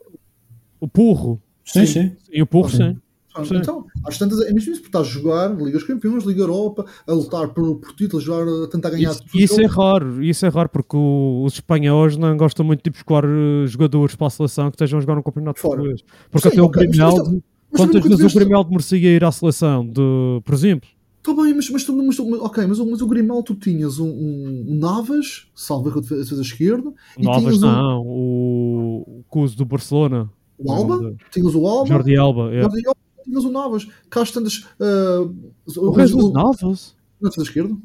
o 0.81 0.89
Porro. 0.89 1.43
Sim, 1.65 1.87
sim. 1.87 2.13
E 2.31 2.43
o 2.43 2.47
Porro, 2.47 2.69
sim. 2.71 2.77
Pronto, 2.77 3.03
Então, 3.43 3.85
às 4.07 4.19
tantas, 4.19 4.41
é 4.41 4.53
mesmo 4.53 4.73
isso, 4.73 4.83
porque 4.83 4.89
estás 4.89 5.07
a 5.07 5.11
jogar 5.11 5.49
Liga 5.57 5.73
dos 5.79 5.85
Campeões, 5.85 6.25
Liga 6.25 6.41
Europa, 6.43 6.85
a 7.07 7.13
lutar 7.13 7.49
por, 7.49 7.77
por 7.77 7.93
títulos, 7.95 8.25
a, 8.25 8.27
jogar, 8.27 8.65
a 8.65 8.69
tentar 8.69 8.91
ganhar 8.91 9.11
Isso, 9.11 9.23
os 9.27 9.35
isso 9.41 9.61
é 9.61 9.67
raro, 9.67 10.23
isso 10.23 10.47
é 10.47 10.49
raro 10.49 10.69
porque 10.69 10.97
o- 10.97 11.43
os 11.45 11.55
espanhóis 11.55 12.17
não 12.17 12.37
gostam 12.37 12.65
muito 12.65 12.83
de 12.83 12.91
buscar 12.91 13.25
eh, 13.25 13.67
jogadores 13.67 14.15
para 14.17 14.27
a 14.27 14.31
seleção 14.31 14.71
que 14.71 14.75
estejam 14.77 14.99
a 14.99 15.01
jogar 15.01 15.15
no 15.17 15.23
campeonato 15.23 15.61
Fora. 15.61 15.77
português. 15.77 16.03
Porque 16.31 16.49
Sim, 16.49 16.55
até 16.55 16.63
o 16.63 16.67
ok, 16.67 16.87
mas- 16.87 16.97
Grimaldo, 16.97 17.43
quantas 17.77 18.05
vezes 18.05 18.33
o 18.35 18.39
Grimaldo 18.39 18.71
merecia 18.71 18.99
ir 18.99 19.25
à 19.25 19.31
seleção, 19.33 19.87
de, 19.87 20.41
por 20.45 20.55
exemplo? 20.55 20.89
Está 21.19 21.35
bem, 21.43 21.53
mas, 21.53 21.69
mas, 21.69 21.87
mas, 21.89 22.19
ok, 22.21 22.67
mas, 22.67 22.79
o- 22.79 22.91
mas 22.91 23.03
o 23.03 23.07
Grimaldo 23.07 23.43
tu 23.43 23.55
tinhas 23.57 23.99
um, 23.99 24.09
um, 24.09 24.65
um 24.69 24.75
Navas, 24.79 25.49
salvo 25.55 25.89
erro 25.91 26.01
de 26.01 26.09
defesa 26.09 26.41
esquerda, 26.41 26.91
e 27.19 27.27
um, 27.29 27.59
não, 27.59 28.03
o, 28.07 29.05
o 29.19 29.25
Cuso 29.29 29.57
do 29.57 29.65
Barcelona, 29.67 30.31
o 30.59 30.73
Alba, 30.73 31.15
tinhas 31.31 31.55
o 31.55 31.67
Alba, 31.67 31.87
Jordi 31.89 32.17
Alba. 32.17 32.55
é. 32.55 32.63
Jordi 32.63 32.87
Alba, 32.87 33.01
tinhas 33.29 33.45
o 33.45 33.51
Navas, 33.51 33.87
cá 34.11 34.25
tantas. 34.25 34.65
ah, 34.81 35.29
O 35.77 35.91
dos 35.93 36.33
Navas? 36.33 36.95
Na 37.21 37.29
defesa 37.29 37.47
esquerda. 37.49 37.77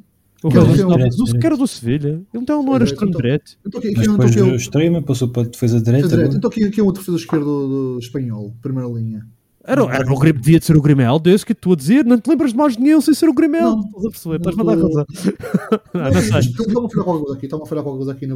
O 0.44 0.50
Que 0.50 0.58
resto 0.60 0.92
é 0.92 1.08
do 1.34 1.40
que 1.40 1.46
era 1.46 1.56
do 1.56 1.66
Sevilha. 1.66 2.22
Então 2.34 2.62
não 2.64 2.76
era 2.76 2.84
extremo 2.84 3.12
direito. 3.16 3.58
Então 3.66 3.80
aqui, 3.80 3.94
Mas 3.96 4.08
depois 4.08 4.36
é 4.36 4.44
o- 4.44 4.56
extremo 4.56 5.02
passou 5.02 5.30
para 5.30 5.44
a 5.44 5.46
defesa 5.46 5.82
direita. 5.82 6.08
então 6.36 6.50
aqui, 6.50 6.66
aqui 6.66 6.82
é 6.82 6.84
o 6.84 6.92
defesa 6.92 7.16
esquerda 7.18 7.46
do, 7.46 7.94
do 7.94 8.00
espanhol, 8.00 8.54
primeira 8.62 8.90
linha. 8.90 9.26
Era, 9.66 9.82
era 9.96 10.12
o 10.14 10.20
Grim- 10.20 10.34
devia 10.34 10.60
de 10.60 10.66
ser 10.66 10.76
o 10.76 10.82
Grimaldo, 10.82 11.30
esse 11.30 11.46
que 11.46 11.54
eu 11.54 11.56
estou 11.56 11.72
a 11.72 11.76
dizer. 11.78 12.04
Não 12.04 12.20
te 12.20 12.30
lembras 12.30 12.52
de 12.52 12.58
mais 12.58 12.76
de 12.76 12.82
nenhum 12.84 13.00
sem 13.00 13.14
ser 13.14 13.30
o 13.30 13.34
Grimaldo. 13.34 13.78
Não. 13.78 13.86
Estás 13.86 14.06
a 14.06 14.10
perceber? 14.10 14.42
Não 14.44 14.50
Estás-me 14.52 14.62
a 14.62 14.66
dar 14.66 14.82
razão. 14.84 15.06
não, 15.94 16.04
não 16.04 16.22
sei. 16.22 16.40
Estava 16.52 16.86
a 16.86 16.90
falhar 16.90 17.06
qualquer 17.06 17.22
coisa 17.22 17.34
aqui, 17.38 17.46
estava 17.46 17.64
a 17.64 17.66
falhar 17.66 17.84
qualquer 17.86 17.98
coisa 18.00 18.12
aqui 18.12 18.28
na 18.28 18.36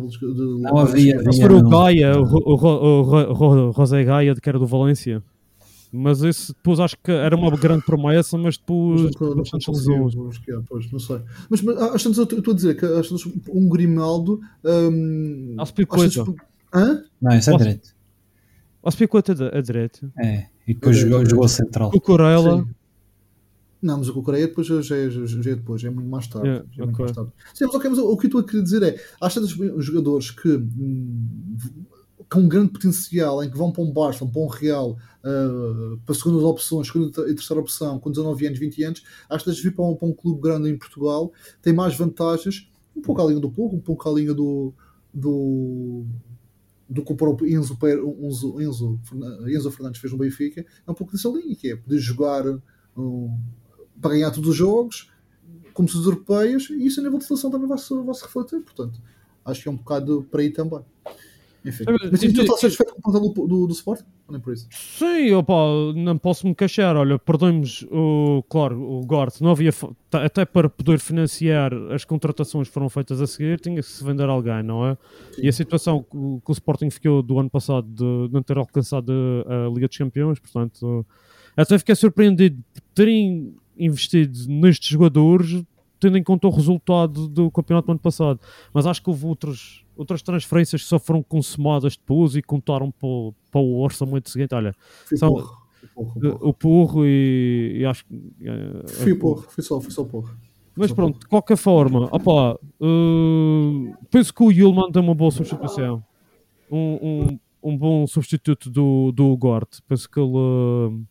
Não 0.71 0.77
havia. 0.77 1.31
Se 1.33 1.41
for 1.41 1.51
o 1.51 1.69
Gaia, 1.69 2.17
o, 2.17 2.23
o, 2.23 3.67
o, 3.69 3.73
José 3.73 4.05
Gaia, 4.05 4.33
que 4.35 4.47
era 4.47 4.57
do 4.57 4.65
Valência. 4.65 5.21
Mas 5.91 6.21
esse 6.21 6.53
depois 6.53 6.79
acho 6.79 6.97
que 7.01 7.11
era 7.11 7.35
uma 7.35 7.49
grande 7.55 7.85
promessa, 7.85 8.37
mas 8.37 8.57
depois 8.57 9.01
Mas 9.03 9.15
não- 9.19 9.29
não 9.29 9.35
bastantes 9.37 9.65
conseguiu, 9.67 10.05
lesões. 10.05 10.29
acho 10.29 10.41
que 10.43 10.51
é, 10.51 10.59
pois, 10.67 10.91
não 10.91 10.99
sei. 10.99 11.21
Mas, 11.49 11.61
mas 11.61 11.77
às 11.77 12.03
tantas 12.03 12.17
eu 12.17 12.23
estou 12.39 12.51
a 12.51 12.55
dizer 12.55 12.75
que 12.77 12.85
às 12.85 13.07
tantas 13.07 13.25
um 13.49 13.69
Grimaldo. 13.69 14.41
Um, 14.63 15.55
Aspilicueta. 15.57 16.25
Hã? 16.73 17.03
Não, 17.21 17.37
isso 17.37 17.49
é 17.51 17.57
direito. 17.57 17.95
O 18.83 18.89
Aspilicueta 18.89 19.31
a 19.57 19.61
direita. 19.61 20.11
É. 20.19 20.47
E 20.67 20.73
depois 20.73 20.97
É, 20.97 20.99
jogou, 20.99 21.21
é. 21.21 21.25
jogou 21.29 21.45
a 21.45 21.49
central. 21.49 21.91
O 21.93 22.01
Corella. 22.01 22.67
Não, 23.81 23.99
mas 23.99 24.09
o 24.09 24.21
Coreia 24.23 24.47
depois 24.47 24.65
já, 24.67 24.81
já, 24.81 25.07
já, 25.09 25.25
já 25.25 25.51
é 25.51 25.55
depois, 25.55 25.83
é 25.83 25.89
muito 25.89 26.09
mais 26.09 26.27
tarde. 26.27 26.47
Yeah, 26.47 26.65
é 26.77 26.81
muito 26.83 26.93
ok. 26.95 27.05
mais 27.05 27.15
tarde. 27.15 27.31
Sim, 27.53 27.65
mas, 27.67 27.75
ok, 27.75 27.89
mas 27.91 27.99
o, 27.99 28.11
o 28.11 28.17
que 28.17 28.25
eu 28.25 28.27
estou 28.27 28.41
a 28.41 28.43
querer 28.43 28.63
dizer 28.63 28.83
é, 28.83 29.01
há 29.21 29.29
tantos 29.29 29.51
jogadores 29.85 30.31
que 30.31 30.49
hum, 30.49 31.27
com 32.29 32.41
um 32.41 32.47
grande 32.49 32.71
potencial 32.71 33.43
em 33.43 33.49
que 33.49 33.57
vão 33.57 33.71
para 33.71 33.81
um 33.83 33.91
Barça, 33.91 34.25
para 34.25 34.41
um 34.41 34.47
Real, 34.47 34.97
uh, 35.23 35.97
para 36.05 36.15
segundas 36.15 36.43
opções, 36.43 36.87
segunda 36.87 37.09
e 37.29 37.33
terceira 37.33 37.61
opção, 37.61 37.99
com 37.99 38.09
19 38.11 38.47
anos, 38.47 38.59
20 38.59 38.83
anos, 38.83 39.03
às 39.29 39.43
vezes 39.43 39.61
vir 39.61 39.73
para 39.73 39.85
um, 39.85 39.95
para 39.95 40.07
um 40.07 40.13
clube 40.13 40.41
grande 40.41 40.69
em 40.69 40.77
Portugal 40.77 41.31
tem 41.61 41.73
mais 41.73 41.95
vantagens, 41.97 42.69
um 42.95 43.01
pouco 43.01 43.21
à 43.21 43.25
linha 43.25 43.39
do 43.39 43.49
Porro, 43.49 43.77
um 43.77 43.81
pouco 43.81 44.09
à 44.09 44.13
linha 44.13 44.33
do 44.33 44.73
do 45.13 46.05
do 46.89 47.03
que 47.03 47.11
o 47.11 47.15
próprio 47.15 47.49
Enzo, 47.49 47.77
Enzo, 48.21 48.61
Enzo, 48.61 48.99
Fernan- 49.03 49.49
Enzo 49.49 49.71
Fernandes 49.71 49.99
fez 49.99 50.11
no 50.13 50.19
Benfica, 50.19 50.65
é 50.85 50.91
um 50.91 50.93
pouco 50.93 51.11
dessa 51.11 51.27
linha, 51.29 51.53
que 51.55 51.71
é 51.71 51.75
poder 51.75 51.99
jogar 51.99 52.43
um, 52.95 53.37
para 54.01 54.11
ganhar 54.11 54.31
todos 54.31 54.49
os 54.51 54.55
jogos, 54.55 55.11
como 55.73 55.87
se 55.87 55.97
os 55.97 56.05
europeios, 56.05 56.69
e 56.69 56.85
isso 56.85 56.99
a 56.99 57.03
nível 57.03 57.19
de 57.19 57.25
seleção 57.25 57.51
também 57.51 57.67
vai 57.67 57.77
se, 57.77 57.93
vai 57.93 58.13
-se 58.15 58.23
refletir, 58.23 58.61
portanto, 58.61 59.01
acho 59.43 59.61
que 59.63 59.67
é 59.67 59.71
um 59.71 59.75
bocado 59.75 60.25
para 60.31 60.41
aí 60.41 60.49
também. 60.49 60.79
Enfim. 61.67 61.83
Mas 62.11 62.19
tu 62.19 62.25
estás 62.27 62.59
satisfeito 62.61 62.93
com 62.93 62.99
o 62.99 63.01
plantel 63.11 63.33
do, 63.33 63.47
do, 63.47 63.67
do 63.67 63.73
Sport? 63.73 64.01
Ou 64.27 64.31
nem 64.33 64.41
por 64.41 64.53
isso? 64.53 64.67
Sim, 64.71 65.33
opa, 65.33 65.53
não 65.95 66.17
posso 66.17 66.47
me 66.47 66.55
queixar. 66.55 66.95
Olha, 66.95 67.17
perdemos 67.19 67.83
o, 67.91 68.43
claro, 68.49 68.81
o 68.81 69.05
Gort. 69.05 69.41
Não 69.41 69.51
havia, 69.51 69.71
ta- 70.09 70.23
até 70.25 70.45
para 70.45 70.69
poder 70.69 70.99
financiar 70.99 71.71
as 71.91 72.05
contratações 72.05 72.67
que 72.67 72.73
foram 72.73 72.89
feitas 72.89 73.21
a 73.21 73.27
seguir, 73.27 73.59
tinha 73.59 73.75
que 73.75 73.81
se 73.83 74.03
vender 74.03 74.29
alguém, 74.29 74.63
não 74.63 74.85
é? 74.85 74.97
E 75.41 75.47
a 75.47 75.51
situação 75.53 76.03
que, 76.03 76.15
o- 76.15 76.41
que 76.43 76.51
o 76.51 76.53
Sporting 76.53 76.89
ficou 76.89 77.21
do 77.21 77.39
ano 77.39 77.49
passado 77.49 77.87
de 77.87 78.31
não 78.33 78.41
ter 78.43 78.57
alcançado 78.57 79.11
a 79.45 79.69
Liga 79.73 79.87
dos 79.87 79.97
Campeões, 79.97 80.39
portanto, 80.39 81.05
até 81.55 81.77
fiquei 81.79 81.95
surpreendido 81.95 82.63
por 82.73 82.81
terem 82.93 83.55
investido 83.77 84.37
nestes 84.47 84.89
jogadores, 84.89 85.63
tendo 85.99 86.17
em 86.17 86.23
conta 86.23 86.47
o 86.47 86.51
resultado 86.51 87.27
do 87.27 87.49
campeonato 87.51 87.87
do 87.87 87.91
ano 87.91 87.99
passado. 87.99 88.39
Mas 88.73 88.85
acho 88.85 89.01
que 89.01 89.09
houve 89.09 89.25
outras, 89.25 89.83
outras 89.95 90.21
transferências 90.21 90.81
que 90.83 90.87
só 90.87 90.99
foram 90.99 91.21
consumadas 91.23 91.95
depois 91.97 92.35
e 92.35 92.41
contaram 92.41 92.91
para, 92.91 93.07
o- 93.07 93.33
para 93.51 93.61
o 93.61 93.79
orçamento 93.79 94.29
seguinte. 94.29 94.53
Olha, 94.55 94.73
Fui 95.05 95.17
São- 95.17 95.29
porro. 95.33 95.57
Porro, 95.93 96.11
fui 96.13 96.21
porro. 96.31 96.49
o 96.49 96.53
Porro 96.53 97.05
e, 97.05 97.77
e 97.79 97.85
acho 97.85 98.03
que. 98.05 98.15
eh, 98.41 98.87
Fui 98.87 99.15
porro, 99.15 99.41
fui 99.43 99.63
só, 99.63 99.79
fui 99.79 99.91
só 99.91 100.03
porro. 100.03 100.29
Mas 100.75 100.91
pronto, 100.91 101.19
de 101.19 101.25
qualquer 101.27 101.57
forma, 101.57 102.07
opá, 102.11 102.55
eh, 102.81 103.93
penso 104.11 104.33
que 104.33 104.43
o 104.43 104.51
Yulman 104.51 104.91
tem 104.91 105.01
uma 105.01 105.15
boa 105.15 105.31
substituição. 105.31 106.03
Um, 106.69 106.97
um, 107.01 107.39
um 107.71 107.77
bom 107.77 108.05
substituto 108.07 108.69
do, 108.69 109.11
do 109.11 109.35
Gort. 109.37 109.79
Penso 109.87 110.09
que 110.09 110.19
ele 110.19 110.33
eh, 110.35 111.03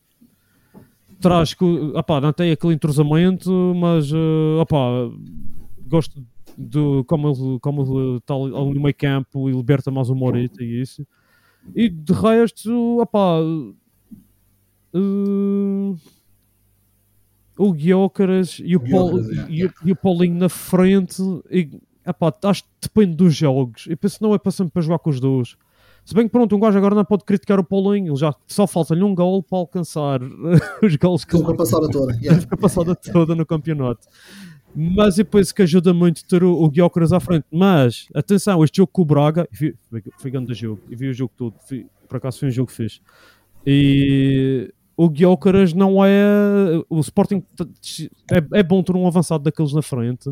traz. 1.21 1.55
que- 1.55 1.65
Opá, 1.95 2.21
não 2.21 2.33
tem 2.33 2.51
aquele 2.53 2.75
entrosamento, 2.75 3.51
mas 3.77 4.11
eh, 4.13 4.61
opá, 4.61 4.89
gosto 5.89 6.25
de 6.59 7.05
como 7.07 7.29
ele, 7.29 7.59
como 7.61 7.83
ele 7.83 8.17
está 8.19 8.35
ali 8.35 8.51
no 8.51 8.81
meio 8.81 8.95
campo 8.95 9.49
e 9.49 9.53
liberta 9.53 9.91
mais 9.91 10.09
o 10.09 10.15
Morita 10.15 10.63
e 10.65 10.81
isso. 10.81 11.07
E 11.75 11.89
de 11.89 12.13
resto, 12.13 13.01
opá. 13.01 13.39
eh, 14.95 15.95
o 17.59 17.73
Guiócaras 17.73 18.61
e 18.63 18.77
o, 18.77 18.81
é. 18.85 19.51
e, 19.51 19.65
o- 19.67 19.73
e 19.85 19.93
o 19.93 19.97
Paulinho 19.97 20.37
na 20.39 20.49
frente. 20.49 21.23
E, 21.51 21.71
epá, 22.07 22.33
acho 22.45 22.63
que 22.65 22.69
depende 22.83 23.17
dos 23.17 23.35
jogos. 23.35 23.87
Eu 23.89 23.97
penso 23.97 24.19
que 24.19 24.23
não 24.25 24.35
é 24.35 24.39
para 24.39 24.53
sempre 24.53 24.73
para 24.73 24.83
jogar 24.83 24.99
com 24.99 25.11
os 25.11 25.21
dois. 25.21 25.57
Se 26.07 26.15
bem 26.15 26.27
que 26.27 26.31
pronto, 26.31 26.55
um 26.55 26.61
gajo 26.61 26.79
agora 26.79 26.95
não 26.95 27.05
pode 27.05 27.25
criticar 27.25 27.59
o 27.59 27.65
Paulinho, 27.65 28.13
ele 28.13 28.17
já 28.17 28.33
só 28.47 28.65
falta-lhe 28.65 29.03
um 29.03 29.13
gol 29.13 29.43
para 29.43 29.59
alcançar 29.59 30.21
os 30.81 30.95
gols 30.95 31.25
que 31.25 31.37
Com 31.37 31.51
a 31.51 31.57
passada 31.57 31.89
toda. 31.91 32.17
Yeah. 32.23 32.47
a 32.49 32.57
passada 32.57 32.95
toda 32.95 33.35
no 33.35 33.45
campeonato. 33.45 34.07
Mas 34.73 35.19
eu 35.19 35.25
penso 35.25 35.53
que 35.53 35.63
ajuda 35.63 35.93
muito 35.93 36.25
ter 36.25 36.45
o, 36.45 36.63
o 36.63 36.71
Guiócaras 36.71 37.13
à 37.13 37.19
frente. 37.19 37.45
Mas, 37.51 38.07
atenção, 38.15 38.63
este 38.63 38.77
jogo 38.77 38.93
com 38.93 39.03
o 39.03 39.05
Braga, 39.05 39.49
foi, 39.53 39.75
foi 40.17 40.31
grande 40.31 40.55
jogo, 40.55 40.81
e 40.89 40.95
vi 40.95 41.09
o 41.09 41.13
jogo 41.13 41.33
todo, 41.37 41.55
por 42.09 42.17
acaso 42.19 42.39
foi 42.39 42.49
um 42.49 42.53
jogo 42.53 42.71
fixe. 42.71 43.01
E 43.67 44.73
o 44.97 45.11
Guiócaras 45.11 45.73
não 45.73 46.05
é. 46.05 46.81
O 46.89 47.01
Sporting 47.01 47.43
é, 48.31 48.61
é 48.61 48.63
bom 48.63 48.81
ter 48.81 48.95
um 48.95 49.09
avançado 49.09 49.43
daqueles 49.43 49.73
na 49.73 49.83
frente, 49.83 50.31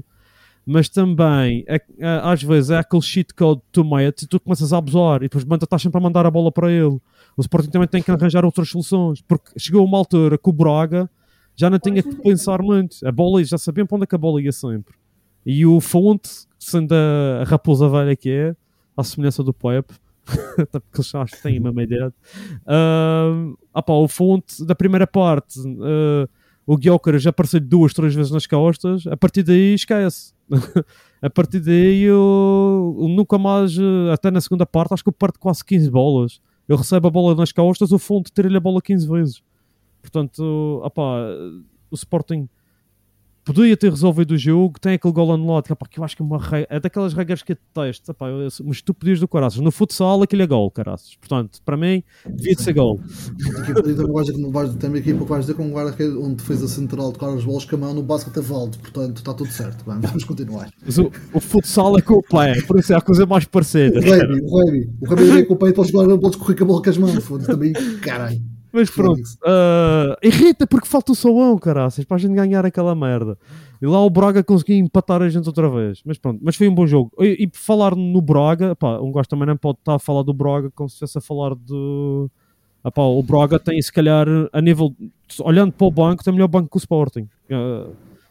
mas 0.67 0.89
também 0.89 1.65
é- 1.69 1.83
é- 1.99 2.21
às 2.23 2.43
vezes 2.43 2.71
é 2.71 2.79
aquele 2.79 3.03
cheat 3.03 3.35
code 3.35 3.61
que 3.61 3.67
tu 3.73 3.85
metes 3.85 4.25
e 4.25 4.27
tu 4.29 4.41
começas 4.41 4.73
a 4.73 4.79
abusar 4.79 5.19
e 5.19 5.27
depois 5.27 5.45
manda 5.45 5.65
estás 5.65 5.83
sempre 5.83 5.99
a 5.99 6.01
mandar 6.01 6.25
a 6.27 6.31
bola 6.31 6.51
para 6.51 6.71
ele. 6.71 6.99
O 7.37 7.41
Sporting 7.41 7.71
também 7.71 7.89
tem 7.89 8.03
que 8.03 8.11
arranjar 8.11 8.45
outras 8.45 8.69
soluções, 8.69 9.21
porque 9.23 9.51
chegou 9.59 9.85
uma 9.85 9.99
altura 9.99 10.39
que 10.39 10.49
o 10.49 10.53
Braga 10.53 11.11
já 11.57 11.69
não 11.69 11.79
tinha 11.79 12.03
que 12.03 12.15
pensar 12.17 12.62
muito. 12.62 12.97
A 13.07 13.12
bola 13.12 13.43
já 13.45 13.59
sabiam 13.59 13.87
para 13.87 13.97
onde 13.97 14.05
é 14.05 14.07
que 14.07 14.15
a 14.15 14.19
bola 14.19 14.41
ia 14.41 14.53
sempre. 14.53 14.95
E 15.45 15.67
o 15.67 15.81
Fonte, 15.81 16.31
sendo 16.59 16.93
a, 16.93 17.45
raposa 17.45 17.89
velha 17.89 18.17
que 18.17 18.31
é, 18.31 18.57
à 18.97 19.05
semelhança 19.05 19.43
do 19.43 19.53
Pep, 19.53 19.93
até 20.59 20.81
porque 20.81 20.97
eles 20.97 21.15
acho 21.15 21.37
que 21.37 21.43
têm 21.43 21.59
a 21.59 21.61
mesma 21.61 21.83
idade. 21.83 22.15
Ah 22.67 23.83
pá, 23.83 23.93
o 23.93 24.09
Fonte, 24.09 24.65
da 24.65 24.75
primeira 24.75 25.07
parte, 25.07 25.61
ah, 25.83 26.29
o 26.67 26.77
Guiócaras 26.77 27.23
já 27.23 27.31
apareceu 27.31 27.61
duas, 27.61 27.93
três 27.93 28.15
vezes 28.15 28.33
nas 28.33 28.47
costas, 28.47 29.07
a 29.07 29.17
partir 29.17 29.43
daí 29.43 29.75
esquece. 29.75 30.34
a 31.23 31.31
partir 31.31 31.61
daí 31.61 32.03
eu, 32.03 32.97
eu 33.01 33.09
nunca 33.09 33.39
mais, 33.39 33.77
até 34.13 34.31
na 34.31 34.41
segunda 34.41 34.67
parte, 34.67 34.95
acho 34.95 35.03
que 35.03 35.09
eu 35.09 35.13
perco 35.13 35.39
quase 35.39 35.65
15 35.65 35.91
bolas. 35.91 36.41
Eu 36.69 36.77
recebo 36.77 37.09
a 37.09 37.11
bola 37.11 37.35
nas 37.35 37.53
costas, 37.53 37.93
o 37.93 37.99
Fonte 37.99 38.33
tira-lhe 38.33 38.57
a 38.57 38.61
bola 38.61 38.81
15 38.81 39.09
vezes. 39.09 39.43
Portanto, 40.01 40.83
ah 40.85 40.91
pá, 40.91 41.19
o 41.91 41.95
Sporting 41.95 42.49
podia 43.45 43.77
ter 43.77 43.91
resolvido 43.91 44.33
o 44.33 44.39
jogo, 44.39 44.81
tem 44.81 44.95
aquele 44.95 45.13
gol 45.13 45.33
anulado, 45.33 45.65
que, 45.65 45.73
é 45.73 45.77
que 45.77 45.99
eu 45.99 46.05
acho 46.05 46.17
que 46.17 46.23
é, 46.23 46.25
uma 46.25 46.41
é 46.69 46.81
daquelas 46.81 47.13
regras 47.13 47.43
que 47.43 47.53
eu 47.53 47.57
detesto, 47.57 48.11
epá, 48.11 48.29
eu, 48.29 48.49
mas 48.65 48.81
tu 48.81 48.95
pedias 48.95 49.21
do 49.21 49.29
caraças. 49.29 49.61
No 49.61 49.71
futsal 49.71 50.23
aquilo 50.23 50.43
é 50.43 50.47
gol, 50.47 50.71
caraças. 50.71 51.15
Portanto, 51.17 51.61
para 51.65 51.77
mim, 51.77 52.03
devia 52.27 52.55
de 52.55 52.63
ser 52.63 52.73
gol. 52.73 53.01
Tem 54.81 54.91
uma 54.91 54.95
uma 54.95 54.99
equipa 54.99 55.25
que 55.25 55.31
vais 55.31 55.41
dizer 55.43 55.55
com 55.55 55.67
um 55.67 55.71
guarda 55.71 55.93
que 55.93 56.03
é 56.03 56.09
onde 56.09 56.43
fez 56.43 56.63
a 56.63 56.69
central 56.69 57.13
de 57.13 57.25
as 57.25 57.45
bolas 57.45 57.65
com 57.65 57.77
a 57.77 57.79
mão 57.79 57.95
no 57.95 58.03
basquete 58.03 58.39
a 58.39 58.43
Valde, 58.43 58.79
portanto 58.79 59.19
está 59.19 59.35
tudo 59.35 59.51
certo. 59.51 59.85
Vamos, 59.85 60.07
vamos 60.07 60.25
continuar. 60.25 60.71
Mas 60.85 60.99
o, 60.99 61.11
o 61.33 61.41
futsal 61.41 61.99
é 61.99 62.03
com 62.03 62.15
o 62.15 62.23
pé, 62.23 62.61
por 62.63 62.79
isso 62.79 62.93
é 62.93 62.97
a 62.97 63.01
coisa 63.01 63.27
mais 63.27 63.45
parecida. 63.45 63.99
O 63.99 64.03
Remy, 64.03 64.41
o 64.43 64.65
Remy, 64.65 64.91
o 65.01 65.15
Remy 65.15 65.41
é 65.41 65.45
com 65.45 65.55
o 65.55 65.57
peito, 65.57 65.75
podes 65.75 65.91
jogar, 65.91 66.19
podes 66.19 66.37
correr 66.37 66.55
com 66.55 66.65
a 66.65 66.67
bola 66.67 66.83
com 66.83 66.91
as 66.91 66.99
mãos, 66.99 67.25
foda-se 67.25 67.51
também, 67.51 67.73
caralho. 68.01 68.54
Mas 68.75 68.91
pronto, 68.91 69.20
ah, 69.47 70.16
irrita 70.22 70.66
porque 70.66 70.89
falta 70.89 71.12
o 71.12 71.14
Soão, 71.14 71.57
caraças, 71.59 72.05
para 72.05 72.16
a 72.16 72.20
gente 72.20 72.35
ganhar 72.35 72.66
aquela 72.66 72.95
merda. 72.95 73.39
E 73.81 73.87
lá 73.87 74.05
o 74.05 74.11
Braga 74.11 74.43
conseguiu 74.43 74.77
empatar 74.79 75.22
a 75.22 75.29
gente 75.29 75.47
outra 75.47 75.68
vez. 75.70 76.01
Mas 76.05 76.18
pronto, 76.18 76.41
mas 76.43 76.57
foi 76.57 76.68
um 76.68 76.75
bom 76.75 76.87
jogo. 76.87 77.12
E, 77.20 77.45
e 77.45 77.51
falar 77.53 77.95
no 77.95 78.20
Braga, 78.20 78.75
pá, 78.75 78.99
um 78.99 79.12
gajo 79.12 79.29
também 79.29 79.47
não 79.47 79.57
pode 79.57 79.79
estar 79.79 79.95
a 79.95 79.99
falar 79.99 80.22
do 80.22 80.33
Braga 80.35 80.70
como 80.75 80.89
se 80.89 80.95
estivesse 80.95 81.18
a 81.18 81.20
falar 81.20 81.55
de. 81.55 82.27
Ah, 82.83 82.91
pá, 82.91 83.03
o 83.03 83.22
Braga 83.22 83.59
tem, 83.59 83.81
se 83.81 83.93
calhar, 83.93 84.27
a 84.53 84.61
nível. 84.61 84.95
Olhando 85.41 85.72
para 85.72 85.87
o 85.87 85.91
banco, 85.91 86.25
tem 86.25 86.33
melhor 86.33 86.49
banco 86.49 86.68
que 86.68 86.77
o 86.77 86.79
Sporting. 86.79 87.29
Ah, 87.51 87.87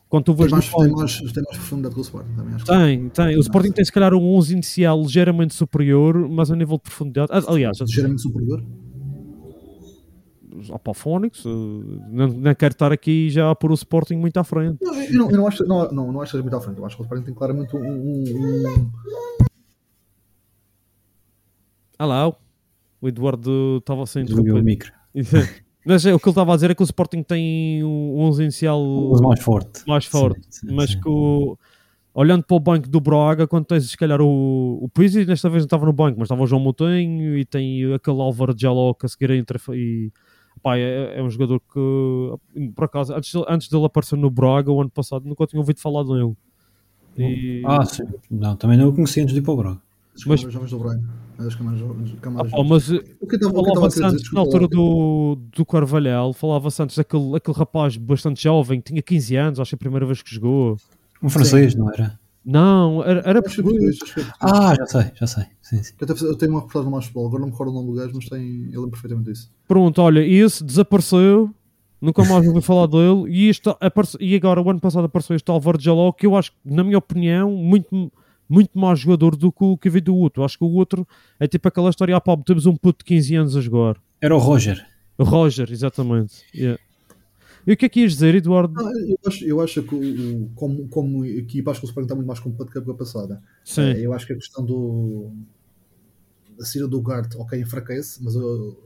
quando 0.10 0.26
tu 0.26 0.34
Tem 0.36 0.42
vês 0.48 0.52
mais, 0.52 0.70
no 0.72 0.78
tem, 0.78 0.92
mais, 0.92 1.18
tem 1.18 1.44
mais 1.44 1.58
profundidade 1.58 1.96
que 1.96 2.02
o 2.02 2.04
Sport, 2.04 2.26
também 2.36 2.54
acho. 2.56 2.66
que- 2.66 2.72
Tem, 2.72 3.10
tem. 3.10 3.38
O 3.38 3.40
Sporting 3.40 3.72
tem 3.72 3.84
se 3.86 3.92
calhar 3.92 4.14
um 4.14 4.36
11 4.36 4.54
inicial 4.54 5.02
ligeiramente 5.02 5.54
superior, 5.56 6.28
mas 6.30 6.52
a 6.52 6.56
nível 6.56 6.78
de 6.78 6.84
profundidade. 6.84 7.30
ah, 7.32 7.42
Aliás, 7.48 7.80
Ligeiramente 7.80 8.22
superior. 8.22 8.64
Fónix, 10.94 11.46
eh, 11.46 11.50
não, 11.50 12.28
não 12.28 12.56
quero 12.56 12.74
estar 12.74 12.92
aqui 12.92 13.30
já 13.30 13.50
a 13.50 13.56
pôr 13.56 13.72
o 13.72 13.74
Sporting 13.76 14.16
muito 14.16 14.38
à 14.38 14.44
frente. 14.44 14.78
Não, 14.82 14.94
eu, 14.96 15.14
não, 15.14 15.30
eu 15.32 15.38
não 15.38 15.48
acho, 15.48 15.66
não, 15.66 15.92
não, 15.92 16.12
não 16.12 16.22
acho 16.22 16.32
que 16.32 16.38
seja 16.38 16.44
muito 16.44 16.56
à 16.56 16.62
frente. 16.62 16.78
Eu 16.78 16.86
acho 16.86 16.96
que 16.96 17.02
o 17.02 17.06
Sporting 17.06 17.24
tem 17.26 17.34
claramente 17.34 17.76
um. 17.76 17.80
um, 17.80 18.24
um- 18.24 18.92
Ah 21.98 22.06
lá, 22.06 22.30
o 22.30 23.08
Eduardo 23.08 23.78
estava 23.80 24.06
sem 24.06 24.24
Desliguei 24.26 24.52
o 24.52 24.58
interromper. 24.60 24.64
micro. 24.66 24.92
Mas 25.86 26.06
é, 26.06 26.14
o 26.14 26.20
que 26.20 26.26
ele 26.26 26.32
estava 26.32 26.54
a 26.54 26.56
dizer 26.56 26.72
é 26.72 26.76
que 26.76 26.82
o 26.82 26.86
Sporting 26.86 27.22
tem 27.24 27.84
um 27.84 28.18
11 28.20 28.44
inicial 28.44 28.82
O 28.82 29.22
mais 29.22 29.42
forte. 29.44 29.82
mais 29.86 30.06
forte, 30.06 30.40
Sim, 30.50 30.68
sim, 30.70 30.74
mas 30.76 30.92
sim. 30.92 31.02
que 31.02 31.10
o- 31.10 31.58
olhando 32.14 32.42
para 32.46 32.56
o 32.56 32.60
banco 32.60 32.88
do 32.88 33.02
Braga, 33.02 33.46
quando 33.46 33.66
tens 33.66 33.90
se 33.90 33.98
calhar 33.98 34.22
o, 34.22 34.80
o 34.82 34.88
Pizzi, 34.88 35.26
desta 35.26 35.50
vez 35.50 35.64
não 35.64 35.66
estava 35.66 35.86
no 35.86 35.92
banco, 35.92 36.18
mas 36.20 36.28
estava 36.28 36.42
o 36.42 36.48
João 36.48 36.62
Moutinho 36.62 37.38
e 37.38 37.44
tem 37.44 37.94
aquele 37.94 38.22
Álvaro 38.22 38.56
Jaló 38.58 38.94
que 38.94 39.06
a 39.06 39.10
seguir 39.10 39.32
entra 39.32 39.60
e 39.74 40.10
pá, 40.64 40.78
é, 40.78 41.20
é 41.20 41.22
um 41.22 41.30
jogador 41.30 41.60
que 41.60 42.70
por 42.76 42.86
acaso, 42.86 43.14
antes, 43.14 43.32
dele- 43.34 43.46
antes 43.50 43.68
dele 43.70 43.86
aparecer 43.86 44.16
no 44.18 44.30
Braga 44.32 44.72
o 44.72 44.80
ano 44.82 44.90
passado, 44.90 45.26
nunca 45.28 45.46
tinha 45.46 45.60
ouvido 45.60 45.80
falar 45.80 46.04
dele. 46.04 46.34
E, 47.18 47.62
Ah, 47.66 47.86
sim. 47.86 48.04
Não, 48.32 48.56
também 48.56 48.78
não 48.78 48.88
o 48.90 48.94
conheci 48.94 49.22
antes 49.22 49.34
de 49.34 49.40
ir 49.40 49.44
para 49.44 49.54
o 49.54 49.58
Braga. 49.58 49.82
As 50.16 50.26
Mas- 50.26 50.42
jovens 50.42 50.72
do 50.72 50.80
Brian. 50.80 51.02
As 51.40 51.56
câmaras 51.56 51.82
ah, 51.82 52.46
pá, 52.58 52.64
mas 52.64 52.90
O 52.90 53.28
que 53.28 53.40
falava 53.40 53.86
antes, 53.88 54.32
na 54.32 54.40
altura 54.40 54.68
do, 54.68 55.36
do 55.52 55.66
Carvalhal, 55.66 56.32
falava-se 56.32 56.82
antes 56.82 56.96
daquele 56.96 57.36
aquele 57.36 57.58
rapaz 57.58 57.98
bastante 57.98 58.44
jovem, 58.44 58.80
que 58.80 58.92
tinha 58.92 59.02
15 59.02 59.36
anos, 59.36 59.60
acho 59.60 59.70
que 59.70 59.76
é 59.76 59.78
a 59.78 59.80
primeira 59.80 60.06
vez 60.06 60.22
que 60.22 60.34
jogou. 60.34 60.78
Um 61.24 61.30
francês, 61.30 61.74
não 61.74 61.90
era? 61.92 62.20
Não, 62.46 63.04
era, 63.04 63.22
era 63.26 63.40
é 63.40 63.42
português. 63.42 63.98
Ah, 64.40 64.76
já 64.76 64.86
sei, 64.86 65.12
já 65.16 65.28
sei. 65.28 65.44
Sim, 65.62 65.82
sim. 65.82 65.94
Eu, 66.00 66.08
até- 66.12 66.26
eu 66.26 66.36
tenho 66.36 66.52
uma 66.52 66.60
reportagem 66.60 66.86
no 66.86 66.92
mais 66.92 67.06
futebol, 67.06 67.28
agora 67.28 67.40
não 67.42 67.48
me 67.48 67.52
recordo 67.54 67.72
o 67.72 67.74
nome 67.76 67.92
do 67.92 67.98
gajo, 67.98 68.12
mas 68.16 68.28
tem, 68.28 68.66
eu 68.72 68.82
lembro 68.82 68.92
perfeitamente 68.92 69.32
disso. 69.32 69.52
Pronto, 69.68 70.02
olha, 70.02 70.20
esse 70.20 70.64
desapareceu, 70.64 71.50
nunca 72.02 72.24
mais 72.26 72.46
ouvi 72.48 72.62
falar 72.62 72.88
dele, 72.88 73.30
e, 73.30 73.48
este, 73.48 73.70
aparece- 73.80 74.18
e 74.20 74.36
agora 74.36 74.62
o 74.62 74.70
ano 74.70 74.80
passado 74.80 75.06
apareceu 75.06 75.36
este 75.36 75.50
Álvaro 75.50 75.80
Jaló, 75.80 76.12
que 76.12 76.26
eu 76.26 76.36
acho, 76.36 76.52
na 76.66 76.84
minha 76.84 76.98
opinião, 76.98 77.50
muito, 77.52 78.12
muito 78.50 78.78
mais 78.78 79.00
jogador 79.00 79.38
do 79.38 79.50
que 79.52 79.64
o 79.64 79.78
que 79.78 79.90
veio 79.90 80.04
do 80.04 80.16
outro. 80.18 80.44
Acho 80.44 80.58
que 80.58 80.66
o 80.66 80.72
outro 80.74 81.08
é 81.40 81.48
tipo 81.48 81.66
aquela 81.68 81.90
história, 81.90 82.16
ah 82.16 82.20
pá, 82.22 82.36
temos 82.38 82.66
um 82.66 82.76
puto 82.76 83.00
de 83.00 83.06
15 83.06 83.36
anos 83.36 83.56
a 83.56 83.62
jogar. 83.62 83.96
Era 84.22 84.36
o 84.36 84.40
Roger. 84.40 84.86
Roger, 85.18 85.72
exatamente. 85.72 86.44
yeah. 86.54 86.78
E 87.66 87.74
o 87.74 87.78
que 87.78 87.86
é 87.86 87.90
que 87.90 88.02
ias 88.02 88.14
dizer, 88.14 88.36
Eduardo? 88.36 88.74
Ah, 88.78 88.92
eu, 89.08 89.18
acho, 89.26 89.46
eu 89.46 89.62
acho 89.62 89.84
que 89.84 89.96
o, 89.96 90.50
como, 90.56 90.88
como 90.90 91.26
equipa, 91.26 91.72
acho 91.72 91.80
que 91.80 91.86
o 91.86 91.90
Sporting 91.90 92.06
está 92.06 92.16
muito 92.16 92.28
mais 92.28 92.40
completo 92.40 92.72
que 92.72 92.78
a 92.78 92.82
época 92.82 92.98
passada. 92.98 93.42
Sim. 93.64 93.82
Eh, 93.82 94.02
Eu 94.06 94.14
acho 94.14 94.28
que 94.28 94.34
a 94.34 94.36
questão 94.36 94.66
do 94.66 95.32
da 96.58 96.66
saída 96.66 96.88
do 96.88 97.02
Gart, 97.02 97.34
ok, 97.36 97.60
enfraquece, 97.60 98.24
mas 98.24 98.36
uh, 98.36 98.78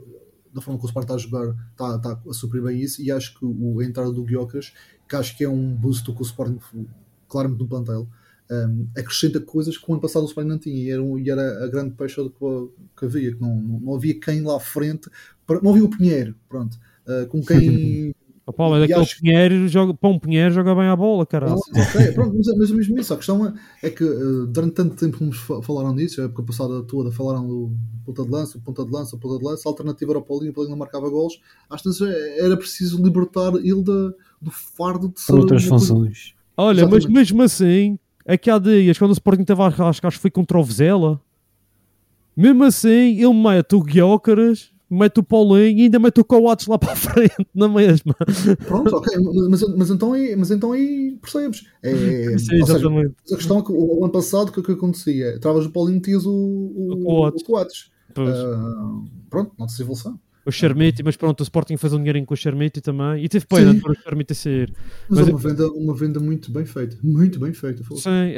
da 0.53 0.61
forma 0.61 0.79
que 0.79 0.85
o 0.85 0.87
Sporting 0.87 1.05
está 1.05 1.15
a 1.15 1.17
jogar, 1.17 1.55
está, 1.71 1.95
está 1.97 2.21
a 2.29 2.33
suprir 2.33 2.63
bem 2.63 2.79
isso. 2.79 3.01
E 3.01 3.11
acho 3.11 3.37
que 3.37 3.45
o, 3.45 3.79
a 3.79 3.85
entrada 3.85 4.11
do 4.11 4.23
Guiocas, 4.23 4.73
que 5.07 5.15
acho 5.15 5.37
que 5.37 5.43
é 5.43 5.49
um 5.49 5.75
boost 5.75 6.09
que 6.11 6.21
o 6.21 6.23
Sporting, 6.23 6.59
claramente 7.27 7.59
no 7.59 7.67
plantel, 7.67 8.07
um, 8.49 8.87
acrescenta 8.97 9.41
coisas 9.41 9.77
que 9.77 9.83
o 9.89 9.93
ano 9.93 10.01
passado 10.01 10.23
o 10.23 10.27
Sporting 10.27 10.49
não 10.49 10.57
tinha. 10.59 10.75
E 10.77 10.89
era, 10.89 11.03
um- 11.03 11.19
e 11.19 11.29
era 11.29 11.63
a 11.65 11.67
grande 11.67 11.93
peixe 11.95 12.15
que, 12.23 12.69
que 12.97 13.05
havia, 13.05 13.33
que 13.35 13.41
não, 13.41 13.55
não, 13.61 13.79
não 13.81 13.95
havia 13.95 14.17
quem 14.19 14.41
lá 14.41 14.55
à 14.55 14.59
frente, 14.59 15.09
não 15.61 15.71
havia 15.71 15.83
o 15.83 15.89
Pinheiro, 15.89 16.35
pronto, 16.47 16.77
uh, 17.07 17.27
com 17.27 17.41
quem. 17.43 18.13
Opa, 18.49 18.69
mas 18.69 18.79
E 18.79 18.83
aquele 18.85 19.01
acho- 19.01 19.19
Pinheiro 19.19 19.67
joga, 19.67 19.93
para 19.93 20.09
um 20.09 20.17
Pinheiro 20.17 20.53
joga 20.53 20.73
bem 20.73 20.85
a 20.87 20.95
bola, 20.95 21.25
caralho. 21.25 21.55
Ok, 21.75 22.11
pronto, 22.13 22.33
mas, 22.37 22.47
mas 22.57 22.71
mesmo 22.71 22.97
isso, 22.97 23.13
a 23.13 23.17
questão 23.17 23.45
é, 23.45 23.53
é 23.83 23.89
que 23.89 24.05
eh, 24.05 24.45
durante 24.47 24.73
tanto 24.73 24.95
tempo 24.95 25.17
que 25.17 25.23
nos 25.25 25.37
fa- 25.37 25.61
falaram 25.61 25.93
disso, 25.93 26.21
a 26.21 26.25
época 26.25 26.43
passada 26.43 26.81
toda 26.83 27.11
falaram 27.11 27.45
do 27.45 27.71
ponta 28.05 28.23
de 28.23 28.29
lança, 28.31 28.57
ponta 28.63 28.85
de 28.85 28.91
lança, 28.91 29.17
ponta 29.17 29.37
de 29.37 29.43
lança, 29.43 29.67
a 29.67 29.69
alternativa 29.69 30.13
era 30.13 30.19
o 30.19 30.21
Paulinho, 30.21 30.51
o 30.51 30.53
Paulinho 30.53 30.71
não 30.71 30.79
marcava 30.79 31.09
gols, 31.09 31.41
às 31.69 31.81
vezes 31.81 31.99
eh, 31.99 32.45
era 32.45 32.55
preciso 32.55 33.03
libertar 33.03 33.53
ele 33.55 33.83
da, 33.83 34.13
do 34.41 34.49
fardo 34.49 35.09
de 35.09 35.19
ser 35.19 35.33
outras 35.33 35.65
funções. 35.65 36.33
Olha, 36.55 36.85
mas 36.85 37.03
Exatamente. 37.03 37.13
mesmo 37.13 37.41
assim, 37.43 37.99
aqui 38.25 38.49
há 38.49 38.57
dias, 38.57 38.97
quando 38.97 39.09
o 39.11 39.13
Sporting 39.13 39.41
estava 39.41 39.65
a 39.65 39.69
rascar, 39.69 40.07
acho 40.07 40.17
que 40.19 40.21
foi 40.21 40.31
contra 40.31 40.57
o 40.57 40.63
Vizela, 40.63 41.19
mesmo 42.35 42.63
assim, 42.63 43.19
ele 43.21 43.33
mete 43.33 43.75
o 43.75 43.81
Guiócaras, 43.83 44.71
mete 44.89 45.19
o 45.19 45.23
Paulinho 45.23 45.79
e 45.79 45.83
ainda 45.83 45.99
mete 45.99 46.19
o 46.19 46.25
Coates 46.25 46.67
lá 46.67 46.77
para 46.77 46.93
a 46.93 46.95
frente, 46.97 47.47
na 47.53 47.67
mesma. 47.67 48.15
Pronto, 48.65 48.95
ok, 48.95 49.17
mas, 49.49 49.61
mas, 49.75 49.89
então, 49.89 50.13
aí, 50.13 50.35
mas 50.35 50.51
então 50.51 50.71
aí 50.71 51.17
percebes. 51.21 51.65
É, 51.83 51.91
Sim, 52.37 52.59
ou 52.59 52.65
seja, 52.65 52.77
exatamente. 52.77 53.15
a 53.31 53.35
questão 53.35 53.59
é 53.59 53.63
que 53.63 53.71
o, 53.71 54.03
ano 54.03 54.11
passado 54.11 54.49
o 54.49 54.51
que, 54.51 54.59
o 54.59 54.63
que 54.63 54.71
acontecia? 54.71 55.39
Travas 55.39 55.65
o 55.65 55.71
Paulinho 55.71 55.95
e 55.95 55.99
metias 55.99 56.25
o, 56.25 56.31
o, 56.31 56.93
O 56.93 57.03
Coates. 57.03 57.41
o 57.41 57.45
Coates. 57.45 57.91
Ah, 58.17 59.01
pronto, 59.29 59.51
nota-se 59.57 59.81
evolução. 59.81 60.19
O 60.45 60.51
Charmiti, 60.51 61.03
mas 61.03 61.17
pronto, 61.17 61.41
o 61.41 61.43
Sporting 61.43 61.75
fez 61.75 61.91
um 61.91 61.97
dinheirinho 61.97 62.25
com 62.25 62.33
o 62.33 62.37
Charmiti 62.37 62.79
também. 62.79 63.23
E 63.23 63.27
teve 63.27 63.45
pena 63.45 63.75
para 63.75 63.91
o 63.91 63.95
Charmiti 63.95 64.33
sair. 64.33 64.73
Mas, 65.09 65.19
Mas 65.19 65.27
é 65.27 65.31
uma 65.31 65.39
venda, 65.39 65.67
uma 65.73 65.93
venda 65.93 66.19
muito 66.21 66.49
bem 66.49 66.65
feita. 66.65 66.97
Muito 67.03 67.37
bem 67.37 67.51
feita. 67.51 67.83
Sim, 67.83 68.33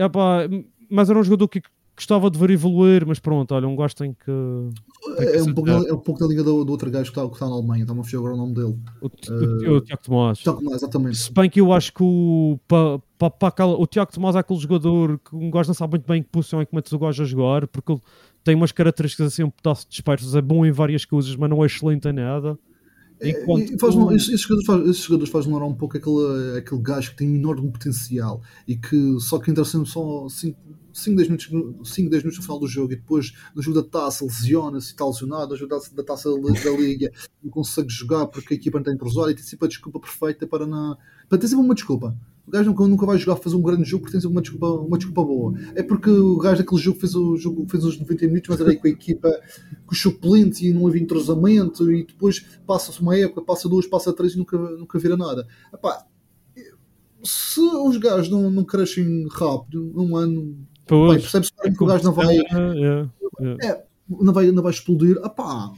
mas 0.89 1.07
era 1.07 1.19
um 1.19 1.23
jogador 1.23 1.47
que 1.47 1.61
gostava 1.99 2.31
de 2.31 2.39
ver 2.39 2.49
evoluir, 2.49 3.05
mas 3.05 3.19
pronto, 3.19 3.53
olha, 3.53 3.67
um 3.67 3.75
gajo 3.75 3.95
tem 3.95 4.13
que. 4.13 4.25
tem 4.25 5.27
que 5.27 5.37
É 5.37 5.43
um, 5.43 5.53
pouco, 5.53 5.69
é 5.69 5.93
um 5.93 5.97
pouco 5.99 6.19
da 6.19 6.27
liga 6.27 6.43
do, 6.43 6.63
do 6.63 6.71
outro 6.71 6.89
gajo 6.89 7.11
que 7.11 7.19
está, 7.19 7.27
que 7.27 7.33
está 7.33 7.45
na 7.47 7.53
Alemanha, 7.53 7.83
está-me 7.83 7.99
a 7.99 8.03
fugir 8.03 8.17
agora 8.17 8.33
o 8.33 8.37
nome 8.37 8.53
dele. 8.53 8.77
O, 9.01 9.07
o, 9.07 9.75
o 9.77 9.81
Tiago 9.81 10.01
Tomás. 10.03 10.39
Então, 10.41 10.61
não, 10.61 10.73
exatamente. 10.73 11.17
Se 11.17 11.33
bem 11.33 11.49
que 11.49 11.59
eu 11.59 11.73
acho 11.73 11.93
que 11.93 12.01
o, 12.01 12.57
pa, 12.67 12.99
pa, 13.17 13.29
pa 13.29 13.47
aquela- 13.49 13.77
o 13.77 13.85
Tiago 13.85 14.11
Tomás 14.11 14.35
é 14.35 14.39
aquele 14.39 14.59
jogador 14.59 15.19
que 15.19 15.35
um 15.35 15.51
gajo 15.51 15.69
não 15.69 15.73
sabe 15.75 15.91
muito 15.91 16.07
bem 16.07 16.19
em 16.19 16.23
que 16.23 16.29
posição 16.29 16.61
é 16.61 16.65
que 16.65 16.73
metes 16.73 16.91
o 16.93 16.99
gajo 16.99 17.21
a 17.21 17.25
jogar, 17.25 17.67
porque 17.67 17.91
ele 17.91 18.01
tem 18.43 18.55
umas 18.55 18.71
características 18.71 19.27
assim 19.27 19.43
um 19.43 19.49
pedaço 19.49 19.85
dispersas, 19.89 20.35
é 20.35 20.41
bom 20.41 20.65
em 20.65 20.71
várias 20.71 21.03
coisas, 21.05 21.35
mas 21.35 21.49
não 21.49 21.61
é 21.63 21.65
excelente 21.67 22.07
em 22.07 22.13
nada. 22.13 22.57
Enquanto 23.21 23.73
E 23.73 23.79
faz, 23.79 23.95
esses, 23.95 24.41
jogadores 24.41 24.65
faz, 24.65 24.89
esses 24.89 25.03
jogadores 25.03 25.31
fazem 25.31 25.51
lembrar 25.51 25.67
um 25.67 25.75
pouco 25.75 25.97
aquele, 25.97 26.57
aquele 26.57 26.81
gajo 26.81 27.11
que 27.11 27.17
tem 27.17 27.29
um 27.29 27.35
enorme 27.35 27.71
potencial 27.71 28.41
e 28.67 28.77
que 28.77 29.19
só 29.19 29.39
que 29.39 29.51
entra 29.51 29.65
sempre 29.65 29.89
só 29.89 30.27
5, 30.29 30.57
10 30.93 31.27
minutos, 31.27 31.47
5, 31.47 32.09
10 32.09 32.23
minutos 32.23 32.37
no 32.37 32.43
final 32.43 32.59
do 32.59 32.67
jogo 32.67 32.93
e 32.93 32.95
depois 32.95 33.33
no 33.53 33.61
jogo 33.61 33.81
da 33.81 33.87
taça 33.87 34.23
lesiona-se 34.23 34.87
e 34.87 34.91
está 34.91 35.05
lesionado, 35.05 35.51
no 35.51 35.57
jogo 35.57 35.69
da, 35.69 35.79
da 35.95 36.03
taça 36.03 36.29
da, 36.29 36.71
liga 36.71 37.11
não 37.43 37.51
consegue 37.51 37.89
jogar 37.89 38.27
porque 38.27 38.53
a 38.53 38.57
equipa 38.57 38.77
não 38.77 38.83
está 38.83 38.93
entrosada 38.93 39.31
e 39.31 39.35
tem 39.35 39.43
sempre 39.43 39.65
a 39.65 39.69
desculpa 39.69 39.99
perfeita 39.99 40.47
para, 40.47 40.65
na, 40.65 40.97
para 41.27 41.37
ter 41.37 41.47
sempre 41.47 41.65
uma 41.65 41.75
desculpa. 41.75 42.17
O 42.49 42.51
gajo 42.51 42.69
nunca, 42.71 42.87
nunca 42.87 43.05
vai 43.05 43.15
jogar 43.19 43.35
fazer 43.35 43.55
um 43.55 43.61
grande 43.61 43.83
jogo 43.83 44.01
porque 44.01 44.13
tem 44.13 44.21
sempre 44.21 44.35
uma 44.35 44.41
desculpa, 44.41 44.67
uma 44.67 44.97
desculpa 44.97 45.23
boa. 45.23 45.53
É 45.75 45.83
porque 45.83 46.09
o 46.09 46.35
gajo 46.39 46.57
daquele 46.57 46.81
jogo 46.81 46.99
fez, 46.99 47.13
o 47.13 47.37
jogo 47.37 47.63
fez 47.69 47.83
os 47.85 47.99
90 47.99 48.25
minutos, 48.25 48.49
mas 48.49 48.59
era 48.59 48.71
aí 48.71 48.75
com 48.75 48.87
a 48.87 48.89
equipa 48.89 49.29
com 49.85 49.93
os 49.93 50.01
suplentes 50.01 50.61
e 50.61 50.73
não 50.73 50.87
havia 50.87 50.99
entrosamento 50.99 51.91
e 51.91 52.07
depois 52.07 52.43
passa-se 52.65 52.99
uma 53.01 53.15
época, 53.15 53.43
passa 53.43 53.69
duas, 53.69 53.85
passa 53.85 54.11
três 54.11 54.33
e 54.33 54.39
nunca, 54.39 54.57
nunca 54.57 54.97
vira 54.97 55.15
nada. 55.15 55.45
Epá, 55.71 56.07
se 57.23 57.59
os 57.59 57.97
gajos 57.97 58.29
não, 58.29 58.49
não 58.49 58.63
crescem 58.63 59.27
rápido, 59.31 59.91
num 59.93 60.15
ano, 60.15 60.57
percebe-se 60.87 61.51
que 61.51 61.83
o 61.83 61.85
gajo 61.85 62.03
não 62.03 62.13
vai, 62.13 62.35
é, 62.35 62.41
é, 62.41 63.07
é. 63.41 63.67
é, 63.67 63.83
não 64.09 64.33
vai, 64.33 64.51
não 64.51 64.63
vai 64.63 64.71
explodir. 64.71 65.17
Epá, 65.23 65.71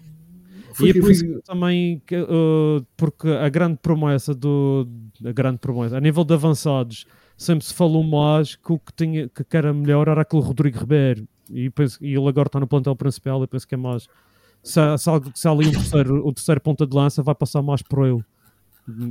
E 0.80 0.90
é 0.90 0.94
por 0.94 1.12
isso 1.12 1.42
também, 1.46 2.02
que, 2.06 2.16
uh, 2.16 2.86
porque 2.96 3.28
a 3.28 3.50
grande 3.50 3.78
promessa 3.82 4.34
do. 4.34 4.88
A 5.24 5.32
grande 5.32 5.58
promessa, 5.60 5.98
a 5.98 6.02
nível 6.02 6.24
de 6.24 6.34
avançados, 6.34 7.06
sempre 7.38 7.66
se 7.66 7.74
falou 7.74 8.04
mais 8.04 8.56
que 8.56 8.72
o 8.74 8.80
que, 8.80 8.94
tinha, 8.96 9.30
que 9.30 9.58
era 9.58 9.74
melhor 9.74 10.08
era 10.08 10.22
aquele 10.22 10.42
Rodrigo 10.44 10.80
Ribeiro. 10.80 11.28
E, 11.50 11.70
penso, 11.70 11.98
e 12.04 12.14
ele 12.16 12.28
agora 12.28 12.48
está 12.48 12.60
no 12.60 12.68
plantel 12.68 12.96
principal. 12.96 13.42
Eu 13.42 13.48
penso 13.48 13.68
que 13.68 13.76
é 13.76 13.78
mais. 13.78 14.08
Se, 14.64 14.80
se, 14.98 15.10
se 15.36 15.48
ali 15.48 15.68
um 15.68 15.72
terceiro, 15.72 16.26
o 16.28 16.34
terceiro 16.34 16.62
ponta 16.62 16.86
de 16.88 16.96
lança, 16.96 17.22
vai 17.24 17.36
passar 17.36 17.62
mais 17.62 17.82
por 17.82 18.06
ele. 18.08 18.24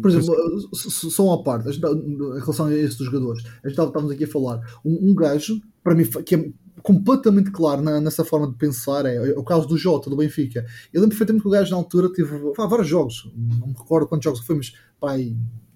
Por 0.03 0.11
exemplo, 0.11 0.35
só 0.75 1.25
uma 1.27 1.43
parte, 1.43 1.81
tá- 1.81 1.91
em 1.93 2.17
relação 2.41 2.67
a 2.67 2.75
esses 2.75 2.97
jogadores, 2.99 3.45
a 3.63 3.69
gente 3.69 3.79
estávamos 3.81 4.11
aqui 4.11 4.25
a 4.25 4.29
falar, 4.29 4.61
um, 4.85 5.11
um 5.11 5.15
gajo, 5.15 5.61
para 5.83 5.95
mim, 5.95 6.05
que 6.27 6.35
é 6.35 6.51
completamente 6.83 7.51
claro 7.53 7.81
na- 7.81 8.01
nessa 8.01 8.25
forma 8.25 8.49
de 8.49 8.55
pensar, 8.57 9.07
é, 9.07 9.15
é 9.17 9.39
o 9.39 9.45
caso 9.45 9.69
do 9.69 9.77
Jota, 9.79 10.11
do 10.11 10.17
Benfica. 10.17 10.67
Eu 10.93 11.01
lembro 11.01 11.11
perfeitamente 11.17 11.43
que 11.43 11.49
o 11.49 11.53
gajo 11.53 11.71
na 11.71 11.77
altura 11.77 12.13
teve 12.13 12.37
pá, 12.55 12.67
vários 12.67 12.89
jogos, 12.89 13.31
não 13.37 13.69
me 13.69 13.73
recordo 13.75 14.09
quantos 14.09 14.25
jogos 14.25 14.41
foi, 14.41 14.57
mas 14.57 14.73
pá, 14.99 15.15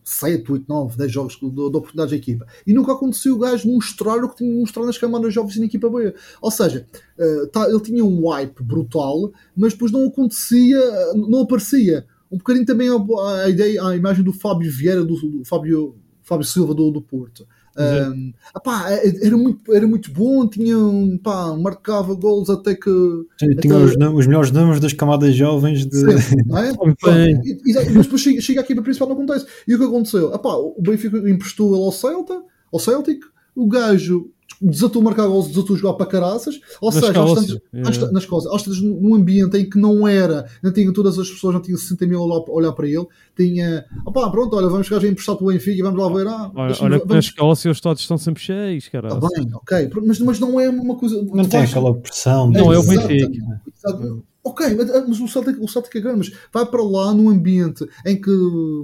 7, 0.04 0.52
8, 0.52 0.64
9, 0.68 0.96
10 0.98 1.10
jogos 1.10 1.34
de, 1.34 1.50
de 1.50 1.60
oportunidades 1.62 2.10
da 2.10 2.16
equipa. 2.16 2.46
E 2.66 2.72
nunca 2.74 2.92
aconteceu 2.92 3.34
o 3.34 3.38
gajo 3.38 3.68
mostrar 3.68 4.22
o 4.22 4.28
que 4.28 4.36
tinha 4.36 4.52
de 4.52 4.60
mostrar 4.60 4.84
nas 4.84 4.98
camadas 4.98 5.32
jovens 5.32 5.56
na 5.58 5.64
equipa 5.64 5.88
B. 5.88 6.14
Ou 6.42 6.50
seja, 6.50 6.86
eh, 7.18 7.46
tá- 7.50 7.68
ele 7.68 7.80
tinha 7.80 8.04
um 8.04 8.28
wipe 8.28 8.62
brutal, 8.62 9.32
mas 9.56 9.72
depois 9.72 9.90
não 9.90 10.06
acontecia, 10.06 10.78
não 11.14 11.40
aparecia. 11.42 12.06
Um 12.30 12.36
bocadinho 12.38 12.66
também 12.66 12.88
a, 12.88 13.44
a 13.44 13.48
ideia, 13.48 13.82
a 13.82 13.96
imagem 13.96 14.22
do 14.24 14.32
Fábio 14.32 14.70
Vieira, 14.70 15.04
do, 15.04 15.14
do 15.16 15.44
Fábio, 15.44 15.96
Fábio 16.22 16.46
Silva 16.46 16.74
do, 16.74 16.90
do 16.90 17.00
Porto. 17.00 17.46
Um, 17.76 18.32
apá, 18.54 18.90
era, 18.90 19.36
muito, 19.36 19.74
era 19.74 19.86
muito 19.86 20.12
bom, 20.12 20.46
tinha, 20.48 20.78
um, 20.78 21.18
pá, 21.18 21.56
marcava 21.56 22.14
gols 22.14 22.48
até 22.48 22.74
que. 22.74 22.90
Tinha 23.38 23.52
até- 23.52 23.74
os, 23.74 23.92
os 23.96 24.26
melhores 24.26 24.50
números 24.50 24.80
das 24.80 24.92
camadas 24.92 25.34
jovens 25.34 25.84
de. 25.86 25.96
Sim, 26.20 26.36
é? 26.54 27.30
E- 27.44 27.58
e- 27.66 27.90
mas 27.94 28.04
depois 28.04 28.20
chega, 28.20 28.40
chega 28.40 28.60
aqui 28.60 28.74
para 28.74 28.82
a 28.82 28.84
principal 28.84 29.08
não 29.08 29.16
acontece. 29.16 29.46
E 29.66 29.74
o 29.74 29.78
que 29.78 29.84
aconteceu? 29.84 30.32
Epá, 30.34 30.54
o 30.54 30.76
Benfica 30.80 31.16
emprestou 31.28 31.74
ele 31.74 31.84
ao 31.84 31.92
Celta, 31.92 32.40
ao 32.72 32.78
Celtic, 32.78 33.20
o 33.56 33.66
gajo 33.66 34.30
desatou 34.64 35.00
a 35.02 35.04
marcar 35.04 35.26
gols, 35.26 35.48
desatou 35.48 35.76
a 35.76 35.78
jogar 35.78 35.94
para 35.94 36.06
caraças, 36.06 36.58
ou 36.80 36.90
Nas 36.92 37.04
seja, 37.04 37.18
aos 37.20 37.34
tantos- 37.34 37.60
é. 37.72 38.10
nas 38.12 38.26
coisas, 38.26 38.50
aos 38.50 38.62
tantos, 38.62 38.80
num 38.82 39.14
ambiente 39.14 39.56
em 39.56 39.68
que 39.68 39.78
não 39.78 40.06
era, 40.08 40.46
não 40.62 40.72
tinha 40.72 40.92
todas 40.92 41.18
as 41.18 41.28
pessoas, 41.28 41.54
não 41.54 41.60
tinha 41.62 41.76
60 41.76 42.06
mil 42.06 42.20
a 42.22 42.50
olhar, 42.50 42.72
para 42.72 42.88
ele, 42.88 43.06
tinha, 43.36 43.84
opá, 44.06 44.28
pronto, 44.30 44.56
olha, 44.56 44.68
vamos 44.68 44.86
chegar 44.86 45.04
a 45.04 45.08
emprestar 45.08 45.36
para 45.36 45.44
o 45.44 45.48
Benfica 45.48 45.78
e 45.78 45.82
vamos 45.82 46.00
lá 46.00 46.08
ver, 46.08 46.26
ah, 46.26 46.50
Olha, 46.54 46.74
olha 46.80 46.98
que 47.00 47.04
na 47.06 47.08
vamos, 47.14 47.24
Escócia 47.26 47.70
os 47.70 47.76
estádios 47.76 48.02
estão 48.02 48.16
sempre 48.18 48.42
cheios, 48.42 48.88
cara. 48.88 49.08
Tá 49.08 49.28
bem, 49.28 49.48
ok, 49.54 49.90
mas, 50.06 50.18
mas 50.20 50.40
não 50.40 50.58
é 50.58 50.68
uma 50.68 50.96
coisa. 50.96 51.22
Não 51.22 51.44
tem 51.44 51.60
aquela 51.60 51.94
pressão. 51.94 52.50
Não, 52.50 52.72
é 52.72 52.78
o. 52.78 52.82
Benfica. 52.82 53.60
Exato. 53.76 54.24
Ok, 54.46 54.74
mas, 54.76 55.08
mas 55.08 55.20
o 55.20 55.26
Celtic, 55.26 55.56
o 55.58 55.66
Celtic 55.66 55.96
é 55.96 56.14
mas 56.14 56.30
vai 56.52 56.66
para 56.66 56.82
lá 56.82 57.14
num 57.14 57.30
ambiente 57.30 57.88
em 58.04 58.20
que 58.20 58.30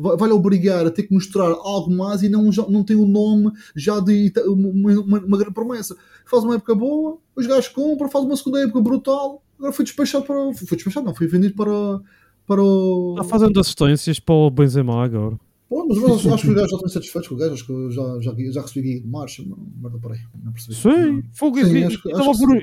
vai- 0.00 0.16
vai-lhe 0.16 0.32
obrigar 0.32 0.86
a 0.86 0.90
ter 0.90 1.02
que 1.02 1.12
mostrar 1.12 1.50
algo 1.50 1.94
mais 1.94 2.22
e 2.22 2.30
não, 2.30 2.44
não 2.70 2.82
tem 2.82 2.96
o 2.96 3.06
nome 3.06 3.52
já 3.76 4.00
de 4.00 4.32
uma, 4.46 4.70
uma, 4.70 5.18
uma 5.20 5.36
grande 5.38 5.52
promessa. 5.52 5.94
Faz 6.24 6.44
uma 6.44 6.54
época 6.54 6.74
boa, 6.74 7.18
os 7.36 7.46
gajos 7.46 7.68
compram, 7.68 8.08
faz 8.08 8.24
uma 8.24 8.36
segunda 8.36 8.61
época 8.62 8.80
brutal, 8.80 9.42
agora 9.58 9.72
foi 9.74 9.84
despachado 9.84 10.24
para. 10.24 10.54
Foi 10.54 10.76
despachado, 10.76 11.04
não, 11.04 11.14
foi 11.14 11.26
vendido 11.26 11.54
para. 11.54 12.00
para 12.46 12.62
o. 12.62 13.16
Está 13.18 13.28
fazendo 13.28 13.61
assistências 13.61 14.18
para 14.18 14.34
o 14.34 14.50
Benzema 14.50 15.04
agora. 15.04 15.38
Pô, 15.70 15.86
mas 15.86 15.98
eu 15.98 16.12
acho, 16.34 16.42
que 16.42 16.48
os 16.48 16.54
gajos 16.56 16.70
já 16.70 16.76
estão 16.76 16.88
satisfeitos 16.88 17.28
com 17.28 17.34
o 17.36 17.38
gajo, 17.38 17.52
acho 17.54 17.64
que 17.64 17.70
eu 17.72 17.90
já, 17.92 18.20
já, 18.20 18.34
já 18.50 18.60
recebi 18.62 19.04
marcha, 19.06 19.40
mas 19.46 19.56
merda, 19.80 19.98
peraí, 20.00 20.18
não 20.42 20.50
percebi. 20.52 20.74
Sim, 20.74 21.22
fogo. 21.32 21.58
Sim, 21.64 21.76
E 21.76 21.84
acho 21.84 22.08
e 22.08 22.10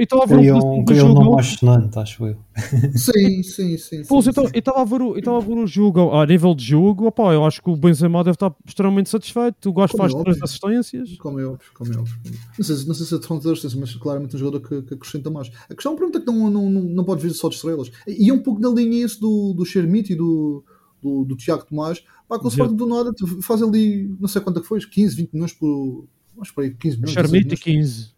estava 0.04 0.24
a 0.24 0.26
ver- 0.26 0.38
um 0.38 0.58
um, 0.58 0.82
um 0.82 0.94
jogo. 0.94 1.34
mais 1.36 1.46
sonante, 1.48 1.98
acho 2.00 2.26
eu. 2.28 2.36
Sim, 2.98 3.44
sim, 3.44 3.78
sim. 3.78 4.04
Pô, 4.04 4.22
sim, 4.22 4.32
eu 4.36 4.60
estava 4.60 4.82
a 4.82 4.84
ver 4.84 5.02
o- 5.02 5.68
jogo 5.68 6.12
a 6.12 6.26
nível 6.26 6.54
de 6.54 6.66
jogo, 6.66 7.08
opá, 7.08 7.34
eu 7.34 7.46
acho 7.46 7.62
que 7.64 7.70
o 7.70 7.78
Benzema 7.78 8.24
deve 8.26 8.36
estar 8.36 8.54
extremamente 8.66 9.10
satisfeito. 9.10 9.70
O 9.70 9.74
gajo 9.74 9.96
faz 9.96 10.14
é 10.14 10.22
três 10.24 10.42
assistências. 10.42 11.18
Como 11.18 11.40
é 11.40 11.46
óbvio, 11.46 11.66
como 11.76 11.94
é 11.94 11.98
óbvio. 11.98 12.16
Não 12.58 12.66
sei, 12.66 12.76
se- 12.76 12.88
não 12.88 12.94
sei 12.94 13.06
se 13.06 13.16
é 13.16 13.20
de 13.20 13.26
fronteira 13.26 13.54
assistência, 13.54 13.80
mas 13.80 13.96
claramente 13.96 14.36
um 14.36 14.40
jogador 14.40 14.60
que, 14.68 14.82
que 14.82 14.94
acrescenta 14.96 15.30
mais. 15.30 15.50
A 15.70 15.74
questão 15.76 15.96
pronto, 15.96 16.18
é 16.18 16.20
que 16.20 16.28
não, 16.28 16.50
não, 16.50 16.70
não, 16.70 16.82
não 16.82 17.04
pode 17.06 17.22
vir 17.22 17.32
só 17.34 17.48
de 17.48 17.56
estrelas. 17.56 17.90
E 18.06 18.30
é 18.30 18.34
um 18.34 18.40
pouco 18.40 18.60
na 18.60 18.70
linha 18.70 19.06
isso 19.06 19.22
do, 19.22 19.54
do 19.54 19.64
Shermite 19.66 20.12
e 20.12 20.16
do, 20.16 20.64
do, 21.08 21.26
do 21.26 21.36
Tiago 21.36 21.66
Tomás. 21.66 22.04
Pá, 22.28 22.38
com 22.38 22.46
o. 22.46 22.50
Sporting 22.50 22.76
do 22.76 22.86
nada 22.86 23.12
faz 23.42 23.62
ali, 23.62 24.14
não 24.20 24.28
sei 24.28 24.42
quanto 24.42 24.60
é 24.60 24.62
que 24.62 24.68
foi, 24.68 24.80
15, 24.80 25.16
20 25.16 25.34
milhões 25.34 25.54
por. 25.54 26.06
Acho 26.42 26.54
que 26.54 26.62
aí, 26.62 26.72
15 26.74 26.98
milhões. 26.98 27.16
16 27.16 27.16
Charmite 27.16 27.46
milhões. 27.46 27.60
15. 27.96 28.18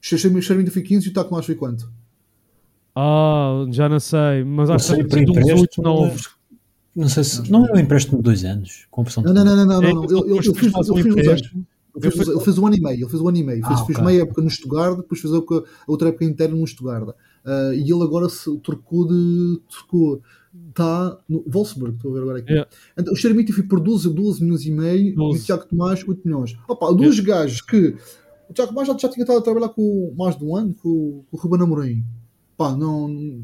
Shermite 0.00 0.46
Shermite 0.46 0.70
foi 0.70 0.82
15 0.82 1.06
e 1.06 1.10
o 1.10 1.12
Tiago 1.12 1.28
Tomás 1.28 1.46
foi 1.46 1.54
quanto? 1.54 1.88
Ah, 2.94 3.64
já 3.70 3.88
não 3.88 4.00
sei, 4.00 4.44
mas 4.44 4.68
acho 4.68 4.94
que 4.96 5.04
tem 5.04 5.22
uns 5.24 5.36
8, 5.36 5.40
empréstimo. 5.40 5.84
9. 5.84 6.22
Não 6.94 7.08
sei 7.08 7.24
se. 7.24 7.50
Não 7.50 7.66
é 7.66 7.72
um 7.72 7.78
empréstimo 7.78 8.18
de 8.18 8.22
dois 8.24 8.44
anos, 8.44 8.86
com 8.90 9.00
opção 9.02 9.22
de 9.22 9.32
Não, 9.32 9.44
não, 9.44 9.56
não, 9.56 9.66
não, 9.66 9.80
não. 9.80 10.04
É 10.04 10.42
fez, 10.42 10.48
um 10.48 10.54
fez 10.54 10.74
uns 10.74 10.90
anos. 11.28 11.52
Ele 11.94 12.10
fez, 12.10 12.28
ele 12.28 12.40
fez 12.40 12.58
um 12.58 12.66
ano 12.66 12.76
e 12.76 12.80
meio, 12.80 12.96
ele 13.04 13.08
fez 13.08 13.20
um 13.22 13.28
ano 13.28 13.36
e 13.38 13.42
meio, 13.42 13.66
fez, 13.66 13.80
Ah, 13.80 13.84
fez 13.84 13.98
ok. 13.98 14.04
meia 14.10 14.22
época 14.22 14.40
no 14.42 14.48
Stuttgart, 14.50 14.96
depois 14.96 15.20
fez 15.20 15.32
a, 15.32 15.36
época- 15.36 15.62
a 15.86 15.90
outra 15.90 16.08
época 16.08 16.24
interna 16.24 16.56
no 16.56 16.66
Stuttgart. 16.66 17.14
Ah, 17.44 17.70
e 17.74 17.82
ele 17.82 18.02
agora 18.02 18.28
se 18.28 18.54
trocou 18.58 19.06
de. 19.06 19.60
trocou. 19.70 20.20
Está 20.68 21.18
no 21.28 21.42
Wolfsburg, 21.46 21.96
estou 21.96 22.10
a 22.10 22.14
ver 22.14 22.20
agora 22.22 22.38
aqui. 22.40 22.50
Yeah. 22.52 22.70
Então, 22.98 23.12
o 23.12 23.16
Xeramiti 23.16 23.52
foi 23.52 23.64
por 23.64 23.80
12, 23.80 24.10
12 24.12 24.42
milhões 24.42 24.64
e 24.66 24.70
meio 24.70 25.08
e 25.08 25.12
o 25.12 25.16
12. 25.16 25.44
Tiago 25.46 25.64
Tomás 25.66 26.06
8 26.06 26.20
milhões. 26.24 26.56
Opa, 26.68 26.92
dois 26.92 27.18
gajos 27.20 27.60
que. 27.62 27.96
O 28.50 28.52
Tiago 28.52 28.70
Tomás 28.70 28.86
já, 28.88 28.96
já 28.98 29.08
tinha 29.08 29.22
estado 29.22 29.38
a 29.38 29.42
trabalhar 29.42 29.70
com 29.70 30.12
mais 30.16 30.36
de 30.36 30.44
um 30.44 30.54
ano 30.54 30.74
com, 30.74 31.24
com 31.30 31.36
o 31.36 31.40
Ruben 31.40 31.62
Amorim. 31.62 32.04
Pá, 32.56 32.76
não. 32.76 33.42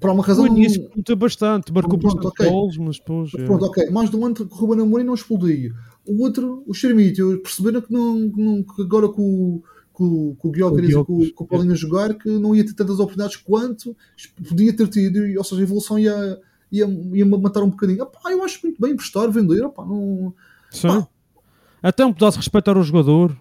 Por 0.00 0.10
uma 0.10 0.22
razão. 0.22 0.44
No 0.44 0.52
não- 0.52 0.58
início 0.58 0.88
meteu 0.94 1.16
bastante, 1.16 1.72
marcou 1.72 1.98
Pronto, 1.98 2.14
bastante 2.22 2.42
ok. 2.42 2.48
gols, 2.50 2.76
mas 2.78 2.98
depois. 2.98 3.34
é. 3.34 3.44
Pronto, 3.44 3.64
ok. 3.64 3.90
Mais 3.90 4.08
de 4.08 4.16
um 4.16 4.24
ano 4.26 4.34
que 4.36 4.42
o 4.42 4.46
Ruben 4.46 4.80
Amorim 4.80 5.02
não 5.04 5.14
explodiu. 5.14 5.74
O 6.06 6.22
outro, 6.22 6.62
o 6.68 6.72
Xermite, 6.72 7.20
perceberam 7.42 7.80
que, 7.82 7.92
não, 7.92 8.30
que 8.30 8.40
não- 8.40 8.62
que 8.62 8.80
agora 8.82 9.08
com, 9.08 9.22
o- 9.22 9.62
com, 9.98 10.36
com 10.36 10.48
o 10.48 10.50
Guilherme 10.52 10.88
e 10.88 10.94
com, 10.94 11.30
com 11.32 11.44
o 11.44 11.46
Paulinho 11.46 11.72
a 11.72 11.76
jogar 11.76 12.14
que 12.14 12.28
não 12.28 12.54
ia 12.54 12.64
ter 12.64 12.72
tantas 12.72 13.00
oportunidades 13.00 13.36
quanto 13.36 13.96
podia 14.48 14.72
ter 14.72 14.86
tido, 14.86 15.26
e, 15.26 15.36
ou 15.36 15.42
seja, 15.42 15.60
a 15.60 15.64
evolução 15.64 15.98
ia, 15.98 16.38
ia, 16.70 16.86
ia 17.12 17.26
matar 17.26 17.64
um 17.64 17.70
bocadinho. 17.70 18.04
Epá, 18.04 18.30
eu 18.30 18.44
acho 18.44 18.60
muito 18.62 18.80
bem 18.80 18.92
emprestar, 18.92 19.28
vender, 19.28 19.64
epá, 19.64 19.84
não... 19.84 20.32
Sim. 20.70 21.04
Até 21.82 22.06
um 22.06 22.12
pedaço 22.12 22.38
de 22.38 22.44
respeitar 22.44 22.78
o 22.78 22.82
jogador. 22.82 23.36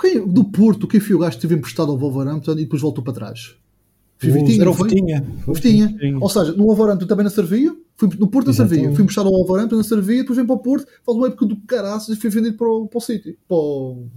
Quem, 0.00 0.26
do 0.26 0.44
Porto, 0.44 0.88
quem 0.88 0.98
foi 0.98 1.14
o 1.14 1.20
gajo 1.20 1.32
que 1.32 1.36
esteve 1.36 1.54
emprestado 1.54 1.92
ao 1.92 1.98
Wolverhampton 1.98 2.52
e 2.52 2.64
depois 2.64 2.82
voltou 2.82 3.04
para 3.04 3.12
trás? 3.12 3.54
Foi 4.18 4.30
Vitinha, 4.30 4.62
Era 4.62 4.70
o? 4.70 4.74
Vitinha. 4.74 5.26
Vitinha. 5.46 5.86
Vitinha. 5.88 6.18
Ou 6.20 6.28
seja, 6.28 6.52
no 6.52 6.64
Wolverhampton 6.64 7.06
também 7.06 7.24
não 7.24 7.30
servia, 7.30 7.76
fui, 7.96 8.08
no 8.18 8.26
Porto 8.26 8.48
não 8.48 8.54
servia, 8.54 8.92
fui 8.92 9.02
emprestado 9.02 9.28
ao 9.28 9.32
Wolverhampton 9.32 9.76
não 9.76 9.84
servia, 9.84 10.22
depois 10.22 10.36
vem 10.36 10.46
para 10.46 10.56
o 10.56 10.58
Porto, 10.58 10.86
faz 11.04 11.16
uma 11.16 11.28
época 11.28 11.46
do 11.46 11.56
caraças 11.62 12.16
e 12.16 12.20
foi 12.20 12.30
vendido 12.30 12.56
para 12.56 12.68
o, 12.68 12.88
para 12.88 12.98
o 12.98 13.00
City, 13.00 13.38
para 13.46 13.56
o 13.56 14.08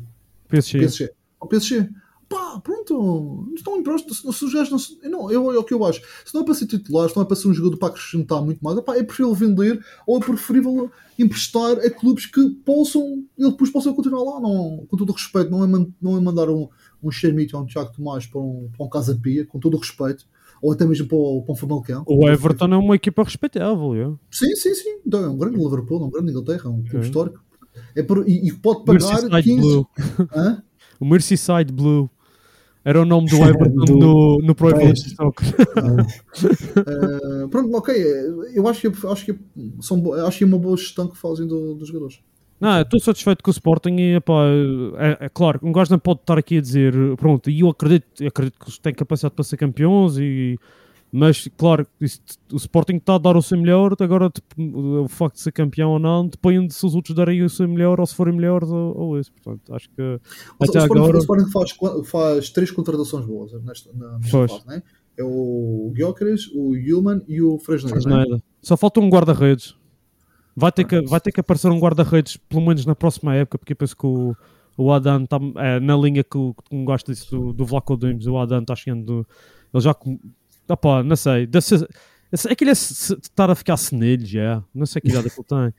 PSG. 0.54 0.80
PSG. 0.80 1.12
Ao 1.39 1.47
PSG. 1.47 1.89
Pá, 2.30 2.60
pronto, 2.64 3.51
estão 3.56 3.78
emprestados. 3.78 4.18
Se, 4.18 4.34
se 4.34 4.45
os 4.45 4.54
gajos 4.54 4.97
não, 5.04 5.10
não 5.12 5.32
eu, 5.32 5.51
é 5.54 5.58
o 5.60 5.64
que 5.64 5.74
eu 5.74 5.86
acho. 5.86 6.01
Se 6.26 6.34
não 6.34 6.41
é 6.41 6.45
para 6.45 6.56
ser 6.56 6.66
titular, 6.66 7.08
se 7.10 7.16
não 7.16 7.24
é 7.24 7.26
para 7.26 7.36
ser 7.36 7.47
um 7.47 7.54
jogador 7.54 7.78
para 7.78 7.89
acrescentar 7.89 8.41
muito 8.43 8.60
mais, 8.64 8.78
epá, 8.78 8.95
é 8.97 9.04
preferível 9.04 9.36
vender 9.36 9.80
ou 10.08 10.18
é 10.18 10.20
preferível 10.20 10.89
emprestar 11.20 11.78
a 11.78 11.89
clubes 11.91 12.26
que 12.26 12.49
possam, 12.66 13.24
ele 13.38 13.51
depois 13.51 13.70
possam 13.70 13.93
continuar 13.93 14.24
lá. 14.24 14.39
Não, 14.39 14.86
com 14.89 14.97
todo 14.97 15.10
o 15.12 15.14
respeito, 15.14 15.51
não 15.51 15.64
é, 15.64 15.88
não 16.01 16.18
é 16.18 16.20
mandar 16.22 16.49
um, 16.49 16.68
um 17.04 17.12
Xermite 17.12 17.56
ou 17.56 17.62
um 17.62 17.66
Tiago 17.66 17.91
Tomás 17.95 18.26
para 18.26 18.39
um, 18.41 18.68
para 18.76 18.86
um 18.86 18.89
Casa 18.89 19.20
Pia, 19.22 19.45
com 19.45 19.60
todo 19.60 19.76
o 19.76 19.80
respeito, 19.80 20.26
ou 20.60 20.72
até 20.72 20.86
mesmo 20.86 21.08
para, 21.08 21.18
o- 21.18 21.43
para 21.43 21.54
um 21.54 21.56
Famalicão. 21.56 22.04
O 22.08 22.28
Everton 22.28 22.74
é 22.74 22.78
uma 22.78 22.95
equipa 22.95 23.22
respeitável. 23.24 23.93
é. 23.93 24.12
Sim, 24.32 24.56
sim, 24.56 24.74
sim. 24.74 24.97
Então, 25.06 25.24
é 25.24 25.30
um 25.30 25.38
grande 25.38 25.58
Liverpool, 25.58 26.01
é 26.01 26.06
um 26.06 26.10
grande 26.10 26.32
Inglaterra, 26.32 26.64
é 26.66 26.70
um 26.70 26.78
clube 26.82 26.95
Ok. 26.97 27.01
histórico. 27.01 27.43
É 27.95 28.03
por, 28.03 28.28
e, 28.28 28.47
e 28.47 28.51
pode 28.53 28.84
pagar 28.86 28.99
Merseyside 29.01 29.41
15. 29.43 29.61
Blue. 29.61 29.88
Hã? 30.36 30.63
O 30.99 31.05
Merseyside 31.05 31.71
Blue. 31.74 32.09
Era 32.86 33.01
o 33.01 33.05
nome 33.05 33.30
do 33.30 33.38
Everton 33.38 33.86
Do- 33.86 33.95
no, 33.95 34.38
no 34.39 34.53
Pro. 34.55 34.69
Evolution 34.71 35.09
Soccer. 35.15 35.47
Uh, 37.43 37.47
pronto, 37.49 37.76
ok. 37.78 37.95
Eu 38.53 38.67
acho 38.67 38.82
que, 38.82 39.07
acho 39.07 39.26
que, 39.26 39.36
são, 39.82 39.99
bo- 39.99 40.13
acho 40.15 40.38
que 40.39 40.43
é 40.43 40.47
uma 40.47 40.57
boa 40.59 40.76
gestão 40.76 41.07
que 41.07 41.17
fazem 41.17 41.47
do- 41.47 41.76
dos 41.76 41.88
jogadores. 41.88 42.19
Não, 42.59 42.78
eu 42.78 42.84
estou 42.84 42.99
satisfeito 42.99 43.43
com 43.43 43.49
o 43.49 43.53
Sporting 43.53 43.95
e 43.97 44.15
epá, 44.15 44.34
é, 44.97 45.26
é 45.26 45.30
claro, 45.30 45.59
um 45.63 45.71
gajo 45.71 45.91
não 45.91 45.99
pode 45.99 46.21
estar 46.21 46.38
aqui 46.38 46.57
a 46.57 46.61
dizer, 46.61 46.93
pronto, 47.17 47.49
e 47.49 47.59
eu 47.59 47.69
acredito, 47.69 48.05
eu 48.21 48.28
acredito 48.30 48.57
que 48.57 48.65
eles 48.65 48.78
têm 48.78 48.93
capacidade 48.93 49.34
para 49.36 49.43
ser 49.43 49.57
campeões, 49.57 50.17
e, 50.17 50.57
mas 51.16 51.47
claro, 51.55 51.86
isso- 52.01 52.20
o 52.51 52.55
Sporting 52.57 52.95
está 52.95 53.14
a 53.16 53.18
dar 53.20 53.38
o 53.38 53.41
seu 53.41 53.55
melhor, 53.57 53.95
agora 53.99 54.32
tipo, 54.32 55.01
o 55.03 55.07
facto 55.07 55.36
de 55.36 55.41
ser 55.41 55.51
campeão 55.51 55.91
ou 55.91 55.99
não 55.99 56.28
depende 56.28 56.74
se 56.74 56.84
os 56.86 56.95
outros 56.95 57.16
darem 57.16 57.43
o 57.43 57.49
seu 57.49 57.68
melhor 57.68 57.99
ou 57.99 58.05
se 58.07 58.16
forem 58.16 58.34
melhores 58.36 58.68
ou, 58.70 58.97
ou 58.97 59.20
isso. 59.20 59.32
Portanto, 59.32 59.76
acho 59.76 59.88
que 59.91 60.01
O, 60.01 60.64
até 60.64 60.80
o 60.80 60.82
Sporting, 60.82 60.97
agora. 61.03 61.18
o 61.18 61.20
Sporting 61.20 61.51
faz, 61.51 61.72
faz 62.09 62.49
três 62.49 62.72
contratações 62.72 63.26
boas 63.28 63.53
nesta, 63.64 63.91
na, 63.93 64.18
nesta 64.18 64.32
Pois. 64.32 64.51
fase, 64.51 64.68
né? 64.68 64.82
É 65.16 65.24
o 65.24 65.93
Gyökeres, 65.95 66.47
o 66.55 66.72
Human 66.72 67.22
e 67.28 67.39
o 67.39 67.59
Fresnel. 67.59 67.93
Mas 67.93 68.05
né? 68.05 68.26
Só 68.64 68.76
falta 68.76 68.99
um 68.99 69.07
guarda-redes. 69.09 69.76
Vai 70.55 70.72
ter, 70.72 70.84
que, 70.86 70.99
vai 71.03 71.20
ter 71.22 71.32
que 71.32 71.39
aparecer 71.39 71.70
um 71.70 71.80
guarda-redes, 71.80 72.38
pelo 72.38 72.66
menos 72.66 72.84
na 72.86 72.95
próxima 72.95 73.36
época, 73.36 73.59
porque 73.59 73.74
eu 73.74 73.78
penso 73.78 73.95
que 73.95 74.05
o, 74.07 74.36
o 74.76 74.91
Adam 74.91 75.24
está 75.24 75.39
na 75.80 75.95
linha 75.95 76.24
que, 76.24 76.30
que 76.68 76.84
gosto 76.84 77.11
disso 77.11 77.30
do, 77.30 77.53
do 77.53 77.66
Vlaco 77.66 77.95
Dimes. 77.95 78.26
O 78.26 78.38
Adam 78.39 78.61
está 78.61 78.76
chegando. 78.76 79.26
Ele 79.72 79.84
já. 79.84 79.95
Opá, 80.68 81.03
não 81.03 81.16
sei. 81.16 81.47
ser- 81.61 81.88
é 82.49 82.55
que 82.55 82.64
ele 82.64 82.72
é 82.72 82.76
se- 82.76 83.14
estar 83.22 83.49
a 83.49 83.55
ficar 83.55 83.78
senilho 83.78 84.26
já. 84.26 84.64
Não 84.74 84.86
sei 84.86 85.01
que 85.01 85.09
idade 85.09 85.28
é 85.28 85.30
que 85.30 85.39
ele 85.39 85.47
tem. 85.47 85.74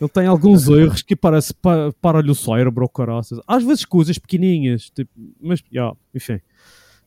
Ele 0.00 0.10
tem 0.10 0.26
alguns 0.26 0.68
erros 0.68 1.02
que 1.02 1.16
parece 1.16 1.52
pa- 1.54 1.92
para-lhe 2.00 2.30
o 2.30 2.34
cérebro 2.34 2.84
ou 2.84 2.88
caraças. 2.88 3.40
Às 3.46 3.64
vezes 3.64 3.84
coisas 3.84 4.18
pequeninhas, 4.18 4.90
tipo, 4.90 5.10
mas, 5.40 5.62
já, 5.72 5.92
enfim. 6.14 6.38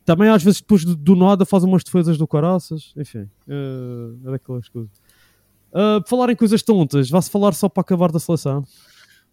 Também 0.04 0.28
às 0.30 0.42
vezes 0.44 0.60
depois 0.60 0.84
do, 0.84 0.96
do 0.96 1.16
nada 1.16 1.46
faz 1.46 1.64
umas 1.64 1.84
defesas 1.84 2.18
do 2.18 2.28
caraças, 2.28 2.94
enfim. 2.98 3.30
eh, 3.48 4.12
é 4.26 4.32
daquelas 4.32 4.68
coisas. 4.68 4.92
Uh, 5.72 6.02
falar 6.08 6.32
em 6.32 6.36
coisas 6.36 6.64
tontas, 6.64 7.10
vai-se 7.12 7.30
falar 7.30 7.54
só 7.54 7.70
para 7.70 7.82
acabar 7.82 8.12
da 8.12 8.20
seleção. 8.20 8.64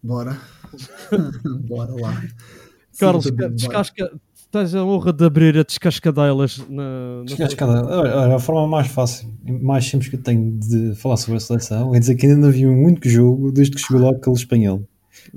Bora. 0.03 0.37
Bora 1.67 1.91
lá. 1.99 2.23
Carlos, 2.99 3.23
Sim, 3.25 3.31
bora. 3.35 3.83
Tens 4.51 4.73
a 4.73 4.83
honra 4.83 5.13
de 5.13 5.25
abrir 5.25 5.57
a 5.57 5.63
descascadelas 5.63 6.63
na, 6.69 7.19
na 7.19 7.23
Descascada. 7.23 7.85
Olha, 7.85 8.35
a 8.35 8.39
forma 8.39 8.67
mais 8.67 8.87
fácil 8.87 9.29
mais 9.45 9.85
simples 9.85 10.09
que 10.09 10.15
eu 10.15 10.21
tenho 10.21 10.57
de 10.59 10.95
falar 10.95 11.17
sobre 11.17 11.37
a 11.37 11.39
seleção 11.39 11.95
é 11.95 11.99
dizer 11.99 12.15
que 12.15 12.25
ainda 12.25 12.37
não 12.37 12.51
vi 12.51 12.67
um 12.67 12.85
único 12.85 13.07
jogo 13.07 13.51
desde 13.51 13.75
que 13.75 13.81
chegou 13.81 14.01
lá 14.01 14.11
aquele 14.11 14.35
espanhol. 14.35 14.83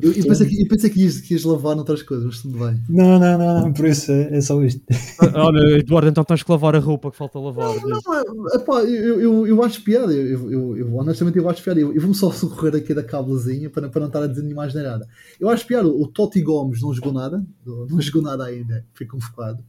Eu, 0.01 0.13
eu 0.13 0.25
pensei, 0.27 0.47
que, 0.47 0.63
eu 0.63 0.69
pensei 0.69 0.91
que, 0.91 1.03
ias, 1.03 1.21
que 1.21 1.35
ias 1.35 1.45
lavar 1.45 1.75
noutras 1.75 2.03
coisas, 2.03 2.27
mas 2.27 2.43
tudo 2.43 2.59
bem. 2.59 2.81
Não, 2.89 3.19
não, 3.19 3.39
não, 3.39 3.61
não 3.63 3.73
por 3.73 3.87
isso 3.87 4.13
é, 4.13 4.37
é 4.37 4.41
só 4.41 4.63
isto. 4.63 4.81
Ah, 5.21 5.47
Olha, 5.47 5.79
Eduardo, 5.79 6.09
então 6.09 6.25
tens 6.25 6.43
que 6.43 6.51
lavar 6.51 6.77
a 6.77 6.79
roupa 6.79 7.11
que 7.11 7.17
falta 7.17 7.39
lavar. 7.39 7.75
Não, 7.85 8.15
é- 8.15 8.57
epá, 8.57 8.81
eu, 8.83 9.21
eu, 9.21 9.47
eu 9.47 9.63
acho 9.65 9.83
piada, 9.83 10.13
eu, 10.13 10.51
eu, 10.51 10.77
eu- 10.77 10.95
honestamente 10.97 11.39
eu 11.39 11.49
acho 11.49 11.63
piada. 11.63 11.81
Eu, 11.81 11.93
eu 11.95 12.01
vou-me 12.01 12.15
só 12.15 12.31
socorrer 12.31 12.77
aqui 12.77 12.93
da 12.95 13.03
cablezinha 13.03 13.71
para, 13.71 13.89
para 13.89 14.01
não 14.01 14.07
estar 14.09 14.23
a 14.23 14.27
dizer 14.27 14.43
nem 14.43 14.55
mais 14.55 14.75
nem 14.75 14.85
nada. 14.85 15.07
Eu 15.39 15.49
acho 15.49 15.67
piada, 15.67 15.89
o 15.89 16.07
Totti 16.07 16.41
Gomes 16.43 16.81
não 16.83 16.93
jogou 16.95 17.13
nada, 17.13 17.45
não 17.67 18.01
jogou 18.01 18.23
nada 18.23 18.45
ainda, 18.45 18.85
foi 18.95 19.07
convocado. 19.07 19.63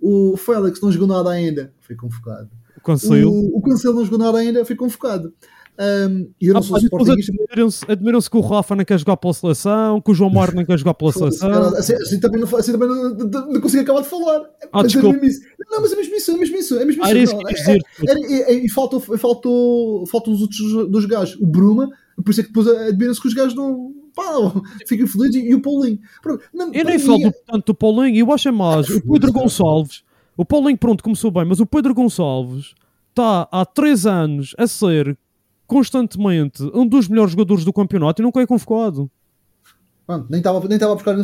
O 0.00 0.36
Félix 0.36 0.80
não 0.80 0.92
jogou 0.92 1.08
nada 1.08 1.30
ainda, 1.30 1.72
foi 1.80 1.96
convocado. 1.96 2.48
O 2.76 2.80
Cancelo. 2.80 3.30
O, 3.32 3.58
o 3.58 3.62
Cancelo 3.62 3.94
não 3.96 4.04
jogou 4.04 4.18
nada 4.18 4.38
ainda, 4.38 4.64
foi 4.64 4.76
convocado. 4.76 5.32
Um, 5.80 6.28
eu 6.40 6.54
não 6.54 6.60
Ah, 6.60 6.62
sou 6.64 6.76
sportinguista. 6.78 7.32
admiram-se 7.32 7.84
admiram-se 7.88 8.28
que 8.28 8.36
o 8.36 8.40
Rafa 8.40 8.74
não 8.74 8.84
quer 8.84 8.98
jogar 8.98 9.16
pela 9.16 9.32
seleção, 9.32 10.00
que 10.00 10.10
o 10.10 10.14
João 10.14 10.28
Mário 10.30 10.56
não 10.56 10.64
quer 10.64 10.76
jogar 10.76 10.94
pela 10.94 11.12
seleção. 11.12 11.50
Assim, 11.76 11.94
assim 11.94 12.18
também, 12.18 12.40
não, 12.40 12.56
assim 12.58 12.72
também 12.72 12.88
não, 12.88 13.14
não, 13.14 13.52
não 13.52 13.60
consigo 13.60 13.82
acabar 13.84 14.00
de 14.02 14.08
falar. 14.08 14.40
Ah, 14.64 14.68
Mas 14.72 14.84
é 14.84 14.88
desculpa. 14.88 15.12
mesmo 15.12 15.24
isso. 15.28 15.40
Não, 15.70 15.80
mas 15.80 15.92
é 15.92 15.96
mesmo 15.96 16.14
isso, 16.16 16.30
é 16.32 16.36
mesmo 16.36 16.56
isso. 16.56 16.78
É 16.78 16.84
mesmo 16.84 17.04
Ah, 17.04 17.10
era 17.10 17.18
isso. 17.20 17.32
isso 17.32 17.42
Não, 17.42 17.48
é- 17.48 17.52
dizer. 17.54 17.80
Era- 18.08 18.20
E, 18.52 18.66
e- 18.66 18.68
faltou, 18.70 18.98
faltou, 19.00 20.06
faltam 20.08 20.32
os 20.32 20.40
outros 20.42 20.90
dois 20.90 21.04
gajos. 21.04 21.40
O 21.40 21.46
Bruma, 21.46 21.88
por 22.24 22.30
isso 22.32 22.40
é 22.40 22.42
que 22.42 22.48
depois 22.52 22.66
admira-se 22.66 23.20
que 23.20 23.28
os 23.28 23.34
gajos 23.34 23.54
não. 23.54 23.92
Pá, 24.16 24.24
ficam 24.84 25.06
felizes 25.06 25.36
e, 25.36 25.50
e 25.50 25.54
o 25.54 25.62
Paulinho. 25.62 26.00
Pronto, 26.20 26.42
não, 26.52 26.72
Eu 26.74 26.84
nem 26.84 26.98
falo 26.98 27.24
é- 27.24 27.32
tanto 27.46 27.66
do 27.66 27.74
Paulinho, 27.76 28.16
eu 28.16 28.32
acho 28.32 28.48
é 28.48 28.50
mais. 28.50 28.88
O 28.90 29.00
Pedro 29.12 29.32
Gonçalves, 29.32 30.02
o 30.36 30.44
Paulinho, 30.44 30.76
pronto, 30.76 31.04
começou 31.04 31.30
bem, 31.30 31.44
mas 31.44 31.60
o 31.60 31.66
Pedro 31.66 31.94
Gonçalves 31.94 32.74
está 33.10 33.46
há 33.52 33.64
3 33.64 34.06
anos 34.06 34.56
a 34.58 34.66
ser 34.66 35.16
constantemente 35.68 36.62
um 36.74 36.84
dos 36.84 37.06
melhores 37.06 37.30
jogadores 37.32 37.64
do 37.64 37.72
campeonato 37.72 38.20
e 38.20 38.24
nunca 38.24 38.40
é 38.40 38.46
convocado. 38.46 39.08
Pronto, 40.06 40.26
nem 40.30 40.38
estava 40.38 40.58
nem 40.66 40.76
estava 40.76 40.92
a 40.94 40.96
buscar 40.96 41.14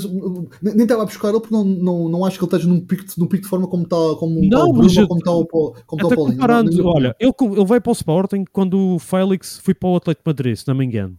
nem 0.63 0.83
estava 0.83 1.03
a 1.03 1.07
buscar 1.07 1.31
ele 1.31 1.41
porque 1.41 1.55
não, 1.55 1.65
não, 1.65 2.09
não 2.11 2.25
acho 2.27 2.39
que 2.39 2.45
ele 2.45 2.53
esteja 2.55 2.69
num 2.69 2.81
pico, 2.81 3.03
de- 3.07 3.19
num 3.19 3.27
pico 3.27 3.45
de 3.45 3.49
forma 3.49 3.67
como 3.67 3.85
está 3.85 3.97
como 4.19 4.39
está 4.45 4.59
Não, 4.59 4.69
o 4.71 4.75
mas 4.75 4.87
Bruma, 4.93 5.01
eu- 5.01 5.09
como 5.09 5.19
está 5.21 5.33
o, 5.33 5.47
como 5.47 5.75
está 5.75 6.05
o 6.05 6.07
Até 6.07 6.17
Paulinho. 6.17 6.37
comparando, 6.37 6.71
Não- 6.71 6.85
não- 6.85 6.91
olha, 6.91 7.17
ele, 7.19 7.33
ele 7.41 7.65
veio 7.65 7.81
para 7.81 7.91
o 7.91 7.93
Sporting 7.95 8.45
quando 8.53 8.79
o 8.95 8.99
Félix 8.99 9.59
foi 9.59 9.73
para 9.73 9.89
o 9.89 9.97
Atlético 9.97 10.23
de 10.25 10.29
Madrid, 10.31 10.57
se 10.57 10.69
não 10.69 10.75
me 10.75 10.85
engano. 10.85 11.17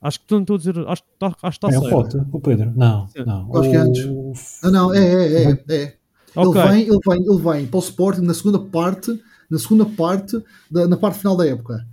Acho 0.00 0.20
que 0.20 0.34
estou 0.34 0.54
a 0.54 0.58
dizer, 0.58 0.78
acho 0.88 1.02
que 1.02 1.08
está, 1.14 1.26
acho 1.42 1.60
que 1.60 1.66
está 1.66 1.76
É 1.76 1.78
o 1.78 1.82
certo. 1.82 1.96
Pote, 1.96 2.26
o 2.32 2.40
Pedro. 2.40 2.72
Não, 2.76 3.08
não. 3.26 3.56
Acho 3.56 3.70
que 3.70 3.76
é 3.76 3.78
antes. 3.78 4.04
O- 4.04 4.32
Ah, 4.62 4.70
não, 4.70 4.94
é, 4.94 4.98
é, 4.98 5.42
é, 5.44 5.74
é. 5.74 5.94
Ok. 6.36 6.60
Ele, 6.62 6.70
vem, 6.70 6.82
ele, 6.88 6.98
vem, 7.06 7.22
ele 7.26 7.42
vem 7.42 7.66
para 7.66 7.76
o 7.76 7.80
Sporting 7.80 8.20
na 8.22 8.34
segunda 8.34 8.58
parte, 8.60 9.20
na 9.50 9.58
segunda 9.58 9.84
parte, 9.84 10.40
da, 10.70 10.86
na 10.86 10.96
parte 10.96 11.18
final 11.18 11.36
da 11.36 11.46
época. 11.46 11.84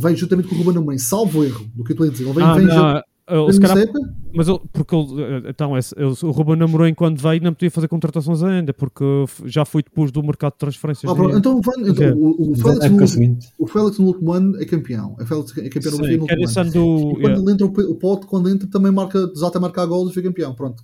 Vem 0.00 0.16
juntamente 0.16 0.48
com 0.48 0.54
o 0.54 0.58
Ruben 0.58 0.78
Amorim, 0.78 0.98
salvo 0.98 1.44
erro 1.44 1.66
do 1.74 1.84
que 1.84 1.92
eu 1.92 1.94
estou 1.94 2.06
a 2.06 2.10
dizer. 2.10 2.24
Ele 2.24 2.32
vem, 2.32 2.44
Ah, 2.44 2.54
vem 2.54 2.66
não, 2.66 2.90
ele, 3.28 3.42
vem 3.44 3.52
se 3.52 3.60
calhar, 3.60 3.86
mas 4.34 4.48
ele, 4.48 4.60
porque 4.72 4.94
ele, 4.94 5.48
então, 5.50 5.76
esse- 5.76 5.94
ele- 5.98 6.14
o 6.22 6.30
Ruben 6.30 6.62
Amorim 6.62 6.94
quando 6.94 7.20
veio 7.20 7.42
não 7.42 7.52
podia 7.52 7.70
fazer 7.70 7.88
contratações 7.88 8.42
ainda, 8.42 8.72
porque 8.72 9.04
já 9.44 9.64
foi 9.64 9.82
depois 9.82 10.10
do 10.12 10.22
mercado 10.22 10.52
de 10.52 10.58
transferências. 10.58 11.10
Ah, 11.10 11.14
de- 11.14 11.36
então, 11.38 11.60
então 11.84 12.16
o, 12.18 12.52
o, 12.52 12.56
da 12.56 12.62
Félix 12.62 12.64
no, 12.64 12.70
época 12.70 12.84
último- 12.92 13.08
seguinte. 13.08 13.48
o 13.58 13.66
Félix 13.66 13.98
no 13.98 14.06
último 14.06 14.32
ano 14.32 14.56
é 14.60 14.64
campeão. 14.64 15.16
É 15.18 15.24
Félix 15.26 15.58
é 15.58 15.68
campeão 15.68 15.92
no 15.92 15.96
Sim, 15.98 16.10
que 16.10 16.16
no 16.16 16.22
último 16.22 16.60
ano. 16.60 16.70
do- 16.70 16.78
E 16.78 17.12
quando 17.14 17.20
yeah. 17.22 17.42
ele 17.42 17.52
entra 17.52 17.66
o, 17.66 17.70
o 17.90 17.94
Pote, 17.96 18.26
quando 18.26 18.48
entra, 18.48 18.68
também 18.68 18.92
marca, 18.92 19.26
desata 19.26 19.58
a 19.58 19.60
marcar 19.60 19.84
golos 19.86 20.10
e 20.10 20.14
foi 20.14 20.22
campeão. 20.22 20.54
Pronto. 20.54 20.82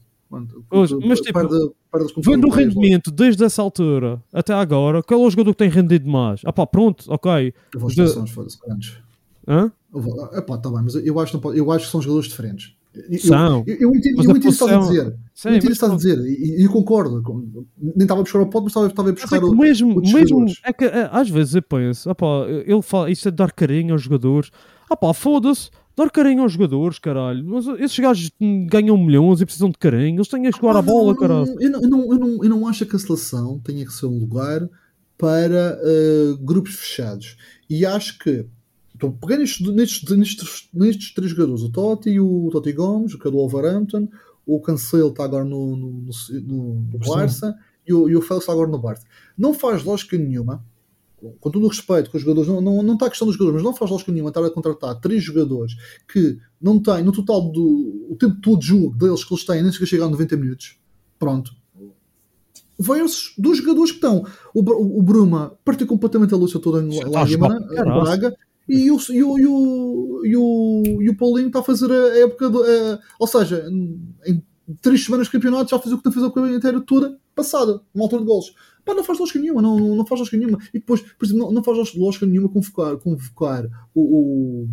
Pois, 0.69 0.91
Porque 0.91 1.07
mas, 1.07 1.21
tipo, 1.21 1.39
as 1.39 1.47
Vendo 1.49 2.47
o 2.47 2.51
competições. 2.51 2.55
rendimento 2.75 3.11
desde 3.11 3.45
essa 3.45 3.61
altura 3.61 4.23
até 4.33 4.55
agora, 4.55 5.03
qual 5.03 5.23
é 5.23 5.27
o 5.27 5.31
jogador 5.31 5.53
que 5.53 5.59
tem 5.59 5.69
rendido 5.69 6.09
mais? 6.11 6.41
Ah 6.45 6.53
pá, 6.53 6.67
pronto, 6.67 7.05
ok. 7.09 7.53
Eu 7.75 7.81
vou 7.81 7.89
De- 7.91 7.97
seleções, 7.97 8.31
foda-se, 8.31 8.59
antes. 8.69 8.97
Hã? 9.47 9.71
Epá, 10.35 10.57
tá 10.57 10.71
bem, 10.71 10.81
mas 10.83 10.95
eu 10.95 11.19
acho, 11.21 11.39
eu 11.55 11.71
acho 11.71 11.85
que 11.87 11.91
são 11.91 12.01
jogadores 12.01 12.29
diferentes. 12.29 12.75
Eu, 12.95 13.19
São. 13.21 13.65
eu, 13.67 13.77
eu 13.77 13.95
entendo, 13.95 14.17
eu 14.17 14.21
a 14.21 14.23
entendo 14.25 14.37
o 14.37 14.41
que 14.41 14.49
estás 14.49 14.71
a 14.71 14.79
dizer. 14.79 15.17
Sim, 15.35 15.49
eu 15.49 15.55
entendo 15.57 15.65
o 15.65 15.67
que 15.69 15.73
estás 15.73 15.93
a 15.93 15.97
dizer 15.97 16.19
e, 16.19 16.61
e 16.61 16.65
eu 16.65 16.71
concordo. 16.71 17.23
Nem 17.79 17.95
estava 18.03 18.21
a 18.21 18.23
buscar 18.23 18.41
o 18.41 18.47
pote, 18.47 18.65
mas 18.65 18.73
estava, 18.89 19.09
a 19.09 19.13
Mas 19.13 19.21
buscar 19.23 19.37
é 19.37 19.41
o. 19.41 19.55
mesmo, 19.55 20.01
mesmo 20.01 20.47
é 20.65 20.73
que 20.75 20.85
é, 20.85 21.09
às 21.11 21.29
vezes 21.31 21.55
eu 21.55 21.63
penso, 21.63 22.11
ah 22.11 22.15
pá, 22.15 22.27
ele 22.67 22.83
fala, 22.83 23.11
isto 23.11 23.29
é 23.29 23.31
dar 23.31 23.51
carinho 23.53 23.95
aos 23.95 24.03
jogadores. 24.03 24.51
Ah 24.91 24.97
pá, 24.97 25.15
foda-se, 25.15 25.71
dar 25.97 26.11
carinho 26.11 26.43
aos 26.43 26.53
jogadores, 26.53 26.99
caralho. 26.99 27.45
Mas 27.45 27.67
esses 27.81 27.99
gajos 27.99 28.31
ganham 28.69 28.97
milhões 28.97 29.41
e 29.41 29.45
precisam 29.45 29.71
de 29.71 29.79
carinho, 29.79 30.17
eles 30.17 30.29
têm 30.29 30.43
que 30.43 30.53
jogar 30.53 30.77
a 30.77 30.79
Ah, 30.79 30.83
bola, 30.83 31.13
não, 31.13 31.17
caralho. 31.21 31.61
eu, 31.61 31.71
não, 31.71 31.81
eu, 31.83 31.89
não, 31.91 32.13
eu, 32.13 32.19
não, 32.19 32.45
eu 32.45 32.51
não 32.51 32.67
acho 32.69 32.87
que 32.87 32.97
a 32.97 32.99
seleção 32.99 33.59
tenha 33.61 33.85
que 33.85 33.93
ser 33.93 34.07
um 34.07 34.19
lugar 34.19 34.69
para 35.19 35.79
eh, 35.83 36.35
grupos 36.41 36.75
fechados. 36.75 37.37
E 37.69 37.85
acho 37.87 38.19
que. 38.19 38.45
Então, 38.95 39.11
peguei 39.13 39.39
nestes, 39.39 39.67
nestes, 39.75 40.17
nestes, 40.17 40.69
nestes 40.73 41.15
três 41.15 41.31
jogadores, 41.33 41.63
o 41.63 41.71
Totti, 41.71 42.21
o 42.21 42.49
Totti 42.53 42.73
Gomes, 42.73 43.15
que 43.17 43.27
é 43.27 43.31
do 43.31 43.37
Wolverhampton, 43.37 44.09
o 44.47 44.61
Cancelo 44.61 45.09
está 45.11 45.25
agora 45.25 45.45
no, 45.45 45.77
no, 45.77 45.91
no, 45.91 46.41
no- 46.43 46.75
no 46.93 46.99
Barça 46.99 47.55
e 47.87 47.93
o, 47.93 48.09
e 48.09 48.15
o 48.17 48.23
Félix 48.23 48.43
está 48.45 48.53
agora 48.53 48.71
no 48.71 48.79
Barça. 48.79 49.05
Não 49.37 49.53
faz 49.55 49.83
lógica 49.83 50.17
nenhuma, 50.17 50.65
com- 51.41 51.51
todo 51.51 51.65
o 51.65 51.69
respeito 51.69 52.11
com 52.11 52.17
os 52.17 52.23
jogadores, 52.23 52.49
não, 52.49 52.61
não, 52.61 52.83
não 52.83 52.95
está 52.95 53.07
a 53.07 53.09
questão 53.11 53.27
dos 53.27 53.37
jogadores, 53.37 53.63
mas 53.63 53.65
não 53.65 53.77
faz 53.77 53.91
lógica 53.91 54.11
nenhuma 54.13 54.31
estar 54.31 54.45
a 54.45 54.51
contratar 54.51 55.01
três 55.01 55.23
jogadores 55.23 55.75
que 56.13 56.39
não 56.61 56.81
têm, 56.81 57.03
no 57.03 57.13
total 57.13 57.51
do 57.51 58.07
o 58.11 58.17
tempo 58.19 58.37
todo 58.41 58.59
de 58.61 58.67
jogo 58.67 58.97
deles 58.97 59.25
que 59.25 59.33
eles 59.33 59.45
têm, 59.45 59.63
nem 59.63 59.73
sequer 59.73 59.87
chegam 59.87 60.09
a 60.09 60.11
90 60.11 60.37
minutos. 60.37 60.79
Pronto. 61.19 61.53
Versus 62.79 63.35
dos 63.39 63.59
jogadores 63.59 63.91
que 63.93 63.99
estão. 63.99 64.27
O, 64.53 64.61
o 64.99 65.03
Bruma 65.03 65.57
partiu 65.65 65.87
completamente 65.87 66.35
a 66.35 66.37
luz 66.37 66.53
toda 66.53 66.83
em 66.83 66.91
Já 66.91 67.07
lá 67.09 67.25
está 67.25 67.47
a. 67.47 68.01
Braga. 68.01 68.37
E 68.69 68.91
o, 68.91 68.99
e, 69.11 69.23
o, 69.23 69.39
e, 69.39 69.47
o, 69.47 70.23
e, 70.25 70.37
o, 70.37 71.03
e 71.03 71.11
o 71.11 71.17
Paulinho 71.17 71.49
está 71.49 71.61
a 71.61 71.63
fazer 71.65 71.91
a 71.91 72.19
época. 72.19 72.49
De, 72.49 72.59
eh, 72.59 72.99
ou 73.19 73.27
seja, 73.27 73.69
em 74.27 74.43
três 74.81 75.05
semanas 75.05 75.27
de 75.27 75.33
campeonato 75.33 75.71
já 75.71 75.79
fez 75.79 75.93
o 75.93 75.99
que 75.99 76.05
não 76.07 76.13
fez 76.13 76.25
a 76.25 76.29
campeonato 76.29 76.57
inteira 76.57 76.81
toda 76.81 77.19
passada, 77.35 77.81
uma 77.95 78.05
altura 78.05 78.23
de 78.23 78.29
golos. 78.29 78.55
Pá, 78.85 78.95
não 78.95 79.05
faz 79.05 79.19
lógica 79.19 79.39
nenhuma, 79.39 79.63
não, 79.63 79.79
não, 79.79 79.97
não 79.97 80.07
faz 80.07 80.21
lógica 80.21 80.37
nenhuma. 80.37 80.59
E 80.75 80.79
depois, 80.79 81.01
por 81.01 81.25
exemplo, 81.25 81.45
não, 81.45 81.53
não 81.53 81.63
faz 81.63 81.95
lógica 81.95 82.27
nenhuma 82.27 82.49
convocar, 82.49 82.97
convocar 82.97 83.65
o, 83.95 84.01
o- 84.03 84.69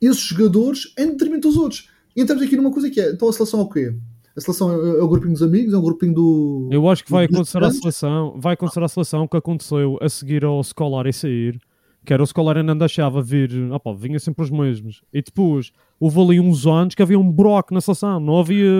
esses 0.00 0.20
jogadores 0.22 0.92
em 0.98 1.06
detrimento 1.08 1.48
dos 1.48 1.56
outros. 1.56 1.88
E 2.16 2.22
entramos 2.22 2.44
aqui 2.44 2.56
numa 2.56 2.72
coisa 2.72 2.90
que 2.90 3.00
é: 3.00 3.10
então 3.12 3.28
a 3.28 3.32
seleção 3.32 3.60
é 3.60 3.62
o 3.62 3.68
quê? 3.68 3.94
A 4.36 4.40
seleção 4.40 4.70
é, 4.72 4.98
é 4.98 5.02
o 5.02 5.08
grupinho 5.08 5.32
dos 5.32 5.42
amigos, 5.42 5.72
é 5.74 5.76
o 5.76 5.82
grupinho 5.82 6.14
do. 6.14 6.68
Eu 6.72 6.88
acho 6.88 7.04
que 7.04 7.10
vai 7.10 7.26
acontecer 7.26 7.58
grandes? 7.60 7.78
seleção, 7.78 8.34
vai 8.38 8.54
acontecer 8.54 8.82
à 8.82 8.88
seleção 8.88 9.28
que 9.28 9.36
aconteceu 9.36 9.98
a 10.00 10.08
seguir 10.08 10.44
ao 10.44 10.62
Scolar 10.64 11.06
e 11.06 11.12
sair, 11.12 11.60
que 12.04 12.12
era 12.12 12.22
o 12.22 12.26
Scolar 12.26 12.62
não 12.64 12.76
deixava 12.76 13.22
vir, 13.22 13.50
ah 13.72 13.78
pá, 13.78 13.92
vinha 13.92 14.18
sempre 14.18 14.42
os 14.42 14.50
mesmos. 14.50 15.02
E 15.12 15.22
depois 15.22 15.70
houve 16.00 16.18
ali 16.20 16.40
uns 16.40 16.66
anos 16.66 16.94
que 16.94 17.02
havia 17.02 17.18
um 17.18 17.30
buraco 17.30 17.72
na 17.74 17.80
seleção, 17.80 18.18
não 18.18 18.38
havia 18.38 18.70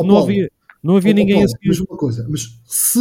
Ó, 0.00 0.02
não 0.02 0.14
Paulo, 0.14 0.22
havia. 0.24 0.50
Não 0.82 0.96
havia 0.96 1.12
Oh, 1.12 1.14
ninguém 1.14 1.34
Paulo, 1.36 1.46
a 1.46 1.48
seguir. 1.48 1.68
Mas 1.68 1.80
uma 1.80 1.96
coisa, 1.98 2.26
mas 2.28 2.60
se 2.66 3.00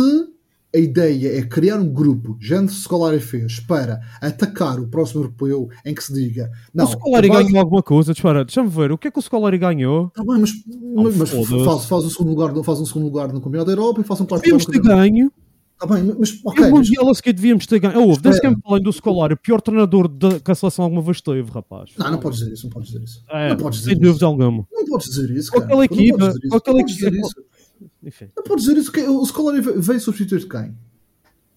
a 0.75 0.77
ideia 0.79 1.37
é 1.39 1.41
criar 1.43 1.77
um 1.79 1.87
grupo, 1.87 2.37
gente 2.41 2.71
Scolari 2.73 3.19
fez, 3.19 3.59
para 3.61 4.01
atacar 4.21 4.79
o 4.79 4.87
próximo 4.87 5.21
europeu 5.21 5.69
em 5.85 5.93
que 5.95 6.03
se 6.03 6.13
diga 6.13 6.51
não, 6.73 6.85
o 6.85 6.87
Scolari 6.87 7.29
vai- 7.29 7.43
ganhou 7.43 7.59
alguma 7.59 7.81
coisa. 7.81 8.13
Deixa-me 8.13 8.69
ver. 8.69 8.91
O 8.91 8.97
que 8.97 9.07
é 9.07 9.11
que 9.11 9.17
o 9.19 9.21
Scolari 9.21 9.57
ganhou? 9.57 10.09
Tá 10.09 10.23
bem, 10.23 10.39
mas, 10.39 10.51
mas, 10.95 11.15
mas 11.17 11.29
faz, 11.29 11.85
faz, 11.85 12.03
um 12.03 12.09
segundo 12.09 12.29
lugar, 12.29 12.63
faz 12.63 12.79
um 12.81 12.85
segundo 12.85 13.03
lugar 13.05 13.31
no 13.31 13.39
Campeonato 13.41 13.67
da 13.67 13.71
Europa 13.81 14.01
e 14.01 14.03
faz 14.03 14.19
um 14.21 14.25
quarto 14.25 14.43
Devíamos 14.43 14.65
ter 14.65 14.77
lugar 14.77 14.97
no 14.97 15.03
Campeonato. 15.03 15.11
ganho. 15.13 15.31
Tá 15.79 15.85
bem, 15.85 16.15
mas 16.19 16.29
E 16.31 16.41
ok, 16.43 16.59
o 16.59 16.71
mas, 16.71 16.87
Mundial 16.89 17.09
a 17.09 17.13
seguir 17.13 17.33
devíamos 17.33 17.67
ter 17.67 17.77
ganho. 17.79 18.01
Oh, 18.09 18.17
desde 18.17 18.41
que 18.41 18.49
me 18.49 18.57
falem 18.61 18.83
do 18.83 18.91
Scolari, 18.91 19.35
o 19.35 19.37
pior 19.37 19.61
treinador 19.61 20.07
da, 20.07 20.39
que 20.39 20.51
a 20.51 20.55
seleção 20.55 20.83
alguma 20.85 21.03
vez 21.03 21.21
teve, 21.21 21.51
rapaz. 21.51 21.91
não, 21.97 22.11
não 22.11 22.19
podes 22.19 22.39
dizer 22.39 22.51
isso, 22.53 22.63
não 22.65 22.71
podes 22.71 22.89
dizer 22.89 23.03
isso. 23.03 23.23
É, 23.29 23.49
não 23.49 23.57
podes 23.57 23.79
dizer 23.79 23.91
sem 23.91 24.01
isso. 24.01 24.11
dúvida 24.11 24.25
alguma. 24.25 24.65
Não 24.71 24.85
podes 24.85 25.07
dizer 25.07 25.29
isso, 25.31 25.51
Com 25.51 25.59
cara. 25.61 25.65
aquela 25.65 25.81
Não 25.83 25.87
podes 25.87 26.07
equipa, 26.09 26.49
com 26.49 26.57
aquela 26.57 26.79
equipa-. 26.81 27.27
Enfim. 28.03 28.29
Não 28.35 28.43
podes 28.43 28.65
dizer 28.65 28.77
isso. 28.77 28.91
que 28.91 29.01
O 29.01 29.25
Scolari 29.25 29.61
veio 29.61 29.99
substituir 29.99 30.47
quem? 30.47 30.75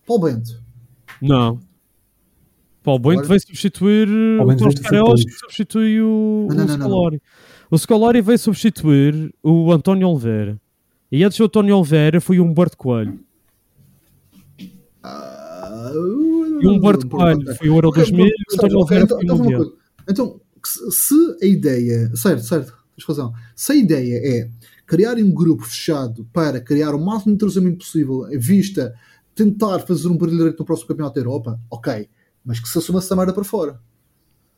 Paulo 0.06 0.24
Bento. 0.24 0.62
Não. 1.20 1.60
Paulo 2.82 2.98
Bento 3.00 3.28
veio 3.28 3.40
substituir 3.40 4.08
uh, 4.08 4.38
Paulo 4.38 4.52
o 4.52 4.56
Bento 4.56 4.82
veio 4.90 5.18
substitui 5.38 6.00
o, 6.00 6.46
Não, 6.48 6.56
não, 6.56 6.64
o 6.64 6.66
não, 6.66 6.76
não, 6.76 6.88
Scolari. 6.88 7.22
O 7.70 7.78
Scolari 7.78 8.20
veio 8.20 8.38
substituir 8.38 9.34
o 9.42 9.72
António 9.72 10.08
Oliveira. 10.08 10.60
E 11.12 11.22
antes 11.24 11.38
do 11.38 11.44
António 11.44 11.76
Oliveira 11.76 12.20
foi 12.20 12.40
o 12.40 12.44
Humberto 12.44 12.76
Coelho. 12.76 13.20
Ah, 15.02 15.90
E 16.60 16.66
o 16.66 16.72
Humberto 16.72 17.08
Coelho 17.08 17.54
foi 17.56 17.68
o 17.68 17.74
Euro 17.76 17.88
Ok, 17.88 18.02
2000 18.02 18.26
e 18.26 18.30
o 18.30 18.54
António 18.54 18.78
Oliveira 18.78 19.04
então, 19.04 19.16
foi 19.16 19.24
o 19.24 19.24
então, 19.24 19.38
Mundial. 19.38 19.72
Então, 20.08 20.40
se 20.64 20.90
se 20.90 21.36
a 21.42 21.46
ideia. 21.46 22.16
Certo, 22.16 22.42
certo, 22.42 22.72
tens 22.96 23.04
razão. 23.06 23.32
Se 23.54 23.72
a 23.72 23.74
ideia 23.74 24.20
é 24.22 24.50
criar 24.90 25.16
um 25.18 25.30
grupo 25.30 25.62
fechado 25.62 26.26
para 26.32 26.60
criar 26.60 26.96
o 26.96 26.98
máximo 26.98 27.26
de 27.26 27.34
entrosamento 27.36 27.78
possível, 27.78 28.28
em 28.28 28.38
vista 28.40 28.92
tentar 29.36 29.78
fazer 29.78 30.08
um 30.08 30.16
brilharete 30.16 30.58
no 30.58 30.64
próximo 30.64 30.88
Campeonato 30.88 31.14
da 31.14 31.20
Europa, 31.20 31.60
ok. 31.70 32.08
Mas 32.44 32.58
que 32.58 32.68
se 32.68 32.76
assuma 32.76 32.98
essa 32.98 33.14
merda 33.14 33.32
para 33.32 33.44
fora. 33.44 33.80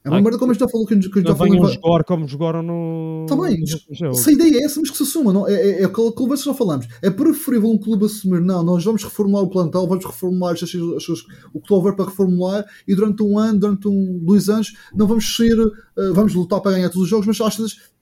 É 0.02 0.08
uma 0.08 0.16
Ai, 0.16 0.22
merda 0.22 0.38
como 0.38 0.50
a 0.50 0.54
gente 0.54 0.60
já 0.60 0.68
falou 0.68 0.86
que 0.86 0.94
a 0.94 0.96
gente 0.96 1.14
Não 1.14 1.22
já 1.22 1.36
falou. 1.36 1.54
em- 1.54 1.74
jogar 1.74 2.04
como 2.04 2.26
jogaram 2.26 2.62
no. 2.62 3.26
Tá 3.28 3.36
bem, 3.36 3.60
no 3.60 4.14
se 4.14 4.30
a 4.30 4.32
ideia 4.32 4.56
é 4.56 4.64
essa, 4.64 4.80
mas 4.80 4.90
que 4.90 4.96
se 4.96 5.02
assuma, 5.02 5.34
não, 5.34 5.46
é, 5.46 5.52
é, 5.52 5.82
é 5.82 5.84
aquela 5.84 6.10
conversa 6.10 6.44
que 6.44 6.48
já 6.48 6.54
falamos. 6.54 6.88
É 7.02 7.10
preferível 7.10 7.68
um 7.68 7.76
clube 7.78 8.06
assumir, 8.06 8.40
não, 8.40 8.62
nós 8.62 8.82
vamos 8.82 9.04
reformular 9.04 9.44
o 9.44 9.50
plantel, 9.50 9.86
vamos 9.86 10.04
reformular 10.06 10.54
as, 10.54 10.62
as, 10.62 10.70
as, 10.74 11.18
o 11.52 11.60
que 11.60 11.72
houver 11.74 11.94
para 11.94 12.06
reformular 12.06 12.64
e 12.88 12.94
durante 12.94 13.22
um 13.22 13.38
ano, 13.38 13.58
durante 13.60 13.86
um, 13.86 14.18
dois 14.24 14.48
anos, 14.48 14.72
não 14.94 15.06
vamos 15.06 15.36
ser, 15.36 15.56
eh, 15.58 16.10
vamos 16.14 16.32
lutar 16.34 16.60
para 16.62 16.72
ganhar 16.72 16.88
todos 16.88 17.02
os 17.02 17.08
jogos, 17.08 17.26
mas 17.26 17.38
às 17.38 17.54
vezes 17.54 17.92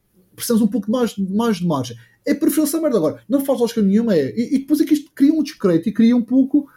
precisamos 0.40 0.62
um 0.62 0.70
pouco 0.70 0.90
mais, 0.90 1.16
mais 1.16 1.56
de 1.58 1.66
margem. 1.66 1.96
É 2.26 2.34
preferível 2.34 2.64
essa 2.64 2.80
merda 2.80 2.96
agora. 2.98 3.22
Não 3.28 3.40
faz 3.44 3.60
lógica 3.60 3.80
nenhuma, 3.82 4.14
é. 4.14 4.30
E, 4.36 4.56
e 4.56 4.58
depois 4.58 4.80
é 4.80 4.84
que 4.84 4.94
isto 4.94 5.10
cria 5.14 5.32
um 5.32 5.42
descrédito 5.42 5.88
e 5.88 5.92
cria 5.92 6.16
um 6.16 6.22
pouco. 6.22 6.68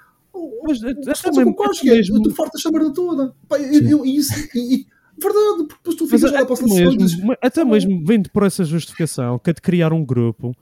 Mas, 0.64 0.82
é- 0.84 0.94
também- 1.22 1.44
pouco 1.54 1.64
é 1.90 1.94
mesmo- 1.96 2.22
tu 2.24 2.32
fartas 2.36 2.62
essa 2.62 2.72
merda 2.72 2.94
toda. 2.94 3.36
Pá, 3.48 3.58
eu, 3.60 3.88
eu, 3.90 4.06
isso, 4.06 4.34
e, 4.56 4.76
e- 4.76 4.88
verdade, 5.20 5.58
porque 5.68 5.76
depois 5.76 5.96
tu 5.96 6.06
ficas 6.06 6.22
lá 6.32 6.40
até 6.40 6.54
a 6.54 6.68
mesmo, 6.94 7.36
até 7.42 7.66
mesmo 7.66 8.04
vendo 8.06 8.30
por 8.32 8.44
essa 8.44 8.64
justificação, 8.64 9.38
que 9.38 9.50
é 9.50 9.54
de 9.54 9.62
criar 9.62 9.92
um 9.94 10.04
grupo, 10.04 10.54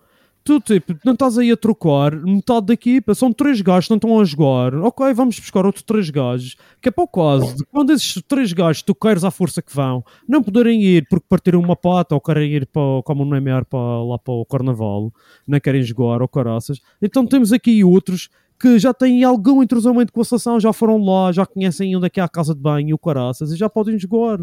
tu 0.44 0.60
tipo, 0.60 0.96
não 1.06 1.14
estás 1.14 1.38
aí 1.38 1.52
a 1.52 1.58
trocar 1.58 2.16
metade 2.16 2.68
da 2.68 2.74
equipa, 2.74 3.14
são 3.14 3.32
três 3.32 3.62
gajos 3.62 3.86
que 3.86 3.92
não 3.92 3.98
estão 3.98 4.20
a 4.20 4.24
jogar, 4.24 4.74
ok, 4.76 5.14
vamos 5.14 5.40
buscar 5.40 5.66
outros 5.66 5.84
três 5.84 6.10
gajos, 6.10 6.56
que 6.82 6.90
é 6.90 6.92
para 6.92 7.04
o 7.04 7.08
caso 7.08 7.56
de 7.56 7.66
quando 7.66 7.92
esses 7.92 8.22
três 8.28 8.52
gajos 8.54 8.82
tu 8.82 8.96
queres 8.96 9.24
à 9.24 9.32
força 9.32 9.62
que 9.62 9.74
vão, 9.76 10.04
não 10.28 10.42
poderem 10.42 10.82
ir 10.84 11.08
porque 11.10 11.26
partiram 11.30 11.60
uma 11.60 11.76
pata 11.76 12.16
ou 12.16 12.22
querem 12.22 12.52
ir 12.52 12.66
para, 12.66 13.04
como 13.04 13.24
o 13.24 13.26
Neymar 13.26 13.66
para, 13.66 14.04
lá 14.04 14.18
para 14.18 14.34
o 14.34 14.46
Carnaval, 14.46 15.14
não 15.48 15.60
querem 15.60 15.84
jogar 15.84 16.22
ou 16.22 16.28
caraças, 16.28 16.80
então 17.02 17.26
temos 17.26 17.54
aqui 17.54 17.84
outros 17.84 18.30
que 18.60 18.78
já 18.78 18.94
têm 18.94 19.24
algum 19.24 19.64
entrosamento 19.64 20.14
com 20.14 20.22
a 20.22 20.24
seleção, 20.26 20.60
já 20.60 20.72
foram 20.72 21.04
lá, 21.04 21.32
já 21.32 21.46
conhecem 21.48 21.96
onde 21.96 22.06
é 22.06 22.10
que 22.10 22.20
é 22.20 22.24
a 22.24 22.30
casa 22.30 22.54
de 22.54 22.62
banho 22.62 22.90
e 22.90 22.94
o 22.94 22.98
caraças 22.98 23.52
e 23.52 23.56
já 23.56 23.68
podem 23.68 23.98
jogar. 23.98 24.40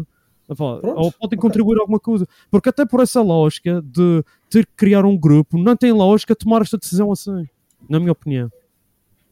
Epá, 0.49 0.77
Pronto, 0.77 0.99
ou 0.99 1.11
podem 1.11 1.37
contribuir 1.37 1.79
alguma 1.79 1.99
coisa. 1.99 2.27
Porque 2.49 2.69
até 2.69 2.85
por 2.85 3.01
essa 3.01 3.21
lógica 3.21 3.81
de 3.85 4.23
ter 4.49 4.65
que 4.65 4.73
criar 4.75 5.05
um 5.05 5.15
grupo, 5.17 5.57
não 5.57 5.75
tem 5.75 5.91
lógica 5.91 6.35
tomar 6.35 6.61
esta 6.61 6.77
decisão 6.77 7.11
assim. 7.11 7.45
Na 7.87 7.99
minha 7.99 8.11
opinião. 8.11 8.51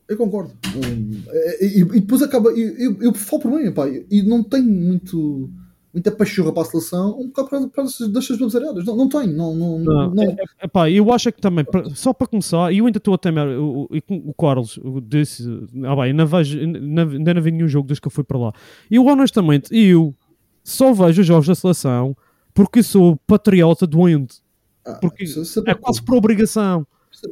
Eu 0.07 0.15
concordo. 0.15 0.53
Um, 0.75 1.21
e, 1.59 1.81
e- 1.81 1.85
depois 1.85 2.21
acaba. 2.21 2.49
Eu, 2.51 2.77
eu, 2.77 2.97
eu 3.01 3.13
falo 3.13 3.41
por 3.41 3.51
mim, 3.51 3.71
pá, 3.71 3.87
e 3.89 4.21
não 4.23 4.41
tenho 4.41 4.63
muito, 4.65 5.49
muita 5.93 6.11
pachorra 6.11 6.53
para 6.53 6.61
a 6.61 6.65
seleção, 6.65 7.19
um 7.19 7.27
bocado 7.27 7.67
por 7.67 7.75
causa 7.75 8.07
destas 8.07 8.37
baboseiras. 8.37 8.85
Não, 8.85 8.95
não 8.95 9.09
tenho, 9.09 9.35
não. 9.35 9.53
não, 9.53 9.79
Não, 9.79 10.13
não. 10.13 10.23
é- 10.23 10.27
é- 10.61 10.65
epá, 10.65 10.89
eu 10.89 11.11
acho 11.11 11.27
é 11.27 11.31
que 11.33 11.41
também, 11.41 11.65
só 11.93 12.13
para 12.13 12.27
começar, 12.27 12.71
e 12.71 12.77
eu 12.77 12.85
ainda 12.85 12.99
estou 12.99 13.13
a 13.13 13.17
temer, 13.17 13.59
o, 13.59 13.89
o, 14.09 14.33
Carlos 14.33 14.79
disse, 15.09 15.43
ah 15.83 15.95
bem, 15.95 16.05
ainda, 16.05 16.25
vejo, 16.25 16.57
ainda 16.57 17.33
não 17.33 17.41
vi 17.41 17.51
nenhum 17.51 17.67
jogo 17.67 17.87
desde 17.87 17.99
que 17.99 18.07
eu 18.07 18.11
fui 18.11 18.23
para 18.23 18.37
lá. 18.37 18.53
Eu 18.89 19.05
honestamente, 19.05 19.75
eu 19.77 20.15
só 20.69 20.93
vejo 20.93 21.21
os 21.21 21.27
jogos 21.27 21.47
da 21.47 21.55
seleção 21.55 22.15
porque 22.53 22.81
sou 22.83 23.15
patriota 23.27 23.85
doente. 23.87 24.37
Ah, 24.85 24.93
Porque 24.95 25.25
é 25.67 25.73
quase 25.75 26.01
por 26.01 26.15
obrigação. 26.15 26.85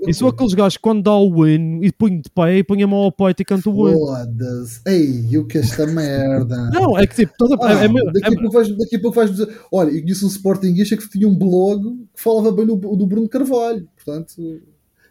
é 0.06 0.10
E 0.10 0.14
sou 0.14 0.28
aqueles 0.30 0.54
gajos 0.54 0.78
que 0.78 0.84
quando 0.84 1.02
dá 1.04 1.16
o 1.16 1.42
win 1.44 1.80
e 1.82 1.92
ponho 1.92 2.22
de 2.22 2.30
pé 2.30 2.58
e 2.58 2.64
ponho 2.64 2.86
a 2.86 2.88
mão 2.88 3.00
ao 3.00 3.12
peito 3.12 3.42
e 3.42 3.46
canto 3.46 3.72
o 3.72 3.86
win. 3.88 3.94
Foda-se. 3.94 4.82
Ei, 4.86 5.38
o 5.38 5.46
que 5.46 5.58
é 5.58 5.62
esta 5.62 5.86
merda? 5.88 6.70
Não, 6.74 6.98
é 6.98 7.08
que 7.08 7.16
tipo, 7.16 7.32
estás 7.32 7.52
a- 7.52 7.58
Ah, 7.62 7.84
é- 7.84 7.86
é 7.86 8.12
daqui, 8.12 8.36
a 8.36 8.40
pouco 8.40 8.52
vais, 8.52 8.78
daqui 8.78 8.96
a 8.96 9.00
pouco 9.00 9.16
vais 9.16 9.32
dizer. 9.32 9.58
Olha, 9.72 9.90
eu 9.90 10.02
conheço 10.02 10.26
um 10.26 10.30
Sportingista 10.30 10.98
que 10.98 11.10
tinha 11.10 11.28
um 11.28 11.36
blog 11.36 11.82
que 12.16 12.22
falava 12.22 12.52
bem 12.52 12.66
do, 12.66 12.76
do 12.76 13.08
Bruno 13.08 13.28
Carvalho. 13.30 13.88
Portanto, 13.96 14.34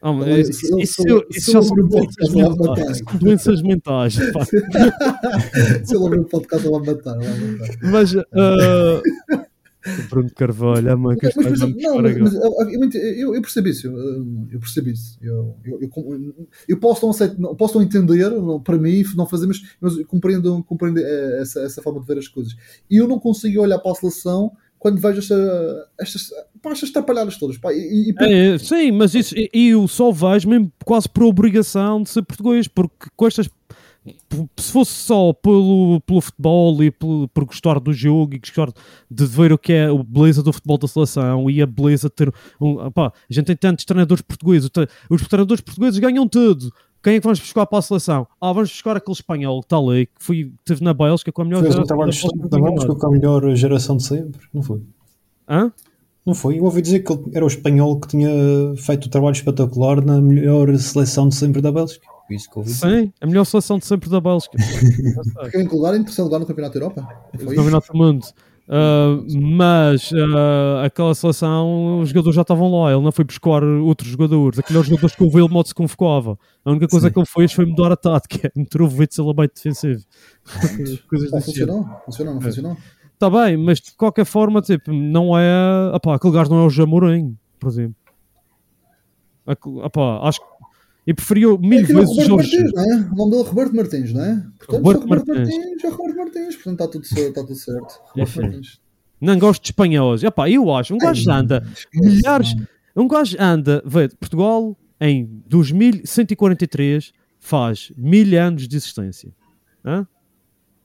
Ah, 0.06 0.12
mas 0.12 0.28
Olha, 0.28 0.40
isso, 0.42 0.78
isso, 0.80 1.02
ele- 1.08 1.26
isso 1.30 1.56
ele 1.56 1.64
são 1.64 1.76
doenças 1.76 2.34
mentais. 2.34 3.02
doenças 3.18 3.62
mentais. 3.62 4.14
se 5.82 5.96
ele 5.96 6.06
abrir 6.06 6.20
o 6.20 6.24
podcast, 6.26 6.66
ele 6.66 6.78
vai 6.78 6.94
matar. 6.94 7.16
Mas 7.82 8.14
ah, 8.14 9.02
Bruno 10.10 10.30
Carvalho, 10.34 10.92
a 10.92 10.96
mãe 10.96 11.16
que 11.16 11.24
Mas, 11.24 11.36
mas, 11.36 11.60
não, 11.60 12.02
mas, 12.02 12.18
mas, 12.18 12.34
eu, 12.34 13.00
eu, 13.00 13.34
eu 13.34 13.40
percebo 13.40 13.68
isso, 13.68 13.86
eu, 13.86 14.26
eu 14.52 14.60
percebo 14.60 14.90
isso. 14.90 15.18
Eu, 15.22 15.56
eu, 15.64 15.80
eu, 15.80 16.48
eu 16.68 16.78
posso, 16.78 17.06
não 17.06 17.10
aceitar, 17.10 17.38
não, 17.38 17.54
posso 17.54 17.78
não 17.78 17.82
entender, 17.86 18.28
não, 18.28 18.60
para 18.60 18.76
mim, 18.76 19.02
não 19.16 19.26
fazer, 19.26 19.46
mas, 19.46 19.62
mas 19.80 19.96
eu 19.96 20.06
compreendo, 20.06 20.62
compreendo 20.64 21.00
eh, 21.00 21.40
essa, 21.40 21.60
essa 21.60 21.80
forma 21.80 22.00
de 22.00 22.06
ver 22.06 22.18
as 22.18 22.28
coisas. 22.28 22.54
E 22.90 22.98
eu 22.98 23.08
não 23.08 23.18
consigo 23.18 23.62
olhar 23.62 23.78
para 23.78 23.92
a 23.92 23.94
seleção 23.94 24.52
quando 24.84 25.00
vejo 25.00 25.18
esta, 25.18 25.88
estas, 25.98 26.28
pá, 26.60 26.70
estas 26.72 26.90
trapalhadas 26.90 27.38
todas. 27.38 27.56
Pá, 27.56 27.72
e, 27.72 28.10
e, 28.10 28.14
É, 28.20 28.58
sim, 28.58 28.92
mas 28.92 29.14
isso 29.14 29.34
e- 29.34 29.48
eu 29.70 29.88
só 29.88 30.12
vejo 30.12 30.46
mesmo 30.46 30.70
quase 30.84 31.08
por 31.08 31.22
obrigação 31.22 32.02
de 32.02 32.10
ser 32.10 32.20
português, 32.20 32.68
porque 32.68 33.06
com 33.16 33.26
estas. 33.26 33.48
Se 34.58 34.70
fosse 34.70 34.92
só 34.92 35.32
pelo, 35.32 36.02
pelo 36.02 36.20
futebol 36.20 36.84
e 36.84 36.90
pelo, 36.90 37.26
por 37.28 37.46
gostar 37.46 37.80
do 37.80 37.94
jogo 37.94 38.34
e 38.34 38.38
gostar 38.38 38.70
de 39.10 39.24
ver 39.24 39.54
o 39.54 39.56
que 39.56 39.72
é 39.72 39.86
a 39.86 39.94
beleza 40.06 40.42
do 40.42 40.52
futebol 40.52 40.76
da 40.76 40.86
seleção 40.86 41.48
e 41.48 41.62
a 41.62 41.66
beleza 41.66 42.10
de 42.10 42.14
ter 42.14 42.34
um. 42.60 42.90
Pá, 42.90 43.06
a 43.06 43.32
gente 43.32 43.46
tem 43.46 43.56
tantos 43.56 43.86
treinadores 43.86 44.20
portugueses, 44.20 44.68
os 45.08 45.26
treinadores 45.26 45.62
portugueses 45.62 45.98
ganham 45.98 46.28
tudo. 46.28 46.70
Quem 47.04 47.16
é 47.16 47.20
que 47.20 47.24
vamos 47.24 47.38
buscar 47.38 47.66
para 47.66 47.80
a 47.80 47.82
seleção? 47.82 48.26
Ah, 48.40 48.50
vamos 48.50 48.70
buscar 48.70 48.96
aquele 48.96 49.12
espanhol 49.12 49.60
que 49.60 49.66
está 49.66 49.76
ali, 49.76 50.06
que 50.06 50.24
foi, 50.24 50.50
teve 50.64 50.82
na 50.82 50.94
Bélgica 50.94 51.30
com 51.30 51.42
a 51.42 51.44
melhor 51.44 51.60
Fez 51.60 51.74
um 51.74 51.84
geração 51.84 51.96
da 51.98 52.04
Bélgica, 52.04 52.58
Bélgica 52.58 52.94
com 52.94 53.06
a 53.06 53.10
melhor 53.10 53.54
geração 53.54 53.96
de 53.98 54.04
sempre, 54.04 54.40
não 54.54 54.62
foi? 54.62 54.80
Hã? 55.46 55.70
Não 56.24 56.34
foi? 56.34 56.58
Eu 56.58 56.64
ouvi 56.64 56.80
dizer 56.80 57.00
que 57.00 57.12
ele 57.12 57.22
era 57.34 57.44
o 57.44 57.48
espanhol 57.48 58.00
que 58.00 58.08
tinha 58.08 58.30
feito 58.78 59.04
o 59.04 59.10
trabalho 59.10 59.34
espetacular 59.34 60.02
na 60.02 60.18
melhor 60.18 60.74
seleção 60.78 61.28
de 61.28 61.34
sempre 61.34 61.60
da 61.60 61.70
Bélgica. 61.70 62.06
Isso 62.30 62.50
que 62.50 62.58
ouvi. 62.58 62.70
dizer. 62.70 62.88
Sim, 62.88 63.12
a 63.20 63.26
melhor 63.26 63.44
seleção 63.44 63.78
de 63.78 63.84
sempre 63.84 64.08
da 64.08 64.18
Bélgica. 64.18 64.56
Fiquei 65.44 65.60
em 65.60 65.68
que 65.68 65.74
lugar? 65.74 65.94
Em 65.94 66.02
terceiro 66.02 66.24
lugar 66.24 66.40
no 66.40 66.46
Campeonato 66.46 66.78
da 66.78 66.86
Europa? 66.86 67.08
Foi 67.34 67.44
isso? 67.44 67.54
Campeonato 67.54 67.92
do 67.92 67.98
Mundo. 67.98 68.26
Ah, 68.68 69.20
mas 69.28 70.10
ah, 70.12 70.84
aquela 70.84 71.14
seleção, 71.14 72.00
os 72.00 72.08
jogadores 72.08 72.34
já 72.34 72.42
estavam 72.42 72.70
lá. 72.70 72.92
Ele 72.92 73.02
não 73.02 73.12
foi 73.12 73.24
buscar 73.24 73.62
outros 73.62 74.08
jogadores. 74.10 74.58
Aqueles 74.58 74.86
jogadores 74.86 75.14
que 75.14 75.22
o 75.22 75.30
Wilmot 75.34 75.68
se 75.68 75.74
convocava. 75.74 76.38
A 76.64 76.70
única 76.70 76.88
coisa 76.88 77.08
Sim. 77.08 77.12
que 77.12 77.18
ele 77.18 77.26
fez 77.26 77.52
foi 77.52 77.66
mudar 77.66 77.92
a 77.92 77.96
tática, 77.96 78.50
meter 78.56 78.82
o 78.82 78.86
Witzel 78.86 79.30
a 79.30 79.34
meio 79.34 79.50
defensivo. 79.54 80.02
Coisas 81.08 81.30
Não 81.30 81.40
funcionou? 81.40 81.84
Funcionou, 82.04 82.34
não 82.34 82.40
funcionou? 82.40 82.76
Está 83.12 83.30
bem, 83.30 83.56
mas 83.56 83.80
de 83.80 83.92
qualquer 83.96 84.24
forma, 84.24 84.60
tipo, 84.60 84.92
não 84.92 85.38
é. 85.38 85.90
Apá, 85.92 86.16
aquele 86.16 86.32
gajo 86.34 86.50
não 86.50 86.64
é 86.64 86.66
o 86.66 86.70
Jamorim, 86.70 87.36
por 87.60 87.68
exemplo. 87.68 87.96
Apá, 89.46 90.20
acho 90.28 90.40
que. 90.40 90.53
Eu 91.06 91.14
preferia 91.14 91.48
mil 91.58 91.80
É 91.80 91.84
que 91.84 91.92
vezes 91.92 92.10
o 92.10 92.12
Roberto 92.14 92.28
Jorge. 92.28 92.56
Martins, 92.56 92.72
não 92.74 92.82
é? 92.82 92.96
O 93.12 93.14
nome 93.16 93.30
dele 93.32 93.42
é 93.42 93.46
Roberto 93.48 93.76
Martins, 93.76 94.12
não 94.12 94.24
é? 94.24 94.34
Portanto, 94.58 94.82
Roberto 94.82 94.98
é 94.98 95.02
Roberto 95.04 95.26
Martins. 95.28 95.56
Martins, 95.58 95.84
é 95.84 95.88
Roberto 95.88 96.16
Martins, 96.16 96.54
portanto 96.56 96.72
está 96.80 96.88
tudo, 96.88 97.06
certo- 97.06 97.28
está 97.28 97.40
tudo 97.42 97.56
certo. 97.56 98.00
Roberto. 98.14 98.40
Martins. 98.42 98.80
Não 99.20 99.38
gosto 99.38 99.62
de 99.62 99.68
espanhóis. 99.68 100.22
Epá, 100.22 100.50
eu 100.50 100.74
acho, 100.74 100.94
um 100.94 100.98
gajo 100.98 101.30
Ai, 101.30 101.40
anda 101.40 101.66
esquece, 101.74 101.88
milhares. 102.16 102.54
não. 102.56 103.04
Um 103.04 103.08
gajo 103.08 103.36
anda, 103.40 103.82
vê, 103.84 104.08
Portugal 104.08 104.76
em 105.00 105.42
2143 105.46 107.12
faz 107.38 107.92
mil 107.96 108.38
anos 108.40 108.66
de 108.68 108.76
existência. 108.76 109.30
Hã? 109.84 110.06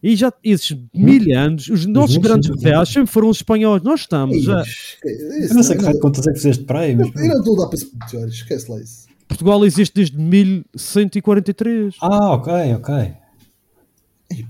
E 0.02 0.16
já 0.16 0.32
esses 0.44 0.76
mil 0.94 1.38
anos, 1.38 1.68
os 1.68 1.86
nossos 1.86 2.18
grandes 2.18 2.50
1140. 2.50 2.70
reais 2.70 2.90
sempre 2.90 3.12
foram 3.12 3.30
os 3.30 3.38
espanhóis. 3.38 3.84
Nós 3.84 4.02
estamos 4.02 4.42
já. 4.44 4.64
Eu 5.04 5.54
não 5.56 5.64
sei 5.64 5.76
que 5.76 5.82
não- 5.82 5.86
raio 5.88 5.96
de 5.96 6.00
contas 6.02 6.26
é 6.28 6.32
que 6.32 6.38
fizeste 6.38 6.64
para 6.64 6.80
aí, 6.80 6.96
mas 6.96 7.08
Eu 7.16 7.28
não 7.28 7.40
estou 7.40 7.56
a 7.56 7.64
dar 7.64 7.68
para 7.68 7.76
esse 7.78 8.26
esquece 8.28 8.72
lá 8.72 8.80
isso. 8.80 9.09
Portugal 9.30 9.64
existe 9.66 9.94
desde 9.94 10.18
1143. 10.18 11.96
Ah, 12.02 12.34
ok, 12.34 12.52
ok. 12.76 13.14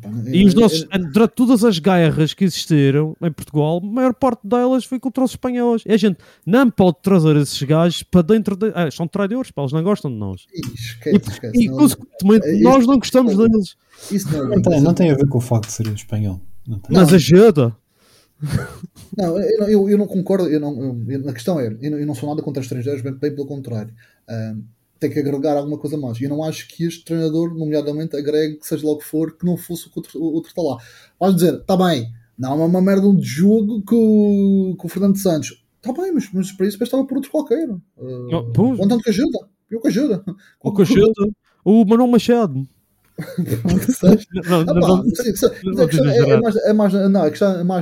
Não- 0.03 0.27
E 0.33 0.45
os 0.45 0.53
nossos, 0.53 0.85
eu- 0.91 1.11
durante 1.11 1.31
todas 1.35 1.63
as 1.63 1.79
guerras 1.79 2.33
que 2.33 2.43
existiram 2.43 3.15
em 3.21 3.31
Portugal, 3.31 3.79
a 3.81 3.85
maior 3.85 4.13
parte 4.13 4.41
delas 4.45 4.83
foi 4.83 4.99
contra 4.99 5.23
os 5.23 5.31
espanhóis. 5.31 5.83
E 5.85 5.93
a 5.93 5.97
gente 5.97 6.17
não 6.45 6.69
pode 6.69 6.97
trazer 7.01 7.37
esses 7.37 7.61
gajos 7.63 8.03
para 8.03 8.21
dentro 8.21 8.57
de. 8.57 8.71
Ah, 8.75 8.91
são 8.91 9.07
traidores, 9.07 9.51
pá, 9.51 9.61
eles 9.61 9.71
não 9.71 9.81
gostam 9.83 10.11
de 10.11 10.17
nós. 10.17 10.45
Esquece, 10.53 11.29
esquece. 11.29 11.63
E, 11.63 11.67
não- 11.69 11.77
consequentemente, 11.77 12.45
é 12.47 12.53
isso. 12.55 12.63
nós 12.63 12.85
não 12.87 12.97
gostamos 12.99 13.37
deles. 13.37 13.75
Isso 14.11 14.29
não 14.31 14.51
é 14.51 14.55
Não 14.55 14.61
tem, 14.61 14.81
não 14.81 14.93
tem 14.93 15.11
a 15.11 15.15
ver 15.15 15.27
com 15.27 15.37
o 15.37 15.41
facto 15.41 15.67
de 15.67 15.71
ser 15.73 15.87
espanhol. 15.87 16.41
Mas 16.89 17.13
ajuda. 17.13 17.73
Não, 19.17 19.37
eu, 19.39 19.59
não- 19.59 19.69
eu, 19.69 19.89
eu 19.89 19.97
não 19.97 20.07
concordo. 20.07 20.47
Eu 20.47 20.59
não, 20.59 20.81
eu- 20.81 21.05
eu- 21.07 21.29
a 21.29 21.33
questão 21.33 21.59
é: 21.59 21.67
eu 21.81 21.91
não, 21.91 21.99
eu 21.99 22.05
não 22.05 22.15
sou 22.15 22.27
nada 22.29 22.41
contra 22.41 22.61
estrangeiros, 22.61 23.01
bem, 23.01 23.13
bem 23.13 23.33
pelo 23.33 23.47
contrário. 23.47 23.93
Tem 24.99 25.09
que 25.09 25.19
agregar 25.19 25.55
alguma 25.55 25.77
coisa 25.77 25.95
mais. 25.97 26.19
Eu 26.19 26.29
não 26.29 26.43
acho 26.43 26.67
que 26.67 26.83
este 26.83 27.05
treinador, 27.05 27.53
nomeadamente, 27.55 28.17
agregue, 28.17 28.59
seja 28.61 28.85
lá 28.85 28.91
o 28.93 28.97
que 28.97 29.05
for, 29.05 29.37
que 29.37 29.45
não 29.45 29.55
fosse 29.55 29.87
o 29.87 29.91
que 29.91 29.97
o 29.97 30.01
outro- 30.01 30.19
o 30.21 30.33
outro 30.33 30.49
está 30.49 30.61
lá. 30.61 30.77
Vais 31.17 31.35
dizer, 31.35 31.53
está 31.53 31.77
bem, 31.77 32.11
não 32.37 32.61
é 32.61 32.65
uma 32.65 32.81
merda 32.81 33.09
de 33.13 33.23
jogo 33.23 33.81
que 33.81 33.95
o, 33.95 34.75
que 34.77 34.85
o 34.85 34.89
Fernando 34.89 35.17
Santos. 35.17 35.63
Está 35.81 35.93
bem, 35.93 36.11
mas, 36.11 36.29
mas 36.33 36.51
para 36.51 36.67
isso 36.67 36.83
estava 36.83 37.05
por 37.05 37.15
outro 37.15 37.31
qualquer. 37.31 37.69
Uh, 37.69 37.81
Não, 38.29 38.51
pois. 38.51 38.77
que 39.01 39.09
ajuda. 39.09 39.39
Eu 39.71 39.79
que 39.79 39.87
ajuda. 39.87 40.21
O 40.61 40.73
que 40.73 40.81
ajuda. 40.81 41.29
O 41.63 41.85
Manuel 41.85 42.11
Machado. 42.11 42.55
Não, 42.55 42.67
Ah, 44.59 44.63
não, 44.65 44.73
não, 44.73 44.97
não 44.97 45.03
é, 46.11 46.17
é 46.69 46.73
mais, 46.73 46.93
é 46.93 47.07
não, 47.09 47.25
é 47.25 47.31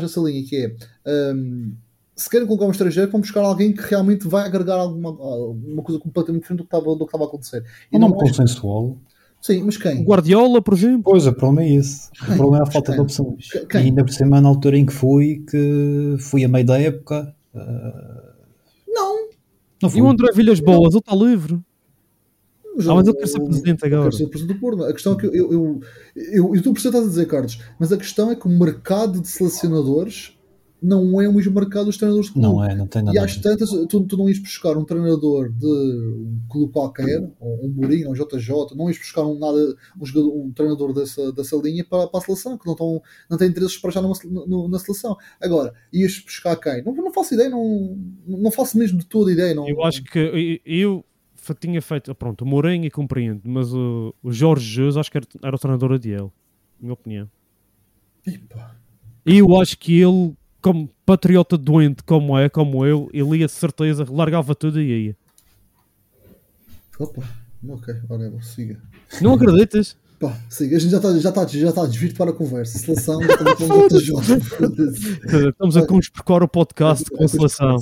nessa 0.02 0.20
linha 0.20 0.44
que 0.44 0.76
é 1.06 1.34
hum, 1.34 1.76
se 2.18 2.30
querem 2.30 2.48
colocar 2.48 2.66
um 2.66 2.72
estrangeiro, 2.72 3.12
vão 3.12 3.22
buscar 3.22 3.42
alguém 3.42 3.72
que 3.72 3.82
realmente 3.82 4.28
vai 4.28 4.46
agregar 4.46 4.76
alguma 4.76 5.12
uma 5.12 5.84
coisa 5.84 6.02
completamente 6.02 6.42
diferente 6.42 6.64
do 6.64 6.68
que 6.68 6.76
estava, 6.76 6.96
do 6.96 6.98
que 6.98 7.04
estava 7.06 7.24
a 7.24 7.28
acontecer. 7.28 7.64
E 7.92 7.96
Ou 7.96 8.02
não 8.02 8.10
não 8.10 8.18
consensual. 8.18 8.98
Sim, 9.40 9.64
mas 9.64 9.78
quem? 9.78 10.04
Guardiola, 10.04 10.60
por 10.62 10.74
exemplo. 10.74 11.04
Pois, 11.04 11.28
o 11.28 11.34
problema 11.34 11.70
é 11.70 11.76
esse. 11.76 12.10
O 12.24 12.36
problema 12.36 12.58
é 12.58 12.62
a 12.64 12.72
falta 12.72 12.92
de 12.92 12.98
Quem? 12.98 13.06
opções. 13.06 13.50
Quem? 13.70 13.82
E 13.82 13.84
ainda 13.86 14.04
por 14.04 14.12
cima, 14.12 14.42
na 14.42 14.50
altura 14.50 14.78
em 14.80 14.86
que 14.86 14.92
fui, 14.92 15.44
que 15.48 16.16
fui 16.20 16.44
a 16.44 16.48
meio 16.48 16.66
da 16.66 16.82
época. 16.82 17.36
Não. 18.88 19.30
Não 19.82 19.90
fui. 19.90 20.00
E 20.00 20.02
o 20.02 20.10
André 20.10 20.32
Vilhas 20.34 20.60
Boas, 20.60 20.94
ele 20.94 21.00
está 21.00 21.16
livre. 21.16 21.60
Ah, 22.80 22.94
mas 22.96 23.08
eu 23.08 23.14
ele 23.14 23.14
quer 23.14 23.28
ser 23.28 23.40
presidente 23.40 23.86
agora. 23.86 24.10
Quer 24.10 24.18
ser 24.18 24.28
presidente 24.28 24.56
do 24.58 24.60
Porto. 24.60 24.84
A 24.84 24.94
questão 24.94 25.14
é 25.14 25.16
que 25.18 25.26
eu, 25.28 25.34
eu, 25.34 25.52
eu, 25.52 25.82
eu, 26.16 26.46
eu 26.48 26.56
estou 26.56 26.72
a 26.72 26.74
perceber 26.74 26.74
o 26.74 26.74
que 26.74 26.80
estás 26.80 27.06
a 27.06 27.08
dizer, 27.08 27.26
Carlos, 27.28 27.60
mas 27.80 27.92
a 27.92 27.98
questão 27.98 28.32
é 28.32 28.36
que 28.36 28.48
o 28.48 28.50
mercado 28.50 29.22
de 29.22 29.28
selecionadores 29.28 30.37
não 30.82 31.20
é 31.20 31.28
o 31.28 31.34
mesmo 31.34 31.54
mercado 31.54 31.86
dos 31.86 31.98
treinadores 31.98 32.28
de 32.28 32.34
clube. 32.34 32.48
Não 32.48 32.64
é, 32.64 32.76
não 32.76 32.88
tem 32.88 33.02
nada 33.02 33.18
E 33.18 33.20
às 33.20 33.36
tantas, 33.38 33.70
tu, 33.88 34.04
tu 34.04 34.18
não 34.18 34.30
ias 34.30 34.40
buscar 34.40 34.78
um 34.78 34.86
treinador 34.86 35.52
de 35.52 35.66
um 35.66 36.40
clube 36.50 36.72
qualquer, 36.72 37.30
ou 37.40 37.66
um 37.66 37.70
Mourinho, 37.70 38.12
um 38.12 38.14
JJ, 38.14 38.76
não 38.76 38.88
ias 38.88 38.98
buscar 38.98 39.24
um, 39.26 39.40
nada, 39.40 39.76
um, 40.00 40.06
jogador, 40.06 40.36
um 40.38 40.52
treinador 40.52 40.94
dessa, 40.94 41.32
dessa 41.32 41.56
linha 41.58 41.84
para, 41.84 42.08
para 42.08 42.20
a 42.20 42.24
seleção, 42.24 42.58
que 42.58 42.66
não, 42.66 42.74
estão, 42.74 43.02
não 43.30 43.38
tem 43.38 43.48
interesses 43.50 43.78
para 43.78 43.92
já 43.92 44.02
numa, 44.02 44.14
no- 44.26 44.68
na 44.68 44.80
seleção. 44.80 45.18
Agora, 45.42 45.74
ias 45.92 46.20
buscar 46.20 46.56
quem? 46.56 46.84
Não, 46.84 46.94
não 46.94 47.12
faço 47.12 47.34
ideia, 47.34 47.50
não, 47.50 47.98
não 48.28 48.52
faço 48.52 48.78
mesmo 48.78 49.00
de 49.00 49.06
toda 49.06 49.32
ideia. 49.32 49.56
Não, 49.56 49.68
Eu 49.68 49.84
acho 49.84 50.04
que 50.04 50.62
eu, 50.66 51.04
tinha 51.60 51.82
feito, 51.82 52.14
pronto, 52.14 52.44
o 52.44 52.48
Mourinho 52.48 52.86
e 52.86 52.92
compreendo, 52.92 53.42
mas 53.46 53.74
o, 53.74 54.14
o 54.22 54.32
Jorge 54.32 54.68
Jesus 54.68 54.98
acho 54.98 55.10
que 55.10 55.18
era, 55.18 55.28
era 55.44 55.56
o 55.56 55.60
treinador 55.60 55.94
ideal, 55.94 56.32
na 56.80 56.84
minha 56.84 56.94
opinião. 56.94 57.32
Epá. 58.26 58.76
E 59.26 59.40
eu 59.40 59.60
acho 59.60 59.78
que 59.78 60.00
ele, 60.00 60.37
como 60.68 60.90
patriota 61.06 61.58
doente 61.58 62.04
como 62.04 62.38
é, 62.38 62.50
como 62.50 62.86
eu, 62.86 63.10
ele 63.14 63.38
ia 63.38 63.46
de 63.46 63.52
certeza, 63.52 64.06
largava 64.10 64.54
tudo 64.54 64.82
e 64.82 65.08
ia. 65.08 65.18
Opa, 67.00 67.24
ok, 67.70 67.94
whatever, 68.10 68.44
siga. 68.44 68.82
Não 69.22 69.34
acreditas? 69.36 69.96
Pá, 70.20 70.36
siga, 70.50 70.78
a 70.78 70.80
gente 70.80 70.90
já 70.90 70.98
está 70.98 71.20
já 71.20 71.32
tá, 71.32 71.46
já 71.46 71.72
tá 71.72 71.86
desviado 71.86 72.16
para 72.16 72.32
a 72.32 72.34
conversa. 72.34 72.80
Seleção, 72.80 73.22
já 73.22 73.34
estamos 73.36 74.10
com. 74.10 75.48
Estamos 75.50 75.78
a 75.78 75.86
conspurcar 75.86 76.42
o 76.42 76.48
podcast 76.48 77.06
com 77.12 77.24
a 77.24 77.28
seleção. 77.28 77.78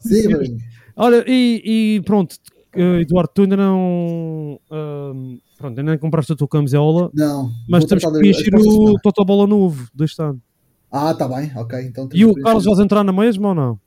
Siga, 0.00 0.30
Marinho. 0.30 0.58
Olha, 0.96 1.24
e, 1.24 1.62
e 1.98 2.02
pronto, 2.02 2.34
eh, 2.74 3.02
Eduardo, 3.02 3.30
tu 3.32 3.42
ainda 3.42 3.56
não. 3.56 4.60
ahm, 4.70 5.38
pronto, 5.56 5.78
ainda 5.78 5.92
não 5.92 5.98
compraste 5.98 6.32
a 6.32 6.36
tua 6.36 6.48
camisola, 6.48 7.10
Não. 7.14 7.52
mas 7.68 7.84
temos 7.84 8.04
que 8.04 8.10
preencher 8.10 8.50
próximas 8.50 8.74
o. 8.74 8.98
Totobola 9.00 9.46
novo 9.46 9.88
deste 9.94 10.20
ano. 10.20 10.42
Ah, 10.90 11.12
tá 11.14 11.28
bem, 11.28 11.52
ok. 11.56 11.78
Então 11.86 12.08
E 12.14 12.24
o 12.24 12.34
Carlos 12.34 12.64
vais 12.64 12.78
entrar 12.80 13.04
na 13.04 13.12
mesma 13.12 13.48
ou 13.48 13.54
não? 13.54 13.80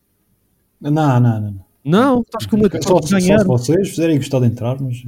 Não, 0.80 0.92
não, 0.92 1.20
não. 1.20 1.42
não. 1.42 1.66
Não? 1.84 2.22
Estás 2.22 2.46
com 2.46 2.58
medo 2.58 2.78
de 2.78 2.84
Só, 2.86 3.02
só 3.02 3.18
ganhar? 3.18 3.40
se 3.40 3.46
vocês 3.48 3.90
fizerem 3.90 4.18
gostar 4.18 4.40
de 4.40 4.46
entrar, 4.46 4.80
mas. 4.80 5.04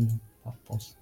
ah, 0.45 0.51
posso. 0.65 0.95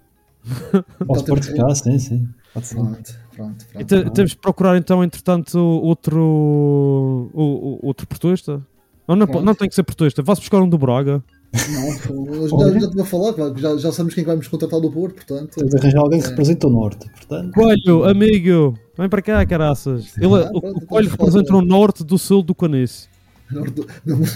Posso 1.06 1.24
participar, 1.24 1.74
sim, 1.76 1.98
sim. 1.98 2.28
Pode 2.52 2.66
ser. 2.66 2.74
Pronto, 2.74 3.14
pronto, 3.34 3.66
pronto. 3.72 3.86
te- 3.86 4.10
temos 4.10 4.34
que 4.34 4.40
procurar 4.40 4.76
então, 4.76 5.02
entretanto, 5.04 5.56
outro, 5.58 6.20
o, 6.20 7.30
o- 7.32 7.78
outro 7.86 8.06
portuista. 8.06 8.60
Não, 9.06 9.14
não, 9.16 9.26
não 9.26 9.54
tem 9.54 9.68
que 9.68 9.74
ser 9.74 9.82
portuista. 9.84 10.22
Vá-se 10.22 10.40
buscar 10.40 10.60
um 10.60 10.68
do 10.68 10.76
Braga. 10.76 11.22
Não, 11.52 12.48
já, 12.72 12.80
já 12.80 12.90
te 12.90 12.96
vou 12.96 13.04
falar, 13.04 13.32
claro, 13.34 13.58
já, 13.58 13.76
já 13.76 13.92
sabemos 13.92 14.14
quem 14.14 14.24
vamos 14.24 14.48
contratar 14.48 14.80
do 14.80 14.90
Porto, 14.90 15.16
portanto. 15.16 15.54
Temos 15.54 15.70
de 15.70 15.76
arranjar 15.78 16.00
alguém 16.00 16.18
É. 16.18 16.22
que 16.22 16.28
represente 16.30 16.66
o 16.66 16.70
Norte. 16.70 17.06
Portanto, 17.10 17.52
Coelho, 17.52 18.04
amigo, 18.04 18.74
vem 18.96 19.08
para 19.08 19.20
cá, 19.22 19.44
caraças. 19.44 20.16
Ele, 20.16 20.34
Ah, 20.34 20.50
o, 20.52 20.60
pronto, 20.60 20.78
o 20.82 20.86
Coelho 20.86 21.08
estamos 21.08 21.34
representa 21.34 21.54
o 21.56 21.62
norte 21.62 22.04
do 22.04 22.16
sul 22.18 22.42
do 22.42 22.54
Canice. 22.54 23.08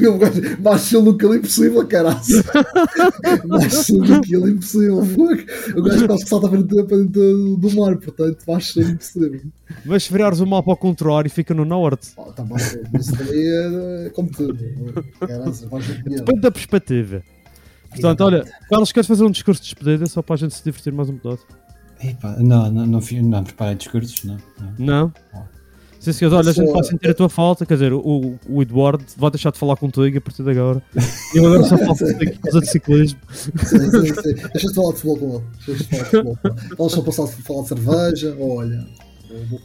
Eu 0.01 0.19
gajo 0.19 0.41
mais 0.61 0.91
do 0.91 1.17
que 1.17 1.25
ele 1.27 1.37
impossível, 1.39 1.87
caralho. 1.87 2.17
mais 3.47 3.87
do 3.87 4.21
que 4.21 4.35
ele 4.35 4.51
impossível. 4.53 4.99
O 4.99 5.83
gajo 5.83 6.07
quase 6.07 6.25
que 6.25 6.29
salta 6.31 6.49
para 6.49 6.59
dentro, 6.63 6.85
para 6.87 6.97
dentro 6.99 7.57
do- 7.57 7.77
mar, 7.77 7.97
portanto, 7.97 8.39
mais 8.47 8.73
selo 8.73 8.91
impossível. 8.91 9.41
Mas 9.85 10.05
se 10.05 10.13
virares 10.13 10.41
o 10.41 10.47
mapa 10.47 10.71
ao 10.71 10.77
contrário, 10.77 11.31
fica 11.31 11.53
no 11.55 11.65
norte. 11.65 12.13
Oh, 12.17 12.25
tá 12.33 12.43
bem, 12.43 12.57
isso 12.99 13.17
daí 13.17 13.47
é, 13.47 14.07
é 14.07 14.11
como 14.11 14.31
tudo. 14.31 14.55
Dinheiro. 14.55 15.05
Depende 16.05 16.41
da 16.41 16.51
perspectiva. 16.51 17.23
Portanto, 17.91 18.21
olha, 18.23 18.45
Carlos, 18.69 18.93
queres 18.93 19.07
fazer 19.07 19.25
um 19.25 19.31
discurso 19.31 19.61
de 19.63 19.69
despedida 19.69 20.07
só 20.07 20.21
para 20.23 20.35
a 20.35 20.39
gente 20.39 20.55
se 20.55 20.63
divertir 20.63 20.93
mais 20.93 21.09
um 21.09 21.15
bocado? 21.15 21.41
epá, 22.03 22.37
não, 22.39 22.71
não, 22.71 22.87
não, 22.87 23.01
fiz- 23.01 23.23
não 23.23 23.43
preparei 23.43 23.75
discursos, 23.75 24.23
não. 24.25 24.37
não. 24.79 24.87
Não? 24.87 25.13
Sim, 26.07 26.13
senhor, 26.13 26.33
olha, 26.35 26.51
a 26.51 26.53
gente 26.53 26.71
vai 26.73 26.85
sentir 26.85 27.11
a 27.11 27.15
tua 27.15 27.29
falta, 27.29 27.67
quer 27.67 27.75
dizer, 27.75 27.93
o, 27.93 28.39
o 28.49 28.63
Eduardo 28.63 29.05
vai 29.17 29.29
deixar 29.31 29.51
de 29.51 29.59
falar 29.59 29.77
contigo 29.77 30.17
a 30.19 30.21
partir 30.21 30.45
de 30.45 30.51
agora. 30.51 30.81
Eu 31.35 31.47
agora 31.47 31.65
só 31.65 31.77
falo 31.77 31.97
contigo 31.99 32.33
por 32.35 32.41
causa 32.43 32.61
de 32.61 32.71
ciclismo. 32.71 33.19
Sim, 33.33 33.57
sim, 33.57 34.15
sim. 34.15 34.35
Deixa-te 34.53 34.75
falar 34.75 34.93
de 34.93 35.01
futebol 35.01 35.19
com 35.19 35.35
ele. 35.35 35.45
Deixa-te 35.67 35.91
falar 35.91 36.03
de 36.05 36.11
futebol 36.11 36.39
com 36.43 36.49
ele. 36.49 36.61
Eles 36.79 36.93
só 36.93 37.03
passar 37.03 37.23
a 37.25 37.27
falar 37.27 37.63
de 37.63 37.69
cerveja. 37.69 38.37
Olha. 38.39 38.87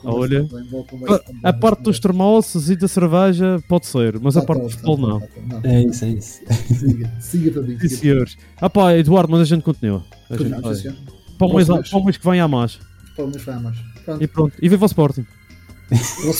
Olha. 0.03 0.47
também. 0.49 1.07
A 1.43 1.53
parte 1.53 1.83
dos 1.83 1.99
termossos 1.99 2.69
e 2.71 2.75
da 2.75 2.87
cerveja 2.87 3.61
pode 3.69 3.85
ser, 3.85 4.19
mas 4.19 4.35
a 4.35 4.41
Tá, 4.41 4.47
parte 4.47 4.61
tá, 4.61 4.67
do 4.67 4.71
tá, 4.71 4.75
futebol 4.77 4.95
tá, 4.97 5.01
não. 5.07 5.19
tá, 5.19 5.27
tá, 5.27 5.41
não. 5.63 5.71
É 5.71 5.83
isso, 5.83 6.05
é 6.05 6.09
isso. 6.09 6.39
Siga, 6.79 7.11
siga 7.19 7.51
para 7.51 7.61
mim. 7.61 7.79
Sim, 7.79 7.89
senhores. 7.89 8.37
Ah 8.59 8.69
pá, 8.69 8.95
Eduardo, 8.97 9.31
mas 9.31 9.41
a 9.41 9.45
gente 9.45 9.61
continua. 9.61 10.03
A 10.25 10.27
para 10.29 10.37
gente 10.37 10.55
mim. 10.55 10.61
vai. 10.61 10.75
Sim, 10.75 10.81
senhor. 10.81 10.95
Para 11.37 11.47
o 11.47 12.03
mês- 12.03 12.17
que 12.17 12.27
vem 12.29 12.39
há 12.39 12.47
mais. 12.47 12.79
Para 13.15 13.25
o 13.25 13.27
mês 13.29 13.43
vai 13.43 13.55
a 13.55 13.59
mais. 13.59 13.77
Pronto. 14.03 14.23
E 14.23 14.27
pronto. 14.27 14.53
E 14.61 14.67
viva 14.67 14.83
o 14.83 14.87
Sporting. 14.87 15.25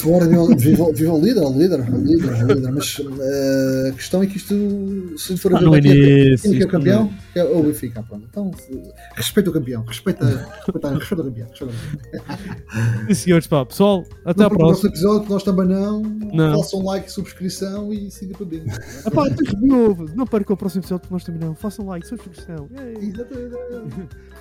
Bora, 0.04 0.24
viva, 0.56 0.90
viva, 0.94 1.12
o 1.12 1.20
líder, 1.20 1.42
o 1.42 1.52
líder, 1.52 1.80
o 1.80 1.96
líder, 1.98 2.32
o 2.32 2.46
líder. 2.54 2.72
Mas 2.72 2.96
eh, 3.20 3.88
a 3.90 3.92
questão 3.92 4.22
é 4.22 4.26
que 4.26 4.38
isto, 4.38 4.54
se 5.18 5.36
for 5.36 5.52
a 5.54 5.58
Ah, 5.58 5.60
ver, 5.60 5.66
no 5.66 5.72
quem 5.72 5.80
é 5.90 6.36
que- 6.36 6.62
é 6.62 6.64
o 6.64 6.68
campeão? 6.68 7.12
É 7.34 7.44
o 7.44 7.62
Benfica, 7.62 8.02
pronto. 8.02 8.26
Então, 8.30 8.50
respeita 9.14 9.50
o 9.50 9.52
campeão, 9.52 9.84
respeita, 9.84 10.24
respeita, 10.24 10.88
respeita 10.94 11.22
o 11.22 11.24
campeão. 11.24 11.48
Respeita 11.48 11.64
o 11.64 11.68
campeão. 11.68 13.06
Sim, 13.08 13.14
senhores, 13.14 13.46
pá. 13.46 13.66
Pessoal, 13.66 14.04
até 14.24 14.42
à 14.44 14.48
próxima. 14.48 14.88
episódio, 14.88 15.24
que 15.24 15.30
nós 15.30 15.42
também 15.42 15.66
não. 15.66 16.00
Não. 16.02 16.56
Façam 16.62 16.82
like, 16.84 17.12
subscrição 17.12 17.92
e 17.92 18.10
siga 18.10 18.34
para 18.36 18.46
bem. 18.46 18.62
Ah, 19.04 19.10
pá, 19.10 19.28
que 19.28 19.54
novo. 19.66 20.06
Não 20.14 20.26
percam 20.26 20.54
o 20.54 20.56
próximo 20.56 20.80
episódio 20.80 21.06
nós 21.10 21.24
também 21.24 21.40
não. 21.46 21.54
Façam 21.54 21.84
like, 21.86 22.06
subscrição. 22.06 22.68
Exatamente. 23.00 23.52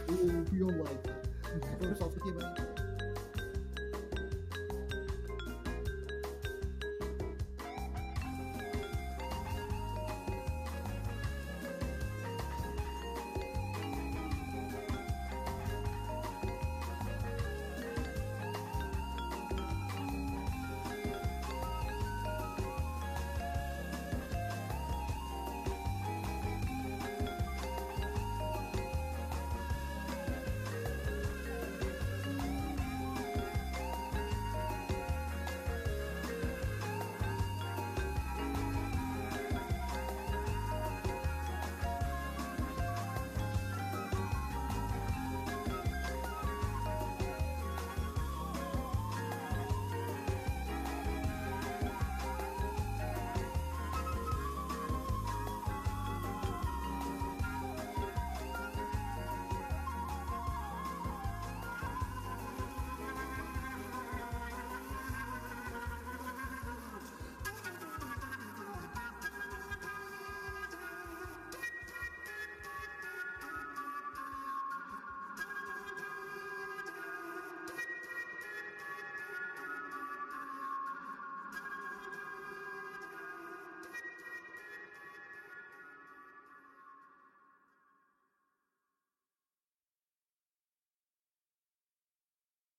O 0.61 0.65
like. 0.65 1.09
Então, 1.55 1.89
pessoal, 1.89 2.11
fiquem 2.11 2.33
bem. 2.33 2.70